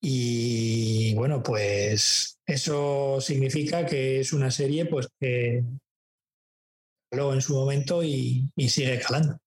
Y 0.00 1.14
bueno, 1.14 1.42
pues 1.42 2.38
eso 2.44 3.20
significa 3.20 3.86
que 3.86 4.20
es 4.20 4.32
una 4.32 4.50
serie 4.50 4.84
pues, 4.86 5.08
que 5.18 5.64
caló 7.10 7.32
en 7.32 7.40
su 7.40 7.54
momento 7.54 8.02
y 8.02 8.50
sigue 8.68 9.00
calando. 9.00 9.38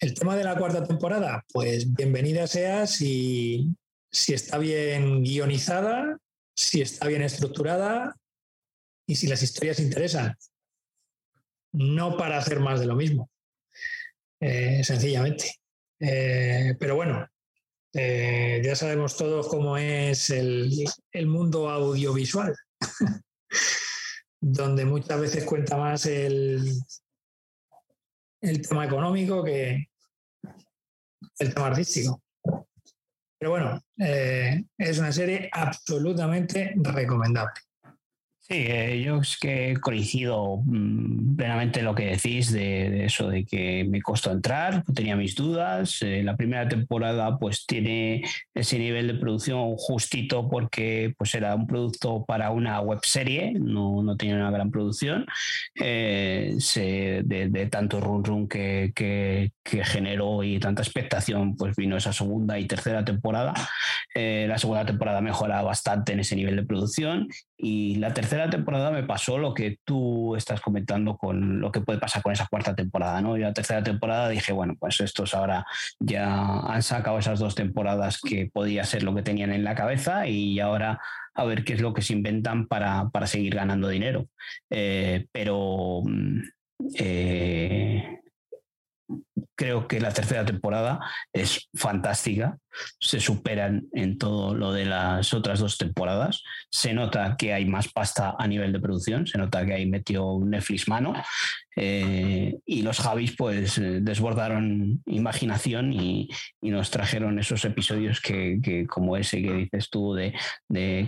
El 0.00 0.14
tema 0.14 0.34
de 0.34 0.44
la 0.44 0.56
cuarta 0.56 0.82
temporada, 0.82 1.44
pues 1.52 1.92
bienvenida 1.92 2.46
sea 2.46 2.86
si, 2.86 3.76
si 4.10 4.32
está 4.32 4.56
bien 4.56 5.22
guionizada, 5.22 6.16
si 6.56 6.80
está 6.80 7.06
bien 7.06 7.20
estructurada 7.20 8.16
y 9.06 9.16
si 9.16 9.26
las 9.26 9.42
historias 9.42 9.78
interesan. 9.78 10.34
No 11.72 12.16
para 12.16 12.38
hacer 12.38 12.60
más 12.60 12.80
de 12.80 12.86
lo 12.86 12.96
mismo, 12.96 13.30
eh, 14.40 14.82
sencillamente. 14.84 15.56
Eh, 16.00 16.76
pero 16.80 16.96
bueno, 16.96 17.28
eh, 17.92 18.62
ya 18.64 18.74
sabemos 18.76 19.18
todos 19.18 19.48
cómo 19.48 19.76
es 19.76 20.30
el, 20.30 20.72
el 21.12 21.26
mundo 21.26 21.68
audiovisual, 21.68 22.56
donde 24.40 24.86
muchas 24.86 25.20
veces 25.20 25.44
cuenta 25.44 25.76
más 25.76 26.06
el, 26.06 26.72
el 28.40 28.66
tema 28.66 28.86
económico 28.86 29.44
que, 29.44 29.89
el 31.38 31.54
tema 31.54 31.68
artístico. 31.68 32.22
Pero 33.38 33.50
bueno, 33.52 33.80
eh, 33.98 34.64
es 34.76 34.98
una 34.98 35.12
serie 35.12 35.48
absolutamente 35.52 36.74
recomendable. 36.76 37.54
Sí, 38.52 38.64
eh, 38.66 39.00
yo 39.00 39.18
es 39.18 39.36
que 39.38 39.76
coincido 39.80 40.60
mm, 40.64 41.36
plenamente 41.36 41.78
en 41.78 41.84
lo 41.84 41.94
que 41.94 42.06
decís 42.06 42.50
de, 42.50 43.04
eso, 43.04 43.28
de 43.28 43.44
que 43.44 43.84
me 43.88 44.02
costó 44.02 44.32
entrar, 44.32 44.82
tenía 44.92 45.14
mis 45.14 45.36
dudas. 45.36 46.02
Eh, 46.02 46.24
la 46.24 46.36
primera 46.36 46.68
temporada 46.68 47.38
pues 47.38 47.64
tiene 47.64 48.24
ese 48.52 48.80
nivel 48.80 49.06
de 49.06 49.14
producción 49.14 49.76
justito 49.76 50.48
porque 50.50 51.14
pues 51.16 51.32
era 51.36 51.54
un 51.54 51.68
producto 51.68 52.24
para 52.24 52.50
una 52.50 52.80
web 52.80 52.98
serie, 53.04 53.52
no, 53.52 54.02
no 54.02 54.16
tenía 54.16 54.34
una 54.34 54.50
gran 54.50 54.72
producción. 54.72 55.26
Eh, 55.76 56.56
de, 57.24 57.68
tanto 57.70 58.00
run 58.00 58.24
run 58.24 58.48
que, 58.48 58.90
que, 58.92 59.52
generó 59.84 60.42
y 60.42 60.58
tanta 60.58 60.82
expectación, 60.82 61.54
pues 61.56 61.76
vino 61.76 61.96
esa 61.96 62.12
segunda 62.12 62.58
y 62.58 62.66
tercera 62.66 63.04
temporada. 63.04 63.54
la 64.12 64.58
segunda 64.58 64.84
temporada 64.84 65.20
mejora 65.20 65.62
bastante 65.62 66.14
en 66.14 66.20
ese 66.20 66.34
nivel 66.34 66.56
de 66.56 66.64
producción 66.64 67.28
y 67.62 67.96
la 67.96 68.14
tercera 68.14 68.48
temporada 68.48 68.90
me 68.90 69.02
pasó 69.02 69.36
lo 69.36 69.52
que 69.52 69.78
tú 69.84 70.34
estás 70.34 70.60
comentando 70.60 71.18
con 71.18 71.60
lo 71.60 71.70
que 71.70 71.80
puede 71.80 71.98
pasar 71.98 72.22
con 72.22 72.32
esa 72.32 72.46
cuarta 72.46 72.74
temporada, 72.74 73.20
¿no? 73.20 73.36
Y 73.36 73.40
la 73.40 73.52
tercera 73.52 73.82
temporada 73.82 74.30
dije, 74.30 74.52
bueno, 74.52 74.76
pues 74.78 75.00
estos 75.00 75.34
ahora 75.34 75.66
ya 75.98 76.60
han 76.60 76.82
sacado 76.82 77.18
esas 77.18 77.38
dos 77.38 77.54
temporadas 77.54 78.20
que 78.20 78.50
podía 78.50 78.84
ser 78.84 79.02
lo 79.02 79.14
que 79.14 79.22
tenían 79.22 79.52
en 79.52 79.64
la 79.64 79.74
cabeza 79.74 80.26
y 80.26 80.58
ahora 80.58 81.00
a 81.34 81.44
ver 81.44 81.64
qué 81.64 81.74
es 81.74 81.80
lo 81.80 81.92
que 81.92 82.02
se 82.02 82.14
inventan 82.14 82.66
para, 82.66 83.10
seguir 83.26 83.54
ganando 83.56 83.88
dinero. 83.88 84.26
Eh, 84.70 85.26
pero 85.30 86.00
mm, 86.04 86.40
eh, 86.96 88.20
creo 89.60 89.86
que 89.86 90.00
la 90.00 90.10
tercera 90.10 90.42
temporada 90.42 91.00
es 91.34 91.68
fantástica, 91.74 92.56
se 92.98 93.20
superan 93.20 93.88
en 93.92 94.16
todo 94.16 94.54
lo 94.54 94.72
de 94.72 94.86
las 94.86 95.34
otras 95.34 95.60
dos 95.60 95.76
temporadas, 95.76 96.42
se 96.70 96.94
nota 96.94 97.36
que 97.36 97.52
hay 97.52 97.66
más 97.66 97.88
pasta 97.88 98.36
a 98.38 98.48
nivel 98.48 98.72
de 98.72 98.80
producción, 98.80 99.26
se 99.26 99.36
nota 99.36 99.66
que 99.66 99.74
ahí 99.74 99.84
metió 99.84 100.38
Netflix 100.42 100.88
mano. 100.88 101.12
Eh, 101.76 102.56
y 102.64 102.80
los 102.80 103.00
Javis 103.00 103.36
pues 103.36 103.76
eh, 103.76 103.98
desbordaron 104.00 105.02
imaginación 105.04 105.92
y, 105.92 106.30
nos 106.62 106.90
trajeron 106.90 107.38
esos 107.38 107.62
episodios 107.66 108.22
que, 108.22 108.86
como 108.88 109.18
ese 109.18 109.42
que 109.42 109.52
dices 109.52 109.90
tú 109.90 110.14
de, 110.14 110.32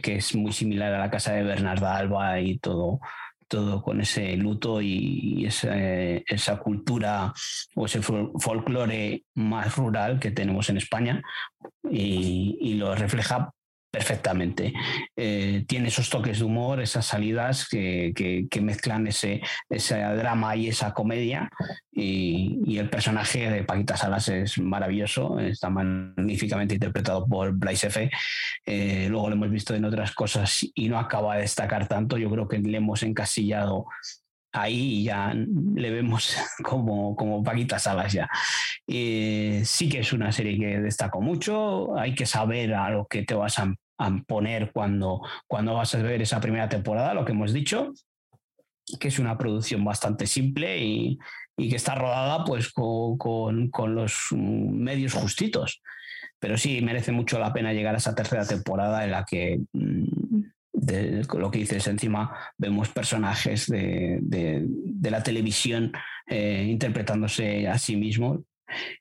que 0.02 0.16
es 0.16 0.34
muy 0.34 0.52
similar 0.52 0.92
a 0.92 0.98
la 0.98 1.10
casa 1.10 1.32
de 1.32 1.42
Bernarda 1.42 1.96
Alba 1.96 2.38
y 2.40 2.58
todo 2.58 3.00
todo 3.52 3.82
con 3.82 4.00
ese 4.00 4.34
luto 4.38 4.80
y 4.80 5.44
esa, 5.44 6.56
cultura 6.56 7.34
o 7.74 7.84
ese 7.84 8.00
folclore 8.00 9.24
más 9.34 9.76
rural 9.76 10.18
que 10.18 10.30
tenemos 10.30 10.70
en 10.70 10.78
España 10.78 11.22
y, 11.90 12.56
y 12.62 12.74
lo 12.74 12.94
refleja 12.94 13.52
perfectamente. 13.92 14.72
Eh, 15.14 15.64
tiene 15.68 15.88
esos 15.88 16.08
toques 16.08 16.38
de 16.38 16.44
humor, 16.44 16.80
esas 16.80 17.04
salidas 17.04 17.68
que, 17.68 18.48
mezclan 18.62 19.06
ese, 19.06 19.42
ese, 19.68 20.00
drama 20.00 20.56
y 20.56 20.68
esa 20.68 20.94
comedia. 20.94 21.50
Y, 21.92 22.78
el 22.78 22.88
personaje 22.88 23.50
de 23.50 23.64
Paquita 23.64 23.96
Salas 23.96 24.28
es 24.28 24.58
maravilloso, 24.58 25.38
está 25.38 25.68
magníficamente 25.68 26.74
interpretado 26.74 27.26
por 27.26 27.52
Bryce 27.52 27.88
F. 27.88 28.10
Eh, 28.64 29.08
luego 29.10 29.28
lo 29.28 29.34
hemos 29.36 29.50
visto 29.50 29.74
en 29.74 29.84
otras 29.84 30.12
cosas 30.12 30.66
y 30.74 30.88
no 30.88 30.98
acaba 30.98 31.36
de 31.36 31.42
destacar 31.42 31.86
tanto. 31.86 32.16
Yo 32.16 32.30
creo 32.30 32.48
que 32.48 32.58
le 32.58 32.78
hemos 32.78 33.02
encasillado 33.02 33.86
ahí 34.52 35.00
y 35.00 35.04
ya 35.04 35.34
le 35.34 35.90
vemos 35.90 36.36
como, 36.64 37.14
como 37.14 37.42
Paquita 37.42 37.78
Salas 37.78 38.12
ya. 38.12 38.28
Eh, 38.86 39.62
sí 39.64 39.88
que 39.88 40.00
es 40.00 40.12
una 40.12 40.32
serie 40.32 40.58
que 40.58 40.80
destaco 40.80 41.20
mucho, 41.20 41.96
hay 41.98 42.14
que 42.14 42.26
saber 42.26 42.74
a 42.74 42.90
lo 42.90 43.06
que 43.06 43.22
te 43.22 43.34
vas 43.34 43.58
a, 43.58 43.72
poner 44.26 44.72
cuando, 44.72 45.20
cuando 45.46 45.74
vas 45.74 45.94
a 45.94 46.02
ver 46.02 46.22
esa 46.22 46.40
primera 46.40 46.68
temporada, 46.68 47.14
lo 47.14 47.24
que 47.24 47.32
hemos 47.32 47.52
dicho, 47.52 47.92
que 48.98 49.08
es 49.08 49.18
una 49.18 49.38
producción 49.38 49.84
bastante 49.84 50.26
simple 50.26 50.78
y, 50.78 51.18
que 51.56 51.76
está 51.76 51.94
rodada 51.94 52.44
pues 52.44 52.72
con, 52.72 53.18
con, 53.18 53.94
los 53.94 54.28
medios 54.32 55.14
justitos. 55.14 55.80
Pero 56.40 56.58
sí, 56.58 56.80
merece 56.82 57.12
mucho 57.12 57.38
la 57.38 57.52
pena 57.52 57.72
llegar 57.72 57.94
a 57.94 57.98
esa 57.98 58.16
tercera 58.16 58.44
temporada 58.44 59.04
en 59.04 59.12
la 59.12 59.24
que 59.24 59.60
mm, 59.72 60.42
de 60.72 61.22
lo 61.38 61.50
que 61.50 61.60
dices, 61.60 61.86
encima 61.86 62.36
vemos 62.58 62.88
personajes 62.88 63.66
de, 63.68 64.66
la 65.02 65.22
televisión 65.22 65.92
eh, 66.26 66.66
interpretándose 66.68 67.68
a 67.68 67.78
sí 67.78 67.96
mismos, 67.96 68.40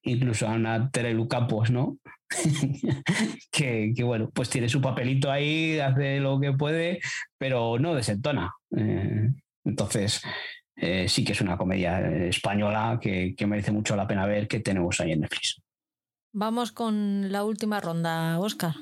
incluso 0.03 0.47
a 0.47 0.53
una 0.53 0.89
Terelu 0.89 1.27
Campos, 1.27 1.71
¿no? 1.71 1.97
que, 3.51 3.93
bueno, 4.03 4.29
pues 4.33 4.49
tiene 4.49 4.69
su 4.69 4.81
papelito 4.81 5.31
ahí, 5.31 5.79
hace 5.79 6.19
lo 6.19 6.39
que 6.39 6.53
puede, 6.53 6.99
pero 7.37 7.77
no 7.79 7.95
desentona. 7.95 8.53
Eh, 8.75 9.29
entonces, 9.65 10.21
eh, 10.75 11.07
sí 11.07 11.23
que 11.23 11.33
es 11.33 11.41
una 11.41 11.57
comedia 11.57 11.99
española 12.25 12.99
que, 13.01 13.35
que 13.35 13.47
merece 13.47 13.71
mucho 13.71 13.95
la 13.95 14.07
pena 14.07 14.25
ver 14.25 14.47
que 14.47 14.59
tenemos 14.59 14.99
ahí 14.99 15.11
en 15.11 15.21
Netflix. 15.21 15.61
Vamos 16.33 16.71
con 16.71 17.31
la 17.31 17.43
última 17.43 17.81
ronda, 17.81 18.39
Oscar. 18.39 18.73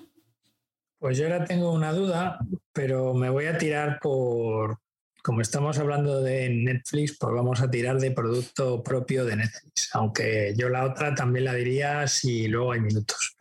Pues 1.00 1.18
yo 1.18 1.26
ahora 1.26 1.46
tengo 1.46 1.72
una 1.72 1.94
duda, 1.94 2.40
pero 2.74 3.14
me 3.14 3.30
voy 3.30 3.46
a 3.46 3.58
tirar 3.58 4.00
por, 4.02 4.80
como 5.24 5.42
estamos 5.42 5.78
hablando 5.80 6.22
de 6.22 6.50
Netflix, 6.50 7.18
pues 7.20 7.34
vamos 7.34 7.62
a 7.62 7.70
tirar 7.70 8.00
de 8.00 8.12
producto 8.12 8.84
propio 8.84 9.26
de 9.26 9.38
Netflix, 9.38 9.90
aunque 9.94 10.54
yo 10.58 10.70
la 10.70 10.86
otra 10.86 11.14
también 11.16 11.46
la 11.46 11.54
diría 11.54 12.08
si 12.08 12.48
luego 12.48 12.72
hay 12.72 12.82
minutos. 12.82 13.38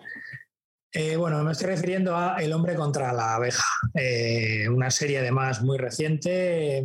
Eh, 0.92 1.16
bueno, 1.16 1.42
me 1.44 1.52
estoy 1.52 1.68
refiriendo 1.68 2.16
a 2.16 2.36
El 2.38 2.52
hombre 2.52 2.74
contra 2.74 3.12
la 3.12 3.34
abeja, 3.34 3.66
eh, 3.94 4.68
una 4.68 4.90
serie 4.90 5.18
además 5.18 5.62
muy 5.62 5.76
reciente 5.76 6.84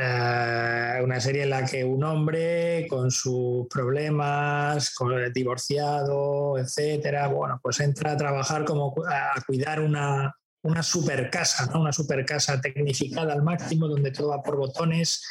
eh, 0.00 1.00
una 1.02 1.20
serie 1.20 1.42
en 1.42 1.50
la 1.50 1.64
que 1.64 1.82
un 1.84 2.04
hombre 2.04 2.86
con 2.88 3.10
sus 3.10 3.66
problemas, 3.68 4.94
con 4.94 5.32
divorciado, 5.32 6.58
etcétera, 6.58 7.26
bueno, 7.28 7.58
pues 7.60 7.80
entra 7.80 8.12
a 8.12 8.16
trabajar 8.16 8.64
como 8.64 8.94
a 9.08 9.42
cuidar 9.44 9.80
una, 9.80 10.36
una 10.62 10.82
super 10.82 11.30
casa, 11.30 11.70
una 11.78 11.92
super 11.92 12.24
casa 12.24 12.60
tecnificada 12.60 13.32
al 13.32 13.42
máximo, 13.42 13.88
donde 13.88 14.10
todo 14.10 14.28
va 14.28 14.42
por 14.42 14.56
botones, 14.56 15.22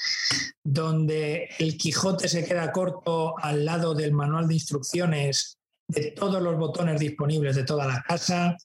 donde 0.63 1.49
el 1.59 1.77
Quijote 1.77 2.27
se 2.27 2.45
queda 2.45 2.71
corto 2.71 3.37
al 3.37 3.65
lado 3.65 3.93
del 3.93 4.13
manual 4.13 4.47
de 4.47 4.55
instrucciones 4.55 5.57
de 5.87 6.11
todos 6.11 6.41
los 6.41 6.57
botones 6.57 6.99
disponibles 6.99 7.55
de 7.55 7.63
toda 7.63 7.85
la 7.85 8.01
casa. 8.01 8.57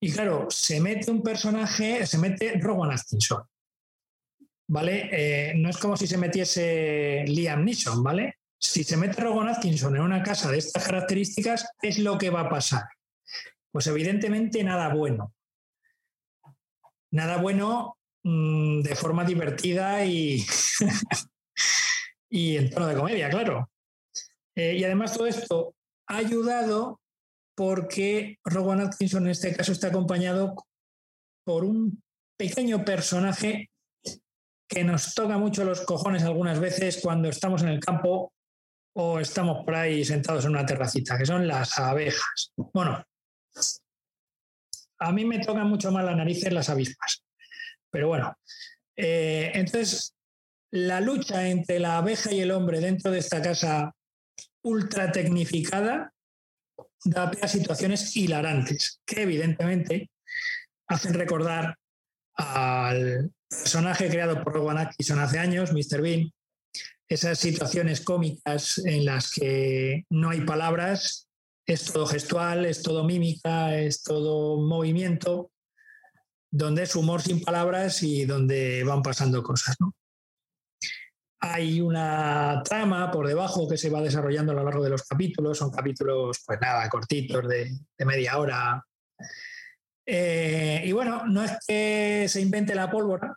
Y 0.00 0.12
claro, 0.12 0.46
se 0.50 0.80
mete 0.80 1.10
un 1.10 1.22
personaje, 1.22 2.06
se 2.06 2.18
mete 2.18 2.58
Rowan 2.58 2.90
Atkinson, 2.90 3.42
¿vale? 4.68 5.10
Eh, 5.12 5.54
no 5.56 5.68
es 5.68 5.76
como 5.76 5.96
si 5.96 6.06
se 6.06 6.16
metiese 6.16 7.24
Liam 7.26 7.64
Neeson, 7.64 8.02
¿vale? 8.02 8.36
Si 8.58 8.84
se 8.84 8.96
mete 8.96 9.20
Rowan 9.20 9.48
Atkinson 9.48 9.96
en 9.96 10.02
una 10.02 10.22
casa 10.22 10.50
de 10.50 10.58
estas 10.58 10.84
características, 10.84 11.66
es 11.80 11.98
lo 11.98 12.16
que 12.16 12.30
va 12.30 12.42
a 12.42 12.48
pasar. 12.48 12.84
Pues 13.72 13.86
evidentemente 13.86 14.62
nada 14.64 14.92
bueno. 14.94 15.34
Nada 17.12 17.38
bueno 17.38 17.98
mm, 18.22 18.80
de 18.82 18.96
forma 18.96 19.24
divertida 19.24 20.04
y, 20.04 20.44
y 22.30 22.56
en 22.56 22.70
tono 22.70 22.86
de 22.86 22.96
comedia, 22.96 23.30
claro. 23.30 23.70
Eh, 24.54 24.76
y 24.76 24.84
además 24.84 25.14
todo 25.14 25.26
esto 25.26 25.74
ha 26.08 26.16
ayudado 26.16 27.00
porque 27.54 28.38
Rowan 28.44 28.80
Atkinson 28.80 29.24
en 29.24 29.30
este 29.30 29.54
caso 29.54 29.72
está 29.72 29.88
acompañado 29.88 30.54
por 31.44 31.64
un 31.64 32.02
pequeño 32.36 32.84
personaje 32.84 33.70
que 34.68 34.84
nos 34.84 35.14
toca 35.14 35.36
mucho 35.36 35.64
los 35.64 35.80
cojones 35.82 36.22
algunas 36.22 36.60
veces 36.60 37.00
cuando 37.02 37.28
estamos 37.28 37.62
en 37.62 37.68
el 37.68 37.80
campo 37.80 38.32
o 38.94 39.18
estamos 39.18 39.64
por 39.64 39.74
ahí 39.74 40.04
sentados 40.04 40.44
en 40.44 40.52
una 40.52 40.64
terracita, 40.64 41.18
que 41.18 41.26
son 41.26 41.46
las 41.46 41.78
abejas. 41.78 42.52
Bueno, 42.56 43.04
a 44.98 45.12
mí 45.12 45.24
me 45.24 45.38
tocan 45.38 45.68
mucho 45.68 45.90
más 45.90 46.04
las 46.04 46.16
narices 46.16 46.52
las 46.52 46.68
avispas, 46.68 47.24
pero 47.90 48.08
bueno. 48.08 48.36
Eh, 48.96 49.50
entonces, 49.54 50.14
la 50.72 51.00
lucha 51.00 51.48
entre 51.48 51.80
la 51.80 51.98
abeja 51.98 52.32
y 52.32 52.40
el 52.40 52.50
hombre 52.50 52.80
dentro 52.80 53.10
de 53.10 53.18
esta 53.18 53.40
casa 53.40 53.94
ultra 54.62 55.10
tecnificada 55.10 56.12
da 57.04 57.30
a 57.40 57.48
situaciones 57.48 58.14
hilarantes, 58.14 59.00
que 59.06 59.22
evidentemente 59.22 60.10
hacen 60.86 61.14
recordar 61.14 61.76
al 62.34 63.32
personaje 63.48 64.08
creado 64.08 64.42
por 64.42 64.52
Rowan 64.52 64.78
Atkinson 64.78 65.18
hace 65.18 65.38
años, 65.38 65.72
Mr. 65.72 66.02
Bean, 66.02 66.30
esas 67.08 67.38
situaciones 67.38 68.02
cómicas 68.02 68.78
en 68.78 69.04
las 69.04 69.32
que 69.32 70.04
no 70.10 70.30
hay 70.30 70.42
palabras, 70.42 71.29
es 71.66 71.92
todo 71.92 72.06
gestual, 72.06 72.64
es 72.64 72.82
todo 72.82 73.04
mímica, 73.04 73.76
es 73.76 74.02
todo 74.02 74.60
movimiento, 74.60 75.52
donde 76.50 76.82
es 76.82 76.96
humor 76.96 77.22
sin 77.22 77.42
palabras 77.42 78.02
y 78.02 78.24
donde 78.24 78.82
van 78.84 79.02
pasando 79.02 79.42
cosas. 79.42 79.76
Hay 81.42 81.80
una 81.80 82.62
trama 82.64 83.10
por 83.10 83.26
debajo 83.26 83.68
que 83.68 83.78
se 83.78 83.88
va 83.88 84.02
desarrollando 84.02 84.52
a 84.52 84.56
lo 84.56 84.64
largo 84.64 84.84
de 84.84 84.90
los 84.90 85.02
capítulos, 85.04 85.58
son 85.58 85.70
capítulos, 85.70 86.42
pues 86.46 86.58
nada, 86.60 86.88
cortitos, 86.88 87.48
de, 87.48 87.70
de 87.96 88.04
media 88.04 88.38
hora, 88.38 88.84
eh, 90.12 90.82
y 90.84 90.90
bueno, 90.90 91.24
no 91.26 91.44
es 91.44 91.52
que 91.66 92.26
se 92.28 92.40
invente 92.40 92.74
la 92.74 92.90
pólvora, 92.90 93.36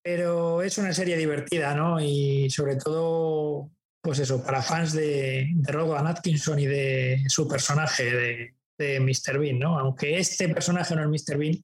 pero 0.00 0.62
es 0.62 0.78
una 0.78 0.92
serie 0.92 1.16
divertida, 1.16 1.74
¿no? 1.74 2.00
Y 2.00 2.48
sobre 2.48 2.76
todo, 2.76 3.70
pues 4.06 4.20
eso, 4.20 4.40
para 4.40 4.62
fans 4.62 4.92
de, 4.92 5.50
de 5.52 5.96
Atkinson 6.06 6.60
y 6.60 6.66
de 6.66 7.24
su 7.26 7.48
personaje 7.48 8.54
de, 8.78 9.00
Mr. 9.00 9.36
Bean, 9.36 9.58
¿no? 9.58 9.80
Aunque 9.80 10.16
este 10.16 10.48
personaje 10.48 10.94
no 10.94 11.02
es 11.02 11.08
Mr. 11.08 11.36
Bean, 11.36 11.56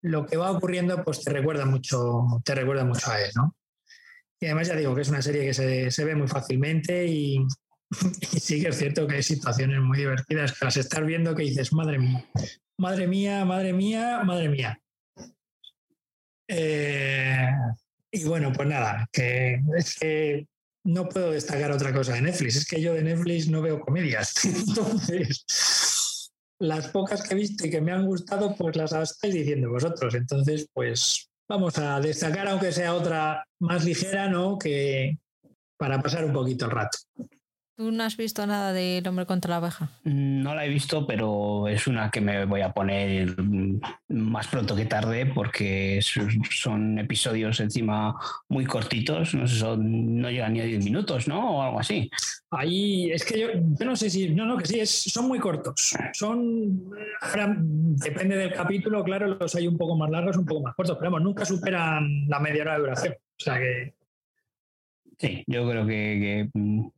lo 0.00 0.26
que 0.26 0.36
va 0.36 0.50
ocurriendo, 0.50 1.04
pues 1.04 1.22
te 1.22 1.30
recuerda 1.30 1.66
mucho, 1.66 2.42
te 2.44 2.56
recuerda 2.56 2.84
mucho 2.84 3.12
a 3.12 3.22
él, 3.22 3.30
¿no? 3.36 3.54
Y 4.40 4.46
además 4.46 4.66
ya 4.66 4.74
digo 4.74 4.92
que 4.92 5.02
es 5.02 5.08
una 5.08 5.22
serie 5.22 5.44
que 5.44 5.54
se, 5.54 5.92
se 5.92 6.04
ve 6.04 6.16
muy 6.16 6.26
fácilmente 6.26 7.06
y, 7.06 7.36
y 8.32 8.40
sí 8.40 8.60
que 8.60 8.70
es 8.70 8.76
cierto 8.76 9.06
que 9.06 9.14
hay 9.14 9.22
situaciones 9.22 9.80
muy 9.80 9.98
divertidas 9.98 10.58
que 10.58 10.64
las 10.64 10.76
estás 10.76 11.06
viendo 11.06 11.36
que 11.36 11.44
dices, 11.44 11.72
madre 11.72 12.00
mía, 12.00 12.28
madre 12.76 13.06
mía, 13.06 13.44
madre 13.44 13.72
mía, 13.72 14.22
madre 14.24 14.48
mía. 14.48 14.80
Eh, 16.48 17.50
y 18.10 18.24
bueno, 18.24 18.52
pues 18.52 18.66
nada, 18.66 19.08
que 19.12 19.62
es 19.76 19.96
que 19.96 20.48
no 20.84 21.08
puedo 21.08 21.30
destacar 21.30 21.70
otra 21.70 21.92
cosa 21.92 22.14
de 22.14 22.22
Netflix. 22.22 22.56
Es 22.56 22.66
que 22.66 22.80
yo 22.80 22.94
de 22.94 23.02
Netflix 23.02 23.48
no 23.48 23.62
veo 23.62 23.80
comedias. 23.80 24.32
Entonces, 24.44 25.44
las 26.58 26.88
pocas 26.88 27.22
que 27.22 27.34
he 27.34 27.36
visto 27.36 27.66
y 27.66 27.70
que 27.70 27.80
me 27.80 27.92
han 27.92 28.06
gustado, 28.06 28.54
pues 28.56 28.76
las 28.76 28.92
estáis 28.92 29.34
diciendo 29.34 29.70
vosotros. 29.70 30.14
Entonces, 30.14 30.68
pues 30.72 31.28
vamos 31.48 31.78
a 31.78 32.00
destacar, 32.00 32.48
aunque 32.48 32.72
sea 32.72 32.94
otra 32.94 33.44
más 33.60 33.84
ligera, 33.84 34.28
¿no? 34.28 34.58
Que 34.58 35.18
para 35.76 36.00
pasar 36.00 36.24
un 36.24 36.32
poquito 36.32 36.66
el 36.66 36.70
rato. 36.70 36.98
¿Tú 37.82 37.90
no 37.90 38.04
has 38.04 38.16
visto 38.16 38.46
nada 38.46 38.72
del 38.72 39.04
hombre 39.08 39.26
contra 39.26 39.50
la 39.50 39.56
abeja? 39.56 39.90
No 40.04 40.54
la 40.54 40.64
he 40.64 40.68
visto, 40.68 41.04
pero 41.04 41.66
es 41.66 41.88
una 41.88 42.12
que 42.12 42.20
me 42.20 42.44
voy 42.44 42.60
a 42.60 42.72
poner 42.72 43.34
más 44.06 44.46
pronto 44.46 44.76
que 44.76 44.84
tarde 44.84 45.26
porque 45.26 45.98
son 46.00 47.00
episodios 47.00 47.58
encima 47.58 48.14
muy 48.48 48.66
cortitos, 48.66 49.34
no, 49.34 49.48
son, 49.48 50.20
no 50.20 50.30
llegan 50.30 50.52
ni 50.52 50.60
a 50.60 50.64
10 50.64 50.84
minutos, 50.84 51.26
¿no? 51.26 51.56
O 51.56 51.62
algo 51.62 51.80
así. 51.80 52.08
Ahí 52.52 53.10
es 53.10 53.24
que 53.24 53.40
yo, 53.40 53.48
no 53.84 53.96
sé 53.96 54.10
si, 54.10 54.28
no, 54.28 54.46
no, 54.46 54.58
que 54.58 54.66
sí, 54.66 54.78
es, 54.78 54.88
son 54.88 55.26
muy 55.26 55.40
cortos. 55.40 55.92
Son, 56.12 56.88
ahora 57.20 57.56
depende 57.58 58.36
del 58.36 58.52
capítulo, 58.52 59.02
claro, 59.02 59.26
los 59.26 59.56
hay 59.56 59.66
un 59.66 59.76
poco 59.76 59.96
más 59.96 60.08
largos, 60.08 60.36
un 60.36 60.46
poco 60.46 60.62
más 60.62 60.76
cortos, 60.76 60.96
pero 61.00 61.10
vamos, 61.10 61.24
nunca 61.24 61.44
superan 61.44 62.28
la 62.28 62.38
media 62.38 62.62
hora 62.62 62.74
de 62.74 62.78
duración. 62.78 63.14
O 63.14 63.44
sea 63.44 63.58
que 63.58 63.94
Sí, 65.22 65.44
yo 65.46 65.68
creo 65.70 65.86
que, 65.86 66.50
mm, 66.52 66.88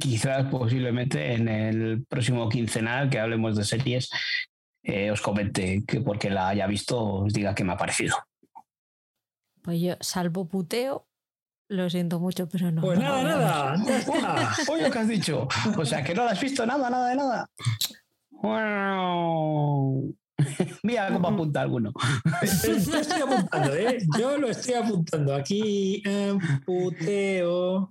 quizás 0.00 0.46
posiblemente 0.46 1.34
en 1.34 1.48
el 1.48 2.06
próximo 2.08 2.48
quincenal 2.48 3.10
que 3.10 3.18
hablemos 3.18 3.56
de 3.56 3.64
series 3.64 4.08
eh, 4.82 5.10
os 5.10 5.20
comente 5.20 5.84
que 5.86 6.00
porque 6.00 6.30
la 6.30 6.48
haya 6.48 6.66
visto 6.66 6.98
os 6.98 7.32
diga 7.34 7.54
qué 7.54 7.62
me 7.62 7.74
ha 7.74 7.76
parecido. 7.76 8.16
Pues 9.60 9.82
yo, 9.82 9.96
salvo 10.00 10.48
puteo, 10.48 11.06
lo 11.68 11.90
siento 11.90 12.20
mucho, 12.20 12.48
pero 12.48 12.72
no. 12.72 12.80
Pues 12.80 12.98
nada, 12.98 13.22
nada, 13.22 13.76
nada. 13.76 14.56
Oye, 14.70 14.90
¿qué 14.90 14.98
has 14.98 15.08
dicho? 15.08 15.46
O 15.76 15.84
sea, 15.84 16.02
que 16.02 16.14
no 16.14 16.22
has 16.22 16.40
visto 16.40 16.64
nada, 16.64 16.88
nada 16.88 17.10
de 17.10 17.16
nada. 17.16 17.50
Bueno, 18.30 20.04
Mira 20.82 21.12
cómo 21.12 21.28
apunta 21.28 21.60
alguno. 21.60 21.92
Lo 22.42 22.98
estoy 22.98 23.22
apuntando, 23.22 23.74
¿eh? 23.74 23.98
Yo 24.18 24.38
lo 24.38 24.48
estoy 24.48 24.74
apuntando. 24.74 25.34
Aquí, 25.34 26.02
eh, 26.04 26.36
puteo. 26.64 27.90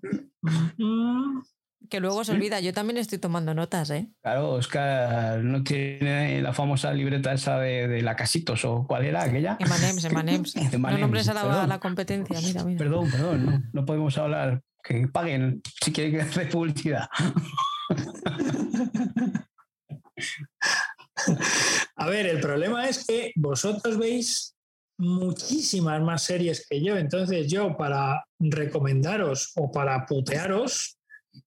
Mm. 0.77 1.41
Que 1.89 1.99
luego 1.99 2.23
se 2.23 2.31
olvida, 2.31 2.59
yo 2.59 2.73
también 2.73 2.97
estoy 2.97 3.17
tomando 3.17 3.53
notas, 3.53 3.89
¿eh? 3.91 4.09
Claro, 4.21 4.53
Oscar 4.53 5.43
no 5.43 5.63
tiene 5.63 6.41
la 6.41 6.53
famosa 6.53 6.93
libreta 6.93 7.33
esa 7.33 7.59
de, 7.59 8.01
la 8.01 8.15
Casitos 8.15 8.65
o 8.65 8.85
cuál 8.87 9.05
era 9.05 9.23
aquella. 9.23 9.57
Emanems, 9.59 10.05
Emanems. 10.05 10.55
No 10.55 10.97
nombres 10.97 11.27
a 11.29 11.33
la, 11.33 11.67
la, 11.67 11.79
competencia, 11.79 12.39
mira, 12.41 12.63
mira. 12.63 12.79
Perdón, 12.79 13.11
perdón, 13.11 13.69
no, 13.71 13.85
podemos 13.85 14.17
hablar. 14.17 14.61
Que 14.81 15.07
paguen 15.07 15.61
si 15.83 15.93
quieren 15.93 16.13
que 16.13 16.21
hacer 16.21 16.49
publicidad. 16.49 17.07
A 22.03 22.09
ver, 22.09 22.25
el 22.25 22.41
problema 22.41 22.89
es 22.89 23.05
que 23.05 23.31
vosotros 23.37 23.97
veis 23.97 24.57
muchísimas 24.97 26.01
más 26.01 26.23
series 26.23 26.67
que 26.67 26.83
yo, 26.83 26.97
entonces 26.97 27.49
yo 27.49 27.77
para 27.77 28.25
recomendaros 28.41 29.53
o 29.55 29.71
para 29.71 30.05
putearos, 30.05 30.97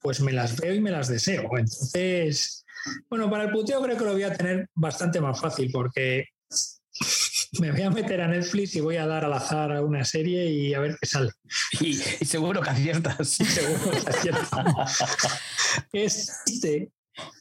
pues 0.00 0.22
me 0.22 0.32
las 0.32 0.58
veo 0.58 0.74
y 0.74 0.80
me 0.80 0.90
las 0.90 1.08
deseo. 1.08 1.42
Entonces, 1.58 2.64
bueno, 3.10 3.28
para 3.28 3.44
el 3.44 3.50
puteo 3.50 3.82
creo 3.82 3.98
que 3.98 4.04
lo 4.06 4.12
voy 4.14 4.22
a 4.22 4.32
tener 4.32 4.66
bastante 4.74 5.20
más 5.20 5.38
fácil 5.38 5.70
porque 5.70 6.24
me 7.60 7.70
voy 7.70 7.82
a 7.82 7.90
meter 7.90 8.22
a 8.22 8.28
Netflix 8.28 8.76
y 8.76 8.80
voy 8.80 8.96
a 8.96 9.06
dar 9.06 9.26
al 9.26 9.34
azar 9.34 9.72
a 9.72 9.82
una 9.82 10.06
serie 10.06 10.50
y 10.50 10.72
a 10.72 10.80
ver 10.80 10.96
qué 10.98 11.06
sale. 11.06 11.32
Y, 11.82 11.92
seguro 11.92 12.62
que 12.62 12.70
aciertas. 12.70 13.28
seguro 13.28 13.90
que 13.90 14.08
aciertas. 14.08 15.04
este, 15.92 16.90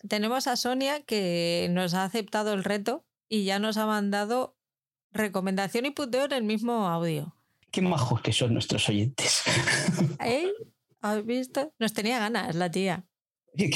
tenemos 0.08 0.48
a 0.48 0.56
Sonia 0.56 1.02
que 1.04 1.68
nos 1.72 1.94
ha 1.94 2.04
aceptado 2.04 2.54
el 2.54 2.64
reto 2.64 3.06
y 3.30 3.44
ya 3.44 3.60
nos 3.60 3.78
ha 3.78 3.86
mandado 3.86 4.56
recomendación 5.12 5.86
y 5.86 5.92
puteo 5.92 6.26
en 6.26 6.34
el 6.34 6.44
mismo 6.44 6.88
audio. 6.88 7.36
Qué 7.72 7.82
majos 7.82 8.22
que 8.22 8.32
son 8.32 8.54
nuestros 8.54 8.88
oyentes. 8.90 9.44
¿Eh? 10.24 10.50
¿Has 11.02 11.26
visto? 11.26 11.74
Nos 11.80 11.94
tenía 11.94 12.20
ganas 12.20 12.56
la 12.56 12.72
tía. 12.72 13.06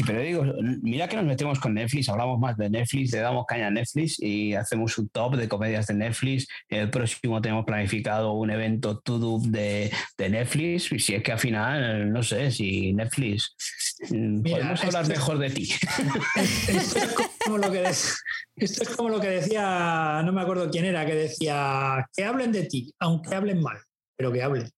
Pero 0.05 0.21
digo, 0.21 0.43
mira 0.81 1.07
que 1.07 1.15
nos 1.15 1.26
metemos 1.26 1.59
con 1.59 1.73
Netflix, 1.73 2.09
hablamos 2.09 2.39
más 2.39 2.57
de 2.57 2.69
Netflix, 2.69 3.13
le 3.13 3.19
damos 3.19 3.45
caña 3.45 3.67
a 3.67 3.71
Netflix 3.71 4.21
y 4.21 4.53
hacemos 4.53 4.97
un 4.97 5.09
top 5.09 5.35
de 5.35 5.47
comedias 5.47 5.88
de 5.88 5.93
Netflix. 5.93 6.47
El 6.67 6.89
próximo 6.89 7.41
tenemos 7.41 7.65
planificado 7.65 8.34
un 8.34 8.49
evento 8.51 8.99
to 8.99 9.39
de, 9.39 9.91
de 10.17 10.30
Netflix. 10.30 10.91
Y 10.91 10.99
si 10.99 11.15
es 11.15 11.23
que 11.23 11.31
al 11.31 11.39
final, 11.39 12.11
no 12.11 12.23
sé, 12.23 12.51
si 12.51 12.93
Netflix 12.93 13.55
mm, 14.09 14.41
podemos 14.41 14.84
hablar 14.84 15.07
mejor 15.07 15.38
de 15.39 15.49
ti. 15.49 15.69
Esto 16.67 16.99
es, 16.99 17.15
como 17.45 17.57
lo 17.57 17.71
que 17.71 17.84
esto 17.84 18.84
es 18.84 18.89
como 18.89 19.09
lo 19.09 19.19
que 19.19 19.30
decía, 19.30 20.21
no 20.26 20.34
me 20.34 20.41
acuerdo 20.41 20.69
quién 20.69 20.85
era, 20.85 21.05
que 21.05 21.15
decía 21.15 22.05
que 22.15 22.26
hablen 22.26 22.51
de 22.51 22.65
ti, 22.65 22.93
aunque 22.99 23.34
hablen 23.34 23.61
mal, 23.61 23.77
pero 24.15 24.31
que 24.31 24.43
hablen. 24.43 24.69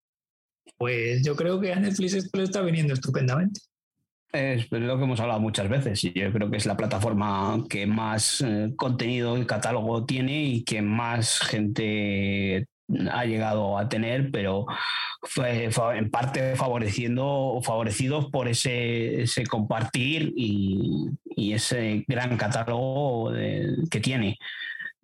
Pues 0.78 1.24
yo 1.24 1.36
creo 1.36 1.60
que 1.60 1.74
a 1.74 1.80
Netflix 1.80 2.14
esto 2.14 2.38
le 2.38 2.44
está 2.44 2.62
viniendo 2.62 2.94
estupendamente. 2.94 3.60
Es 4.32 4.72
lo 4.72 4.98
que 4.98 5.04
hemos 5.04 5.20
hablado 5.20 5.42
muchas 5.42 5.68
veces 5.68 6.04
y 6.06 6.14
yo 6.14 6.32
creo 6.32 6.50
que 6.50 6.58
es 6.58 6.66
la 6.66 6.78
plataforma 6.78 7.64
que 7.70 7.86
más 7.86 8.42
eh, 8.42 8.72
contenido 8.78 9.38
y 9.38 9.46
catálogo 9.46 10.06
tiene 10.06 10.44
y 10.44 10.64
que 10.64 10.82
más 10.82 11.40
gente 11.40 12.68
ha 13.12 13.26
llegado 13.26 13.78
a 13.78 13.90
tener, 13.90 14.32
pero 14.32 14.66
fue, 15.24 15.70
en 15.96 16.10
parte 16.10 16.56
favoreciendo, 16.56 17.60
favorecidos 17.64 18.30
por 18.30 18.48
ese, 18.48 19.24
ese 19.24 19.46
compartir 19.46 20.34
y, 20.36 21.10
ese 21.54 22.06
gran 22.08 22.38
catálogo 22.38 23.32
que 23.90 24.00
tiene. 24.00 24.38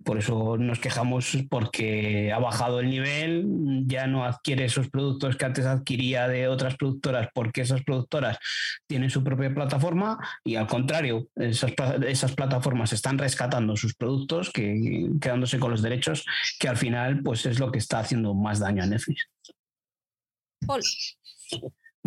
Por 0.03 0.17
eso 0.19 0.57
nos 0.57 0.79
quejamos 0.79 1.37
porque 1.49 2.31
ha 2.31 2.39
bajado 2.39 2.79
el 2.79 2.89
nivel, 2.89 3.83
ya 3.87 4.07
no 4.07 4.25
adquiere 4.25 4.65
esos 4.65 4.89
productos 4.89 5.35
que 5.35 5.45
antes 5.45 5.65
adquiría 5.65 6.27
de 6.27 6.47
otras 6.47 6.77
productoras 6.77 7.29
porque 7.33 7.61
esas 7.61 7.83
productoras 7.83 8.37
tienen 8.85 9.09
su 9.09 9.23
propia 9.23 9.53
plataforma 9.53 10.17
y 10.43 10.55
al 10.55 10.67
contrario, 10.67 11.27
esas, 11.35 12.31
plataformas 12.35 12.93
están 12.93 13.17
rescatando 13.17 13.75
sus 13.75 13.95
productos, 13.95 14.51
que, 14.51 15.09
quedándose 15.19 15.59
con 15.59 15.71
los 15.71 15.81
derechos, 15.81 16.25
que 16.59 16.67
al 16.67 16.77
final 16.77 17.21
pues 17.23 17.45
es 17.45 17.59
lo 17.59 17.71
que 17.71 17.79
está 17.79 17.99
haciendo 17.99 18.33
más 18.33 18.59
daño 18.59 18.83
a 18.83 18.85
Netflix. 18.85 19.27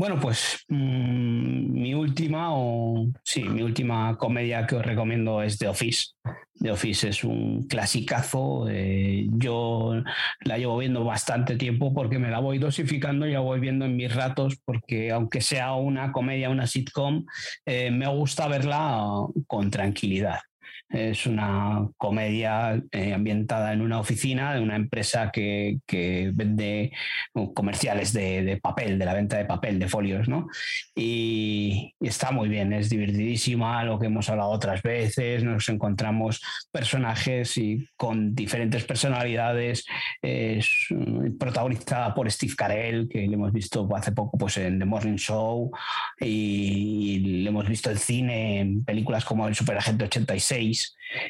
Bueno, 0.01 0.19
pues 0.19 0.65
mm, 0.69 1.73
mi 1.79 1.93
última 1.93 2.55
o 2.55 3.07
sí, 3.23 3.45
mi 3.45 3.61
última 3.61 4.17
comedia 4.17 4.67
que 4.67 4.77
os 4.77 4.83
recomiendo 4.83 5.43
es 5.43 5.59
The 5.59 5.69
Office. 5.69 6.13
The 6.55 6.71
Office 6.71 7.11
es 7.11 7.23
un 7.23 7.65
clasicazo. 7.69 8.67
Eh, 8.71 9.27
yo 9.33 10.03
la 10.41 10.57
llevo 10.57 10.79
viendo 10.79 11.05
bastante 11.05 11.57
tiempo 11.57 11.93
porque 11.93 12.19
me 12.19 12.31
la 12.31 12.39
voy 12.39 12.57
dosificando 12.57 13.27
y 13.27 13.33
la 13.33 13.41
voy 13.41 13.61
viendo 13.61 13.85
en 13.85 13.95
mis 13.95 14.15
ratos 14.15 14.57
porque 14.65 15.11
aunque 15.11 15.43
sea 15.43 15.75
una 15.75 16.13
comedia, 16.13 16.49
una 16.49 16.67
sitcom, 16.67 17.27
eh, 17.67 17.91
me 17.91 18.09
gusta 18.09 18.49
verla 18.49 19.05
con 19.47 19.71
tranquilidad. 19.71 20.39
Es 20.91 21.27
una 21.27 21.89
comedia 21.97 22.83
eh, 22.91 23.15
ambientada 23.15 23.73
en 23.73 23.81
una 23.81 24.01
oficina 24.01 24.55
de 24.55 24.61
una 24.61 24.75
empresa 24.75 25.31
que, 25.31 25.79
vende 26.35 26.93
uh, 27.35 27.55
comerciales 27.55 28.13
de, 28.13 28.59
papel, 28.61 28.99
de 28.99 29.05
la 29.05 29.15
venta 29.15 29.39
de 29.39 29.45
papel, 29.45 29.79
de 29.79 29.89
folios, 29.89 30.29
¿no? 30.29 30.49
Y, 30.97 31.95
está 32.01 32.33
muy 32.33 32.49
bien, 32.49 32.73
es 32.73 32.91
divertidísima, 32.91 33.85
lo 33.85 34.01
que 34.01 34.07
hemos 34.07 34.29
hablado 34.29 34.51
otras 34.51 34.83
veces, 34.83 35.45
nos 35.45 35.69
encontramos 35.69 36.43
personajes 36.73 37.57
y 37.57 37.87
con 37.97 38.35
diferentes 38.35 38.85
personalidades, 38.85 39.87
es 40.21 40.91
uh, 40.91 41.39
protagonizada 41.39 42.15
por 42.15 42.29
Steve 42.31 42.55
Carell, 42.57 43.09
que 43.09 43.29
le 43.29 43.35
hemos 43.35 43.53
visto 43.53 43.89
hace 43.95 44.11
poco 44.11 44.37
pues, 44.37 44.57
en 44.57 44.81
The 44.81 44.85
Morning 44.85 45.17
Show, 45.17 45.71
y, 46.21 47.43
le 47.43 47.49
hemos 47.49 47.69
visto 47.69 47.91
en 47.91 47.99
cine, 47.99 48.61
en 48.61 48.85
películas 48.85 49.25
como 49.25 49.47
El 49.47 49.55
Superagente 49.55 50.05
86, 50.05 50.80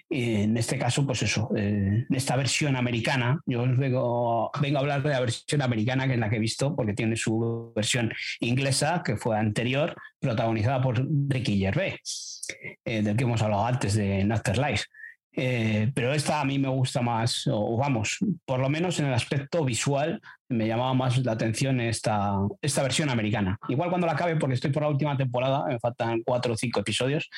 en 0.08 0.56
este 0.56 0.78
caso, 0.78 1.06
pues 1.06 1.22
eso, 1.22 1.50
eh, 1.56 2.06
esta 2.10 2.36
versión 2.36 2.76
americana, 2.76 3.40
yo 3.46 3.62
vengo, 3.62 4.50
vengo 4.60 4.78
a 4.78 4.80
hablar 4.80 5.02
de 5.02 5.10
la 5.10 5.20
versión 5.20 5.62
americana, 5.62 6.06
que 6.06 6.14
es 6.14 6.18
la 6.18 6.28
que 6.28 6.36
he 6.36 6.40
visto, 6.40 6.74
porque 6.76 6.92
tiene 6.92 7.16
su 7.16 7.72
versión 7.74 8.12
inglesa, 8.40 9.02
que 9.04 9.16
fue 9.16 9.38
anterior, 9.38 9.96
protagonizada 10.18 10.82
por 10.82 11.06
Ricky 11.28 11.58
Gervais, 11.58 12.46
eh, 12.84 13.02
del 13.02 13.16
que 13.16 13.24
hemos 13.24 13.42
hablado 13.42 13.66
antes 13.66 13.94
de 13.94 14.28
Afterlife. 14.30 14.84
Eh, 15.32 15.90
pero 15.94 16.12
esta 16.12 16.40
a 16.40 16.44
mí 16.44 16.58
me 16.58 16.68
gusta 16.68 17.00
más, 17.00 17.46
o 17.46 17.76
vamos, 17.76 18.18
por 18.44 18.60
lo 18.60 18.68
menos 18.68 18.98
en 18.98 19.06
el 19.06 19.14
aspecto 19.14 19.64
visual, 19.64 20.20
me 20.50 20.66
llamaba 20.66 20.92
más 20.94 21.16
la 21.18 21.32
atención 21.32 21.80
esta, 21.80 22.36
esta 22.60 22.82
versión 22.82 23.08
americana. 23.08 23.58
Igual 23.68 23.88
cuando 23.88 24.06
la 24.06 24.14
acabe, 24.14 24.36
porque 24.36 24.54
estoy 24.54 24.70
por 24.70 24.82
la 24.82 24.88
última 24.88 25.16
temporada, 25.16 25.64
me 25.66 25.78
faltan 25.78 26.22
cuatro 26.24 26.54
o 26.54 26.56
cinco 26.56 26.80
episodios, 26.80 27.30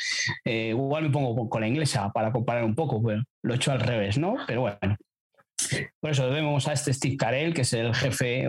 eh, 0.44 0.68
igual 0.68 1.04
me 1.04 1.10
pongo 1.10 1.48
con 1.48 1.60
la 1.60 1.68
inglesa 1.68 2.10
para 2.10 2.32
comparar 2.32 2.64
un 2.64 2.74
poco, 2.74 3.02
pero 3.02 3.22
lo 3.42 3.52
he 3.52 3.56
hecho 3.56 3.70
al 3.70 3.80
revés, 3.80 4.18
¿no? 4.18 4.36
Pero 4.46 4.62
bueno. 4.62 4.96
Por 6.00 6.10
eso 6.10 6.28
vemos 6.30 6.66
a 6.66 6.72
este 6.72 6.92
Steve 6.92 7.16
Carell, 7.16 7.54
que 7.54 7.60
es 7.60 7.72
el 7.74 7.94
jefe 7.94 8.48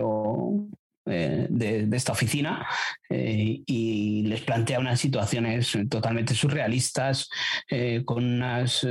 eh, 1.06 1.46
de, 1.48 1.88
esta 1.96 2.12
oficina 2.12 2.66
eh, 3.08 3.62
y 3.66 4.22
les 4.22 4.40
plantea 4.40 4.80
unas 4.80 4.98
situaciones 4.98 5.78
totalmente 5.88 6.34
surrealistas, 6.34 7.28
con 8.04 8.24
unas 8.24 8.84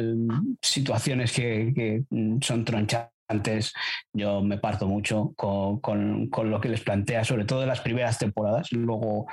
situaciones 0.62 1.34
que, 1.34 2.04
son 2.42 2.64
tronchantes. 3.28 3.74
Yo 4.14 4.42
me 4.42 4.58
parto 4.58 4.88
mucho 4.88 5.34
con, 5.36 6.30
lo 6.32 6.62
que 6.62 6.70
les 6.70 6.82
plantea, 6.82 7.24
sobre 7.24 7.46
todo 7.46 7.64
en 7.64 7.70
las 7.70 7.82
primeras 7.82 8.20
temporadas. 8.20 8.72
Luego 8.72 9.28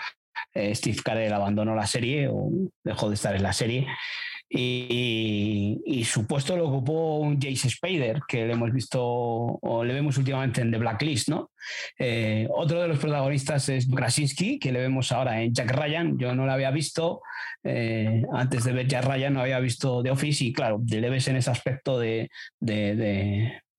Steve 0.54 0.98
Carell 1.04 1.32
abandonó 1.32 1.74
la 1.74 1.86
serie 1.86 2.28
o 2.28 2.50
dejó 2.84 3.08
de 3.08 3.14
estar 3.14 3.34
en 3.34 3.42
la 3.42 3.52
serie. 3.52 3.86
Y, 4.52 6.04
su 6.04 6.26
puesto 6.26 6.56
lo 6.56 6.68
ocupó 6.68 7.18
un 7.18 7.40
Jace 7.40 7.70
Spader, 7.70 8.22
que 8.26 8.46
le 8.46 8.54
hemos 8.54 8.72
visto 8.72 9.00
o 9.00 9.84
le 9.84 9.94
vemos 9.94 10.18
últimamente 10.18 10.60
en 10.60 10.72
The 10.72 10.78
Blacklist, 10.78 11.28
¿no? 11.28 11.52
Eh, 11.96 12.48
otro 12.50 12.82
de 12.82 12.88
los 12.88 12.98
protagonistas 12.98 13.68
es 13.68 13.88
Krasinski, 13.88 14.58
que 14.58 14.72
le 14.72 14.80
vemos 14.80 15.12
ahora 15.12 15.40
en 15.40 15.54
Jack 15.54 15.70
Ryan. 15.70 16.18
Yo 16.18 16.34
no 16.34 16.46
lo 16.46 16.52
había 16.52 16.72
visto 16.72 17.22
eh, 17.62 18.24
antes 18.32 18.64
de 18.64 18.72
ver 18.72 18.88
Jack 18.88 19.04
Ryan, 19.04 19.34
no 19.34 19.40
había 19.40 19.60
visto 19.60 20.02
The 20.02 20.10
Office 20.10 20.44
y 20.44 20.52
claro, 20.52 20.82
le 20.84 21.10
ves 21.10 21.28
en 21.28 21.36
ese 21.36 21.50
aspecto 21.50 22.00
de 22.00 22.28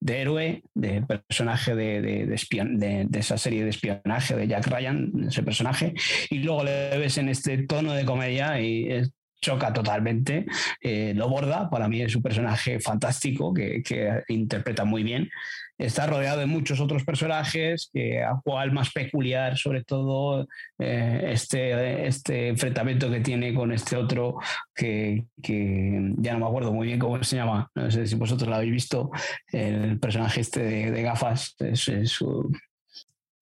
héroe, 0.07 0.63
de 0.73 1.01
personaje 1.03 1.75
de, 1.75 2.01
de, 2.01 3.07
de, 3.09 3.19
esa 3.19 3.37
serie 3.37 3.63
de 3.63 3.69
espionaje 3.69 4.35
de 4.35 4.47
Jack 4.47 4.67
Ryan, 4.67 5.11
ese 5.27 5.43
personaje, 5.43 5.93
y 6.29 6.39
luego 6.39 6.63
le 6.63 6.97
ves 6.97 7.17
en 7.17 7.29
este 7.29 7.63
tono 7.63 7.93
de 7.93 8.05
comedia 8.05 8.59
y 8.59 8.91
es 8.91 9.13
choca 9.41 9.73
totalmente, 9.73 10.45
eh, 10.81 11.13
lo 11.15 11.27
borda, 11.27 11.69
para 11.69 11.87
mí 11.87 12.01
es 12.01 12.15
un 12.15 12.21
personaje 12.21 12.79
fantástico 12.79 13.53
que, 13.53 13.81
interpreta 14.27 14.85
muy 14.85 15.03
bien. 15.03 15.29
Está 15.77 16.05
rodeado 16.05 16.39
de 16.39 16.45
muchos 16.45 16.79
otros 16.79 17.03
personajes, 17.03 17.89
que 17.91 18.23
a 18.23 18.39
cual 18.43 18.71
más 18.71 18.91
peculiar, 18.91 19.57
sobre 19.57 19.83
todo 19.83 20.47
eh, 20.77 21.29
este, 21.31 22.07
este 22.07 22.49
enfrentamiento 22.49 23.09
que 23.09 23.19
tiene 23.21 23.51
con 23.51 23.71
este 23.71 23.97
otro, 23.97 24.37
que, 24.75 25.25
ya 25.37 26.33
no 26.33 26.39
me 26.39 26.45
acuerdo 26.45 26.71
muy 26.71 26.85
bien 26.85 26.99
cómo 26.99 27.23
se 27.23 27.35
llama, 27.35 27.71
no 27.73 27.89
sé 27.89 28.05
si 28.05 28.15
vosotros 28.15 28.47
lo 28.47 28.55
habéis 28.55 28.71
visto, 28.71 29.09
el 29.51 29.99
personaje 29.99 30.41
este 30.41 30.61
de, 30.61 31.01
gafas. 31.01 31.55
Es, 31.59 32.21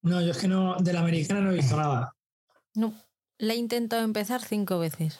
No, 0.01 0.21
yo 0.21 0.31
es 0.31 0.37
que 0.37 0.47
no, 0.47 0.77
de 0.77 0.93
la 0.93 1.01
americana 1.01 1.41
no 1.41 1.51
he 1.51 1.55
visto 1.55 1.75
nada. 1.75 2.15
No, 2.73 2.93
le 3.37 3.53
he 3.53 3.57
intentado 3.57 4.05
empezar 4.05 4.41
cinco 4.41 4.79
veces. 4.79 5.19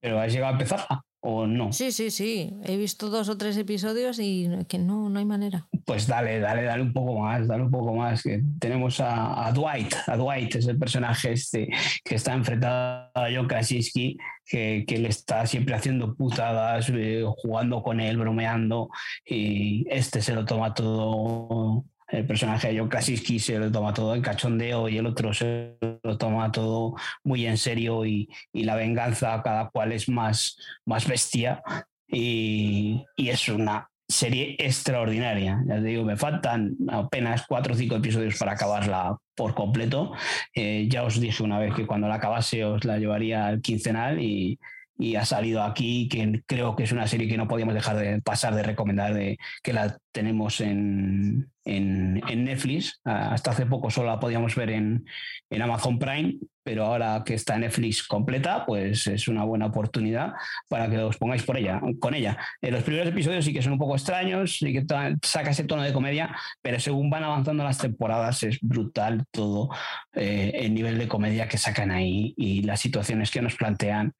¿Pero 0.00 0.20
has 0.20 0.32
llegado 0.32 0.50
a 0.50 0.52
empezar 0.52 0.86
o 1.20 1.46
no? 1.46 1.72
Sí, 1.72 1.92
sí, 1.92 2.10
sí. 2.10 2.54
He 2.64 2.76
visto 2.76 3.08
dos 3.08 3.28
o 3.28 3.38
tres 3.38 3.56
episodios 3.56 4.18
y 4.18 4.48
que 4.68 4.78
no, 4.78 5.08
no 5.08 5.18
hay 5.18 5.24
manera. 5.24 5.66
Pues 5.84 6.06
dale, 6.06 6.40
dale, 6.40 6.64
dale 6.64 6.82
un 6.82 6.92
poco 6.92 7.20
más, 7.20 7.46
dale 7.48 7.64
un 7.64 7.70
poco 7.70 7.94
más. 7.94 8.22
Que 8.22 8.42
tenemos 8.58 9.00
a, 9.00 9.50
Dwight, 9.52 9.94
a 10.06 10.16
Dwight 10.16 10.54
es 10.56 10.66
el 10.66 10.78
personaje 10.78 11.32
este 11.32 11.68
que 12.04 12.14
está 12.16 12.34
enfrentado 12.34 13.10
a 13.14 13.28
John 13.34 13.48
Krasinski, 13.48 14.18
que, 14.44 14.84
que 14.86 14.98
le 14.98 15.08
está 15.08 15.46
siempre 15.46 15.74
haciendo 15.74 16.14
putadas, 16.14 16.90
eh, 16.90 17.24
jugando 17.38 17.82
con 17.82 18.00
él, 18.00 18.18
bromeando, 18.18 18.88
y 19.26 19.86
este 19.88 20.20
se 20.20 20.34
lo 20.34 20.44
toma 20.44 20.74
todo 20.74 21.84
el 22.14 22.26
personaje 22.26 22.68
de 22.68 22.78
John 22.78 22.88
Krasinski 22.88 23.38
se 23.38 23.58
lo 23.58 23.70
toma 23.70 23.92
todo 23.92 24.14
en 24.14 24.22
cachondeo 24.22 24.88
y 24.88 24.98
el 24.98 25.06
otro 25.06 25.34
se 25.34 25.76
lo 26.02 26.16
toma 26.16 26.50
todo 26.52 26.94
muy 27.24 27.46
en 27.46 27.58
serio 27.58 28.04
y, 28.04 28.28
la 28.52 28.76
venganza 28.76 29.42
cada 29.42 29.68
cual 29.68 29.92
es 29.92 30.08
más, 30.08 30.56
más 30.86 31.06
bestia 31.06 31.62
y, 32.08 33.04
es 33.16 33.48
una 33.48 33.88
serie 34.08 34.56
extraordinaria. 34.58 35.62
Ya 35.66 35.76
te 35.76 35.82
digo, 35.82 36.04
me 36.04 36.16
faltan 36.16 36.76
apenas 36.88 37.44
cuatro 37.46 37.74
o 37.74 37.76
cinco 37.76 37.96
episodios 37.96 38.38
para 38.38 38.52
acabarla 38.52 39.16
por 39.34 39.54
completo. 39.54 40.12
Eh, 40.54 40.86
ya 40.88 41.02
os 41.02 41.20
dije 41.20 41.42
una 41.42 41.58
vez 41.58 41.74
que 41.74 41.86
cuando 41.86 42.08
la 42.08 42.16
acabase 42.16 42.64
os 42.64 42.84
la 42.84 42.98
llevaría 42.98 43.46
al 43.46 43.60
quincenal 43.60 44.20
y, 44.20 44.58
y 44.96 45.16
ha 45.16 45.24
salido 45.24 45.62
aquí, 45.62 46.08
que 46.08 46.42
creo 46.46 46.76
que 46.76 46.84
es 46.84 46.92
una 46.92 47.06
serie 47.06 47.28
que 47.28 47.36
no 47.36 47.48
podíamos 47.48 47.74
dejar 47.74 47.96
de 47.96 48.22
pasar 48.22 48.54
de 48.54 48.62
recomendar, 48.62 49.14
de, 49.14 49.38
que 49.62 49.72
la 49.72 49.98
tenemos 50.12 50.60
en, 50.60 51.50
en, 51.64 52.44
Netflix. 52.44 53.00
Hasta 53.04 53.50
hace 53.50 53.66
poco 53.66 53.90
solo 53.90 54.10
la 54.10 54.20
podíamos 54.20 54.54
ver 54.54 54.70
en, 54.70 55.04
en, 55.50 55.62
Amazon 55.62 55.98
Prime, 55.98 56.36
pero 56.62 56.84
ahora 56.84 57.22
que 57.26 57.34
está 57.34 57.54
en 57.54 57.62
Netflix 57.62 58.06
completa, 58.06 58.64
pues 58.64 59.06
es 59.08 59.26
una 59.26 59.42
buena 59.44 59.66
oportunidad 59.66 60.32
para 60.68 60.88
que 60.88 60.98
os 60.98 61.16
pongáis 61.16 61.42
por 61.42 61.58
ella, 61.58 61.80
con 61.98 62.14
ella. 62.14 62.38
Eh, 62.62 62.70
los 62.70 62.84
primeros 62.84 63.08
episodios 63.08 63.44
sí 63.44 63.52
que 63.52 63.62
son 63.62 63.72
un 63.72 63.78
poco 63.78 63.96
extraños, 63.96 64.62
y 64.62 64.72
que 64.72 64.86
saca 65.22 65.50
ese 65.50 65.64
tono 65.64 65.82
de 65.82 65.92
comedia, 65.92 66.36
pero 66.62 66.78
según 66.78 67.10
van 67.10 67.24
avanzando 67.24 67.64
las 67.64 67.78
temporadas 67.78 68.42
es 68.44 68.58
brutal 68.60 69.24
todo 69.32 69.70
eh, 70.12 70.52
el 70.54 70.74
nivel 70.74 70.98
de 70.98 71.08
comedia 71.08 71.48
que 71.48 71.58
sacan 71.58 71.90
ahí 71.90 72.34
y 72.36 72.62
las 72.62 72.80
situaciones 72.80 73.30
que 73.32 73.42
nos 73.42 73.56
plantean 73.56 74.14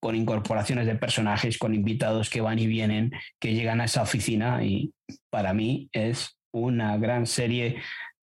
con 0.00 0.16
incorporaciones 0.16 0.86
de 0.86 0.96
personajes, 0.96 1.58
con 1.58 1.74
invitados 1.74 2.30
que 2.30 2.40
van 2.40 2.58
y 2.58 2.66
vienen, 2.66 3.12
que 3.38 3.54
llegan 3.54 3.80
a 3.80 3.84
esa 3.84 4.02
oficina 4.02 4.64
y 4.64 4.92
para 5.28 5.52
mí 5.52 5.88
es 5.92 6.38
una 6.52 6.96
gran 6.96 7.26
serie, 7.26 7.76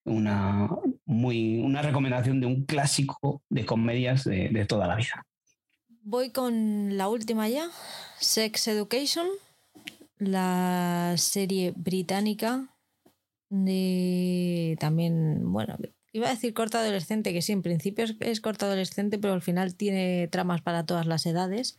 una, 0.03 0.69
muy, 1.05 1.59
una 1.59 1.81
recomendación 1.81 2.41
de 2.41 2.47
un 2.47 2.65
clásico 2.65 3.41
de 3.49 3.65
comedias 3.65 4.23
de, 4.23 4.65
toda 4.67 4.87
la 4.87 4.95
vida. 4.95 5.23
Voy 6.01 6.31
con 6.31 6.97
la 6.97 7.09
última 7.09 7.47
ya, 7.47 7.69
Sex 8.19 8.67
Education, 8.67 9.27
la 10.17 11.13
serie 11.17 11.73
británica 11.75 12.69
de 13.49 14.77
también, 14.79 15.51
bueno, 15.51 15.77
iba 16.17 16.27
a 16.27 16.31
decir 16.31 16.53
corta 16.53 16.79
adolescente, 16.79 17.33
que 17.33 17.41
sí, 17.41 17.51
en 17.51 17.61
principio 17.61 18.05
es, 18.05 18.15
es 18.19 18.41
corta 18.41 18.65
adolescente, 18.65 19.17
pero 19.17 19.33
al 19.33 19.41
final 19.41 19.75
tiene 19.75 20.27
tramas 20.27 20.61
para 20.61 20.85
todas 20.85 21.05
las 21.05 21.25
edades. 21.25 21.77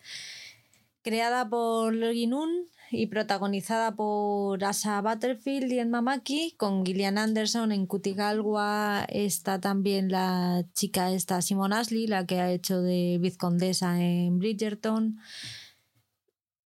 Creada 1.02 1.48
por 1.48 1.94
Loginun 1.94 2.68
y 2.90 3.06
protagonizada 3.06 3.94
por 3.94 4.62
Asa 4.64 5.00
Butterfield 5.02 5.72
y 5.72 5.78
en 5.78 5.90
Mamaki, 5.90 6.54
con 6.56 6.84
Gillian 6.84 7.18
Anderson 7.18 7.72
en 7.72 7.86
Kutigalwa 7.86 9.04
está 9.08 9.60
también 9.60 10.10
la 10.10 10.64
chica 10.74 11.12
esta 11.12 11.42
Simon 11.42 11.72
Ashley, 11.72 12.06
la 12.06 12.26
que 12.26 12.40
ha 12.40 12.50
hecho 12.50 12.80
de 12.80 13.18
vizcondesa 13.20 14.00
en 14.02 14.38
Bridgerton. 14.38 15.18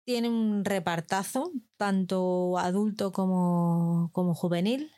Tiene 0.03 0.29
un 0.29 0.65
repartazo, 0.65 1.51
tanto 1.77 2.57
adulto 2.57 3.11
como, 3.11 4.09
como 4.13 4.33
juvenil. 4.33 4.91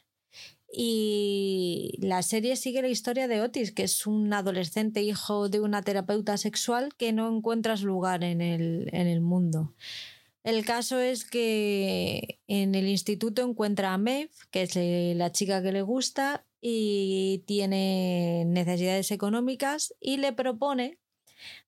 Y 0.76 2.00
la 2.00 2.24
serie 2.24 2.56
sigue 2.56 2.82
la 2.82 2.88
historia 2.88 3.28
de 3.28 3.42
Otis, 3.42 3.72
que 3.72 3.84
es 3.84 4.08
un 4.08 4.34
adolescente 4.34 5.04
hijo 5.04 5.48
de 5.48 5.60
una 5.60 5.84
terapeuta 5.84 6.38
sexual 6.38 6.96
que 6.98 7.14
no 7.14 7.34
encuentra 7.34 7.78
su 7.78 7.86
lugar 7.86 8.24
en 8.24 8.42
el, 8.42 8.90
en 8.92 9.08
el 9.08 9.22
mundo. 9.22 9.76
El 10.44 10.66
caso 10.66 11.00
es 11.00 11.26
que 11.26 12.40
en 12.48 12.74
el 12.74 12.88
instituto 12.88 13.44
encuentra 13.44 13.94
a 13.94 13.98
Maeve, 13.98 14.32
que 14.52 14.64
es 14.64 14.76
la 15.16 15.32
chica 15.32 15.62
que 15.62 15.72
le 15.72 15.84
gusta 15.84 16.46
y 16.60 17.44
tiene 17.46 18.44
necesidades 18.48 19.12
económicas 19.12 19.94
y 20.02 20.18
le 20.18 20.34
propone 20.34 20.98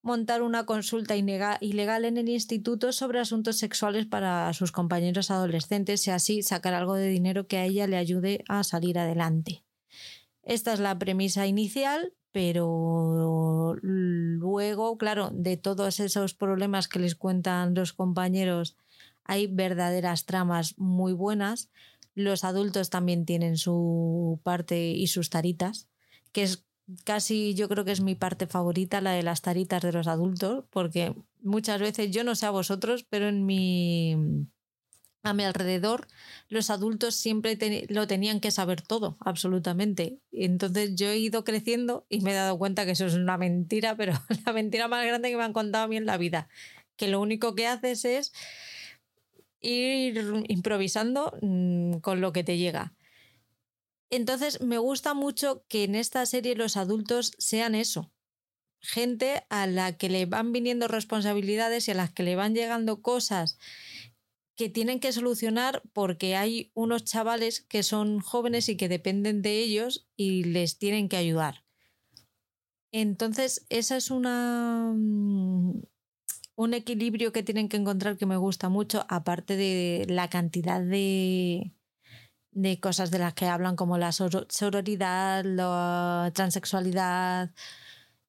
montar 0.02 0.41
una 0.41 0.65
consulta 0.65 1.15
ilegal 1.15 2.06
en 2.06 2.18
el 2.18 2.30
instituto 2.30 2.91
sobre 2.91 3.19
asuntos 3.19 3.57
sexuales 3.57 4.06
para 4.06 4.52
sus 4.53 4.72
compañeros 4.72 5.31
adolescentes 5.31 6.07
y 6.07 6.11
así 6.11 6.43
sacar 6.43 6.73
algo 6.73 6.95
de 6.95 7.07
dinero 7.07 7.47
que 7.47 7.57
a 7.57 7.65
ella 7.65 7.88
le 7.88 7.97
ayude 7.97 8.43
a 8.47 8.64
salir 8.64 8.99
adelante. 8.99 9.64
Esta 10.43 10.73
es 10.73 10.80
la 10.80 10.97
premisa 10.99 11.47
inicial, 11.47 12.14
pero 12.31 13.77
luego, 13.81 14.97
claro, 14.97 15.31
de 15.34 15.57
todos 15.57 15.99
esos 15.99 16.34
problemas 16.34 16.88
que 16.88 16.99
les 16.99 17.15
cuentan 17.15 17.73
los 17.73 17.93
compañeros, 17.93 18.76
hay 19.23 19.47
verdaderas 19.47 20.26
tramas 20.26 20.77
muy 20.77 21.14
buenas. 21.14 21.69
Los 22.14 22.43
adultos 22.43 22.89
también 22.89 23.26
tienen 23.26 23.57
su 23.57 24.39
parte 24.43 24.89
y 24.89 25.07
sus 25.07 25.30
taritas, 25.30 25.88
que 26.31 26.43
es 26.43 26.65
casi 27.03 27.53
yo 27.56 27.68
creo 27.70 27.86
que 27.86 27.91
es 27.91 28.02
mi 28.02 28.16
parte 28.16 28.48
favorita, 28.48 29.02
la 29.02 29.12
de 29.12 29.24
las 29.24 29.41
taritas 29.41 29.82
de 29.82 29.91
los 29.91 30.07
adultos, 30.07 30.66
porque 30.70 31.16
muchas 31.41 31.82
veces, 31.82 32.12
yo 32.12 32.24
no 32.24 32.36
sé 32.36 32.45
a 32.45 32.52
vosotros, 32.52 33.06
pero 33.10 33.28
en 33.28 33.45
mi 33.45 34.48
a 35.26 35.34
mi 35.34 35.44
alrededor, 35.44 36.07
los 36.49 36.70
adultos 36.70 37.16
siempre 37.16 37.57
lo 37.90 38.06
tenían 38.06 38.40
que 38.40 38.52
saber 38.52 38.82
todo, 38.82 39.18
absolutamente. 39.20 40.20
Entonces 40.32 40.95
yo 40.95 41.07
he 41.07 41.18
ido 41.18 41.44
creciendo 41.44 42.06
y 42.10 42.22
me 42.22 42.32
he 42.32 42.36
dado 42.36 42.57
cuenta 42.60 42.86
que 42.86 42.91
eso 42.91 43.07
es 43.07 43.16
una 43.16 43.38
mentira, 43.38 43.95
pero 43.98 44.14
la 44.45 44.53
mentira 44.53 44.88
más 44.88 45.06
grande 45.06 45.30
que 45.30 45.38
me 45.38 45.44
han 45.44 45.53
contado 45.53 45.86
a 45.86 45.88
mí 45.88 45.98
en 45.98 46.06
la 46.06 46.18
vida. 46.18 46.48
Que 46.95 47.07
lo 47.07 47.20
único 47.20 47.56
que 47.56 47.66
haces 47.68 48.06
es 48.06 48.34
ir 49.62 50.24
improvisando 50.48 51.34
mm, 51.41 51.98
con 51.99 52.22
lo 52.22 52.32
que 52.32 52.44
te 52.44 52.57
llega. 52.57 52.94
Entonces 54.10 54.61
me 54.61 54.77
gusta 54.77 55.14
mucho 55.14 55.65
que 55.68 55.84
en 55.84 55.95
esta 55.95 56.26
serie 56.26 56.56
los 56.56 56.77
adultos 56.77 57.34
sean 57.38 57.76
eso, 57.76 58.11
gente 58.80 59.45
a 59.49 59.68
la 59.68 59.98
que 59.98 60.10
le 60.10 60.26
van 60.26 60.52
viniendo 60.52 60.88
responsabilidades 60.88 61.88
y 61.88 61.91
a 61.91 61.95
las 61.95 62.11
que 62.11 62.23
le 62.23 62.36
van 62.36 62.53
llegando 62.53 63.02
cosas 63.02 63.57
que 64.56 64.69
tienen 64.69 64.99
que 64.99 65.11
solucionar 65.11 65.82
porque 65.91 66.36
hay 66.36 66.72
unos 66.73 67.03
chavales 67.03 67.61
que 67.61 67.84
son 67.84 68.19
jóvenes 68.19 68.69
y 68.69 68.77
que 68.77 68.88
dependen 68.88 69.41
de 69.41 69.60
ellos 69.60 70.07
y 70.15 70.45
les 70.45 70.77
tienen 70.77 71.10
que 71.10 71.18
ayudar. 71.18 71.65
Entonces, 72.94 73.65
esa 73.69 73.98
es 73.98 74.11
una 74.11 74.94
mm, 74.95 75.82
un 76.56 76.73
equilibrio 76.73 77.34
que 77.34 77.44
tienen 77.44 77.68
que 77.69 77.77
encontrar 77.77 78.18
que 78.18 78.26
me 78.26 78.38
gusta 78.38 78.69
mucho, 78.69 79.06
aparte 79.10 79.57
de 79.57 80.06
la 80.07 80.30
cantidad 80.30 80.82
de, 80.82 81.73
de 82.56 82.80
cosas 82.80 83.11
de 83.11 83.19
las 83.19 83.34
que 83.34 83.48
hablan 83.48 83.76
como 83.76 83.98
la 83.98 84.11
sororidad, 84.14 85.44
la 85.44 86.32
transexualidad, 86.34 87.52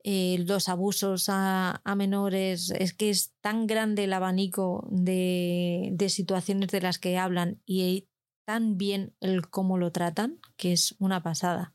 eh, 0.03 0.45
los 0.47 0.69
abusos 0.69 1.27
a, 1.29 1.81
menores. 1.97 2.71
Es 2.73 2.93
que 2.93 3.09
es 3.11 3.33
tan 3.41 3.67
grande 3.67 4.05
el 4.05 4.13
abanico 4.13 4.87
de, 4.91 5.91
de 5.93 6.09
situaciones 6.11 6.71
de 6.71 6.81
las 6.81 6.99
que 6.99 7.17
hablan 7.19 7.63
y 7.67 8.09
tan 8.45 8.77
bien 8.77 9.15
el 9.21 9.49
cómo 9.49 9.79
lo 9.79 9.93
tratan 9.93 10.41
que 10.57 10.73
es 10.73 10.97
una 10.99 11.23
pasada. 11.23 11.75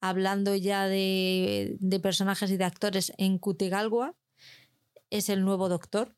Hablando 0.00 0.54
ya 0.56 0.86
de, 0.86 1.76
de 1.80 2.00
personajes 2.00 2.50
y 2.50 2.56
de 2.56 2.64
actores 2.64 3.12
en 3.18 3.38
Cutigalgua, 3.38 4.16
es 5.10 5.28
el 5.28 5.44
nuevo 5.44 5.68
doctor, 5.68 6.12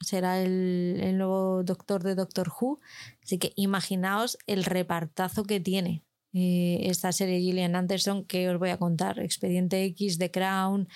será 0.00 0.40
el, 0.40 1.16
nuevo 1.16 1.62
doctor 1.64 2.02
de 2.02 2.14
Doctor 2.14 2.48
Who. 2.48 2.80
Así 3.22 3.38
que 3.38 3.52
imaginaos 3.56 4.38
el 4.46 4.64
repartazo 4.64 5.44
que 5.44 5.60
tiene 5.60 6.04
eh, 6.32 6.80
esta 6.82 7.12
serie 7.12 7.40
Gillian 7.40 7.76
Anderson 7.76 8.24
que 8.24 8.48
os 8.48 8.58
voy 8.58 8.70
a 8.70 8.78
contar. 8.78 9.18
Expediente 9.18 9.84
X, 9.84 10.18
The 10.18 10.30
Crown. 10.30 10.88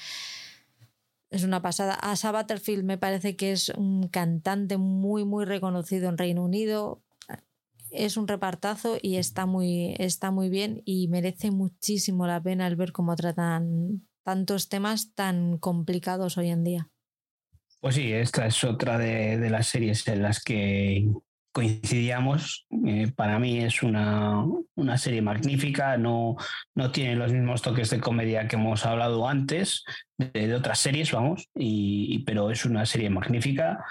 Es 1.30 1.44
una 1.44 1.62
pasada. 1.62 1.94
Asa 1.94 2.32
Butterfield 2.32 2.84
me 2.84 2.98
parece 2.98 3.36
que 3.36 3.52
es 3.52 3.70
un 3.70 4.08
cantante 4.08 4.76
muy, 4.76 5.24
muy 5.24 5.44
reconocido 5.44 6.08
en 6.08 6.18
Reino 6.18 6.44
Unido. 6.44 7.02
Es 7.90 8.16
un 8.16 8.26
repartazo 8.26 8.96
y 9.00 9.16
está 9.16 9.44
muy, 9.44 9.94
está 9.98 10.30
muy 10.30 10.48
bien 10.48 10.82
y 10.84 11.08
merece 11.08 11.50
muchísimo 11.50 12.26
la 12.26 12.42
pena 12.42 12.66
el 12.66 12.76
ver 12.76 12.92
cómo 12.92 13.14
tratan 13.16 14.06
tantos 14.22 14.68
temas 14.68 15.12
tan 15.14 15.58
complicados 15.58 16.38
hoy 16.38 16.48
en 16.48 16.64
día. 16.64 16.90
Pues 17.82 17.96
sí, 17.96 18.12
esta 18.12 18.46
es 18.46 18.62
otra 18.62 18.96
de, 18.96 19.50
las 19.50 19.66
series 19.66 20.06
en 20.06 20.22
las 20.22 20.40
que 20.40 21.04
coincidíamos. 21.50 22.64
Eh, 22.86 23.10
para 23.10 23.40
mí 23.40 23.59
es 23.59 23.82
una, 23.82 24.46
serie 24.96 25.20
magnífica, 25.20 25.96
no, 25.96 26.36
no, 26.76 26.92
tiene 26.92 27.16
los 27.16 27.32
mismos 27.32 27.60
toques 27.60 27.90
de 27.90 27.98
comedia 27.98 28.46
que 28.46 28.54
hemos 28.54 28.86
hablado 28.86 29.28
antes, 29.28 29.82
de, 30.16 30.54
otras 30.54 30.78
series, 30.78 31.10
vamos, 31.10 31.48
y, 31.56 32.20
pero 32.20 32.52
es 32.52 32.64
una 32.64 32.86
serie 32.86 33.10
magnífica. 33.10 33.84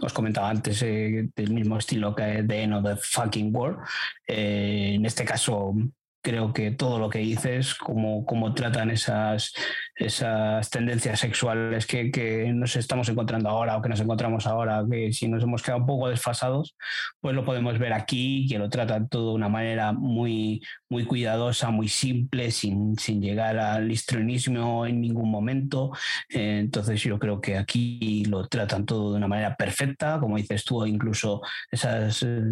os 0.00 0.12
comentaba 0.12 0.48
antes 0.48 0.80
eh, 0.82 1.28
del 1.34 1.50
mismo 1.50 1.76
estilo 1.76 2.14
que 2.14 2.44
de 2.44 2.62
End 2.62 2.74
of 2.74 2.84
the 2.84 2.96
Fucking 3.02 3.52
World. 3.52 3.80
Eh, 4.28 4.92
en 4.94 5.06
este 5.06 5.24
caso 5.24 5.74
creo 6.22 6.52
que 6.52 6.70
todo 6.70 6.98
lo 6.98 7.08
que 7.08 7.20
dices, 7.20 7.74
cómo, 7.74 8.24
cómo 8.24 8.54
tratan 8.54 8.90
esas, 8.90 9.52
esas 9.94 10.68
tendencias 10.70 11.20
sexuales 11.20 11.86
que, 11.86 12.10
que, 12.10 12.52
nos 12.52 12.76
estamos 12.76 13.08
encontrando 13.08 13.48
ahora 13.48 13.76
o 13.76 13.82
que 13.82 13.88
nos 13.88 14.00
encontramos 14.00 14.46
ahora, 14.46 14.84
que 14.90 15.12
si 15.12 15.28
nos 15.28 15.42
hemos 15.42 15.62
quedado 15.62 15.80
un 15.80 15.86
poco 15.86 16.08
desfasados, 16.08 16.76
pues 17.20 17.34
lo 17.34 17.44
podemos 17.44 17.78
ver 17.78 17.92
aquí, 17.92 18.46
que 18.48 18.58
lo 18.58 18.68
tratan 18.68 19.08
todo 19.08 19.30
de 19.30 19.34
una 19.36 19.48
manera 19.48 19.92
muy, 19.92 20.62
muy 20.90 21.04
cuidadosa, 21.04 21.70
muy 21.70 21.88
simple, 21.88 22.50
sin, 22.50 22.98
sin 22.98 23.22
llegar 23.22 23.58
al 23.58 23.90
histrionismo 23.90 24.84
en 24.86 25.00
ningún 25.00 25.30
momento. 25.30 25.92
Eh, 26.28 26.58
entonces 26.58 27.00
yo 27.02 27.18
creo 27.18 27.40
que 27.40 27.56
aquí 27.56 28.24
lo 28.26 28.48
tratan 28.48 28.84
todo 28.84 29.12
de 29.12 29.18
una 29.18 29.28
manera 29.28 29.56
perfecta, 29.56 30.18
como 30.20 30.36
dices 30.36 30.64
tú, 30.64 30.84
incluso 30.84 31.40
esas 31.70 32.22
eh, 32.22 32.42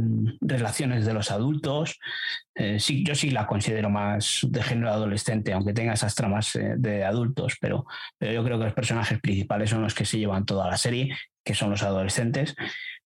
relaciones 0.40 1.04
de 1.04 1.14
los 1.14 1.30
adultos. 1.30 1.98
Eh, 2.54 2.80
sí, 2.80 3.04
yo 3.04 3.14
sí 3.14 3.30
la 3.30 3.46
considero 3.46 3.88
más 3.88 4.40
de 4.48 4.62
género 4.62 4.90
adolescente, 4.90 5.52
aunque 5.52 5.72
tenga 5.72 5.92
esas 5.92 6.14
tramas 6.16 6.56
eh, 6.56 6.74
de 6.76 7.04
adultos, 7.04 7.56
pero, 7.60 7.86
pero 8.18 8.32
yo 8.32 8.44
creo 8.44 8.58
que 8.58 8.64
los 8.64 8.74
personajes 8.74 9.20
principales 9.20 9.70
son 9.70 9.82
los 9.82 9.94
que 9.94 10.04
se 10.04 10.18
llevan 10.18 10.44
toda 10.44 10.68
la 10.68 10.76
serie, 10.76 11.16
que 11.44 11.54
son 11.54 11.70
los 11.70 11.84
adolescentes. 11.84 12.56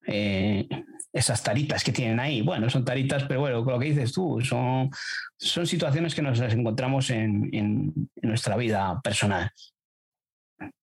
Eh, 0.06 0.68
esas 1.12 1.42
taritas 1.42 1.82
que 1.82 1.92
tienen 1.92 2.20
ahí, 2.20 2.42
bueno, 2.42 2.70
son 2.70 2.84
taritas, 2.84 3.24
pero 3.24 3.40
bueno, 3.40 3.62
lo 3.64 3.78
que 3.78 3.86
dices 3.86 4.12
tú, 4.12 4.40
son, 4.42 4.90
son 5.36 5.66
situaciones 5.66 6.14
que 6.14 6.22
nos 6.22 6.40
encontramos 6.40 7.10
en, 7.10 7.48
en 7.52 7.92
nuestra 8.22 8.56
vida 8.56 9.00
personal. 9.02 9.50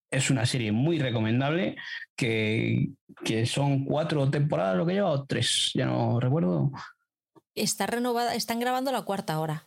Es 0.09 0.29
una 0.29 0.45
serie 0.45 0.71
muy 0.71 0.99
recomendable 0.99 1.75
que, 2.15 2.89
que, 3.23 3.45
son 3.45 3.83
cuatro 3.85 4.29
temporadas 4.29 4.77
lo 4.77 4.85
que 4.85 4.93
lleva 4.93 5.11
o 5.11 5.25
tres, 5.25 5.71
ya 5.73 5.85
no 5.85 6.19
recuerdo. 6.19 6.71
Está 7.55 7.87
renovada, 7.87 8.35
están 8.35 8.59
grabando 8.59 8.91
la 8.91 9.01
cuarta 9.01 9.39
hora. 9.39 9.66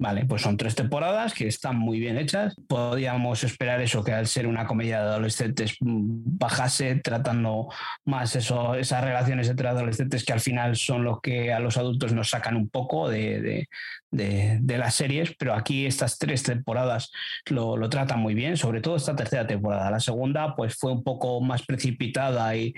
Vale, 0.00 0.24
pues 0.24 0.40
son 0.40 0.56
tres 0.56 0.74
temporadas 0.74 1.34
que 1.34 1.46
están 1.46 1.78
muy 1.78 2.00
bien 2.00 2.16
hechas. 2.16 2.56
Podríamos 2.66 3.44
esperar 3.44 3.82
eso, 3.82 4.02
que 4.02 4.14
al 4.14 4.26
ser 4.26 4.46
una 4.46 4.66
comedia 4.66 5.02
de 5.02 5.08
adolescentes 5.08 5.76
mm, 5.78 6.38
bajase 6.38 6.94
tratando 6.94 7.68
más 8.06 8.34
eso, 8.34 8.76
esas 8.76 9.04
relaciones 9.04 9.50
entre 9.50 9.68
adolescentes 9.68 10.24
que 10.24 10.32
al 10.32 10.40
final 10.40 10.74
son 10.76 11.04
los 11.04 11.20
que 11.20 11.52
a 11.52 11.60
los 11.60 11.76
adultos 11.76 12.14
nos 12.14 12.30
sacan 12.30 12.56
un 12.56 12.70
poco 12.70 13.10
de, 13.10 13.68
las 14.10 14.94
series, 14.94 15.34
pero 15.38 15.52
aquí 15.52 15.84
estas 15.84 16.16
tres 16.16 16.44
temporadas 16.44 17.12
lo, 17.50 17.76
tratan 17.90 18.20
muy 18.20 18.32
bien, 18.32 18.56
sobre 18.56 18.80
todo 18.80 18.96
esta 18.96 19.14
tercera 19.14 19.46
temporada. 19.46 19.90
La 19.90 20.00
segunda 20.00 20.56
pues 20.56 20.76
fue 20.76 20.92
un 20.92 21.04
poco 21.04 21.42
más 21.42 21.66
precipitada 21.66 22.56
y, 22.56 22.72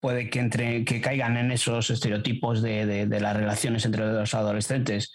puede 0.00 0.28
que, 0.28 0.38
entre, 0.38 0.84
que 0.84 1.00
caigan 1.00 1.38
en 1.38 1.50
esos 1.50 1.88
estereotipos 1.88 2.60
de 2.60 3.06
las 3.08 3.34
relaciones 3.34 3.86
entre 3.86 4.04
los 4.04 4.34
adolescentes 4.34 5.14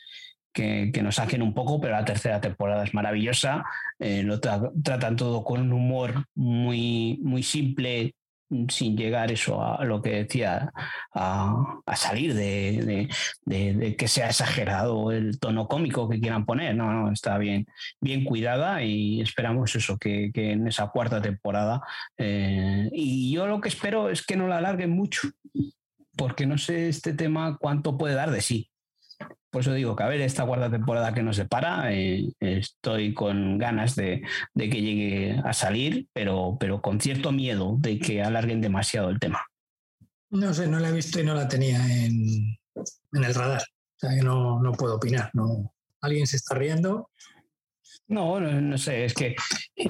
que, 0.91 1.01
nos 1.01 1.15
saquen 1.15 1.41
un 1.41 1.53
poco, 1.53 1.79
pero 1.79 1.93
la 1.93 2.05
tercera 2.05 2.41
temporada 2.41 2.83
es 2.83 2.93
maravillosa. 2.93 3.63
Eh, 3.97 4.23
lo 4.23 4.39
tratan 4.39 5.15
todo 5.15 5.43
con 5.43 5.61
un 5.61 5.73
humor 5.73 6.25
muy, 6.35 7.19
muy 7.21 7.43
simple, 7.43 8.15
sin 8.69 8.97
llegar 8.97 9.31
eso 9.31 9.63
a 9.63 9.85
lo 9.85 10.01
que 10.01 10.23
decía, 10.23 10.71
a, 11.13 11.81
salir 11.95 12.33
de, 12.33 13.07
que 13.97 14.07
sea 14.07 14.27
exagerado 14.27 15.11
el 15.11 15.39
tono 15.39 15.67
cómico 15.67 16.09
que 16.09 16.19
quieran 16.19 16.45
poner. 16.45 16.75
No, 16.75 16.91
no, 16.91 17.11
está 17.11 17.37
bien, 17.37 17.67
bien 18.01 18.25
cuidada 18.25 18.83
y 18.83 19.21
esperamos 19.21 19.75
eso, 19.75 19.97
que, 19.97 20.31
en 20.33 20.67
esa 20.67 20.87
cuarta 20.89 21.21
temporada. 21.21 21.81
Eh, 22.17 22.89
y 22.91 23.31
yo 23.31 23.47
lo 23.47 23.61
que 23.61 23.69
espero 23.69 24.09
es 24.09 24.25
que 24.25 24.35
no 24.35 24.47
la 24.47 24.57
alarguen 24.57 24.89
mucho, 24.91 25.29
porque 26.17 26.45
no 26.45 26.57
sé 26.57 26.89
este 26.89 27.13
tema 27.13 27.57
cuánto 27.59 27.97
puede 27.97 28.15
dar 28.15 28.31
de 28.31 28.41
sí. 28.41 28.68
Por 29.49 29.61
eso 29.61 29.73
digo 29.73 29.95
que 29.95 30.03
a 30.03 30.07
ver 30.07 30.21
esta 30.21 30.45
cuarta 30.45 30.69
temporada 30.69 31.13
que 31.13 31.23
nos 31.23 31.37
separa, 31.37 31.91
eh, 31.91 32.29
estoy 32.39 33.13
con 33.13 33.57
ganas 33.57 33.95
de, 33.95 34.21
que 34.55 34.67
llegue 34.67 35.41
a 35.43 35.53
salir, 35.53 36.07
pero, 36.13 36.57
pero 36.59 36.81
con 36.81 37.01
cierto 37.01 37.31
miedo 37.31 37.75
de 37.79 37.97
que 37.97 38.21
alarguen 38.21 38.61
demasiado 38.61 39.09
el 39.09 39.19
tema. 39.19 39.41
No 40.29 40.53
sé, 40.53 40.67
no 40.67 40.79
la 40.79 40.89
he 40.89 40.93
visto 40.93 41.19
y 41.19 41.23
no 41.23 41.33
la 41.33 41.47
tenía 41.47 41.79
en, 42.05 42.57
el 43.13 43.33
radar. 43.33 43.61
O 43.61 43.99
sea 43.99 44.11
que 44.11 44.21
no, 44.21 44.61
puedo 44.77 44.95
opinar. 44.95 45.31
No. 45.33 45.73
¿Alguien 46.01 46.27
se 46.27 46.37
está 46.37 46.53
riendo? 46.55 47.09
No, 48.07 48.39
no, 48.39 48.77
sé, 48.77 49.05
es 49.05 49.13
que 49.13 49.35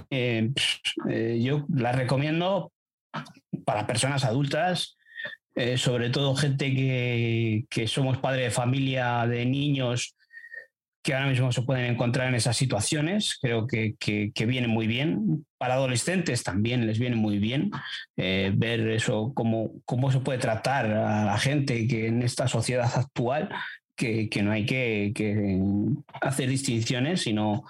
eh, 0.09 0.51
eh, 1.09 1.39
yo 1.41 1.65
la 1.73 1.91
recomiendo 1.91 2.71
para 3.65 3.85
personas 3.85 4.23
adultas 4.23 4.97
eh, 5.59 5.77
sobre 5.77 6.09
todo 6.09 6.35
gente 6.35 6.73
que, 6.73 7.87
somos 7.87 8.17
padres 8.17 8.45
de 8.45 8.49
familia, 8.51 9.27
de 9.27 9.45
niños 9.45 10.15
que 11.03 11.13
ahora 11.13 11.27
mismo 11.27 11.51
se 11.51 11.63
pueden 11.63 11.83
encontrar 11.91 12.29
en 12.29 12.35
esas 12.35 12.55
situaciones, 12.55 13.37
creo 13.41 13.67
que, 13.67 13.95
que, 13.99 14.45
viene 14.45 14.69
muy 14.69 14.87
bien. 14.87 15.45
Para 15.57 15.73
adolescentes 15.73 16.43
también 16.43 16.87
les 16.87 16.97
viene 16.97 17.17
muy 17.17 17.39
bien 17.39 17.71
eh, 18.15 18.53
ver 18.55 18.87
eso, 18.87 19.33
cómo, 19.35 19.73
cómo 19.83 20.13
se 20.13 20.21
puede 20.21 20.39
tratar 20.39 20.85
a 20.85 21.25
la 21.25 21.37
gente 21.37 21.85
que 21.89 22.07
en 22.07 22.21
esta 22.21 22.47
sociedad 22.47 22.89
actual, 22.95 23.49
que, 23.97 24.29
no 24.41 24.53
hay 24.53 24.65
que, 24.65 25.59
hacer 26.21 26.47
distinciones, 26.47 27.23
sino 27.23 27.65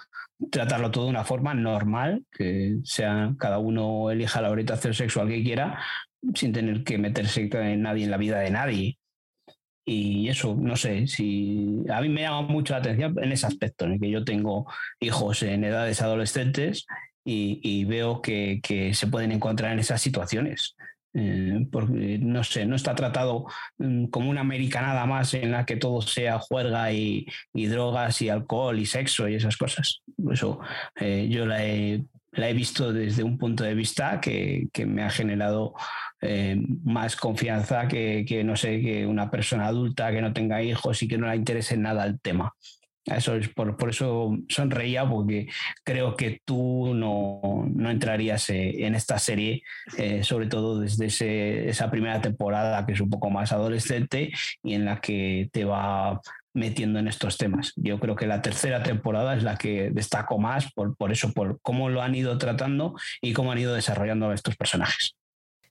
tratarlo 0.52 0.92
todo 0.92 1.06
de 1.06 1.10
una 1.10 1.24
forma 1.24 1.54
normal, 1.54 2.22
que 2.30 2.76
sea 2.84 3.34
cada 3.36 3.58
uno 3.58 4.12
elija 4.12 4.40
la 4.40 4.50
orientación 4.50 4.94
sexual 4.94 5.26
que 5.26 5.42
quiera, 5.42 5.80
sin 6.34 6.52
tener 6.52 6.84
que 6.84 6.98
meterse 6.98 7.48
en 7.52 7.82
nadie 7.82 8.04
en 8.04 8.10
la 8.10 8.16
vida 8.16 8.38
de 8.40 8.50
nadie. 8.50 8.98
Y 9.84 10.28
eso, 10.28 10.54
no 10.54 10.76
sé, 10.76 11.06
si 11.06 11.82
a 11.90 12.00
mí 12.00 12.08
me 12.08 12.20
llama 12.20 12.42
mucho 12.42 12.74
la 12.74 12.80
atención 12.80 13.16
en 13.20 13.32
ese 13.32 13.46
aspecto, 13.46 13.86
en 13.86 13.92
el 13.92 14.00
que 14.00 14.10
yo 14.10 14.24
tengo 14.24 14.70
hijos 15.00 15.42
en 15.42 15.64
edades 15.64 16.02
adolescentes 16.02 16.86
y, 17.24 17.84
veo 17.84 18.22
que, 18.22 18.60
se 18.94 19.06
pueden 19.06 19.32
encontrar 19.32 19.72
en 19.72 19.78
esas 19.78 20.00
situaciones. 20.00 20.76
Eh, 21.12 21.66
porque 21.72 22.18
no 22.20 22.44
sé, 22.44 22.66
no 22.66 22.76
está 22.76 22.94
tratado 22.94 23.46
mm, 23.78 24.06
como 24.06 24.30
una 24.30 24.42
americanada 24.42 25.06
más 25.06 25.34
en 25.34 25.50
la 25.50 25.66
que 25.66 25.74
todo 25.74 26.02
sea 26.02 26.38
juerga 26.38 26.92
y, 26.92 27.26
drogas 27.52 28.22
y 28.22 28.28
alcohol 28.28 28.78
y 28.78 28.86
sexo 28.86 29.28
y 29.28 29.34
esas 29.34 29.56
cosas. 29.56 30.02
Eso 30.30 30.60
eh, 31.00 31.26
yo 31.28 31.46
la 31.46 31.66
he, 31.66 32.04
la 32.32 32.48
he, 32.48 32.54
visto 32.54 32.92
desde 32.92 33.24
un 33.24 33.38
punto 33.38 33.64
de 33.64 33.74
vista 33.74 34.20
que, 34.20 34.68
que 34.72 34.86
me 34.86 35.02
ha 35.02 35.10
generado 35.10 35.74
eh, 36.22 36.56
más 36.84 37.16
confianza 37.16 37.88
que, 37.88 38.42
no 38.44 38.54
sé, 38.56 38.80
que 38.80 39.06
una 39.06 39.30
persona 39.30 39.66
adulta 39.66 40.12
que 40.12 40.20
no 40.20 40.32
tenga 40.32 40.62
hijos 40.62 41.02
y 41.02 41.08
que 41.08 41.16
no 41.18 41.28
le 41.28 41.36
interese 41.36 41.76
nada 41.76 42.04
el 42.04 42.20
tema. 42.20 42.54
Eso 43.06 43.34
es 43.34 43.48
por, 43.48 43.76
por 43.78 43.88
eso 43.88 44.36
sonreía, 44.48 45.08
porque 45.08 45.48
creo 45.82 46.14
que 46.14 46.42
tú 46.44 46.92
no, 46.94 47.66
no 47.74 47.90
entrarías 47.90 48.50
eh, 48.50 48.84
en 48.84 48.94
esta 48.94 49.18
serie, 49.18 49.62
eh, 49.96 50.22
sobre 50.22 50.46
todo 50.46 50.78
desde 50.78 51.68
esa 51.68 51.90
primera 51.90 52.20
temporada 52.20 52.84
que 52.84 52.92
es 52.92 53.00
un 53.00 53.08
poco 53.08 53.30
más 53.30 53.52
adolescente 53.52 54.30
y 54.62 54.74
en 54.74 54.84
la 54.84 55.00
que 55.00 55.48
te 55.50 55.64
va 55.64 56.20
metiendo 56.54 56.98
en 56.98 57.08
estos 57.08 57.38
temas. 57.38 57.72
Yo 57.76 58.00
creo 58.00 58.16
que 58.16 58.26
la 58.26 58.42
tercera 58.42 58.82
temporada 58.82 59.36
es 59.36 59.42
la 59.42 59.56
que 59.56 59.90
destaco 59.90 60.38
más 60.38 60.72
por, 60.72 60.96
por 60.96 61.12
eso, 61.12 61.32
por 61.32 61.60
cómo 61.62 61.88
lo 61.88 62.02
han 62.02 62.14
ido 62.14 62.36
tratando 62.38 62.94
y 63.20 63.32
cómo 63.32 63.52
han 63.52 63.58
ido 63.58 63.74
desarrollando 63.74 64.32
estos 64.32 64.56
personajes 64.56 65.16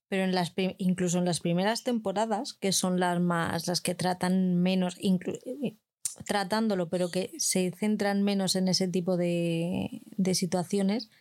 pero 0.10 0.24
en 0.24 0.34
las, 0.34 0.54
incluso 0.80 1.20
en 1.20 1.26
las 1.26 1.40
primeras 1.40 1.84
temporadas, 1.84 2.54
que 2.54 2.72
son 2.72 3.00
las 3.00 3.22
más, 3.22 3.68
las 3.68 3.80
que 3.80 3.94
tratan 3.94 4.56
menos, 4.56 4.98
eh, 5.00 5.78
tratándolo, 6.26 6.90
pero 6.90 7.12
que 7.12 7.32
se 7.38 7.72
centran 7.78 8.24
menos 8.24 8.56
en 8.56 8.68
ese 8.68 8.88
tipo 8.88 9.18
de, 9.18 10.02
de 10.18 10.34
situaciones, 10.34 11.12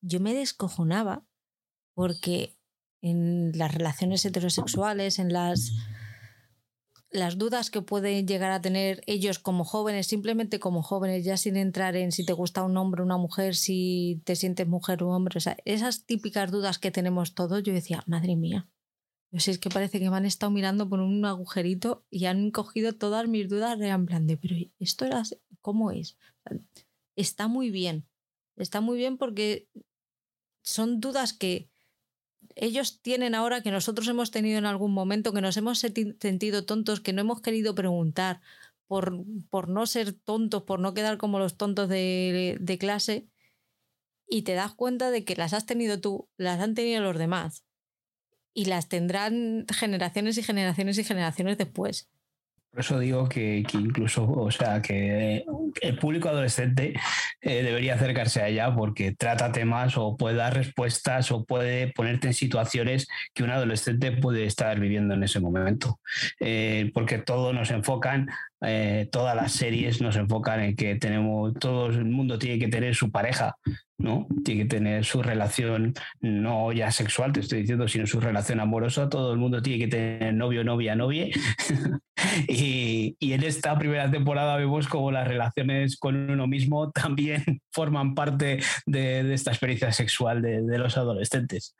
yo 0.00 0.20
me 0.20 0.32
descojonaba 0.32 1.26
porque 1.92 2.56
en 3.02 3.50
las 3.58 3.74
relaciones 3.74 4.24
heterosexuales, 4.24 5.18
en 5.18 5.32
las 5.32 5.72
las 7.16 7.38
dudas 7.38 7.70
que 7.70 7.82
pueden 7.82 8.26
llegar 8.26 8.52
a 8.52 8.60
tener 8.60 9.02
ellos 9.06 9.38
como 9.38 9.64
jóvenes, 9.64 10.06
simplemente 10.06 10.60
como 10.60 10.82
jóvenes, 10.82 11.24
ya 11.24 11.36
sin 11.36 11.56
entrar 11.56 11.96
en 11.96 12.12
si 12.12 12.24
te 12.24 12.32
gusta 12.32 12.62
un 12.62 12.76
hombre 12.76 13.02
o 13.02 13.04
una 13.04 13.16
mujer, 13.16 13.54
si 13.54 14.22
te 14.24 14.36
sientes 14.36 14.68
mujer 14.68 15.02
o 15.02 15.08
hombre, 15.08 15.38
o 15.38 15.40
sea, 15.40 15.56
esas 15.64 16.04
típicas 16.04 16.50
dudas 16.50 16.78
que 16.78 16.90
tenemos 16.90 17.34
todos, 17.34 17.62
yo 17.62 17.72
decía, 17.72 18.04
madre 18.06 18.36
mía, 18.36 18.68
yo 19.32 19.40
sé, 19.40 19.50
es 19.50 19.58
que 19.58 19.70
parece 19.70 19.98
que 19.98 20.08
me 20.08 20.16
han 20.16 20.26
estado 20.26 20.50
mirando 20.50 20.88
por 20.88 21.00
un 21.00 21.24
agujerito 21.24 22.06
y 22.10 22.26
han 22.26 22.50
cogido 22.50 22.92
todas 22.92 23.28
mis 23.28 23.48
dudas 23.48 23.80
en 23.80 24.06
plan 24.06 24.26
de, 24.26 24.36
pero 24.36 24.54
esto 24.78 25.04
era, 25.04 25.22
¿cómo 25.60 25.90
es? 25.90 26.16
Está 27.16 27.48
muy 27.48 27.70
bien, 27.70 28.06
está 28.56 28.80
muy 28.80 28.96
bien 28.96 29.18
porque 29.18 29.68
son 30.62 31.00
dudas 31.00 31.32
que 31.32 31.70
ellos 32.56 33.00
tienen 33.02 33.34
ahora 33.34 33.62
que 33.62 33.70
nosotros 33.70 34.08
hemos 34.08 34.30
tenido 34.30 34.58
en 34.58 34.64
algún 34.64 34.92
momento, 34.92 35.32
que 35.32 35.42
nos 35.42 35.56
hemos 35.58 35.78
sentido 35.78 36.64
tontos, 36.64 37.00
que 37.00 37.12
no 37.12 37.20
hemos 37.20 37.42
querido 37.42 37.74
preguntar 37.74 38.40
por, 38.86 39.24
por 39.50 39.68
no 39.68 39.86
ser 39.86 40.12
tontos, 40.12 40.62
por 40.62 40.80
no 40.80 40.94
quedar 40.94 41.18
como 41.18 41.38
los 41.38 41.56
tontos 41.56 41.88
de, 41.88 42.56
de 42.58 42.78
clase, 42.78 43.28
y 44.28 44.42
te 44.42 44.54
das 44.54 44.74
cuenta 44.74 45.10
de 45.10 45.24
que 45.24 45.36
las 45.36 45.52
has 45.52 45.66
tenido 45.66 46.00
tú, 46.00 46.28
las 46.36 46.60
han 46.60 46.74
tenido 46.74 47.02
los 47.02 47.18
demás, 47.18 47.64
y 48.54 48.64
las 48.64 48.88
tendrán 48.88 49.66
generaciones 49.68 50.38
y 50.38 50.42
generaciones 50.42 50.98
y 50.98 51.04
generaciones 51.04 51.58
después. 51.58 52.08
Por 52.76 52.84
eso 52.84 52.98
digo 52.98 53.26
que, 53.26 53.64
incluso, 53.72 54.30
o 54.30 54.50
sea, 54.50 54.82
que 54.82 55.46
el 55.80 55.98
público 55.98 56.28
adolescente 56.28 56.92
eh, 57.40 57.62
debería 57.62 57.94
acercarse 57.94 58.42
a 58.42 58.48
ella 58.48 58.76
porque 58.76 59.12
trata 59.12 59.50
temas 59.50 59.96
o 59.96 60.18
puede 60.18 60.36
dar 60.36 60.52
respuestas 60.52 61.32
o 61.32 61.46
puede 61.46 61.90
ponerte 61.94 62.26
en 62.26 62.34
situaciones 62.34 63.08
que 63.32 63.44
un 63.44 63.50
adolescente 63.50 64.12
puede 64.12 64.44
estar 64.44 64.78
viviendo 64.78 65.14
en 65.14 65.22
ese 65.22 65.40
momento. 65.40 66.00
Eh, 66.38 66.90
porque 66.92 67.16
todos 67.16 67.54
nos 67.54 67.70
enfocan 67.70 68.28
eh, 68.62 69.08
todas 69.12 69.36
las 69.36 69.52
series 69.52 70.00
nos 70.00 70.16
enfocan 70.16 70.60
en 70.60 70.76
que 70.76 70.94
tenemos, 70.96 71.52
todo 71.54 71.86
el 71.86 72.04
mundo 72.06 72.38
tiene 72.38 72.58
que 72.58 72.68
tener 72.68 72.94
su 72.94 73.10
pareja, 73.10 73.56
¿no? 73.98 74.26
Tiene 74.44 74.62
que 74.62 74.68
tener 74.68 75.04
su 75.04 75.22
relación, 75.22 75.94
no 76.20 76.72
ya 76.72 76.90
sexual, 76.90 77.32
te 77.32 77.40
estoy 77.40 77.60
diciendo, 77.60 77.86
sino 77.86 78.06
su 78.06 78.20
relación 78.20 78.60
amorosa, 78.60 79.08
todo 79.08 79.32
el 79.32 79.38
mundo 79.38 79.60
tiene 79.60 79.84
que 79.84 79.88
tener 79.88 80.34
novio, 80.34 80.64
novia, 80.64 80.96
novia. 80.96 81.26
y, 82.48 83.16
en 83.20 83.42
esta 83.42 83.78
primera 83.78 84.10
temporada 84.10 84.56
vemos 84.56 84.88
como 84.88 85.10
las 85.10 85.28
relaciones 85.28 85.98
con 85.98 86.30
uno 86.30 86.46
mismo 86.46 86.90
también 86.90 87.60
forman 87.72 88.14
parte 88.14 88.60
de, 88.86 89.34
esta 89.34 89.50
experiencia 89.50 89.92
sexual 89.92 90.40
de 90.40 90.78
los 90.78 90.96
adolescentes. 90.96 91.74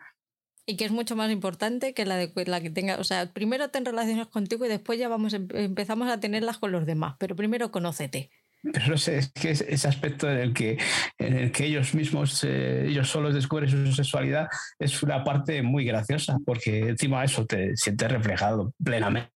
Y 0.66 0.76
que 0.76 0.84
es 0.84 0.90
mucho 0.90 1.14
más 1.14 1.30
importante 1.30 1.94
que 1.94 2.04
la 2.04 2.16
de 2.16 2.32
la 2.46 2.60
que 2.60 2.70
tenga. 2.70 2.98
O 2.98 3.04
sea, 3.04 3.32
primero 3.32 3.70
ten 3.70 3.84
relaciones 3.84 4.26
contigo 4.26 4.66
y 4.66 4.68
después 4.68 4.98
ya 4.98 5.08
vamos, 5.08 5.32
em, 5.32 5.46
empezamos 5.54 6.08
a 6.08 6.18
tenerlas 6.18 6.58
con 6.58 6.72
los 6.72 6.86
demás. 6.86 7.14
Pero 7.18 7.36
primero 7.36 7.70
conócete. 7.70 8.30
Pero 8.72 8.86
no 8.88 8.98
sé, 8.98 9.18
es 9.18 9.32
que 9.32 9.50
ese 9.50 9.88
aspecto 9.88 10.30
en 10.30 10.38
el 10.38 10.52
que, 10.52 10.78
en 11.18 11.36
el 11.36 11.52
que 11.52 11.66
ellos 11.66 11.94
mismos, 11.94 12.42
eh, 12.44 12.86
ellos 12.88 13.08
solos 13.08 13.34
descubren 13.34 13.70
su 13.70 13.92
sexualidad, 13.92 14.48
es 14.78 15.02
una 15.02 15.22
parte 15.22 15.62
muy 15.62 15.84
graciosa, 15.84 16.38
porque 16.44 16.88
encima 16.88 17.22
eso 17.24 17.46
te 17.46 17.76
sientes 17.76 18.10
reflejado 18.10 18.72
plenamente, 18.82 19.30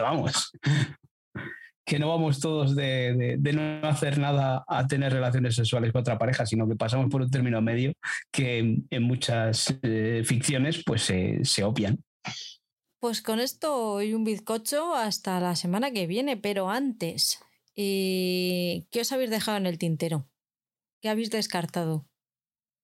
vamos. 0.00 0.52
Que 1.86 1.98
no 2.00 2.08
vamos 2.08 2.40
todos 2.40 2.74
de, 2.74 3.38
no 3.40 3.88
hacer 3.88 4.18
nada 4.18 4.64
a 4.66 4.86
tener 4.86 5.12
relaciones 5.12 5.54
sexuales 5.54 5.92
con 5.92 6.00
otra 6.00 6.18
pareja, 6.18 6.44
sino 6.44 6.68
que 6.68 6.74
pasamos 6.74 7.08
por 7.08 7.22
un 7.22 7.30
término 7.30 7.62
medio 7.62 7.92
que 8.32 8.82
en, 8.90 9.02
muchas 9.04 9.78
eh, 9.82 10.22
ficciones 10.26 10.82
pues 10.84 11.02
se 11.02 11.64
opian. 11.64 12.02
Pues 12.98 13.22
con 13.22 13.38
esto 13.38 14.02
y 14.02 14.14
un 14.14 14.24
bizcocho 14.24 14.94
hasta 14.94 15.38
la 15.38 15.54
semana 15.54 15.92
que 15.92 16.08
viene, 16.08 16.36
pero 16.36 16.70
antes, 16.70 17.38
eh, 17.76 18.84
¿qué 18.90 19.02
os 19.02 19.12
habéis 19.12 19.30
dejado 19.30 19.58
en 19.58 19.66
el 19.66 19.78
tintero? 19.78 20.28
¿Qué 21.00 21.08
habéis 21.08 21.30
descartado? 21.30 22.06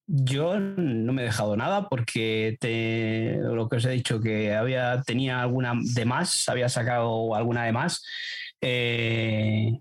Yo 0.06 0.60
no 0.60 1.12
me 1.12 1.22
he 1.22 1.24
dejado 1.24 1.56
nada 1.56 1.88
porque 1.88 2.56
te, 2.60 3.38
lo 3.38 3.68
que 3.68 3.76
os 3.76 3.84
he 3.84 3.90
dicho 3.90 4.20
que 4.20 4.54
había 4.54 5.02
tenía 5.02 5.40
alguna 5.40 5.72
de 5.76 6.04
más, 6.04 6.48
había 6.48 6.68
sacado 6.68 7.34
alguna 7.34 7.64
de 7.64 7.72
más. 7.72 8.04
Eh, 8.62 9.80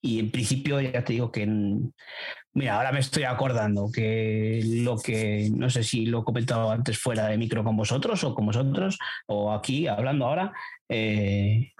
y 0.00 0.20
en 0.20 0.30
principio 0.30 0.80
ya 0.80 1.02
te 1.02 1.14
digo 1.14 1.32
que 1.32 1.46
Mira, 2.58 2.76
ahora 2.76 2.90
me 2.90 2.98
estoy 2.98 3.22
acordando 3.22 3.88
que 3.92 4.60
lo 4.82 4.98
que, 4.98 5.48
no 5.54 5.70
sé 5.70 5.84
si 5.84 6.06
lo 6.06 6.20
he 6.20 6.24
comentado 6.24 6.72
antes 6.72 6.98
fuera 6.98 7.28
de 7.28 7.38
micro 7.38 7.62
con 7.62 7.76
vosotros 7.76 8.24
o 8.24 8.34
con 8.34 8.46
vosotros, 8.46 8.98
o 9.26 9.52
aquí 9.52 9.86
hablando 9.86 10.26
ahora, 10.26 10.52
eh, 10.88 11.70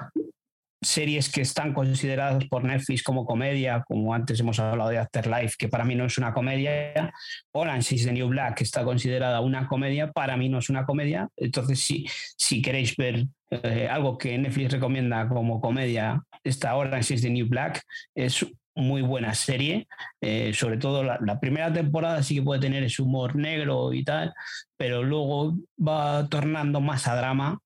series 0.81 1.33
que 1.33 1.41
están 1.41 1.75
consideradas 1.75 2.45
por 2.45 2.63
Netflix 2.63 3.03
como 3.03 3.27
comedia, 3.27 3.83
como 3.89 4.15
antes 4.15 4.39
hemos 4.39 4.61
hablado 4.61 4.91
de 4.91 4.99
Afterlife, 4.99 5.57
que 5.59 5.69
para 5.69 5.85
mí 5.85 5.97
no 5.97 6.05
es 6.05 6.17
una 6.17 6.33
comedia, 6.33 7.13
Orange 7.51 7.97
is 7.97 8.05
the 8.05 8.13
New 8.13 8.29
Black, 8.29 8.59
que 8.59 8.65
está 8.65 8.85
considerada 8.85 9.41
una 9.41 9.67
comedia, 9.67 10.13
para 10.13 10.37
mí 10.37 10.49
no 10.49 10.59
es 10.59 10.71
una 10.71 10.87
comedia. 10.87 11.29
Entonces, 11.37 11.81
si, 11.81 12.07
si 12.37 12.63
queréis 12.63 12.95
ver 12.97 13.27
eh, 13.51 13.89
algo 13.91 14.17
que 14.17 14.39
Netflix 14.39 14.73
recomienda 14.73 15.29
como 15.29 15.61
comedia, 15.61 16.23
esta 16.45 16.75
Orange 16.77 17.15
is 17.15 17.23
the 17.23 17.31
New 17.31 17.49
Black 17.49 17.83
es 18.15 18.45
muy 18.79 19.03
buena 19.03 19.35
serie, 19.35 19.89
eh, 20.21 20.53
sobre 20.55 20.79
todo 20.79 21.03
la, 21.03 21.41
primera 21.41 21.73
temporada 21.73 22.23
sí 22.23 22.37
que 22.37 22.43
puede 22.43 22.61
tener 22.61 22.83
ese 22.85 23.03
humor 23.03 23.35
negro 23.37 23.93
y 23.93 24.05
tal, 24.05 24.33
pero 24.77 25.03
luego 25.03 25.57
va 25.85 26.29
tornando 26.29 26.81
más 26.81 27.09
a 27.09 27.17
drama 27.17 27.59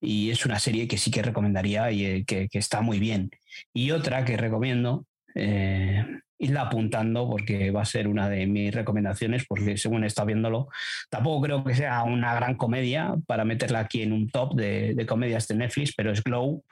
y 0.00 0.30
es 0.30 0.44
una 0.44 0.58
serie 0.58 0.86
que 0.86 0.98
sí 0.98 1.10
que 1.10 1.22
recomendaría 1.22 1.90
y 1.90 2.04
eh, 2.04 2.24
que, 2.26 2.48
está 2.52 2.82
muy 2.82 3.00
bien. 3.00 3.30
Y 3.72 3.90
otra 3.90 4.24
que 4.24 4.36
recomiendo, 4.36 5.06
eh, 5.34 6.04
irla 6.38 6.62
apuntando 6.62 7.28
porque 7.28 7.70
va 7.70 7.82
a 7.82 7.86
ser 7.86 8.06
una 8.06 8.28
de 8.28 8.46
mis 8.46 8.74
recomendaciones, 8.74 9.46
porque 9.48 9.78
según 9.78 10.04
está 10.04 10.24
viéndolo, 10.26 10.68
tampoco 11.08 11.46
creo 11.46 11.64
que 11.64 11.74
sea 11.74 12.02
una 12.02 12.34
gran 12.34 12.56
comedia 12.56 13.14
para 13.26 13.46
meterla 13.46 13.80
aquí 13.80 14.02
en 14.02 14.12
un 14.12 14.28
top 14.28 14.54
de, 14.56 14.94
de 14.94 15.06
comedias 15.06 15.48
de 15.48 15.54
Netflix, 15.54 15.94
pero 15.96 16.12
es 16.12 16.22
Glow, 16.22 16.62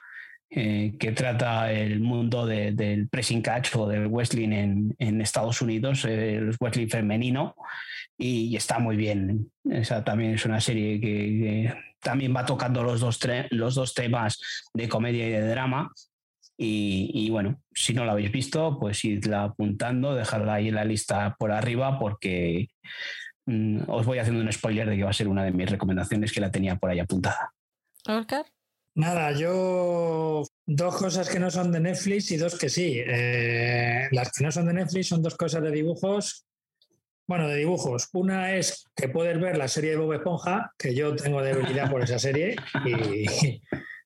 eh, 0.55 0.93
que 0.99 1.13
trata 1.13 1.71
el 1.71 1.99
mundo 1.99 2.45
del 2.45 3.07
pressing 3.09 3.41
catch 3.41 3.75
o 3.75 3.87
del 3.87 4.07
wrestling 4.07 4.93
en, 4.99 5.21
Estados 5.21 5.63
Unidos, 5.63 6.05
el 6.05 6.55
wrestling 6.59 6.89
femenino, 6.89 7.55
y, 8.19 8.55
está 8.55 8.77
muy 8.77 8.95
bien. 8.95 9.51
Esa 9.67 10.03
también 10.03 10.35
es 10.35 10.45
una 10.45 10.61
serie 10.61 11.01
que, 11.01 11.73
también 11.99 12.35
va 12.35 12.45
tocando 12.45 12.83
los 12.83 12.99
dos, 12.99 13.19
los 13.49 13.73
dos 13.73 13.95
temas 13.95 14.39
de 14.75 14.87
comedia 14.87 15.27
y 15.27 15.31
de 15.31 15.47
drama. 15.47 15.91
Y, 16.55 17.31
bueno, 17.31 17.59
si 17.73 17.95
no 17.95 18.05
la 18.05 18.11
habéis 18.11 18.31
visto, 18.31 18.77
pues 18.79 19.03
idla 19.05 19.45
apuntando, 19.45 20.13
dejarla 20.13 20.53
ahí 20.53 20.67
en 20.67 20.75
la 20.75 20.85
lista 20.85 21.35
por 21.39 21.51
arriba, 21.51 21.97
porque 21.97 22.67
mm, 23.47 23.85
os 23.87 24.05
voy 24.05 24.19
haciendo 24.19 24.43
un 24.43 24.53
spoiler 24.53 24.87
de 24.87 24.97
que 24.97 25.03
va 25.03 25.09
a 25.09 25.13
ser 25.13 25.27
una 25.27 25.43
de 25.43 25.51
mis 25.51 25.69
recomendaciones 25.69 26.31
que 26.31 26.41
la 26.41 26.51
tenía 26.51 26.75
por 26.75 26.91
ahí 26.91 26.99
apuntada. 26.99 27.51
Oscar. 28.07 28.45
Nada, 28.95 29.31
yo 29.31 30.43
dos 30.67 30.95
cosas 30.95 31.27
que 31.27 31.39
no 31.39 31.49
son 31.49 31.71
de 31.71 31.79
Netflix 31.79 32.29
y 32.31 32.37
dos 32.37 32.57
que 32.57 32.69
sí. 32.69 33.01
Eh, 33.03 34.07
las 34.11 34.31
que 34.31 34.43
no 34.43 34.51
son 34.51 34.67
de 34.67 34.73
Netflix 34.73 35.07
son 35.07 35.23
dos 35.23 35.35
cosas 35.35 35.63
de 35.63 35.71
dibujos. 35.71 36.45
Bueno, 37.27 37.47
de 37.47 37.57
dibujos. 37.57 38.09
Una 38.13 38.55
es 38.55 38.85
que 38.95 39.09
puedes 39.09 39.39
ver 39.39 39.57
la 39.57 39.67
serie 39.67 39.91
de 39.91 39.97
Bob 39.97 40.13
Esponja, 40.13 40.71
que 40.77 40.93
yo 40.93 41.15
tengo 41.15 41.41
debilidad 41.41 41.89
por 41.89 42.03
esa 42.03 42.19
serie, 42.19 42.55
y, 42.85 43.61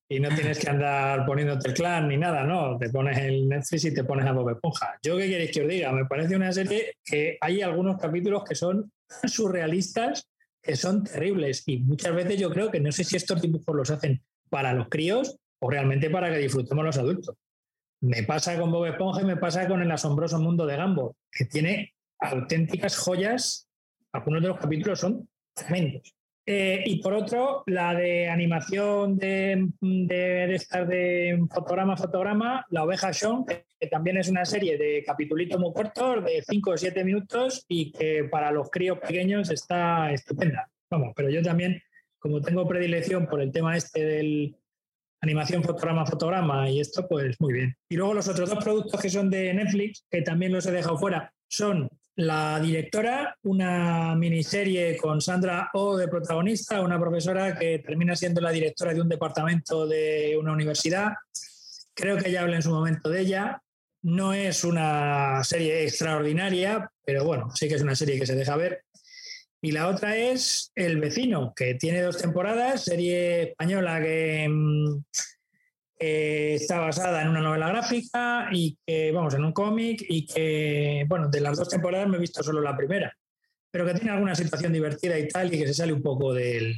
no 0.21 0.29
tienes 0.29 0.59
que 0.59 0.69
andar 0.69 1.25
poniéndote 1.25 1.67
el 1.67 1.73
clan 1.73 2.07
ni 2.07 2.15
nada, 2.15 2.43
¿no? 2.43 2.77
Te 2.77 2.89
pones 2.89 3.17
el 3.17 3.49
Netflix 3.49 3.85
y 3.85 3.93
te 3.93 4.05
pones 4.05 4.25
a 4.25 4.31
Bob 4.31 4.51
Esponja. 4.51 4.97
¿Yo 5.03 5.17
qué 5.17 5.27
queréis 5.27 5.51
que 5.51 5.63
os 5.63 5.67
diga? 5.67 5.91
Me 5.91 6.05
parece 6.05 6.35
una 6.35 6.53
serie 6.53 6.93
que 7.03 7.37
hay 7.41 7.61
algunos 7.61 7.99
capítulos 7.99 8.43
que 8.47 8.55
son 8.55 8.89
surrealistas, 9.25 10.29
que 10.61 10.77
son 10.77 11.03
terribles, 11.03 11.63
y 11.65 11.79
muchas 11.79 12.15
veces 12.15 12.39
yo 12.39 12.49
creo 12.49 12.71
que 12.71 12.79
no 12.79 12.91
sé 12.93 13.03
si 13.03 13.17
estos 13.17 13.41
dibujos 13.41 13.75
los 13.75 13.89
hacen 13.89 14.21
para 14.49 14.73
los 14.73 14.89
críos 14.89 15.37
o 15.59 15.69
realmente 15.69 16.09
para 16.09 16.29
que 16.29 16.37
disfrutemos 16.37 16.85
los 16.85 16.97
adultos. 16.97 17.35
Me 18.01 18.23
pasa 18.23 18.59
con 18.59 18.71
Bob 18.71 18.85
Esponja 18.85 19.21
y 19.21 19.25
me 19.25 19.37
pasa 19.37 19.67
con 19.67 19.81
el 19.81 19.91
asombroso 19.91 20.39
mundo 20.39 20.65
de 20.65 20.77
Gambo, 20.77 21.15
que 21.31 21.45
tiene 21.45 21.93
auténticas 22.19 22.97
joyas. 22.97 23.67
Algunos 24.11 24.41
de 24.41 24.47
los 24.49 24.59
capítulos 24.59 24.99
son 24.99 25.27
tremendos. 25.53 26.13
Eh, 26.49 26.83
y 26.85 27.01
por 27.01 27.13
otro, 27.13 27.63
la 27.65 27.93
de 27.93 28.29
animación 28.29 29.17
de, 29.17 29.67
de, 29.81 30.55
estar 30.55 30.87
de 30.87 31.43
fotograma 31.53 31.97
fotograma, 31.97 32.65
La 32.69 32.85
oveja 32.85 33.11
Sean, 33.11 33.43
que 33.45 33.87
también 33.87 34.15
es 34.15 34.29
una 34.29 34.45
serie 34.45 34.77
de 34.77 35.03
capitulitos 35.05 35.59
muy 35.59 35.73
cortos, 35.73 36.23
de 36.23 36.41
5 36.47 36.69
o 36.69 36.77
7 36.77 37.03
minutos, 37.03 37.65
y 37.67 37.91
que 37.91 38.23
para 38.31 38.51
los 38.51 38.69
críos 38.69 38.97
pequeños 38.99 39.49
está 39.49 40.09
estupenda. 40.13 40.69
Vamos, 40.89 41.11
pero 41.17 41.29
yo 41.29 41.41
también 41.41 41.81
como 42.27 42.41
tengo 42.41 42.67
predilección 42.67 43.25
por 43.25 43.41
el 43.41 43.51
tema 43.51 43.77
este 43.77 44.03
del 44.03 44.55
animación 45.21 45.63
fotograma 45.63 46.05
fotograma 46.05 46.69
y 46.69 46.79
esto, 46.79 47.07
pues 47.07 47.39
muy 47.39 47.53
bien. 47.53 47.75
Y 47.89 47.95
luego 47.95 48.13
los 48.13 48.27
otros 48.27 48.49
dos 48.49 48.63
productos 48.63 49.01
que 49.01 49.09
son 49.09 49.29
de 49.29 49.53
Netflix, 49.53 50.05
que 50.09 50.21
también 50.21 50.51
los 50.51 50.65
he 50.65 50.71
dejado 50.71 50.97
fuera, 50.97 51.33
son 51.47 51.89
La 52.15 52.59
directora, 52.59 53.37
una 53.43 54.15
miniserie 54.15 54.97
con 54.97 55.21
Sandra 55.21 55.69
O 55.73 55.95
de 55.95 56.07
protagonista, 56.07 56.81
una 56.81 56.99
profesora 56.99 57.57
que 57.57 57.79
termina 57.79 58.15
siendo 58.15 58.41
la 58.41 58.51
directora 58.51 58.93
de 58.93 59.01
un 59.01 59.09
departamento 59.09 59.85
de 59.87 60.35
una 60.39 60.51
universidad. 60.51 61.13
Creo 61.93 62.17
que 62.17 62.31
ya 62.31 62.41
hablé 62.41 62.55
en 62.55 62.63
su 62.63 62.71
momento 62.71 63.09
de 63.09 63.21
ella. 63.21 63.61
No 64.01 64.33
es 64.33 64.63
una 64.63 65.43
serie 65.43 65.83
extraordinaria, 65.83 66.89
pero 67.05 67.23
bueno, 67.23 67.51
sí 67.55 67.67
que 67.67 67.75
es 67.75 67.81
una 67.81 67.95
serie 67.95 68.19
que 68.19 68.25
se 68.25 68.35
deja 68.35 68.55
ver. 68.55 68.83
Y 69.61 69.71
la 69.71 69.87
otra 69.87 70.15
es 70.15 70.71
El 70.75 70.99
vecino, 70.99 71.53
que 71.55 71.75
tiene 71.75 72.01
dos 72.01 72.17
temporadas, 72.17 72.83
serie 72.83 73.43
española 73.43 73.99
que 74.01 74.47
mm, 74.47 75.03
está 75.99 76.79
basada 76.79 77.21
en 77.21 77.29
una 77.29 77.41
novela 77.41 77.69
gráfica 77.69 78.49
y 78.51 78.77
que, 78.85 79.11
vamos, 79.11 79.33
en 79.33 79.43
un 79.43 79.53
cómic 79.53 80.05
y 80.07 80.25
que, 80.25 81.05
bueno, 81.07 81.27
de 81.27 81.41
las 81.41 81.57
dos 81.57 81.69
temporadas 81.69 82.07
me 82.07 82.17
he 82.17 82.21
visto 82.21 82.43
solo 82.43 82.61
la 82.61 82.77
primera, 82.77 83.11
pero 83.71 83.85
que 83.85 83.95
tiene 83.95 84.11
alguna 84.11 84.35
situación 84.35 84.73
divertida 84.73 85.17
y 85.17 85.27
tal 85.27 85.53
y 85.53 85.57
que 85.57 85.67
se 85.67 85.73
sale 85.73 85.93
un 85.93 86.03
poco 86.03 86.33
del, 86.33 86.75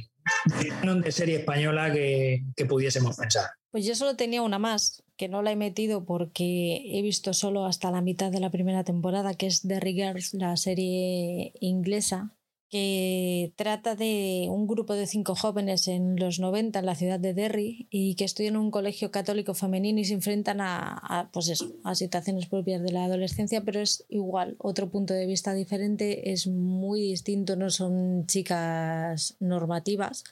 canon 0.80 1.02
de 1.02 1.12
serie 1.12 1.38
española 1.38 1.92
que, 1.92 2.44
que 2.56 2.64
pudiésemos 2.64 3.16
pensar. 3.16 3.50
Pues 3.70 3.84
yo 3.84 3.94
solo 3.94 4.16
tenía 4.16 4.42
una 4.42 4.58
más, 4.58 5.02
que 5.16 5.28
no 5.28 5.42
la 5.42 5.52
he 5.52 5.56
metido 5.56 6.04
porque 6.04 6.82
he 6.98 7.02
visto 7.02 7.34
solo 7.34 7.66
hasta 7.66 7.90
la 7.90 8.00
mitad 8.00 8.32
de 8.32 8.40
la 8.40 8.50
primera 8.50 8.84
temporada, 8.84 9.34
que 9.34 9.46
es 9.46 9.60
The 9.60 9.80
Girls, 9.80 10.32
la 10.34 10.56
serie 10.56 11.52
inglesa, 11.60 12.34
que 12.70 13.52
trata 13.56 13.96
de 13.96 14.46
un 14.48 14.68
grupo 14.68 14.94
de 14.94 15.08
cinco 15.08 15.34
jóvenes 15.34 15.88
en 15.88 16.14
los 16.16 16.38
90 16.38 16.78
en 16.78 16.86
la 16.86 16.94
ciudad 16.94 17.18
de 17.18 17.34
Derry 17.34 17.88
y 17.90 18.14
que 18.14 18.24
estudian 18.24 18.54
en 18.54 18.60
un 18.60 18.70
colegio 18.70 19.10
católico 19.10 19.54
femenino 19.54 19.98
y 19.98 20.04
se 20.04 20.14
enfrentan 20.14 20.60
a, 20.60 21.30
pues 21.32 21.48
eso, 21.48 21.72
a 21.82 21.96
situaciones 21.96 22.46
propias 22.46 22.80
de 22.80 22.92
la 22.92 23.06
adolescencia, 23.06 23.62
pero 23.62 23.80
es 23.80 24.04
igual, 24.08 24.54
otro 24.58 24.88
punto 24.88 25.14
de 25.14 25.26
vista 25.26 25.52
diferente, 25.52 26.30
es 26.30 26.46
muy 26.46 27.00
distinto, 27.00 27.56
no 27.56 27.70
son 27.70 28.26
chicas 28.26 29.36
normativas. 29.40 30.22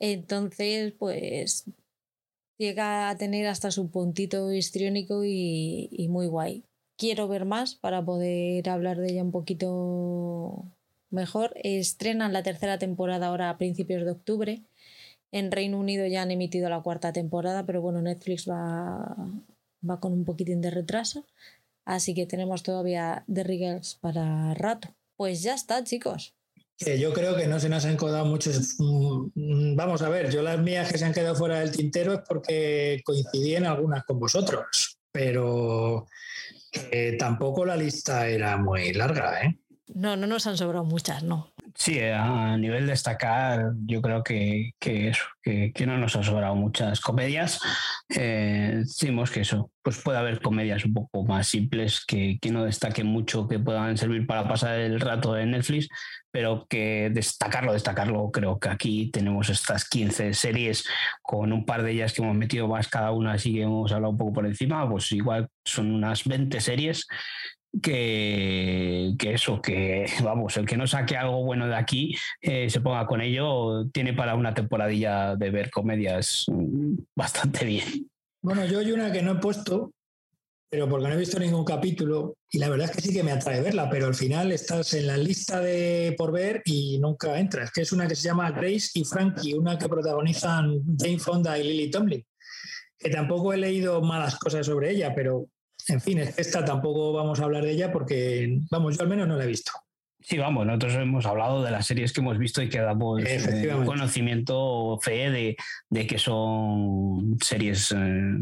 Entonces, 0.00 0.92
pues 0.98 1.66
llega 2.58 3.08
a 3.08 3.16
tener 3.16 3.46
hasta 3.46 3.70
su 3.70 3.88
puntito 3.88 4.52
histriónico 4.52 5.24
y, 5.24 5.88
y 5.92 6.08
muy 6.08 6.26
guay. 6.26 6.64
Quiero 6.96 7.28
ver 7.28 7.44
más 7.44 7.76
para 7.76 8.04
poder 8.04 8.68
hablar 8.68 8.98
de 8.98 9.12
ella 9.12 9.22
un 9.22 9.30
poquito 9.30 10.72
mejor. 11.12 11.52
Estrenan 11.56 12.32
la 12.32 12.42
tercera 12.42 12.78
temporada 12.78 13.28
ahora 13.28 13.50
a 13.50 13.58
principios 13.58 14.04
de 14.04 14.10
octubre. 14.10 14.62
En 15.30 15.50
Reino 15.50 15.78
Unido 15.78 16.06
ya 16.06 16.22
han 16.22 16.30
emitido 16.30 16.68
la 16.68 16.82
cuarta 16.82 17.12
temporada, 17.12 17.64
pero 17.64 17.80
bueno, 17.80 18.02
Netflix 18.02 18.48
va, 18.48 19.16
va 19.88 20.00
con 20.00 20.12
un 20.12 20.24
poquitín 20.24 20.60
de 20.60 20.70
retraso. 20.70 21.24
Así 21.84 22.14
que 22.14 22.26
tenemos 22.26 22.62
todavía 22.62 23.24
The 23.32 23.42
Riggles 23.42 23.98
para 24.00 24.54
rato. 24.54 24.88
Pues 25.16 25.42
ya 25.42 25.54
está, 25.54 25.82
chicos. 25.84 26.34
yo 26.78 27.12
creo 27.12 27.36
que 27.36 27.46
no 27.46 27.58
se 27.60 27.68
nos 27.68 27.84
han 27.84 27.96
quedado 27.96 28.24
muchos. 28.24 28.76
Mm, 28.78 29.74
vamos 29.74 30.02
a 30.02 30.08
ver, 30.08 30.30
yo 30.30 30.42
las 30.42 30.58
mías 30.58 30.90
que 30.90 30.98
se 30.98 31.04
han 31.04 31.14
quedado 31.14 31.34
fuera 31.34 31.60
del 31.60 31.72
tintero 31.72 32.12
es 32.14 32.20
porque 32.28 33.00
coincidí 33.04 33.56
en 33.56 33.66
algunas 33.66 34.04
con 34.04 34.18
vosotros, 34.18 34.98
pero 35.10 36.06
tampoco 37.18 37.64
la 37.64 37.76
lista 37.76 38.28
era 38.28 38.56
muy 38.56 38.92
larga, 38.92 39.42
¿eh? 39.44 39.61
No, 39.88 40.16
no 40.16 40.26
nos 40.26 40.46
han 40.46 40.56
sobrado 40.56 40.84
muchas, 40.84 41.22
no. 41.22 41.52
Sí, 41.74 41.98
a 42.00 42.56
nivel 42.56 42.86
destacar, 42.86 43.72
yo 43.86 44.02
creo 44.02 44.22
que, 44.22 44.72
que 44.78 45.08
eso, 45.08 45.24
que, 45.42 45.72
no 45.86 45.96
nos 45.98 46.14
ha 46.16 46.22
sobrado 46.22 46.54
muchas 46.54 47.00
comedias. 47.00 47.60
Eh, 48.08 48.74
decimos 48.84 49.30
que 49.30 49.40
eso, 49.40 49.70
pues 49.82 50.00
puede 50.00 50.18
haber 50.18 50.40
comedias 50.40 50.84
un 50.84 50.94
poco 50.94 51.24
más 51.24 51.48
simples 51.48 52.04
que, 52.06 52.38
que 52.40 52.50
no 52.50 52.64
destaquen 52.64 53.06
mucho, 53.06 53.48
que 53.48 53.58
puedan 53.58 53.96
servir 53.96 54.26
para 54.26 54.46
pasar 54.46 54.78
el 54.78 55.00
rato 55.00 55.32
de 55.32 55.46
Netflix, 55.46 55.88
pero 56.30 56.66
que 56.68 57.10
destacarlo, 57.12 57.72
destacarlo, 57.72 58.30
creo 58.30 58.58
que 58.58 58.68
aquí 58.68 59.10
tenemos 59.10 59.48
estas 59.48 59.88
15 59.88 60.34
series 60.34 60.84
con 61.22 61.52
un 61.52 61.64
par 61.64 61.82
de 61.82 61.92
ellas 61.92 62.12
que 62.12 62.22
hemos 62.22 62.36
metido 62.36 62.68
más 62.68 62.88
cada 62.88 63.12
una, 63.12 63.32
así 63.32 63.54
que 63.54 63.62
hemos 63.62 63.90
hablado 63.92 64.12
un 64.12 64.18
poco 64.18 64.34
por 64.34 64.46
encima, 64.46 64.88
pues 64.88 65.10
igual 65.12 65.48
son 65.64 65.90
unas 65.90 66.24
20 66.24 66.60
series 66.60 67.06
que, 67.80 69.16
eso, 69.20 69.62
que 69.62 70.06
vamos, 70.22 70.56
el 70.56 70.66
que 70.66 70.76
no 70.76 70.86
saque 70.86 71.16
algo 71.16 71.42
bueno 71.44 71.66
de 71.66 71.76
aquí, 71.76 72.14
eh, 72.40 72.68
se 72.68 72.80
ponga 72.80 73.06
con 73.06 73.20
ello, 73.20 73.88
tiene 73.92 74.12
para 74.12 74.34
una 74.34 74.54
temporadilla 74.54 75.36
de 75.36 75.50
ver 75.50 75.70
comedias 75.70 76.44
mm, 76.48 76.94
bastante 77.16 77.64
bien. 77.64 78.10
Bueno, 78.42 78.64
yo 78.66 78.80
hay 78.80 78.92
una 78.92 79.12
que 79.12 79.22
no 79.22 79.32
he 79.32 79.36
puesto, 79.36 79.92
pero 80.68 80.88
porque 80.88 81.06
no 81.06 81.14
he 81.14 81.18
visto 81.18 81.38
ningún 81.38 81.64
capítulo, 81.64 82.34
y 82.50 82.58
la 82.58 82.68
verdad 82.68 82.90
es 82.90 82.96
que 82.96 83.02
sí 83.02 83.12
que 83.12 83.22
me 83.22 83.32
atrae 83.32 83.60
verla, 83.60 83.88
pero 83.88 84.06
al 84.06 84.14
final 84.14 84.52
estás 84.52 84.94
en 84.94 85.06
la 85.06 85.16
lista 85.16 85.60
de 85.60 86.14
por 86.16 86.32
ver 86.32 86.62
y 86.64 86.98
nunca 86.98 87.38
entras, 87.38 87.70
que 87.70 87.82
es 87.82 87.92
una 87.92 88.08
que 88.08 88.16
se 88.16 88.28
llama 88.28 88.50
Grace 88.50 88.90
y 88.94 89.04
Frankie, 89.04 89.54
una 89.54 89.78
que 89.78 89.88
protagonizan 89.88 90.82
Jane 90.98 91.18
Fonda 91.18 91.58
y 91.58 91.62
Lily 91.62 91.90
Tomlin, 91.90 92.26
que 92.98 93.10
tampoco 93.10 93.52
he 93.52 93.58
leído 93.58 94.00
malas 94.02 94.36
cosas 94.38 94.66
sobre 94.66 94.90
ella, 94.90 95.14
pero 95.14 95.46
en 95.88 96.00
fin, 96.00 96.18
esta 96.18 96.64
tampoco 96.64 97.12
vamos 97.12 97.40
a 97.40 97.44
hablar 97.44 97.64
de 97.64 97.72
ella 97.72 97.92
porque, 97.92 98.60
vamos, 98.70 98.96
yo 98.96 99.02
al 99.02 99.08
menos 99.08 99.28
no 99.28 99.36
la 99.36 99.44
he 99.44 99.48
visto. 99.48 99.72
Sí, 100.20 100.38
vamos, 100.38 100.64
nosotros 100.66 100.94
hemos 100.94 101.26
hablado 101.26 101.64
de 101.64 101.72
las 101.72 101.86
series 101.86 102.12
que 102.12 102.20
hemos 102.20 102.38
visto 102.38 102.62
y 102.62 102.68
que 102.68 102.78
damos 102.78 103.20
eh, 103.24 103.68
conocimiento 103.84 104.98
fe 105.02 105.56
de, 105.90 106.06
que 106.06 106.18
son 106.18 107.38
series 107.40 107.90
eh, 107.90 108.38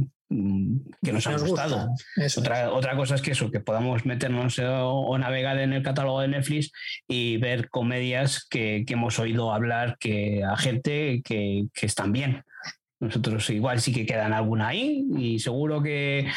que 1.02 1.12
nos, 1.12 1.26
han 1.26 1.40
gustado. 1.40 1.88
Otra, 2.36 2.70
otra 2.70 2.96
cosa 2.96 3.14
es 3.14 3.22
que 3.22 3.30
eso, 3.30 3.50
que 3.50 3.60
podamos 3.60 4.04
meternos 4.04 4.60
o, 4.62 5.16
navegar 5.18 5.58
en 5.58 5.72
el 5.72 5.82
catálogo 5.82 6.20
de 6.20 6.28
Netflix 6.28 6.70
y 7.08 7.38
ver 7.38 7.70
comedias 7.70 8.46
que, 8.48 8.84
hemos 8.86 9.18
oído 9.18 9.52
hablar 9.52 9.96
que 9.98 10.44
a 10.44 10.56
gente 10.56 11.22
que, 11.24 11.66
que 11.72 11.86
están 11.86 12.12
bien. 12.12 12.44
Nosotros 13.00 13.48
igual 13.48 13.80
sí 13.80 13.94
que 13.94 14.04
quedan 14.04 14.34
alguna 14.34 14.68
ahí 14.68 15.06
y 15.16 15.38
seguro 15.38 15.82
que, 15.82 16.28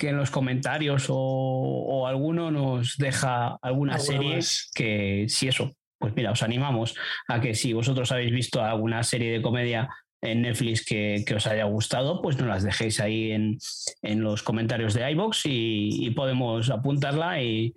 en 0.00 0.16
los 0.16 0.30
comentarios 0.30 1.06
o, 1.08 2.06
alguno 2.08 2.50
nos 2.50 2.96
deja 2.98 3.56
alguna 3.62 3.98
serie 4.00 4.40
que 4.74 5.26
si 5.28 5.46
eso, 5.46 5.76
pues 5.96 6.14
mira, 6.16 6.32
os 6.32 6.42
animamos 6.42 6.96
a 7.28 7.40
que 7.40 7.54
si 7.54 7.72
vosotros 7.72 8.10
habéis 8.10 8.32
visto 8.32 8.62
alguna 8.62 9.04
serie 9.04 9.30
de 9.30 9.42
comedia 9.42 9.88
en 10.20 10.42
Netflix 10.42 10.84
que, 10.84 11.24
os 11.36 11.46
haya 11.46 11.64
gustado, 11.64 12.20
pues 12.20 12.36
nos 12.36 12.48
las 12.48 12.64
dejéis 12.64 12.98
ahí 12.98 13.30
en, 13.30 13.58
los 14.02 14.42
comentarios 14.42 14.94
de 14.94 15.08
iBox 15.12 15.42
y, 15.44 16.10
podemos 16.16 16.70
apuntarla 16.70 17.40
y, 17.42 17.74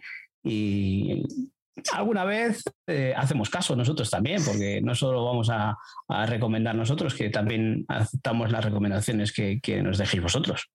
alguna 1.93 2.25
vez 2.25 2.63
eh, 2.87 3.13
hacemos 3.15 3.49
caso 3.49 3.75
nosotros 3.75 4.09
también, 4.09 4.43
porque 4.43 4.81
no 4.81 4.95
solo 4.95 5.25
vamos 5.25 5.49
a, 5.49 5.77
recomendar 6.25 6.75
nosotros, 6.75 7.13
que 7.13 7.29
también 7.29 7.85
aceptamos 7.87 8.51
las 8.51 8.65
recomendaciones 8.65 9.31
que, 9.31 9.81
nos 9.81 9.97
dejéis 9.97 10.23
vosotros. 10.23 10.69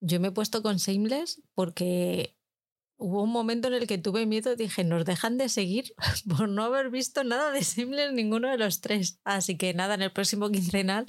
Yo 0.00 0.20
me 0.20 0.28
he 0.28 0.32
puesto 0.32 0.62
con 0.62 0.78
Seamless 0.78 1.40
porque 1.54 2.36
hubo 2.98 3.22
un 3.22 3.30
momento 3.30 3.68
en 3.68 3.74
el 3.74 3.86
que 3.86 3.98
tuve 3.98 4.26
miedo, 4.26 4.54
dije, 4.54 4.84
nos 4.84 5.04
dejan 5.04 5.38
de 5.38 5.48
seguir 5.48 5.94
por 6.28 6.48
no 6.48 6.64
haber 6.64 6.90
visto 6.90 7.24
nada 7.24 7.50
de 7.50 7.62
Seamless 7.62 8.12
ninguno 8.12 8.50
de 8.50 8.58
los 8.58 8.80
tres. 8.80 9.18
Así 9.24 9.56
que 9.56 9.74
nada, 9.74 9.94
en 9.94 10.02
el 10.02 10.12
próximo 10.12 10.50
quincenal 10.50 11.06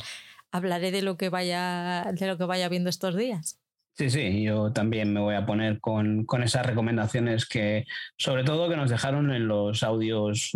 hablaré 0.52 0.91
de 0.91 1.02
lo 1.02 1.18
que 1.18 1.30
vaya, 1.30 2.06
de 2.14 2.28
lo 2.28 2.38
que 2.38 2.45
vaya 2.45 2.70
viendo 2.70 2.90
estos 2.90 3.15
días. 3.15 3.60
Sí, 3.95 4.10
sí, 4.10 4.41
yo 4.44 4.72
también 4.74 5.14
me 5.14 5.20
voy 5.20 5.36
a 5.36 5.45
poner 5.45 5.80
con, 5.80 6.26
esas 6.44 6.65
recomendaciones 6.65 7.45
que, 7.45 7.86
sobre 8.18 8.44
todo, 8.44 8.68
que 8.68 8.76
nos 8.76 8.90
dejaron 8.90 9.32
en 9.32 9.48
los 9.48 9.84
audios 9.84 10.52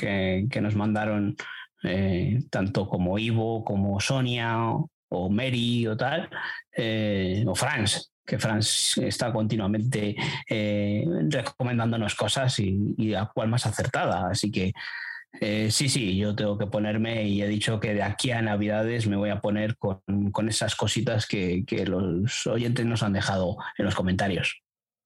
eh, 0.00 0.46
que, 0.50 0.60
nos 0.62 0.74
mandaron 0.74 1.36
eh, 1.82 2.40
tanto 2.50 2.88
como 2.88 3.18
Ivo, 3.18 3.62
como 3.62 4.00
Sonia 4.00 4.56
o, 5.10 5.28
Mary 5.28 5.86
o 5.86 5.98
tal, 5.98 6.30
eh, 6.74 7.44
o 7.46 7.54
Franz, 7.54 8.10
que 8.24 8.38
Franz 8.38 8.96
está 8.96 9.30
continuamente 9.34 10.16
recomendándonos 11.28 12.14
cosas 12.14 12.58
y, 12.58 12.94
y 12.96 13.12
a 13.12 13.26
cuál 13.26 13.48
más 13.48 13.66
acertada. 13.66 14.30
Así 14.30 14.50
que 14.50 14.72
eh, 15.40 15.70
sí, 15.70 15.88
sí, 15.88 16.16
yo 16.16 16.34
tengo 16.34 16.58
que 16.58 16.66
ponerme 16.66 17.24
y 17.24 17.42
he 17.42 17.48
dicho 17.48 17.80
que 17.80 17.94
de 17.94 18.02
aquí 18.02 18.30
a 18.30 18.42
Navidades 18.42 19.06
me 19.06 19.16
voy 19.16 19.30
a 19.30 19.40
poner 19.40 19.76
con, 19.76 20.00
esas 20.48 20.74
cositas 20.76 21.26
que, 21.26 21.64
los 21.86 22.46
oyentes 22.46 22.86
nos 22.86 23.02
han 23.02 23.12
dejado 23.12 23.56
en 23.78 23.84
los 23.84 23.94
comentarios. 23.94 24.62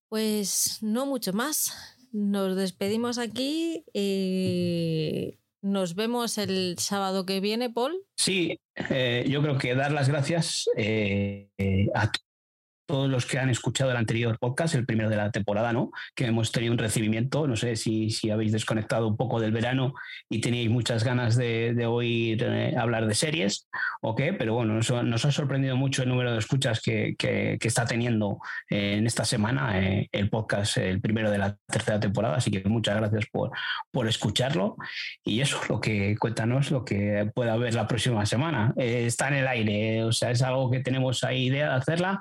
Pues 0.09 0.79
no 0.83 1.07
mucho 1.07 1.33
más. 1.33 1.73
Nos 2.13 2.57
despedimos 2.57 3.19
aquí. 3.19 3.85
y 3.93 5.39
nos 5.63 5.95
vemos 5.97 6.39
el 6.39 6.77
sábado 6.79 7.27
que 7.27 7.41
viene, 7.41 7.71
Paul. 7.71 7.97
Sí, 8.17 8.61
eh, 8.91 9.25
yo 9.29 9.43
creo 9.43 9.59
que 9.59 9.75
dar 9.75 9.91
las 9.91 10.09
gracias 10.09 10.69
eh, 10.77 11.51
a 11.95 12.13
todos 12.87 13.11
los 13.11 13.27
que 13.27 13.39
han 13.39 13.51
escuchado 13.51 13.91
el 13.91 13.97
anterior 13.97 14.39
podcast, 14.39 14.75
el 14.75 14.87
primero 14.87 15.11
de 15.11 15.17
la 15.17 15.31
temporada, 15.31 15.73
¿no? 15.73 15.91
Que 16.15 16.27
hemos 16.27 16.53
tenido 16.53 16.73
un 16.73 16.79
recibimiento, 16.79 17.47
no 17.47 17.57
sé 17.57 17.77
si, 17.77 18.11
si 18.11 18.31
habéis 18.31 18.53
desconectado 18.53 19.09
un 19.09 19.17
poco 19.17 19.41
del 19.41 19.53
verano 19.53 19.95
y 20.31 20.41
teníais 20.41 20.71
muchas 20.71 21.05
ganas 21.05 21.37
de, 21.37 21.75
de 21.75 21.87
oír 21.87 22.43
eh, 22.43 22.75
hablar 22.77 23.07
de 23.07 23.15
series 23.15 23.69
o 24.03 24.15
qué, 24.15 24.33
pero 24.33 24.55
bueno, 24.55 24.75
nos, 24.75 25.25
ha 25.25 25.33
sorprendido 25.33 25.77
mucho 25.77 26.03
el 26.03 26.09
número 26.09 26.33
de 26.33 26.39
escuchas 26.39 26.81
que, 26.81 27.15
que, 27.19 27.59
está 27.61 27.85
teniendo 27.85 28.39
eh, 28.71 28.95
en 28.99 29.07
esta 29.07 29.25
semana 29.25 29.81
eh, 29.81 30.09
el 30.13 30.31
podcast, 30.31 30.77
el 30.77 31.01
primero 31.01 31.31
de 31.31 31.39
la 31.39 31.57
tercera 31.67 31.99
temporada, 31.99 32.37
así 32.37 32.51
que 32.51 32.63
muchas 32.69 32.97
gracias 32.97 33.27
por, 33.27 33.51
por 33.91 34.09
escucharlo 34.09 34.77
y 35.25 35.41
eso, 35.41 35.61
lo 35.69 35.81
que 35.81 36.17
cuéntanos, 36.17 36.71
lo 36.71 36.85
que 36.85 37.31
pueda 37.35 37.55
haber 37.55 37.75
la 37.75 37.89
próxima 37.89 38.25
semana. 38.27 38.73
está 38.77 39.29
en 39.29 39.35
el 39.35 39.49
aire, 39.49 40.05
o 40.05 40.13
sea, 40.13 40.31
es 40.31 40.43
algo 40.43 40.71
que 40.71 40.81
tenemos 40.81 41.25
ahí 41.25 41.47
idea 41.47 41.71
de 41.71 41.75
hacerla 41.77 42.21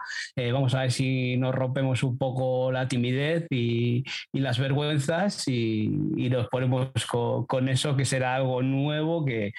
vamos 0.51 0.73
a 0.73 0.81
ver 0.81 0.91
si 0.91 1.37
nos 1.37 1.53
rompemos 1.53 2.03
un 2.03 2.17
poco 2.17 2.71
la 2.71 2.87
timidez 2.87 3.45
y, 3.49 4.03
las 4.33 4.59
vergüenzas 4.59 5.47
y, 5.47 5.87
nos 6.29 6.47
ponemos 6.47 6.89
con, 7.07 7.69
eso 7.69 7.95
que 7.95 8.05
será 8.05 8.35
algo 8.35 8.61
nuevo 8.61 9.25
que, 9.25 9.51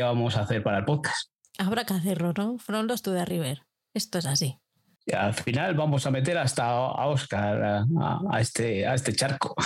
vamos 0.00 0.36
a 0.36 0.42
hacer 0.42 0.62
para 0.62 0.78
el 0.78 0.84
podcast. 0.84 1.37
Habrá 1.58 1.84
que 1.84 1.94
hacerlo, 1.94 2.32
¿no? 2.36 2.58
From 2.58 2.86
Lost 2.86 3.04
to 3.04 3.12
the 3.12 3.24
River. 3.24 3.66
Esto 3.92 4.18
es 4.18 4.26
así. 4.26 4.58
al 5.12 5.34
final 5.34 5.74
vamos 5.74 6.06
a 6.06 6.10
meter 6.10 6.38
hasta 6.38 6.64
a 6.64 7.06
Oscar 7.06 7.84
a, 8.00 8.40
este, 8.40 8.86
a 8.86 8.94
este 8.94 9.12
charco. 9.12 9.54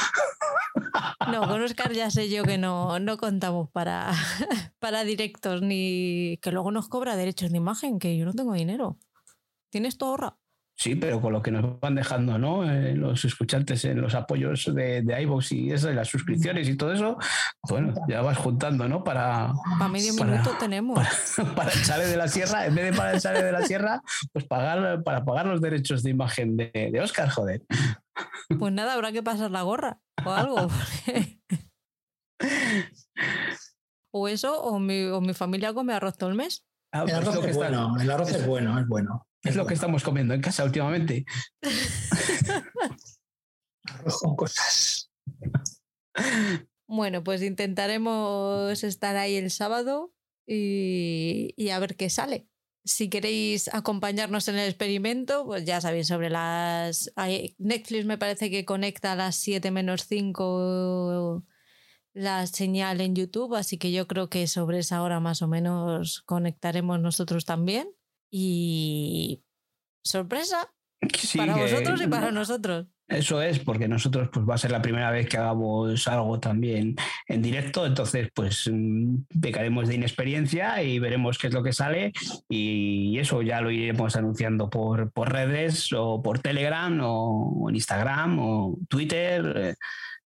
No, 1.31 1.47
con 1.47 1.63
Oscar 1.63 1.93
ya 1.93 2.11
sé 2.11 2.29
yo 2.29 2.45
que 2.45 2.59
no, 2.59 2.99
no 2.99 3.17
contamos 3.17 3.71
para, 3.71 4.13
para 4.79 5.05
directos 5.05 5.63
ni 5.63 6.39
que 6.43 6.51
luego 6.51 6.71
nos 6.71 6.89
cobra 6.89 7.17
derechos 7.17 7.51
de 7.51 7.59
imagen, 7.59 7.99
que 7.99 8.17
yo 8.17 8.25
no 8.25 8.33
tengo 8.33 8.55
dinero. 8.55 8.99
¿Tienes 9.71 9.97
tu 9.97 10.07
ahorra? 10.07 10.37
Sí, 10.75 10.97
pero 10.97 11.21
con 11.21 11.33
lo 11.33 11.43
que 11.43 11.51
nos 11.51 11.79
van 11.81 11.95
dejando, 11.95 12.39
¿no? 12.39 12.69
Eh, 12.69 12.95
los 12.95 13.25
escuchantes 13.25 13.85
en 13.85 14.01
los 14.01 14.15
apoyos 14.15 14.75
de, 14.75 15.03
de 15.03 15.23
iVoox 15.23 15.53
y 15.53 15.73
eso, 15.73 15.91
y 15.91 15.95
las 15.95 16.09
suscripciones 16.09 16.69
y 16.69 16.77
todo 16.77 16.93
eso, 16.93 17.19
bueno, 17.69 17.95
ya 18.09 18.23
vas 18.23 18.39
juntando, 18.39 18.89
¿no? 18.89 19.05
Para. 19.05 19.53
Para 19.79 19.89
medio 19.89 20.13
minuto 20.15 20.51
tenemos. 20.59 20.99
Para, 21.55 21.71
el 21.71 21.83
chale 21.83 22.07
de 22.07 22.17
la 22.17 22.27
sierra, 22.27 22.67
en 22.67 22.75
vez 22.75 22.91
de 22.91 22.97
para 22.97 23.13
el 23.13 23.21
chale 23.21 23.43
de 23.43 23.53
la 23.53 23.63
sierra, 23.63 24.03
pues 24.33 24.45
pagar 24.47 25.03
para 25.05 25.25
pagar 25.25 25.47
los 25.47 25.61
derechos 25.61 26.03
de 26.03 26.11
imagen 26.11 26.57
de, 26.57 26.91
de 26.93 27.01
Oscar, 27.01 27.29
joder. 27.29 27.63
Pues 28.59 28.73
nada, 28.73 28.95
habrá 28.95 29.13
que 29.13 29.23
pasar 29.23 29.51
la 29.51 29.63
gorra 29.63 30.01
o 30.25 30.31
algo. 30.31 30.69
o 34.13 34.29
eso, 34.29 34.61
o 34.63 34.79
mi, 34.79 35.05
o 35.07 35.21
mi 35.21 35.35
familia 35.35 35.73
come 35.73 35.95
arroz 35.95 36.17
todo 36.17 36.31
el 36.31 36.37
mes. 36.37 36.65
Ah, 36.93 37.01
el 37.01 37.05
pues 37.05 37.15
arroz 37.15 37.45
es 37.45 37.57
bueno, 37.57 37.95
el 38.01 38.11
arroz 38.11 38.31
es 38.31 38.47
bueno, 38.47 38.79
es 38.79 38.87
bueno. 38.87 39.27
Es 39.45 39.57
lo 39.57 39.67
que 39.67 39.75
estamos 39.75 40.03
comiendo 40.05 40.35
en 40.35 40.41
casa 40.41 40.65
últimamente. 40.65 41.25
Arroz 43.85 44.19
con 44.19 44.37
cosas. 44.37 45.11
Bueno, 46.87 47.25
pues 47.25 47.43
intentaremos 47.43 48.85
estar 48.85 49.17
ahí 49.17 49.37
el 49.37 49.51
sábado 49.51 50.13
y, 50.47 51.71
a 51.71 51.79
ver 51.79 51.97
qué 51.97 52.11
sale. 52.11 52.47
Si 52.85 53.09
queréis 53.09 53.73
acompañarnos 53.73 54.49
en 54.49 54.57
el 54.59 54.69
experimento, 54.69 55.47
pues 55.47 55.65
ya 55.65 55.81
sabéis 55.81 56.09
sobre 56.09 56.31
las... 56.31 57.13
Netflix 57.59 58.05
me 58.05 58.19
parece 58.19 58.51
que 58.51 58.65
conecta 58.65 59.13
a 59.13 59.17
las 59.17 59.37
7 59.37 59.71
menos 59.71 60.07
5 60.07 61.45
la 62.15 62.47
señal 62.47 63.01
en 63.01 63.15
YouTube, 63.15 63.55
así 63.55 63.79
que 63.79 63.91
yo 63.91 64.07
creo 64.07 64.29
que 64.29 64.47
sobre 64.47 64.81
esa 64.81 65.03
hora 65.03 65.19
más 65.19 65.41
o 65.41 65.49
menos 65.49 66.23
conectaremos 66.27 67.01
nosotros 67.01 67.45
también. 67.45 67.89
Y 68.35 69.45
sorpresa 70.03 70.73
para 71.37 71.57
vosotros 71.57 72.01
y 72.03 72.07
para 72.07 72.33
nosotros. 72.33 72.87
Eso 73.09 73.43
es, 73.43 73.59
porque 73.59 73.89
nosotros 73.89 74.31
pues 74.33 74.49
va 74.49 74.55
a 74.55 74.59
ser 74.59 74.71
la 74.71 74.81
primera 74.81 75.11
vez 75.11 75.29
que 75.29 75.37
hagamos 75.37 76.09
algo 76.09 76.41
también 76.41 76.97
en 77.29 77.43
directo, 77.43 77.85
entonces 77.85 78.31
pues 78.35 78.71
mm, 78.73 79.25
pecaremos 79.41 79.89
de 79.89 79.97
inexperiencia 79.97 80.83
y 80.83 80.99
veremos 80.99 81.37
qué 81.37 81.49
es 81.49 81.53
lo 81.53 81.63
que 81.63 81.75
sale 81.75 82.13
y 82.49 83.19
eso 83.19 83.43
ya 83.43 83.61
lo 83.61 83.71
iremos 83.71 84.17
anunciando 84.17 84.71
por, 84.71 85.13
por 85.13 85.31
redes 85.31 85.93
o 85.93 86.23
por 86.23 86.39
Telegram 86.39 86.99
o, 87.03 87.69
en 87.69 87.75
Instagram 87.75 88.39
o 88.39 88.79
Twitter, 88.89 89.53
eh, 89.57 89.75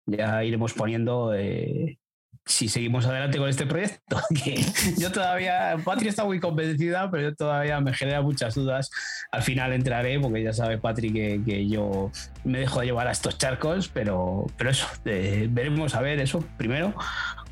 ya 0.05 0.43
iremos 0.43 0.73
poniendo 0.73 1.33
eh, 1.33 1.97
si 2.45 2.69
seguimos 2.69 3.05
adelante 3.05 3.37
con 3.37 3.49
este 3.49 3.65
proyecto. 3.65 4.21
Que 4.43 4.63
yo 4.97 5.11
todavía, 5.11 5.77
Patri 5.83 6.09
está 6.09 6.25
muy 6.25 6.39
convencida, 6.39 7.09
pero 7.09 7.29
yo 7.29 7.35
todavía 7.35 7.79
me 7.79 7.93
genera 7.93 8.21
muchas 8.21 8.55
dudas. 8.55 8.91
Al 9.31 9.41
final 9.41 9.73
entraré, 9.73 10.19
porque 10.19 10.43
ya 10.43 10.53
sabe 10.53 10.77
Patri 10.77 11.11
que, 11.11 11.41
que 11.45 11.67
yo 11.67 12.11
me 12.43 12.59
dejo 12.59 12.81
de 12.81 12.87
llevar 12.87 13.07
a 13.07 13.11
estos 13.11 13.37
charcos, 13.37 13.87
pero, 13.87 14.45
pero 14.57 14.69
eso, 14.69 14.87
eh, 15.05 15.47
veremos 15.49 15.95
a 15.95 16.01
ver 16.01 16.19
eso 16.19 16.43
primero, 16.57 16.93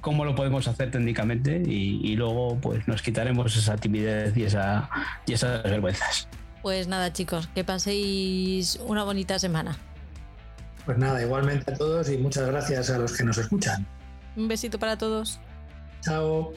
cómo 0.02 0.26
lo 0.26 0.36
podemos 0.36 0.68
hacer 0.68 0.92
técnicamente 0.92 1.64
y, 1.66 2.16
luego 2.16 2.60
pues 2.62 2.88
nos 2.88 3.02
quitaremos 3.02 3.56
esa 3.56 3.76
timidez 3.78 4.38
y, 4.38 4.44
esa, 4.44 4.90
y 5.26 5.34
esas 5.34 5.64
vergüenzas. 5.64 6.28
Pues 6.62 6.88
nada 6.88 7.12
chicos, 7.12 7.48
que 7.56 7.64
paséis 7.64 8.80
una 8.86 9.04
bonita 9.04 9.40
semana. 9.40 9.76
Pues 10.86 10.98
nada, 10.98 11.24
igualmente 11.24 11.74
a 11.74 11.76
todos 11.76 12.10
y 12.10 12.18
muchas 12.18 12.48
gracias 12.48 12.90
a 12.90 13.00
los 13.00 13.18
que 13.18 13.24
nos 13.24 13.38
escuchan. 13.38 13.88
Un 14.36 14.48
besito 14.48 14.80
para 14.80 14.98
todos. 14.98 15.40
Chao. 16.02 16.54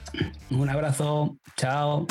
Un 0.51 0.69
abrazo. 0.69 1.36
Chao. 1.57 2.07